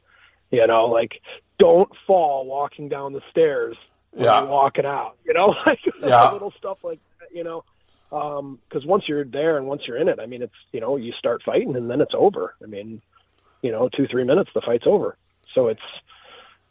You 0.51 0.67
know, 0.67 0.85
like 0.87 1.21
don't 1.59 1.89
fall 2.05 2.45
walking 2.45 2.89
down 2.89 3.13
the 3.13 3.21
stairs 3.31 3.77
when 4.11 4.25
Yeah. 4.25 4.41
you're 4.41 4.49
walking 4.49 4.85
out. 4.85 5.15
You 5.25 5.33
know, 5.33 5.55
like 5.65 5.79
Yeah. 6.01 6.29
little 6.31 6.51
stuff 6.57 6.79
like 6.83 6.99
that. 7.19 7.33
You 7.33 7.43
know, 7.45 7.63
because 8.09 8.85
once 8.85 9.03
you're 9.07 9.25
there 9.25 9.57
and 9.57 9.67
once 9.67 9.83
you're 9.87 9.97
in 9.97 10.07
it, 10.07 10.19
I 10.19 10.25
mean, 10.25 10.41
it's 10.41 10.53
you 10.71 10.79
know 10.79 10.97
you 10.97 11.11
start 11.13 11.43
fighting 11.43 11.75
and 11.75 11.89
then 11.89 12.01
it's 12.01 12.13
over. 12.15 12.55
I 12.63 12.67
mean, 12.67 13.01
you 13.61 13.71
know, 13.71 13.89
two 13.89 14.07
three 14.07 14.23
minutes, 14.23 14.49
the 14.53 14.61
fight's 14.61 14.87
over. 14.87 15.17
So 15.53 15.67
it's 15.67 15.81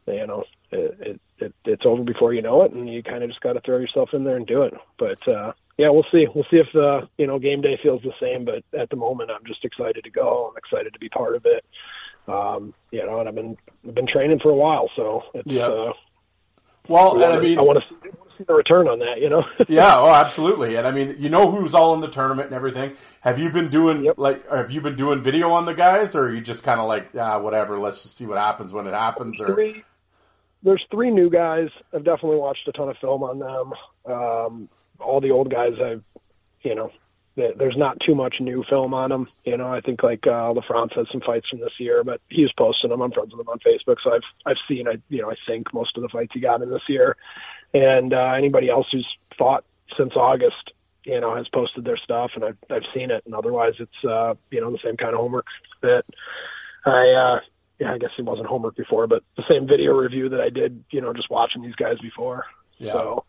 you 0.07 0.27
know 0.27 0.45
it, 0.71 0.99
it, 1.01 1.21
it 1.39 1.55
it's 1.65 1.87
over 1.87 2.03
before 2.03 2.35
you 2.35 2.43
know 2.43 2.63
it, 2.63 2.73
and 2.73 2.89
you 2.89 3.03
kind 3.03 3.23
of 3.23 3.31
just 3.31 3.41
got 3.41 3.55
to 3.55 3.61
throw 3.61 3.79
yourself 3.79 4.11
in 4.13 4.25
there 4.25 4.37
and 4.37 4.47
do 4.47 4.63
it. 4.63 4.75
But 4.99 5.27
uh, 5.29 5.53
yeah, 5.77 5.91
we'll 5.91 6.07
see. 6.13 6.27
We'll 6.35 6.47
see 6.51 6.59
if 6.59 6.75
uh, 6.75 7.07
you 7.19 7.27
know 7.27 7.39
game 7.39 7.61
day 7.61 7.79
feels 7.83 8.03
the 8.03 8.13
same. 8.21 8.45
But 8.45 8.65
at 8.79 8.91
the 8.91 8.97
moment, 8.97 9.31
I'm 9.31 9.45
just 9.47 9.65
excited 9.65 10.05
to 10.05 10.11
go. 10.11 10.51
I'm 10.51 10.57
excited 10.57 10.93
to 10.93 10.99
be 10.99 11.09
part 11.09 11.35
of 11.35 11.47
it. 11.47 11.65
Um, 12.27 12.75
you 12.91 13.05
know, 13.05 13.21
and 13.21 13.29
I've 13.29 13.35
been 13.35 13.57
I've 13.87 13.95
been 13.95 14.07
training 14.07 14.41
for 14.41 14.51
a 14.51 14.57
while, 14.57 14.91
so 14.97 15.25
it's. 15.35 15.51
Yeah. 15.51 15.67
Uh, 15.67 15.93
Well, 16.89 17.23
I 17.23 17.27
and 17.27 17.33
I 17.35 17.41
mean, 17.41 17.59
I 17.59 17.63
want 17.63 17.83
to 17.83 17.89
see, 17.89 17.97
I 18.05 18.17
wanna 18.19 18.31
see 18.39 18.45
the 18.45 18.55
return 18.55 18.89
on 18.89 18.99
that. 19.01 19.21
You 19.21 19.31
know. 19.31 19.45
yeah, 19.69 19.97
oh, 19.97 20.13
absolutely. 20.13 20.77
And 20.77 20.87
I 20.87 20.91
mean, 20.91 21.17
you 21.19 21.29
know 21.29 21.51
who's 21.51 21.75
all 21.75 21.95
in 21.95 22.01
the 22.01 22.09
tournament 22.09 22.47
and 22.47 22.55
everything. 22.55 22.93
Have 23.21 23.39
you 23.39 23.51
been 23.51 23.69
doing 23.69 24.05
yep. 24.05 24.15
like, 24.19 24.49
have 24.51 24.71
you 24.71 24.81
been 24.81 24.97
doing 24.97 25.23
video 25.23 25.53
on 25.53 25.65
the 25.65 25.75
guys, 25.75 26.15
or 26.15 26.25
are 26.25 26.35
you 26.35 26.41
just 26.41 26.63
kind 26.63 26.81
of 26.81 26.89
like, 26.89 27.11
ah, 27.19 27.39
whatever, 27.39 27.79
let's 27.79 28.03
just 28.03 28.17
see 28.17 28.27
what 28.27 28.39
happens 28.39 28.73
when 28.73 28.87
it 28.87 28.95
happens, 28.95 29.41
or 29.41 29.55
three 29.55 29.85
there's 30.65 30.85
three 30.91 31.11
new 31.11 31.31
guys 31.31 31.69
i've 31.93 32.05
definitely 32.05 32.39
watched 32.39 32.67
a 32.67 32.73
ton 32.73 32.89
of 32.89 32.97
film 32.97 33.23
on 33.23 33.39
them 33.39 33.73
um 34.13 34.69
all 34.99 35.21
the 35.21 35.31
old 35.31 35.51
guys 35.51 35.75
i've 35.81 36.03
you 36.63 36.75
know 36.75 36.91
there's 37.37 37.77
not 37.77 37.99
too 38.01 38.15
much 38.15 38.41
new 38.41 38.63
film 38.69 38.95
on 38.95 39.11
them 39.11 39.29
you 39.45 39.57
know 39.57 39.73
i 39.73 39.81
think 39.81 40.03
like 40.03 40.27
uh 40.27 40.53
LaFrance 40.53 40.95
has 40.95 41.07
some 41.11 41.21
fights 41.21 41.49
from 41.49 41.61
this 41.61 41.73
year 41.79 42.05
but 42.05 42.21
he's 42.29 42.53
posting 42.53 42.91
them 42.91 43.01
i'm 43.01 43.13
friends 43.13 43.33
with 43.33 43.41
him 43.41 43.49
on 43.49 43.59
facebook 43.59 43.97
so 44.03 44.15
i've 44.15 44.23
i've 44.47 44.57
seen 44.69 44.87
i 44.87 44.97
you 45.09 45.21
know 45.21 45.31
i 45.31 45.37
think 45.47 45.73
most 45.75 45.97
of 45.97 46.03
the 46.03 46.09
fights 46.09 46.33
he 46.33 46.41
got 46.41 46.63
in 46.63 46.71
this 46.71 46.89
year 46.89 47.17
and 47.73 48.15
uh 48.15 48.35
anybody 48.37 48.69
else 48.71 48.87
who's 48.93 49.09
fought 49.37 49.65
since 49.97 50.13
august 50.15 50.73
you 51.05 51.21
know 51.21 51.35
has 51.35 51.49
posted 51.49 51.85
their 51.85 51.97
stuff 51.97 52.31
and 52.35 52.45
i've 52.45 52.59
i've 52.71 52.87
seen 52.95 53.11
it 53.11 53.23
and 53.27 53.35
otherwise 53.35 53.75
it's 53.79 54.05
uh 54.05 54.35
you 54.51 54.61
know 54.61 54.71
the 54.71 54.79
same 54.85 54.97
kind 54.97 55.15
of 55.15 55.21
homework 55.21 55.47
that 55.83 56.05
I 56.87 57.11
uh 57.11 57.41
yeah, 57.79 57.93
I 57.93 57.99
guess 57.99 58.11
it 58.19 58.25
wasn't 58.25 58.47
homework 58.47 58.77
before, 58.77 59.07
but 59.07 59.25
the 59.37 59.43
same 59.49 59.67
video 59.67 59.95
review 59.95 60.29
that 60.29 60.41
I 60.41 60.49
did, 60.49 60.85
you 60.91 61.01
know, 61.01 61.13
just 61.13 61.29
watching 61.29 61.63
these 61.63 61.75
guys 61.75 61.99
before. 61.99 62.45
Yeah. 62.79 62.93
So 62.93 63.25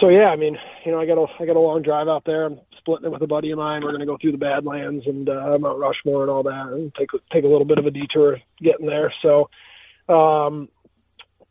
so 0.00 0.08
yeah, 0.08 0.26
I 0.26 0.36
mean, 0.36 0.58
you 0.84 0.92
know, 0.92 1.00
I 1.00 1.06
got 1.06 1.18
a 1.18 1.26
I 1.40 1.46
got 1.46 1.56
a 1.56 1.60
long 1.60 1.82
drive 1.82 2.08
out 2.08 2.24
there. 2.24 2.44
I'm 2.44 2.60
splitting 2.78 3.06
it 3.06 3.12
with 3.12 3.22
a 3.22 3.26
buddy 3.26 3.50
of 3.50 3.58
mine. 3.58 3.82
We're 3.82 3.92
gonna 3.92 4.06
go 4.06 4.18
through 4.20 4.32
the 4.32 4.38
Badlands 4.38 5.06
and 5.06 5.28
uh 5.28 5.58
Mount 5.58 5.78
Rushmore 5.78 6.22
and 6.22 6.30
all 6.30 6.42
that 6.44 6.68
and 6.68 6.94
take 6.94 7.10
take 7.32 7.44
a 7.44 7.48
little 7.48 7.64
bit 7.64 7.78
of 7.78 7.86
a 7.86 7.90
detour 7.90 8.40
getting 8.60 8.86
there. 8.86 9.12
So 9.22 9.50
um 10.08 10.68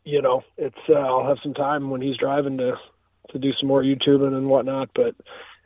you 0.04 0.22
know, 0.22 0.44
it's 0.56 0.78
uh, 0.88 0.94
I'll 0.94 1.26
have 1.26 1.38
some 1.42 1.52
time 1.52 1.90
when 1.90 2.00
he's 2.00 2.16
driving 2.16 2.58
to 2.58 2.78
to 3.30 3.38
do 3.38 3.52
some 3.52 3.68
more 3.68 3.82
YouTubing 3.82 4.36
and 4.36 4.48
whatnot. 4.48 4.90
But 4.94 5.16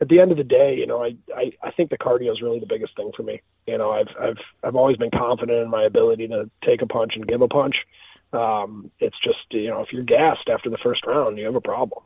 at 0.01 0.09
the 0.09 0.19
end 0.19 0.31
of 0.31 0.37
the 0.37 0.43
day, 0.43 0.75
you 0.75 0.87
know, 0.87 1.03
I 1.03 1.15
I, 1.33 1.51
I 1.61 1.71
think 1.71 1.91
the 1.91 1.97
cardio 1.97 2.31
is 2.31 2.41
really 2.41 2.59
the 2.59 2.65
biggest 2.65 2.95
thing 2.95 3.11
for 3.15 3.23
me. 3.23 3.41
You 3.67 3.77
know, 3.77 3.91
I've 3.91 4.09
I've 4.19 4.39
I've 4.63 4.75
always 4.75 4.97
been 4.97 5.11
confident 5.11 5.59
in 5.59 5.69
my 5.69 5.83
ability 5.83 6.27
to 6.29 6.49
take 6.65 6.81
a 6.81 6.87
punch 6.87 7.15
and 7.15 7.27
give 7.27 7.41
a 7.41 7.47
punch. 7.47 7.85
Um, 8.33 8.91
it's 8.99 9.19
just 9.19 9.45
you 9.51 9.69
know, 9.69 9.81
if 9.81 9.93
you're 9.93 10.03
gassed 10.03 10.49
after 10.49 10.69
the 10.69 10.77
first 10.79 11.05
round, 11.05 11.37
you 11.37 11.45
have 11.45 11.55
a 11.55 11.61
problem, 11.61 12.03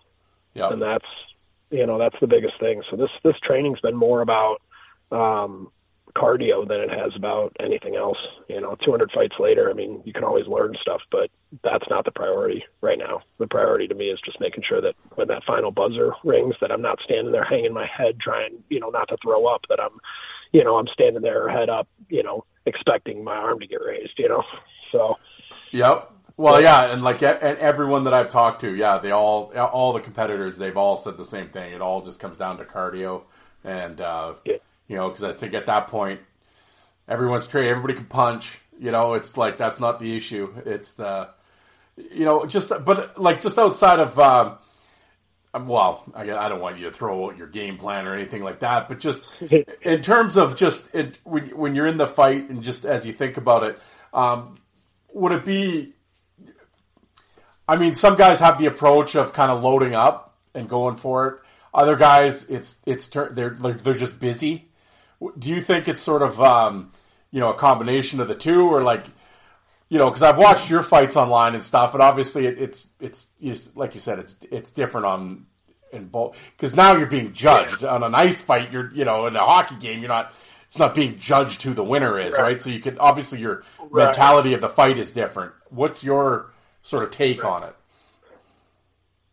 yeah, 0.56 0.70
and 0.70 0.82
that's 0.82 1.06
you 1.70 1.86
know 1.86 2.00
that's 2.00 2.16
the 2.20 2.28
biggest 2.28 2.60
thing. 2.60 2.82
So 2.90 2.98
this 2.98 3.12
this 3.24 3.36
training's 3.44 3.80
been 3.82 3.96
more 3.96 4.22
about 4.22 4.62
um, 5.12 5.70
cardio 6.16 6.68
than 6.68 6.80
it 6.80 6.90
has 6.90 7.16
about 7.16 7.56
anything 7.60 7.96
else. 7.96 8.18
You 8.48 8.62
know, 8.62 8.76
200 8.84 9.12
fights 9.12 9.36
later, 9.38 9.70
I 9.70 9.74
mean, 9.74 10.02
you 10.06 10.14
can 10.14 10.24
always 10.24 10.48
learn 10.48 10.76
stuff, 10.82 11.02
but 11.12 11.30
that's 11.64 11.86
not 11.90 12.06
the 12.06 12.12
priority 12.12 12.64
right 12.82 12.98
now. 12.98 13.22
The 13.38 13.48
priority 13.48 13.88
to 13.90 13.96
me 13.96 14.06
is 14.06 14.20
just 14.24 14.40
making 14.40 14.64
sure 14.64 14.82
that 14.82 14.96
when 15.16 15.28
that 15.28 15.44
final 15.44 15.72
buzzer 15.72 16.14
rings, 16.24 16.56
that 16.62 16.72
I'm 16.72 16.82
not 16.82 17.00
standing 17.04 17.34
there 17.34 17.44
hanging 17.44 17.74
my 17.74 17.86
head 17.86 18.20
trying, 18.20 18.64
you 18.70 18.80
know, 18.80 18.90
not 18.90 19.10
to 19.10 19.18
throw 19.22 19.46
up. 19.46 19.66
That 19.70 19.82
I'm, 19.82 20.00
you 20.54 20.64
know, 20.64 20.78
I'm 20.78 20.88
standing 20.88 21.22
there 21.22 21.50
head 21.50 21.70
up, 21.70 21.88
you 22.10 22.24
know, 22.24 22.46
expecting 22.66 23.24
my 23.24 23.36
arm 23.36 23.60
to 23.60 23.68
get 23.68 23.82
raised. 23.86 24.18
You 24.18 24.30
know, 24.30 24.44
so. 24.92 25.18
Yep. 25.72 26.15
Well, 26.38 26.62
yeah, 26.62 26.92
and 26.92 27.02
like 27.02 27.22
and 27.22 27.58
everyone 27.60 28.04
that 28.06 28.14
I've 28.14 28.30
talked 28.30 28.62
to, 28.62 28.76
yeah, 28.76 28.98
they 28.98 29.12
all 29.12 29.54
all 29.58 29.94
the 29.94 30.02
competitors, 30.02 30.58
they've 30.58 30.76
all 30.76 30.98
said 30.98 31.16
the 31.18 31.24
same 31.26 31.48
thing. 31.48 31.74
It 31.74 31.82
all 31.82 32.02
just 32.02 32.20
comes 32.20 32.38
down 32.38 32.58
to 32.58 32.66
cardio, 32.66 33.24
and 33.64 34.02
uh, 34.02 34.34
Yeah. 34.44 34.58
you 34.88 34.98
know, 34.98 35.08
because 35.10 35.24
I 35.24 35.32
think 35.32 35.54
at 35.54 35.66
that 35.68 35.88
point, 35.88 36.20
everyone's 37.08 37.48
trained, 37.48 37.70
everybody 37.70 37.94
can 37.94 38.06
punch. 38.06 38.60
You 38.78 38.92
know, 38.92 39.14
it's 39.14 39.38
like 39.38 39.58
that's 39.58 39.80
not 39.80 40.00
the 40.02 40.14
issue. 40.18 40.54
It's 40.66 40.94
the, 40.94 41.30
you 41.96 42.26
know, 42.26 42.46
just 42.46 42.70
but 42.84 43.18
like 43.18 43.40
just 43.40 43.58
outside 43.58 44.02
of, 44.02 44.20
um, 44.20 44.58
um, 45.54 45.68
well, 45.70 46.04
I, 46.14 46.24
I 46.24 46.50
don't 46.50 46.60
want 46.60 46.78
you 46.80 46.84
to 46.86 46.92
throw 46.92 47.28
out 47.30 47.38
your 47.38 47.48
game 47.48 47.78
plan 47.78 48.08
or 48.08 48.14
anything 48.14 48.44
like 48.44 48.60
that, 48.60 48.90
but 48.90 49.00
just 49.00 49.26
in 49.82 50.02
terms 50.02 50.36
of 50.36 50.58
just 50.58 50.94
it, 50.94 51.18
when 51.24 51.48
when 51.56 51.76
you're 51.76 51.88
in 51.88 51.96
the 51.96 52.08
fight 52.08 52.50
and 52.50 52.62
just 52.62 52.84
as 52.86 53.08
you 53.08 53.14
think 53.14 53.38
about 53.38 53.64
it, 53.64 53.80
um, 54.14 54.58
would 55.14 55.32
it 55.32 55.46
be? 55.46 55.94
I 57.68 57.78
mean, 57.78 57.96
some 57.96 58.16
guys 58.16 58.40
have 58.40 58.58
the 58.58 58.68
approach 58.68 59.16
of 59.16 59.34
kind 59.34 59.52
of 59.52 59.64
loading 59.64 59.96
up 59.96 60.36
and 60.54 60.70
going 60.70 60.96
for 60.98 61.28
it. 61.28 61.40
Other 61.74 61.96
guys, 61.96 62.46
it's 62.46 62.78
it's 62.86 63.08
they're 63.10 63.30
they're 63.30 63.50
they're 63.52 63.94
just 63.96 64.20
busy. 64.20 64.70
Do 65.40 65.50
you 65.50 65.62
think 65.62 65.88
it's 65.88 66.02
sort 66.02 66.22
of 66.22 66.40
um, 66.42 66.92
you 67.32 67.40
know 67.40 67.50
a 67.52 67.56
combination 67.56 68.20
of 68.22 68.28
the 68.28 68.36
two, 68.36 68.62
or 68.62 68.82
like 68.84 69.06
you 69.90 69.98
know 69.98 70.10
because 70.10 70.24
I've 70.24 70.38
watched 70.38 70.70
your 70.70 70.84
fights 70.84 71.18
online 71.18 71.54
and 71.56 71.64
stuff, 71.64 71.94
and 71.94 72.02
obviously 72.04 72.46
it, 72.46 72.60
it's 72.60 72.88
it's 73.00 73.28
it's 73.42 73.76
like 73.76 73.94
you 73.96 74.00
said, 74.02 74.20
it's 74.20 74.38
it's 74.52 74.70
different 74.70 75.06
on 75.06 75.46
in 75.92 76.08
both 76.08 76.38
because 76.56 76.76
now 76.76 76.96
you're 76.96 77.08
being 77.08 77.34
judged 77.34 77.84
on 77.84 78.04
an 78.04 78.16
ice 78.16 78.40
fight. 78.40 78.72
You're 78.72 78.92
you 78.94 79.04
know 79.06 79.26
in 79.28 79.36
a 79.36 79.44
hockey 79.44 79.76
game, 79.76 80.00
you're 80.00 80.10
not. 80.10 80.32
It's 80.68 80.80
not 80.80 80.94
being 80.96 81.18
judged 81.20 81.62
who 81.62 81.74
the 81.74 81.84
winner 81.86 82.20
is, 82.20 82.34
right? 82.34 82.42
Right. 82.42 82.62
So 82.62 82.70
you 82.70 82.80
can 82.80 82.98
obviously 83.00 83.40
your 83.40 83.64
Right. 83.80 84.06
mentality 84.06 84.54
of 84.54 84.62
the 84.62 84.68
fight 84.70 84.98
is 84.98 85.12
different. 85.12 85.54
What's 85.70 86.04
your 86.04 86.52
sort 86.86 87.04
of 87.04 87.12
take 87.12 87.44
on 87.44 87.64
it? 87.64 87.76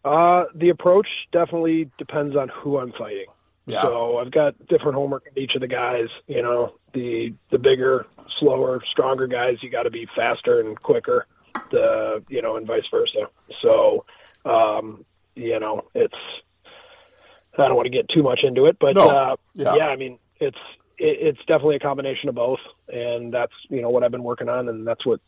Uh, 0.04 0.44
the 0.54 0.70
approach 0.70 1.06
definitely 1.30 1.90
depends 1.98 2.34
on 2.34 2.48
who 2.48 2.78
I'm 2.78 2.92
fighting. 2.92 3.26
Yeah. 3.66 3.82
So 3.82 4.18
I've 4.18 4.32
got 4.32 4.54
different 4.66 4.96
homework 4.96 5.24
in 5.34 5.40
each 5.40 5.54
of 5.54 5.60
the 5.60 5.68
guys. 5.68 6.08
You 6.26 6.42
know, 6.42 6.74
the 6.92 7.34
the 7.50 7.58
bigger, 7.58 8.06
slower, 8.38 8.82
stronger 8.90 9.28
guys, 9.28 9.62
you 9.62 9.70
got 9.70 9.84
to 9.84 9.90
be 9.90 10.08
faster 10.16 10.60
and 10.60 10.80
quicker. 10.80 11.26
The 11.70 12.24
you 12.28 12.42
know, 12.42 12.56
and 12.56 12.66
vice 12.66 12.86
versa. 12.90 13.28
So, 13.60 14.04
um, 14.44 15.04
you 15.36 15.60
know, 15.60 15.84
it's 15.94 16.16
I 17.56 17.68
don't 17.68 17.76
want 17.76 17.86
to 17.86 17.90
get 17.90 18.08
too 18.08 18.22
much 18.24 18.42
into 18.42 18.66
it, 18.66 18.78
but 18.80 18.96
No. 18.96 19.08
uh, 19.08 19.36
Yeah. 19.54 19.76
yeah, 19.76 19.86
I 19.88 19.96
mean, 19.96 20.18
it's 20.40 20.58
it, 20.98 21.18
it's 21.20 21.38
definitely 21.46 21.76
a 21.76 21.80
combination 21.80 22.28
of 22.28 22.34
both, 22.34 22.60
and 22.92 23.32
that's 23.32 23.52
you 23.68 23.80
know 23.82 23.90
what 23.90 24.02
I've 24.02 24.10
been 24.10 24.24
working 24.24 24.48
on, 24.48 24.68
and 24.68 24.84
that's 24.84 25.06
what 25.06 25.20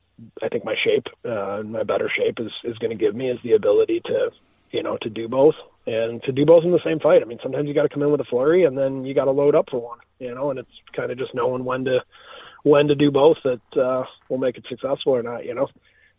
I 0.43 0.49
think 0.49 0.65
my 0.65 0.77
shape, 0.83 1.07
uh, 1.25 1.63
my 1.65 1.83
better 1.83 2.09
shape 2.09 2.39
is 2.41 2.53
is 2.65 2.79
going 2.79 2.97
to 2.97 3.03
give 3.05 3.15
me 3.15 3.31
is 3.31 3.39
the 3.43 3.53
ability 3.53 4.01
to 4.07 4.31
you 4.71 4.83
know 4.83 4.97
to 5.03 5.11
do 5.11 5.29
both 5.29 5.55
and 5.87 6.23
to 6.23 6.33
do 6.33 6.47
both 6.47 6.65
in 6.65 6.73
the 6.73 6.81
same 6.85 7.01
fight. 7.01 7.23
I 7.23 7.25
mean, 7.27 7.39
sometimes 7.43 7.69
you 7.69 7.75
got 7.75 7.83
to 7.83 7.89
come 7.89 8.03
in 8.03 8.11
with 8.11 8.21
a 8.21 8.25
flurry, 8.25 8.65
and 8.65 8.77
then 8.77 9.05
you 9.05 9.15
got 9.15 9.27
to 9.27 9.31
load 9.33 9.55
up 9.55 9.69
for 9.71 9.81
one, 9.81 9.99
you 10.19 10.35
know, 10.35 10.51
and 10.51 10.59
it's 10.59 10.71
kind 10.97 11.11
of 11.11 11.19
just 11.19 11.35
knowing 11.35 11.65
when 11.65 11.85
to 11.85 12.01
when 12.63 12.89
to 12.89 12.95
do 12.95 13.11
both 13.11 13.37
that 13.45 13.81
uh, 13.81 14.05
will 14.29 14.39
make 14.39 14.57
it 14.57 14.65
successful 14.69 15.15
or 15.15 15.23
not, 15.23 15.45
you 15.45 15.55
know. 15.55 15.69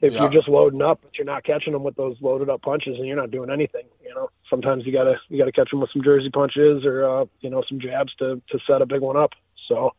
If 0.02 0.14
Yeah. 0.14 0.20
you're 0.20 0.30
just 0.30 0.50
loading 0.50 0.82
up, 0.82 1.00
but 1.02 1.18
you're 1.18 1.26
not 1.26 1.44
catching 1.46 1.74
them 1.74 1.84
with 1.84 1.96
those 1.96 2.18
loaded 2.22 2.50
up 2.50 2.62
punches, 2.62 2.98
and 2.98 3.08
you're 3.08 3.16
not 3.16 3.32
doing 3.32 3.50
anything, 3.50 3.86
you 4.04 4.14
know. 4.14 4.30
Sometimes 4.50 4.86
you 4.86 4.92
gotta 4.92 5.16
you 5.30 5.38
gotta 5.38 5.54
catch 5.54 5.72
them 5.72 5.80
with 5.80 5.90
some 5.92 6.04
jersey 6.04 6.30
punches 6.30 6.86
or 6.86 7.08
uh, 7.10 7.26
you 7.42 7.50
know 7.50 7.64
some 7.68 7.80
jabs 7.80 8.14
to 8.20 8.42
to 8.50 8.60
set 8.68 8.82
a 8.82 8.86
big 8.86 9.02
one 9.02 9.18
up. 9.18 9.32
So 9.68 9.92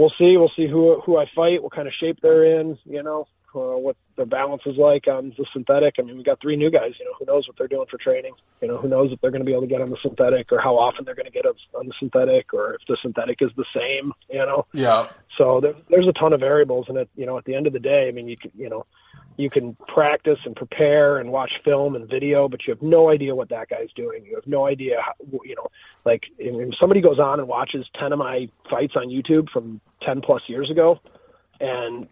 we'll 0.00 0.12
see. 0.18 0.36
We'll 0.36 0.52
see 0.56 0.66
who 0.66 1.00
who 1.04 1.18
I 1.18 1.26
fight, 1.34 1.62
what 1.62 1.72
kind 1.72 1.86
of 1.86 1.94
shape 2.00 2.18
they're 2.22 2.60
in, 2.60 2.78
you 2.84 3.02
know, 3.02 3.26
uh, 3.54 3.76
what 3.76 3.96
their 4.16 4.26
balance 4.26 4.62
is 4.64 4.76
like 4.76 5.06
on 5.06 5.34
the 5.36 5.44
synthetic. 5.52 5.96
I 5.98 6.02
mean, 6.02 6.16
we 6.16 6.22
got 6.22 6.40
three 6.40 6.56
new 6.56 6.70
guys. 6.70 6.92
You 6.98 7.04
know, 7.04 7.12
who 7.18 7.26
knows 7.26 7.46
what 7.46 7.56
they're 7.58 7.68
doing 7.68 7.86
for 7.90 7.98
training? 7.98 8.32
You 8.62 8.68
know, 8.68 8.78
who 8.78 8.88
knows 8.88 9.12
if 9.12 9.20
they're 9.20 9.30
going 9.30 9.42
to 9.42 9.46
be 9.46 9.52
able 9.52 9.62
to 9.62 9.68
get 9.68 9.80
on 9.80 9.90
the 9.90 9.98
synthetic 10.02 10.50
or 10.52 10.60
how 10.60 10.76
often 10.76 11.04
they're 11.04 11.14
going 11.14 11.26
to 11.26 11.32
get 11.32 11.44
on 11.46 11.86
the 11.86 11.94
synthetic 11.98 12.54
or 12.54 12.74
if 12.74 12.80
the 12.88 12.96
synthetic 13.02 13.38
is 13.40 13.50
the 13.56 13.66
same. 13.74 14.12
You 14.30 14.46
know. 14.46 14.66
Yeah. 14.72 15.08
So 15.36 15.60
there, 15.60 15.74
there's 15.90 16.08
a 16.08 16.12
ton 16.12 16.32
of 16.32 16.40
variables, 16.40 16.86
and 16.88 16.98
at 16.98 17.08
you 17.14 17.26
know, 17.26 17.36
at 17.38 17.44
the 17.44 17.54
end 17.54 17.66
of 17.66 17.72
the 17.72 17.80
day, 17.80 18.08
I 18.08 18.12
mean, 18.12 18.28
you 18.28 18.36
can 18.36 18.50
you 18.56 18.70
know, 18.70 18.86
you 19.36 19.48
can 19.48 19.74
practice 19.88 20.38
and 20.44 20.54
prepare 20.54 21.18
and 21.18 21.32
watch 21.32 21.60
film 21.64 21.94
and 21.96 22.08
video, 22.08 22.48
but 22.48 22.66
you 22.66 22.72
have 22.74 22.82
no 22.82 23.08
idea 23.10 23.34
what 23.34 23.48
that 23.48 23.68
guy's 23.68 23.90
doing. 23.94 24.24
You 24.24 24.34
have 24.34 24.46
no 24.46 24.66
idea, 24.66 25.00
how, 25.00 25.14
you 25.44 25.54
know, 25.54 25.68
like 26.04 26.26
if 26.38 26.74
somebody 26.78 27.00
goes 27.00 27.18
on 27.18 27.40
and 27.40 27.48
watches 27.48 27.86
10 27.98 28.12
of 28.12 28.18
my 28.18 28.48
fights 28.68 28.94
on 28.96 29.08
YouTube 29.08 29.48
from 29.48 29.80
10 30.02 30.20
plus 30.20 30.42
years 30.46 30.70
ago 30.70 31.00
and, 31.58 32.06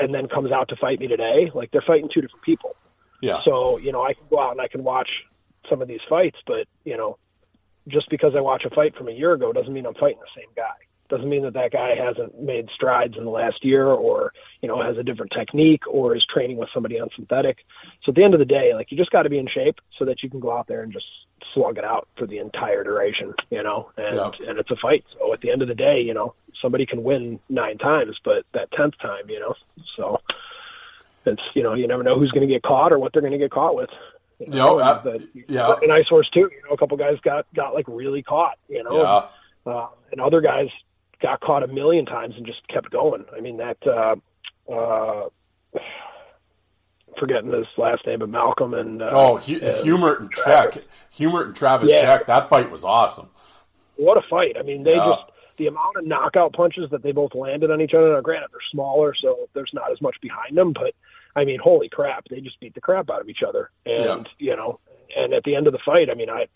and 0.00 0.14
then 0.14 0.26
comes 0.26 0.50
out 0.50 0.68
to 0.70 0.76
fight 0.76 1.00
me 1.00 1.06
today, 1.06 1.50
like 1.54 1.70
they're 1.70 1.82
fighting 1.86 2.08
two 2.12 2.22
different 2.22 2.44
people. 2.44 2.76
Yeah. 3.20 3.40
So, 3.44 3.78
you 3.78 3.92
know, 3.92 4.02
I 4.02 4.14
can 4.14 4.24
go 4.30 4.40
out 4.40 4.52
and 4.52 4.60
I 4.60 4.68
can 4.68 4.82
watch 4.84 5.24
some 5.68 5.82
of 5.82 5.88
these 5.88 6.00
fights, 6.08 6.38
but, 6.46 6.66
you 6.84 6.96
know, 6.96 7.18
just 7.88 8.08
because 8.08 8.34
I 8.34 8.40
watch 8.40 8.64
a 8.64 8.70
fight 8.70 8.96
from 8.96 9.08
a 9.08 9.12
year 9.12 9.32
ago 9.32 9.52
doesn't 9.52 9.72
mean 9.72 9.86
I'm 9.86 9.94
fighting 9.94 10.18
the 10.20 10.40
same 10.40 10.50
guy 10.56 10.74
doesn't 11.08 11.28
mean 11.28 11.42
that 11.42 11.52
that 11.54 11.70
guy 11.72 11.94
hasn't 11.94 12.40
made 12.40 12.68
strides 12.74 13.16
in 13.18 13.24
the 13.24 13.30
last 13.30 13.64
year 13.64 13.86
or 13.86 14.32
you 14.62 14.68
know 14.68 14.80
has 14.82 14.96
a 14.96 15.02
different 15.02 15.30
technique 15.32 15.82
or 15.86 16.16
is 16.16 16.24
training 16.24 16.56
with 16.56 16.68
somebody 16.72 16.98
on 16.98 17.08
synthetic 17.14 17.58
so 18.02 18.10
at 18.10 18.14
the 18.16 18.24
end 18.24 18.32
of 18.34 18.38
the 18.40 18.46
day 18.46 18.72
like 18.74 18.90
you 18.90 18.96
just 18.96 19.10
got 19.10 19.22
to 19.24 19.28
be 19.30 19.38
in 19.38 19.46
shape 19.46 19.78
so 19.98 20.04
that 20.06 20.22
you 20.22 20.30
can 20.30 20.40
go 20.40 20.56
out 20.56 20.66
there 20.68 20.82
and 20.82 20.92
just 20.92 21.04
slug 21.52 21.76
it 21.76 21.84
out 21.84 22.08
for 22.16 22.26
the 22.26 22.38
entire 22.38 22.82
duration 22.82 23.34
you 23.50 23.62
know 23.62 23.90
and 23.98 24.16
Yeah. 24.16 24.30
and 24.48 24.58
it's 24.58 24.70
a 24.70 24.76
fight 24.76 25.04
so 25.18 25.32
at 25.34 25.40
the 25.42 25.50
end 25.50 25.60
of 25.60 25.68
the 25.68 25.74
day 25.74 26.00
you 26.00 26.14
know 26.14 26.34
somebody 26.62 26.86
can 26.86 27.02
win 27.02 27.38
nine 27.50 27.76
times 27.78 28.16
but 28.24 28.46
that 28.54 28.70
tenth 28.72 28.96
time 28.98 29.28
you 29.28 29.40
know 29.40 29.54
so 29.96 30.20
it's 31.26 31.42
you 31.54 31.62
know 31.62 31.74
you 31.74 31.86
never 31.86 32.02
know 32.02 32.18
who's 32.18 32.30
going 32.30 32.46
to 32.46 32.52
get 32.52 32.62
caught 32.62 32.92
or 32.92 32.98
what 32.98 33.12
they're 33.12 33.22
going 33.22 33.32
to 33.32 33.38
get 33.38 33.50
caught 33.50 33.74
with 33.74 33.90
you 34.38 34.48
know, 34.48 34.80
and 34.80 34.88
uh, 34.88 35.02
that- 35.04 35.28
yeah. 35.48 35.72
an 35.82 35.92
Ice 35.92 36.10
Wars 36.10 36.28
too. 36.34 36.40
You 36.50 36.62
know, 36.68 36.72
a 36.74 36.76
couple 36.76 36.96
guys 36.96 37.16
got 37.22 37.46
got 37.54 37.74
like 37.74 37.84
really 37.86 38.24
caught. 38.24 38.58
You 38.68 38.82
know, 38.82 39.00
Yeah. 39.66 39.72
uh, 39.72 39.86
and 40.10 40.20
other 40.20 40.40
guys 40.40 40.66
got 41.22 41.40
caught 41.40 41.62
a 41.62 41.68
million 41.68 42.04
times 42.04 42.34
and 42.36 42.44
just 42.44 42.66
kept 42.68 42.90
going. 42.90 43.24
I 43.36 43.40
mean 43.40 43.56
that. 43.58 43.78
uh 43.86 44.16
uh 44.72 45.28
Forgetting 47.18 47.52
his 47.52 47.66
last 47.76 48.06
name, 48.06 48.20
but 48.20 48.30
Malcolm 48.30 48.72
and 48.72 49.02
uh, 49.02 49.10
Oh, 49.12 49.36
Hu- 49.36 49.60
and 49.60 49.84
Humor 49.84 50.14
and 50.16 50.32
Check. 50.32 50.78
Humor 51.10 51.42
and 51.44 51.54
Travis 51.54 51.90
Yeah. 51.90 52.00
Check. 52.00 52.26
That 52.26 52.48
fight 52.48 52.70
was 52.70 52.84
awesome. 52.84 53.28
What 53.96 54.16
a 54.16 54.22
fight! 54.30 54.56
I 54.58 54.62
mean, 54.62 54.82
they 54.82 54.92
Yeah. 54.94 55.10
just 55.16 55.30
the 55.58 55.66
amount 55.66 55.96
of 55.98 56.06
knockout 56.06 56.54
punches 56.54 56.88
that 56.90 57.02
they 57.02 57.12
both 57.12 57.34
landed 57.34 57.70
on 57.70 57.82
each 57.82 57.92
other. 57.92 58.14
Now, 58.14 58.22
granted, 58.22 58.48
they're 58.50 58.60
smaller, 58.70 59.12
so 59.14 59.48
there's 59.52 59.70
not 59.74 59.92
as 59.92 60.00
much 60.00 60.16
behind 60.22 60.56
them, 60.56 60.72
but 60.72 60.94
I 61.36 61.44
mean, 61.44 61.60
holy 61.62 61.90
crap, 61.90 62.24
they 62.30 62.40
just 62.40 62.58
beat 62.60 62.74
the 62.74 62.80
crap 62.80 63.10
out 63.10 63.20
of 63.20 63.28
each 63.28 63.42
other. 63.46 63.70
And 63.84 64.26
you 64.38 64.56
know, 64.56 64.80
and 65.14 65.34
at 65.34 65.44
the 65.44 65.54
end 65.54 65.66
of 65.66 65.74
the 65.74 65.80
fight, 65.84 66.08
I 66.12 66.16
mean, 66.16 66.30
I 66.30 66.48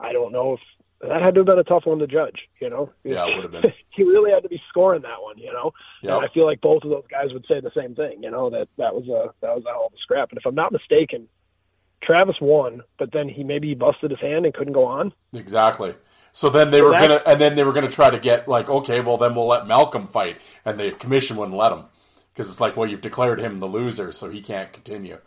I 0.00 0.12
don't 0.14 0.32
know 0.32 0.54
if 0.54 0.60
that 1.08 1.22
had 1.22 1.34
to 1.34 1.40
have 1.40 1.46
been 1.46 1.58
a 1.58 1.64
tough 1.64 1.86
one 1.86 1.98
to 1.98 2.06
judge. 2.06 2.48
You 2.60 2.70
know, 2.70 2.90
Yeah, 3.04 3.26
it 3.26 3.36
would 3.36 3.52
have 3.52 3.62
been. 3.62 3.72
he 3.90 4.02
really 4.04 4.30
had 4.30 4.42
to 4.42 4.48
be 4.48 4.60
scoring 4.68 5.02
that 5.02 5.22
one. 5.22 5.38
You 5.38 5.52
know, 5.52 5.72
Yeah. 6.02 6.16
and 6.16 6.24
I 6.24 6.28
feel 6.28 6.44
like 6.46 6.60
both 6.60 6.82
of 6.84 6.90
those 6.90 7.04
guys 7.10 7.32
would 7.32 7.46
say 7.46 7.60
the 7.60 7.70
same 7.76 7.94
thing. 7.94 8.22
You 8.22 8.30
know, 8.30 8.50
that 8.50 8.68
that 8.78 8.94
was 8.94 9.08
a 9.08 9.32
that 9.40 9.54
was 9.54 9.64
a 9.66 9.70
hell 9.70 9.86
of 9.86 9.92
a 9.94 9.98
scrap. 9.98 10.30
And 10.30 10.38
if 10.38 10.46
I'm 10.46 10.54
not 10.54 10.72
mistaken, 10.72 11.28
Travis 12.02 12.36
won, 12.40 12.82
but 12.98 13.12
then 13.12 13.28
he 13.28 13.44
maybe 13.44 13.74
busted 13.74 14.10
his 14.10 14.20
hand 14.20 14.44
and 14.44 14.54
couldn't 14.54 14.72
go 14.74 14.84
on. 14.84 15.12
Exactly. 15.32 15.94
So 16.32 16.48
then 16.50 16.70
they 16.70 16.78
So 16.78 16.84
were 16.84 16.90
that- 16.90 17.08
gonna, 17.08 17.22
and 17.26 17.40
then 17.40 17.54
they 17.56 17.64
were 17.64 17.72
gonna 17.72 17.90
try 17.90 18.10
to 18.10 18.18
get 18.18 18.48
like, 18.48 18.68
okay, 18.68 19.00
well 19.00 19.16
then 19.16 19.34
we'll 19.34 19.46
let 19.46 19.66
Malcolm 19.66 20.08
fight, 20.08 20.38
and 20.64 20.78
the 20.78 20.90
commission 20.92 21.36
wouldn't 21.36 21.56
let 21.56 21.72
him 21.72 21.84
because 22.32 22.50
it's 22.50 22.60
like, 22.60 22.76
well, 22.76 22.88
you've 22.90 23.00
declared 23.00 23.40
him 23.40 23.60
the 23.60 23.66
loser, 23.66 24.10
so 24.12 24.28
he 24.28 24.42
can't 24.42 24.72
continue. 24.72 25.18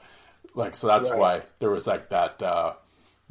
Like, 0.53 0.75
so 0.75 0.87
that's 0.87 1.09
Right. 1.09 1.19
why 1.19 1.41
there 1.59 1.69
was 1.69 1.87
like 1.87 2.09
that 2.09 2.41
uh 2.43 2.73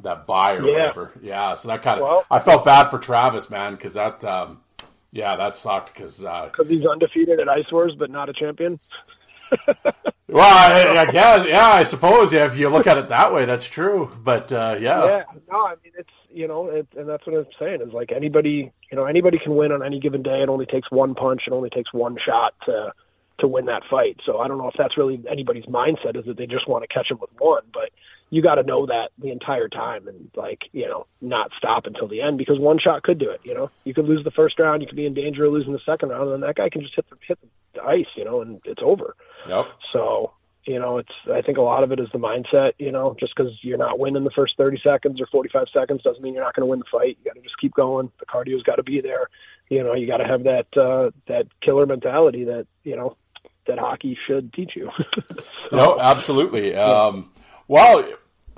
that 0.01 0.25
buy 0.27 0.55
or 0.55 0.63
Yeah. 0.65 0.71
whatever. 0.71 1.11
Yeah. 1.21 1.55
So 1.55 1.67
that 1.69 1.81
kind 1.81 1.99
of, 1.99 2.05
Well- 2.07 2.25
I 2.29 2.39
felt 2.39 2.63
bad 2.65 2.89
for 2.89 2.99
Travis, 2.99 3.49
man, 3.49 3.73
because 3.75 3.93
that, 3.93 4.23
um 4.23 4.61
yeah, 5.11 5.35
that 5.37 5.55
sucked 5.55 5.93
because. 5.93 6.23
Uh, 6.23 6.49
because 6.51 6.67
he's 6.69 6.85
undefeated 6.85 7.39
at 7.39 7.47
Ice 7.49 7.71
Wars, 7.71 7.93
but 7.97 8.11
not 8.11 8.29
a 8.29 8.33
champion. 8.33 8.77
well, 10.27 10.43
I, 10.43 10.97
I 10.99 11.05
guess, 11.05 11.47
yeah, 11.47 11.65
I 11.67 11.83
suppose, 11.83 12.33
yeah, 12.33 12.45
if 12.45 12.57
you 12.57 12.67
look 12.69 12.85
at 12.85 12.97
it 12.97 13.07
that 13.09 13.33
way, 13.33 13.45
that's 13.45 13.65
true. 13.65 14.11
But 14.23 14.51
uh, 14.51 14.75
yeah, 14.79 15.05
Yeah, 15.05 15.23
no, 15.49 15.65
I 15.65 15.75
mean 15.83 15.93
it's 15.97 16.09
you 16.29 16.47
know, 16.47 16.67
it, 16.69 16.87
and 16.95 17.07
that's 17.07 17.25
what 17.25 17.35
I'm 17.37 17.45
saying 17.57 17.81
is 17.81 17.93
like 17.93 18.11
anybody, 18.11 18.71
you 18.91 18.95
know, 18.97 19.05
anybody 19.05 19.39
can 19.39 19.55
win 19.55 19.71
on 19.71 19.83
any 19.83 19.99
given 19.99 20.21
day. 20.21 20.41
It 20.43 20.49
only 20.49 20.65
takes 20.65 20.91
one 20.91 21.15
punch. 21.15 21.43
It 21.47 21.53
only 21.53 21.69
takes 21.69 21.93
one 21.93 22.17
shot 22.23 22.53
to 22.65 22.91
to 23.39 23.47
win 23.47 23.65
that 23.65 23.83
fight. 23.89 24.19
So 24.25 24.39
I 24.39 24.47
don't 24.47 24.57
know 24.57 24.67
if 24.67 24.75
that's 24.77 24.97
really 24.97 25.21
anybody's 25.29 25.65
mindset 25.65 26.17
is 26.17 26.25
that 26.25 26.37
they 26.37 26.47
just 26.47 26.67
want 26.67 26.83
to 26.83 26.87
catch 26.93 27.09
him 27.09 27.19
with 27.19 27.29
one, 27.39 27.63
but 27.73 27.89
you 28.29 28.41
got 28.41 28.55
to 28.55 28.63
know 28.63 28.85
that 28.85 29.11
the 29.17 29.31
entire 29.31 29.69
time 29.69 30.07
and 30.07 30.29
like 30.35 30.63
you 30.73 30.87
know 30.87 31.07
not 31.21 31.51
stop 31.57 31.85
until 31.85 32.07
the 32.07 32.21
end 32.21 32.37
because 32.37 32.59
one 32.59 32.79
shot 32.79 33.03
could 33.03 33.17
do 33.17 33.29
it. 33.29 33.41
You 33.43 33.53
know, 33.53 33.71
you 33.83 33.93
could 33.93 34.05
lose 34.05 34.23
the 34.23 34.31
first 34.31 34.59
round, 34.59 34.81
you 34.81 34.87
could 34.87 34.97
be 34.97 35.05
in 35.05 35.13
danger 35.13 35.45
of 35.45 35.53
losing 35.53 35.73
the 35.73 35.79
second 35.85 36.09
round, 36.09 36.23
and 36.23 36.33
then 36.33 36.41
that 36.41 36.55
guy 36.55 36.69
can 36.69 36.81
just 36.81 36.95
hit 36.95 37.09
the 37.09 37.17
hit 37.25 37.39
the 37.73 37.83
ice, 37.83 38.07
you 38.15 38.25
know, 38.25 38.41
and 38.41 38.59
it's 38.65 38.81
over. 38.83 39.15
Yep. 39.47 39.65
So, 39.93 40.33
you 40.65 40.79
know, 40.79 40.97
it's 40.97 41.11
I 41.31 41.41
think 41.41 41.57
a 41.57 41.61
lot 41.61 41.83
of 41.83 41.91
it 41.91 41.99
is 41.99 42.09
the 42.11 42.19
mindset, 42.19 42.73
you 42.77 42.91
know, 42.91 43.15
just 43.19 43.33
because 43.35 43.53
you're 43.61 43.77
not 43.77 43.99
winning 43.99 44.23
the 44.23 44.31
first 44.31 44.57
30 44.57 44.81
seconds 44.83 45.21
or 45.21 45.27
45 45.27 45.67
seconds 45.73 46.03
doesn't 46.03 46.21
mean 46.21 46.33
you're 46.33 46.43
not 46.43 46.55
going 46.55 46.67
to 46.67 46.69
win 46.69 46.79
the 46.79 46.85
fight. 46.91 47.17
You 47.19 47.31
got 47.31 47.35
to 47.35 47.41
just 47.41 47.57
keep 47.59 47.73
going. 47.73 48.11
The 48.19 48.25
cardio's 48.25 48.63
got 48.63 48.75
to 48.75 48.83
be 48.83 48.99
there. 48.99 49.29
You 49.69 49.83
know, 49.83 49.93
you 49.93 50.07
got 50.07 50.17
to 50.17 50.27
have 50.27 50.43
that 50.43 50.67
uh 50.77 51.11
that 51.27 51.47
killer 51.61 51.85
mentality 51.85 52.43
that, 52.45 52.67
you 52.83 52.97
know, 52.97 53.15
that 53.67 53.79
hockey 53.79 54.17
should 54.27 54.51
teach 54.53 54.75
you. 54.75 54.91
No, 55.69 55.99
absolutely. 55.99 56.73
Um, 56.73 57.29
well, 57.67 58.07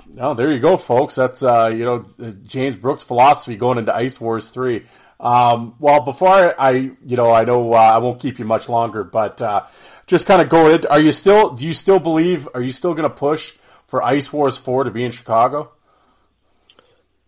no, 0.06 0.34
there 0.34 0.52
you 0.52 0.60
go, 0.60 0.76
folks. 0.76 1.14
That's 1.14 1.42
uh, 1.42 1.68
you 1.68 1.84
know 1.84 2.06
James 2.44 2.76
Brooks' 2.76 3.02
philosophy 3.02 3.56
going 3.56 3.78
into 3.78 3.94
Ice 3.94 4.20
Wars 4.20 4.50
three. 4.50 4.86
Um, 5.18 5.74
well, 5.78 6.00
before 6.00 6.58
I, 6.58 6.70
you 6.70 7.16
know, 7.16 7.30
I 7.30 7.44
know 7.44 7.74
uh, 7.74 7.76
I 7.76 7.98
won't 7.98 8.20
keep 8.20 8.38
you 8.38 8.44
much 8.46 8.68
longer, 8.68 9.04
but 9.04 9.42
uh, 9.42 9.66
just 10.06 10.26
kind 10.26 10.40
of 10.40 10.52
in- 10.52 10.86
Are 10.86 11.00
you 11.00 11.12
still? 11.12 11.50
Do 11.50 11.66
you 11.66 11.74
still 11.74 11.98
believe? 11.98 12.48
Are 12.54 12.62
you 12.62 12.72
still 12.72 12.94
going 12.94 13.08
to 13.08 13.14
push 13.14 13.54
for 13.86 14.02
Ice 14.02 14.32
Wars 14.32 14.56
four 14.56 14.84
to 14.84 14.90
be 14.90 15.04
in 15.04 15.10
Chicago? 15.12 15.72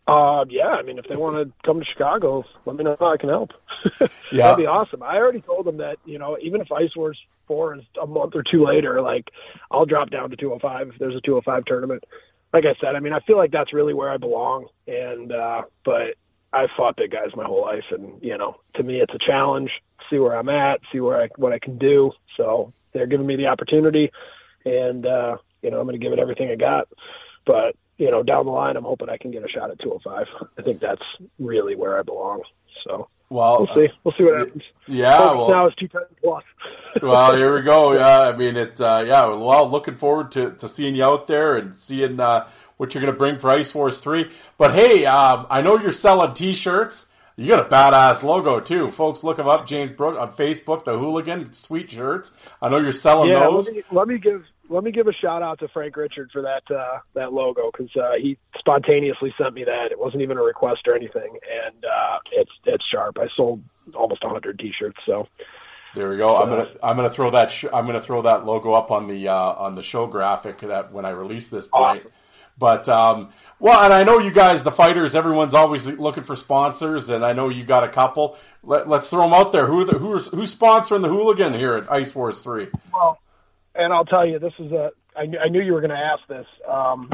Uh, 0.06 0.44
yeah, 0.48 0.68
I 0.68 0.82
mean, 0.82 0.98
if 0.98 1.06
they 1.06 1.14
want 1.14 1.36
to 1.36 1.52
come 1.64 1.78
to 1.78 1.84
Chicago, 1.86 2.44
let 2.66 2.76
me 2.76 2.82
know 2.82 2.96
how 2.98 3.12
I 3.12 3.16
can 3.16 3.28
help. 3.28 3.52
Yeah. 4.32 4.44
That'd 4.44 4.64
be 4.64 4.66
awesome. 4.66 5.02
I 5.02 5.18
already 5.18 5.42
told 5.42 5.66
them 5.66 5.76
that, 5.78 5.98
you 6.06 6.18
know, 6.18 6.38
even 6.40 6.62
if 6.62 6.72
Ice 6.72 6.96
Wars 6.96 7.18
4 7.48 7.76
is 7.76 7.82
a 8.00 8.06
month 8.06 8.34
or 8.34 8.42
two 8.42 8.64
later, 8.64 9.02
like, 9.02 9.30
I'll 9.70 9.84
drop 9.84 10.08
down 10.08 10.30
to 10.30 10.36
205 10.36 10.88
if 10.88 10.98
there's 10.98 11.14
a 11.14 11.20
205 11.20 11.66
tournament. 11.66 12.04
Like 12.50 12.64
I 12.64 12.74
said, 12.80 12.96
I 12.96 13.00
mean, 13.00 13.12
I 13.12 13.20
feel 13.20 13.36
like 13.36 13.50
that's 13.50 13.74
really 13.74 13.92
where 13.92 14.08
I 14.08 14.16
belong. 14.16 14.68
And, 14.86 15.32
uh, 15.32 15.62
but 15.84 16.14
I've 16.50 16.70
fought 16.78 16.96
big 16.96 17.10
guys 17.10 17.36
my 17.36 17.44
whole 17.44 17.60
life. 17.60 17.84
And, 17.90 18.22
you 18.22 18.38
know, 18.38 18.56
to 18.74 18.82
me, 18.82 19.00
it's 19.00 19.12
a 19.12 19.18
challenge, 19.18 19.70
see 20.08 20.18
where 20.18 20.34
I'm 20.34 20.48
at, 20.48 20.80
see 20.90 21.00
where 21.00 21.20
I, 21.20 21.28
what 21.36 21.52
I 21.52 21.58
can 21.58 21.76
do. 21.76 22.12
So 22.38 22.72
they're 22.94 23.06
giving 23.06 23.26
me 23.26 23.36
the 23.36 23.48
opportunity. 23.48 24.12
And, 24.64 25.04
uh, 25.04 25.36
you 25.60 25.70
know, 25.70 25.78
I'm 25.78 25.86
going 25.86 26.00
to 26.00 26.02
give 26.02 26.14
it 26.14 26.18
everything 26.18 26.50
I 26.50 26.56
got. 26.56 26.88
But, 27.44 27.76
you 28.02 28.10
know, 28.10 28.22
down 28.24 28.46
the 28.46 28.50
line, 28.50 28.76
I'm 28.76 28.82
hoping 28.82 29.08
I 29.08 29.16
can 29.16 29.30
get 29.30 29.44
a 29.44 29.48
shot 29.48 29.70
at 29.70 29.78
205. 29.80 30.26
I 30.58 30.62
think 30.62 30.80
that's 30.80 31.02
really 31.38 31.76
where 31.76 31.98
I 31.98 32.02
belong. 32.02 32.42
So 32.84 33.08
Well, 33.30 33.58
we'll 33.64 33.74
see. 33.76 33.92
We'll 34.02 34.14
see 34.18 34.24
what 34.24 34.38
happens. 34.38 34.62
yeah, 34.88 35.18
Focus 35.18 35.36
well- 35.38 35.50
now 35.50 35.66
it's 35.66 35.76
two 35.76 35.86
times 35.88 36.06
plus. 36.22 36.42
well, 37.00 37.36
here 37.36 37.54
we 37.54 37.62
go. 37.62 37.92
Yeah, 37.92 38.28
I 38.28 38.36
mean, 38.36 38.56
it. 38.56 38.80
Uh, 38.80 39.04
yeah, 39.06 39.26
well, 39.26 39.70
looking 39.70 39.94
forward 39.94 40.32
to, 40.32 40.50
to 40.50 40.68
seeing 40.68 40.96
you 40.96 41.04
out 41.04 41.28
there 41.28 41.56
and 41.56 41.76
seeing 41.76 42.18
uh, 42.18 42.48
what 42.76 42.92
you're 42.92 43.02
going 43.02 43.12
to 43.12 43.18
bring 43.18 43.38
for 43.38 43.50
Ice 43.50 43.72
Wars 43.72 44.00
three. 44.00 44.30
But 44.58 44.74
hey, 44.74 45.06
um, 45.06 45.46
I 45.48 45.62
know 45.62 45.78
you're 45.78 45.92
selling 45.92 46.34
T-shirts. 46.34 47.06
You 47.36 47.48
got 47.48 47.66
a 47.66 47.68
badass 47.70 48.22
logo 48.24 48.58
too, 48.60 48.90
folks. 48.90 49.22
Look 49.24 49.38
him 49.38 49.46
up, 49.48 49.66
James 49.66 49.92
Brook 49.92 50.18
on 50.18 50.32
Facebook. 50.32 50.84
The 50.84 50.98
Hooligan 50.98 51.52
sweet 51.52 51.90
shirts. 51.90 52.32
I 52.60 52.68
know 52.68 52.78
you're 52.78 52.92
selling 52.92 53.30
yeah, 53.30 53.40
those. 53.40 53.66
let 53.68 53.76
me, 53.76 53.82
let 53.92 54.08
me 54.08 54.18
give 54.18 54.44
let 54.68 54.84
me 54.84 54.90
give 54.92 55.06
a 55.06 55.12
shout 55.12 55.42
out 55.42 55.58
to 55.60 55.68
Frank 55.68 55.96
Richard 55.96 56.30
for 56.32 56.42
that 56.42 56.62
uh, 56.74 57.00
that 57.14 57.32
logo 57.32 57.70
because 57.70 57.94
uh, 57.96 58.12
he 58.20 58.38
spontaneously 58.58 59.34
sent 59.36 59.54
me 59.54 59.64
that. 59.64 59.88
It 59.90 59.98
wasn't 59.98 60.22
even 60.22 60.38
a 60.38 60.42
request 60.42 60.86
or 60.86 60.94
anything, 60.94 61.38
and 61.66 61.84
uh, 61.84 62.18
it's 62.32 62.50
it's 62.64 62.84
sharp. 62.90 63.18
I 63.18 63.28
sold 63.36 63.62
almost 63.94 64.22
100 64.22 64.58
T-shirts, 64.58 64.98
so 65.04 65.26
There 65.94 66.08
we 66.08 66.16
go. 66.16 66.36
I'm 66.36 66.48
gonna 66.48 66.68
I'm 66.82 66.96
gonna 66.96 67.10
throw 67.10 67.30
that 67.32 67.50
sh- 67.50 67.66
I'm 67.72 67.86
gonna 67.86 68.02
throw 68.02 68.22
that 68.22 68.46
logo 68.46 68.72
up 68.72 68.90
on 68.90 69.08
the 69.08 69.28
uh, 69.28 69.34
on 69.34 69.74
the 69.74 69.82
show 69.82 70.06
graphic 70.06 70.60
that 70.60 70.92
when 70.92 71.04
I 71.04 71.10
release 71.10 71.48
this 71.48 71.68
tonight. 71.68 72.06
But 72.58 72.88
um, 72.88 73.32
well, 73.58 73.82
and 73.84 73.92
I 73.92 74.04
know 74.04 74.18
you 74.18 74.30
guys, 74.30 74.62
the 74.62 74.70
fighters, 74.70 75.14
everyone's 75.14 75.54
always 75.54 75.86
looking 75.86 76.22
for 76.22 76.36
sponsors, 76.36 77.10
and 77.10 77.24
I 77.24 77.32
know 77.32 77.48
you 77.48 77.64
got 77.64 77.84
a 77.84 77.88
couple. 77.88 78.36
Let, 78.62 78.88
let's 78.88 79.08
throw 79.08 79.22
them 79.22 79.32
out 79.32 79.52
there. 79.52 79.66
Who 79.66 79.84
the, 79.84 79.98
who's 79.98 80.28
who's 80.28 80.54
sponsoring 80.54 81.02
the 81.02 81.08
Hooligan 81.08 81.54
here 81.54 81.74
at 81.74 81.90
Ice 81.90 82.14
Wars 82.14 82.40
Three? 82.40 82.68
Well, 82.92 83.18
and 83.74 83.92
I'll 83.92 84.04
tell 84.04 84.26
you, 84.26 84.38
this 84.38 84.54
is 84.58 84.72
a. 84.72 84.90
I, 85.16 85.26
knew- 85.26 85.38
I 85.38 85.48
knew 85.48 85.60
you 85.60 85.72
were 85.74 85.80
going 85.80 85.90
to 85.90 85.96
ask 85.96 86.26
this. 86.28 86.46
Um, 86.68 87.10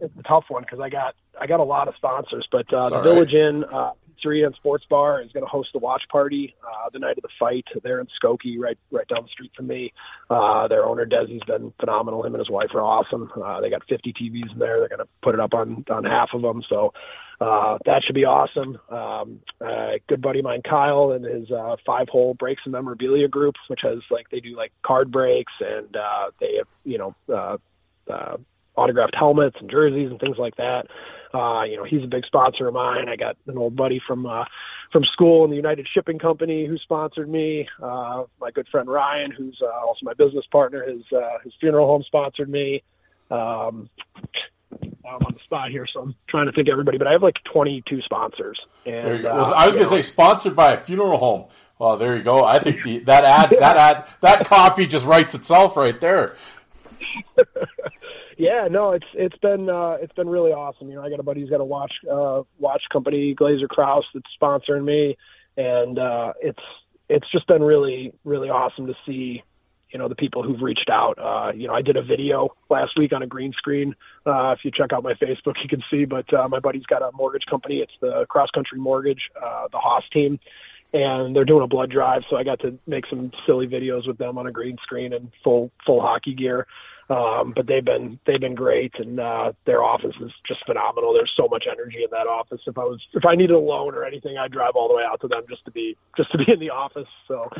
it's 0.00 0.14
a 0.18 0.22
tough 0.22 0.44
one 0.48 0.62
because 0.62 0.80
I 0.80 0.88
got 0.88 1.14
I 1.40 1.46
got 1.46 1.60
a 1.60 1.64
lot 1.64 1.88
of 1.88 1.94
sponsors, 1.96 2.46
but 2.50 2.72
uh, 2.72 2.88
the 2.88 2.96
all 2.96 3.02
Village 3.02 3.34
Inn, 3.34 3.64
uh, 3.64 3.92
Pizzeria 4.24 4.46
and 4.46 4.54
Sports 4.54 4.84
Bar 4.88 5.20
is 5.22 5.30
going 5.32 5.44
to 5.44 5.48
host 5.50 5.70
a 5.74 5.78
watch 5.78 6.02
party 6.10 6.54
uh, 6.66 6.88
the 6.92 6.98
night 6.98 7.18
of 7.18 7.22
the 7.22 7.28
fight. 7.38 7.66
They're 7.82 8.00
in 8.00 8.08
Skokie, 8.22 8.58
right 8.58 8.78
right 8.90 9.06
down 9.08 9.22
the 9.22 9.28
street 9.28 9.52
from 9.56 9.66
me. 9.66 9.92
Uh, 10.30 10.66
their 10.68 10.84
owner 10.86 11.04
Desi's 11.06 11.42
been 11.46 11.72
phenomenal. 11.78 12.24
Him 12.24 12.34
and 12.34 12.40
his 12.40 12.50
wife 12.50 12.70
are 12.74 12.80
awesome. 12.82 13.30
Uh, 13.36 13.60
they 13.60 13.70
got 13.70 13.82
50 13.88 14.12
TVs 14.12 14.52
in 14.52 14.58
there. 14.58 14.78
They're 14.80 14.88
going 14.88 15.00
to 15.00 15.08
put 15.22 15.34
it 15.34 15.40
up 15.40 15.54
on 15.54 15.84
on 15.90 16.04
half 16.04 16.30
of 16.34 16.42
them. 16.42 16.62
So 16.68 16.92
uh, 17.40 17.78
that 17.84 18.02
should 18.04 18.14
be 18.14 18.24
awesome. 18.24 18.78
Um, 18.88 19.40
uh, 19.60 19.92
good 20.08 20.20
buddy 20.20 20.40
of 20.40 20.44
mine, 20.44 20.62
Kyle, 20.62 21.12
and 21.12 21.24
his 21.24 21.50
uh, 21.50 21.76
five 21.84 22.08
hole 22.08 22.34
breaks 22.34 22.62
and 22.64 22.72
memorabilia 22.72 23.28
group, 23.28 23.56
which 23.68 23.80
has 23.82 23.98
like 24.10 24.28
they 24.30 24.40
do 24.40 24.56
like 24.56 24.72
card 24.82 25.10
breaks 25.10 25.52
and 25.60 25.96
uh, 25.96 26.30
they 26.40 26.56
have 26.58 26.68
you 26.84 26.98
know 26.98 27.14
uh, 27.32 27.56
uh, 28.08 28.36
autographed 28.76 29.14
helmets 29.14 29.56
and 29.60 29.70
jerseys 29.70 30.10
and 30.10 30.20
things 30.20 30.38
like 30.38 30.56
that. 30.56 30.86
Uh, 31.34 31.62
you 31.64 31.76
know, 31.76 31.84
he's 31.84 32.04
a 32.04 32.06
big 32.06 32.26
sponsor 32.26 32.68
of 32.68 32.74
mine. 32.74 33.08
I 33.08 33.16
got 33.16 33.36
an 33.46 33.56
old 33.56 33.74
buddy 33.74 34.00
from 34.06 34.26
uh, 34.26 34.44
from 34.92 35.04
school 35.04 35.44
in 35.44 35.50
the 35.50 35.56
United 35.56 35.88
Shipping 35.88 36.18
Company 36.18 36.66
who 36.66 36.76
sponsored 36.78 37.28
me. 37.28 37.68
Uh, 37.82 38.24
my 38.40 38.50
good 38.50 38.68
friend 38.68 38.88
Ryan, 38.88 39.30
who's 39.30 39.58
uh, 39.62 39.86
also 39.86 40.00
my 40.02 40.14
business 40.14 40.44
partner, 40.52 40.84
his 40.84 41.02
uh, 41.12 41.38
his 41.42 41.54
funeral 41.58 41.86
home 41.86 42.02
sponsored 42.02 42.50
me. 42.50 42.82
Um, 43.30 43.88
I'm 44.82 45.22
on 45.26 45.34
the 45.34 45.40
spot 45.44 45.70
here, 45.70 45.86
so 45.86 46.00
I'm 46.00 46.14
trying 46.28 46.46
to 46.46 46.52
think 46.52 46.68
of 46.68 46.72
everybody, 46.72 46.98
but 46.98 47.06
I 47.06 47.12
have 47.12 47.22
like 47.22 47.36
22 47.52 48.02
sponsors. 48.02 48.58
And, 48.86 48.94
there 48.94 49.16
you 49.16 49.22
go. 49.22 49.34
Well, 49.34 49.54
I 49.54 49.66
was 49.66 49.74
going 49.74 49.86
to 49.86 49.90
say 49.90 50.02
sponsored 50.02 50.56
by 50.56 50.72
a 50.72 50.76
funeral 50.78 51.18
home. 51.18 51.46
Well, 51.78 51.96
there 51.96 52.16
you 52.16 52.22
go. 52.22 52.44
I 52.44 52.58
think 52.58 52.82
the, 52.82 53.00
that 53.00 53.24
ad, 53.24 53.50
that 53.58 53.76
ad, 53.76 54.04
that 54.20 54.46
copy 54.46 54.86
just 54.86 55.04
writes 55.04 55.34
itself 55.34 55.76
right 55.76 56.00
there. 56.00 56.36
yeah, 58.38 58.68
no, 58.70 58.92
it's 58.92 59.06
it's 59.14 59.36
been 59.38 59.68
uh, 59.68 59.96
it's 60.00 60.12
been 60.12 60.28
really 60.28 60.52
awesome. 60.52 60.88
You 60.88 60.96
know, 60.96 61.02
I 61.02 61.10
got 61.10 61.20
a 61.20 61.24
buddy 61.24 61.40
who's 61.40 61.50
got 61.50 61.60
a 61.60 61.64
watch 61.64 61.92
uh, 62.10 62.42
watch 62.58 62.82
company, 62.92 63.34
Glazer 63.34 63.68
Krause, 63.68 64.04
that's 64.14 64.26
sponsoring 64.40 64.84
me, 64.84 65.16
and 65.56 65.98
uh, 65.98 66.32
it's 66.40 66.62
it's 67.08 67.30
just 67.32 67.46
been 67.48 67.62
really 67.62 68.12
really 68.24 68.48
awesome 68.48 68.86
to 68.86 68.94
see. 69.04 69.42
You 69.92 69.98
know 69.98 70.08
the 70.08 70.14
people 70.14 70.42
who've 70.42 70.60
reached 70.60 70.88
out. 70.90 71.18
Uh, 71.18 71.52
you 71.54 71.68
know, 71.68 71.74
I 71.74 71.82
did 71.82 71.96
a 71.96 72.02
video 72.02 72.54
last 72.70 72.98
week 72.98 73.12
on 73.12 73.22
a 73.22 73.26
green 73.26 73.52
screen. 73.52 73.94
Uh, 74.24 74.54
if 74.56 74.64
you 74.64 74.70
check 74.70 74.92
out 74.92 75.02
my 75.02 75.14
Facebook, 75.14 75.56
you 75.62 75.68
can 75.68 75.82
see. 75.90 76.06
But 76.06 76.32
uh, 76.32 76.48
my 76.48 76.60
buddy's 76.60 76.86
got 76.86 77.02
a 77.02 77.10
mortgage 77.12 77.44
company. 77.44 77.80
It's 77.80 77.92
the 78.00 78.24
Cross 78.28 78.50
Country 78.50 78.78
Mortgage, 78.78 79.30
uh, 79.36 79.68
the 79.70 79.78
Haas 79.78 80.04
team, 80.12 80.40
and 80.92 81.34
they're 81.34 81.44
doing 81.44 81.62
a 81.62 81.68
blood 81.68 81.90
drive. 81.90 82.22
So 82.28 82.36
I 82.36 82.44
got 82.44 82.60
to 82.60 82.78
make 82.86 83.06
some 83.06 83.32
silly 83.46 83.66
videos 83.66 84.06
with 84.06 84.18
them 84.18 84.38
on 84.38 84.46
a 84.46 84.52
green 84.52 84.76
screen 84.82 85.12
and 85.12 85.30
full 85.42 85.70
full 85.86 86.00
hockey 86.00 86.34
gear. 86.34 86.66
Um, 87.10 87.52
but 87.54 87.66
they've 87.66 87.84
been 87.84 88.18
they've 88.24 88.40
been 88.40 88.54
great, 88.54 88.94
and 88.98 89.18
uh, 89.20 89.52
their 89.66 89.82
office 89.82 90.14
is 90.20 90.30
just 90.46 90.64
phenomenal. 90.64 91.12
There's 91.12 91.32
so 91.36 91.48
much 91.48 91.64
energy 91.70 92.04
in 92.04 92.10
that 92.10 92.26
office. 92.26 92.60
If 92.66 92.78
I 92.78 92.84
was 92.84 93.00
if 93.12 93.26
I 93.26 93.34
needed 93.34 93.54
a 93.54 93.58
loan 93.58 93.94
or 93.94 94.04
anything, 94.04 94.38
I'd 94.38 94.52
drive 94.52 94.72
all 94.76 94.88
the 94.88 94.94
way 94.94 95.02
out 95.04 95.20
to 95.22 95.28
them 95.28 95.42
just 95.48 95.64
to 95.66 95.70
be 95.70 95.96
just 96.16 96.30
to 96.32 96.38
be 96.38 96.50
in 96.50 96.60
the 96.60 96.70
office. 96.70 97.08
So 97.28 97.50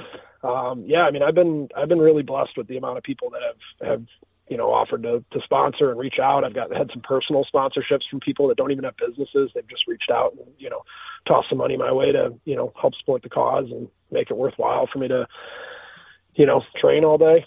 um, 0.43 0.85
yeah, 0.87 1.03
I 1.03 1.11
mean, 1.11 1.23
I've 1.23 1.35
been 1.35 1.69
I've 1.77 1.89
been 1.89 2.01
really 2.01 2.23
blessed 2.23 2.57
with 2.57 2.69
the 2.69 2.77
amount 2.77 2.99
of 2.99 3.05
people 3.05 3.31
that 3.31 3.43
have 3.43 3.89
have 3.89 4.07
you 4.49 4.57
know 4.57 4.73
offered 4.73 5.03
to, 5.03 5.25
to 5.33 5.41
sponsor 5.43 5.91
and 5.91 5.99
reach 5.99 6.19
out. 6.19 6.45
I've 6.45 6.55
got 6.55 6.75
had 6.75 6.91
some 6.91 7.03
personal 7.03 7.45
sponsorships 7.45 8.09
from 8.09 8.21
people 8.21 8.49
that 8.49 8.57
don't 8.57 8.71
even 8.71 8.85
have 8.85 8.97
businesses. 8.97 9.51
They've 9.55 9.69
just 9.69 9.87
reached 9.87 10.11
out 10.11 10.35
and 10.35 10.47
you 10.59 10.71
know 10.71 10.83
tossed 11.27 11.49
some 11.49 11.59
money 11.59 11.77
my 11.77 11.93
way 11.93 12.13
to 12.13 12.35
you 12.45 12.57
know 12.57 12.73
help 12.81 12.95
support 12.97 13.23
the 13.23 13.29
cause 13.29 13.67
and 13.71 13.89
make 14.11 14.31
it 14.31 14.37
worthwhile 14.37 14.89
for 14.93 14.99
me 14.99 15.09
to 15.09 15.27
you 16.35 16.47
know 16.47 16.63
train 16.81 17.05
all 17.05 17.19
day. 17.19 17.45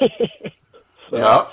So, 1.10 1.18
yeah. 1.18 1.46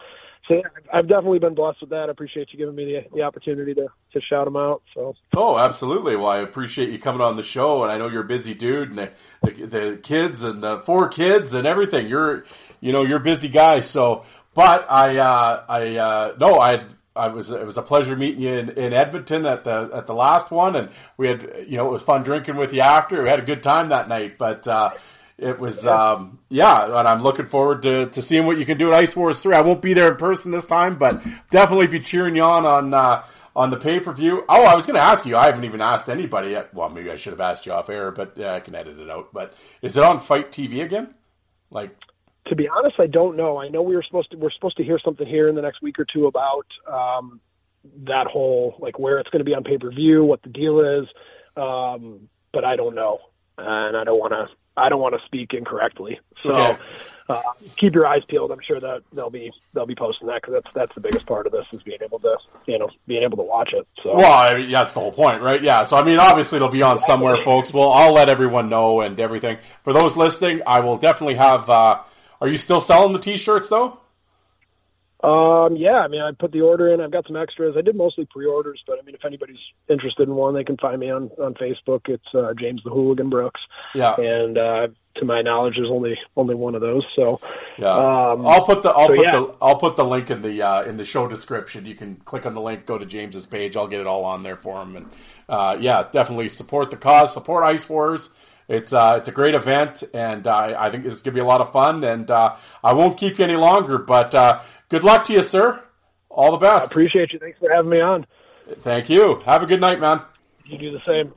So 0.47 0.55
yeah, 0.55 0.61
I've 0.91 1.07
definitely 1.07 1.39
been 1.39 1.55
blessed 1.55 1.81
with 1.81 1.91
that. 1.91 2.09
I 2.09 2.11
appreciate 2.11 2.49
you 2.51 2.59
giving 2.59 2.75
me 2.75 2.85
the, 2.85 3.15
the 3.15 3.21
opportunity 3.21 3.73
to, 3.75 3.87
to 4.11 4.21
shout 4.21 4.45
them 4.45 4.57
out. 4.57 4.81
So. 4.93 5.15
Oh, 5.35 5.57
absolutely. 5.57 6.17
Well, 6.17 6.27
I 6.27 6.39
appreciate 6.39 6.89
you 6.89 6.99
coming 6.99 7.21
on 7.21 7.37
the 7.37 7.43
show, 7.43 7.83
and 7.83 7.91
I 7.91 7.97
know 7.97 8.09
you're 8.09 8.23
a 8.23 8.27
busy 8.27 8.53
dude, 8.53 8.89
and 8.89 8.97
the, 8.97 9.11
the, 9.41 9.65
the 9.65 9.99
kids 10.03 10.43
and 10.43 10.61
the 10.61 10.79
four 10.81 11.07
kids 11.07 11.53
and 11.53 11.65
everything. 11.65 12.07
You're, 12.09 12.43
you 12.81 12.91
know, 12.91 13.03
you're 13.03 13.19
a 13.19 13.23
busy 13.23 13.47
guy. 13.47 13.79
So, 13.79 14.25
but 14.53 14.85
I, 14.91 15.17
uh, 15.17 15.63
I, 15.69 15.95
uh, 15.95 16.35
no, 16.39 16.59
I. 16.59 16.85
I 17.15 17.27
was 17.27 17.51
it 17.51 17.65
was 17.65 17.77
a 17.77 17.81
pleasure 17.81 18.15
meeting 18.15 18.41
you 18.41 18.53
in, 18.53 18.69
in 18.71 18.93
Edmonton 18.93 19.45
at 19.45 19.63
the 19.63 19.89
at 19.93 20.07
the 20.07 20.15
last 20.15 20.51
one, 20.51 20.75
and 20.75 20.89
we 21.17 21.27
had 21.27 21.65
you 21.67 21.77
know 21.77 21.87
it 21.87 21.91
was 21.91 22.03
fun 22.03 22.23
drinking 22.23 22.55
with 22.55 22.73
you 22.73 22.81
after. 22.81 23.21
We 23.21 23.29
had 23.29 23.39
a 23.39 23.45
good 23.45 23.63
time 23.63 23.89
that 23.89 24.09
night, 24.09 24.37
but 24.37 24.67
uh, 24.67 24.91
it 25.37 25.59
was, 25.59 25.85
um, 25.85 26.39
yeah, 26.49 26.99
and 26.99 27.07
I'm 27.07 27.23
looking 27.23 27.47
forward 27.47 27.83
to, 27.83 28.05
to 28.07 28.21
seeing 28.21 28.45
what 28.45 28.57
you 28.57 28.65
can 28.65 28.77
do 28.77 28.93
at 28.93 28.95
Ice 28.95 29.15
Wars 29.15 29.39
3. 29.39 29.55
I 29.55 29.61
won't 29.61 29.81
be 29.81 29.93
there 29.93 30.11
in 30.11 30.17
person 30.17 30.51
this 30.51 30.65
time, 30.65 30.95
but 30.97 31.23
definitely 31.49 31.87
be 31.87 31.99
cheering 31.99 32.35
you 32.35 32.43
on 32.43 32.65
on, 32.65 32.93
uh, 32.93 33.23
on 33.55 33.71
the 33.71 33.77
pay 33.77 33.99
per 33.99 34.13
view. 34.13 34.45
Oh, 34.47 34.63
I 34.63 34.75
was 34.75 34.85
going 34.85 34.95
to 34.95 35.01
ask 35.01 35.25
you. 35.25 35.35
I 35.35 35.47
haven't 35.47 35.65
even 35.65 35.81
asked 35.81 36.07
anybody 36.07 36.51
yet. 36.51 36.73
Well, 36.73 36.89
maybe 36.89 37.09
I 37.09 37.15
should 37.15 37.33
have 37.33 37.41
asked 37.41 37.65
you 37.65 37.73
off 37.73 37.89
air, 37.89 38.11
but 38.11 38.37
yeah, 38.37 38.53
I 38.53 38.59
can 38.59 38.75
edit 38.75 38.99
it 38.99 39.09
out. 39.09 39.33
But 39.33 39.53
is 39.81 39.97
it 39.97 40.03
on 40.03 40.19
FITE 40.19 40.51
TV 40.51 40.83
again? 40.83 41.13
Like, 41.71 41.95
to 42.47 42.55
be 42.55 42.67
honest, 42.67 42.95
I 42.99 43.07
don't 43.07 43.37
know. 43.37 43.57
I 43.57 43.69
know 43.69 43.81
we 43.81 43.95
were 43.95 44.03
supposed 44.03 44.31
to 44.31 44.37
we're 44.37 44.51
supposed 44.51 44.77
to 44.77 44.83
hear 44.83 44.99
something 44.99 45.25
here 45.25 45.47
in 45.47 45.55
the 45.55 45.61
next 45.61 45.81
week 45.81 45.99
or 45.99 46.05
two 46.05 46.27
about 46.27 46.67
um, 46.91 47.39
that 48.05 48.27
whole 48.27 48.75
like 48.79 48.99
where 48.99 49.19
it's 49.19 49.29
going 49.29 49.39
to 49.39 49.45
be 49.45 49.53
on 49.53 49.63
pay 49.63 49.77
per 49.77 49.89
view, 49.89 50.23
what 50.23 50.41
the 50.43 50.49
deal 50.49 50.79
is, 50.79 51.07
um, 51.55 52.29
but 52.51 52.65
I 52.65 52.75
don't 52.75 52.95
know, 52.95 53.19
and 53.57 53.95
I 53.95 54.03
don't 54.03 54.19
want 54.19 54.33
to 54.33 54.47
I 54.75 54.89
don't 54.89 54.99
want 54.99 55.15
to 55.15 55.25
speak 55.25 55.53
incorrectly. 55.53 56.19
So 56.41 56.51
okay. 56.51 56.81
uh, 57.29 57.41
keep 57.75 57.93
your 57.93 58.07
eyes 58.07 58.23
peeled. 58.27 58.51
I'm 58.51 58.61
sure 58.61 58.79
that 58.79 59.03
they'll 59.13 59.29
be 59.29 59.51
they'll 59.73 59.85
be 59.85 59.95
posting 59.95 60.27
that 60.27 60.41
because 60.41 60.55
that's 60.55 60.73
that's 60.73 60.95
the 60.95 61.01
biggest 61.01 61.25
part 61.25 61.45
of 61.45 61.53
this 61.53 61.65
is 61.71 61.81
being 61.83 61.99
able 62.03 62.19
to 62.19 62.37
you 62.65 62.79
know 62.79 62.89
being 63.07 63.23
able 63.23 63.37
to 63.37 63.43
watch 63.43 63.71
it. 63.71 63.87
So 64.01 64.15
well, 64.15 64.33
I 64.33 64.55
mean, 64.57 64.71
that's 64.71 64.93
the 64.93 64.99
whole 64.99 65.11
point, 65.11 65.41
right? 65.41 65.61
Yeah. 65.61 65.83
So 65.83 65.95
I 65.95 66.03
mean, 66.03 66.19
obviously 66.19 66.57
it'll 66.57 66.69
be 66.69 66.81
on 66.81 66.99
somewhere, 66.99 67.37
folks. 67.43 67.71
Well, 67.71 67.91
I'll 67.91 68.13
let 68.13 68.27
everyone 68.27 68.69
know 68.69 69.01
and 69.01 69.17
everything. 69.19 69.59
For 69.83 69.93
those 69.93 70.17
listening, 70.17 70.61
I 70.67 70.81
will 70.81 70.97
definitely 70.97 71.35
have. 71.35 71.69
Uh, 71.69 72.01
are 72.43 72.49
you 72.49 72.57
still 72.57 72.81
selling 72.81 73.13
the 73.13 73.19
t-shirts 73.19 73.69
though? 73.69 73.99
Um, 75.23 75.77
yeah, 75.77 75.99
I 75.99 76.09
mean, 76.09 76.19
I 76.19 76.33
put 76.33 76.51
the 76.51 76.59
order 76.59 76.93
in. 76.93 76.99
I've 76.99 77.11
got 77.11 77.25
some 77.25 77.37
extras. 77.37 77.75
I 77.77 77.81
did 77.81 77.95
mostly 77.95 78.25
pre-orders, 78.25 78.83
but 78.85 78.99
I 78.99 79.03
mean, 79.03 79.15
if 79.15 79.23
anybody's 79.23 79.55
interested 79.87 80.27
in 80.27 80.35
one, 80.35 80.53
they 80.53 80.65
can 80.65 80.75
find 80.75 80.99
me 80.99 81.09
on 81.09 81.31
on 81.41 81.53
Facebook. 81.53 82.09
It's 82.09 82.27
uh, 82.35 82.53
James 82.59 82.83
the 82.83 82.89
Hooligan 82.89 83.29
Brooks. 83.29 83.61
Yeah, 83.95 84.19
and 84.19 84.57
uh, 84.57 84.87
to 85.15 85.25
my 85.25 85.41
knowledge, 85.41 85.75
there's 85.77 85.89
only 85.89 86.19
only 86.35 86.55
one 86.55 86.75
of 86.75 86.81
those. 86.81 87.05
So 87.15 87.39
yeah, 87.77 87.93
um, 87.93 88.45
I'll 88.45 88.65
put 88.65 88.81
the 88.81 88.89
I'll 88.89 89.07
so, 89.07 89.15
put 89.15 89.25
yeah. 89.25 89.31
the 89.31 89.55
I'll 89.61 89.79
put 89.79 89.95
the 89.95 90.03
link 90.03 90.29
in 90.29 90.41
the 90.41 90.61
uh, 90.61 90.83
in 90.83 90.97
the 90.97 91.05
show 91.05 91.29
description. 91.29 91.85
You 91.85 91.95
can 91.95 92.17
click 92.17 92.45
on 92.45 92.53
the 92.53 92.61
link, 92.61 92.85
go 92.85 92.97
to 92.97 93.05
James's 93.05 93.45
page. 93.45 93.77
I'll 93.77 93.87
get 93.87 94.01
it 94.01 94.07
all 94.07 94.25
on 94.25 94.43
there 94.43 94.57
for 94.57 94.81
him. 94.81 94.97
And 94.97 95.09
uh, 95.47 95.77
yeah, 95.79 96.05
definitely 96.11 96.49
support 96.49 96.91
the 96.91 96.97
cause, 96.97 97.31
support 97.31 97.63
Ice 97.63 97.87
Wars. 97.87 98.27
It's 98.67 98.93
uh, 98.93 99.15
it's 99.17 99.27
a 99.27 99.31
great 99.31 99.55
event, 99.55 100.03
and 100.13 100.47
uh, 100.47 100.75
I 100.77 100.89
think 100.89 101.05
it's 101.05 101.21
going 101.21 101.33
to 101.33 101.39
be 101.39 101.39
a 101.41 101.45
lot 101.45 101.61
of 101.61 101.71
fun. 101.71 102.03
And 102.03 102.29
uh, 102.31 102.55
I 102.83 102.93
won't 102.93 103.17
keep 103.17 103.37
you 103.39 103.43
any 103.43 103.55
longer, 103.57 103.97
but 103.97 104.33
uh, 104.33 104.61
Good 104.93 105.03
luck 105.03 105.23
to 105.23 105.33
you, 105.33 105.41
sir. 105.41 105.81
All 106.29 106.51
the 106.51 106.57
best. 106.57 106.83
I 106.83 106.85
appreciate 106.85 107.33
you. 107.33 107.39
Thanks 107.39 107.57
for 107.57 107.67
having 107.67 107.89
me 107.89 107.99
on. 107.99 108.27
Thank 108.81 109.09
you. 109.09 109.41
Have 109.43 109.63
a 109.63 109.65
good 109.65 109.81
night, 109.81 109.99
man. 109.99 110.21
You 110.65 110.77
do 110.77 110.91
the 110.91 111.01
same. 111.03 111.33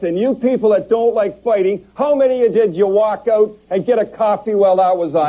And 0.00 0.18
you 0.18 0.34
people 0.34 0.70
that 0.70 0.88
don't 0.88 1.14
like 1.14 1.40
fighting, 1.44 1.86
how 1.96 2.16
many 2.16 2.42
of 2.44 2.56
you 2.56 2.60
did 2.60 2.74
you 2.74 2.88
walk 2.88 3.28
out 3.28 3.56
and 3.70 3.86
get 3.86 4.00
a 4.00 4.04
coffee 4.04 4.56
while 4.56 4.76
that 4.76 4.96
was 4.96 5.14
on? 5.14 5.26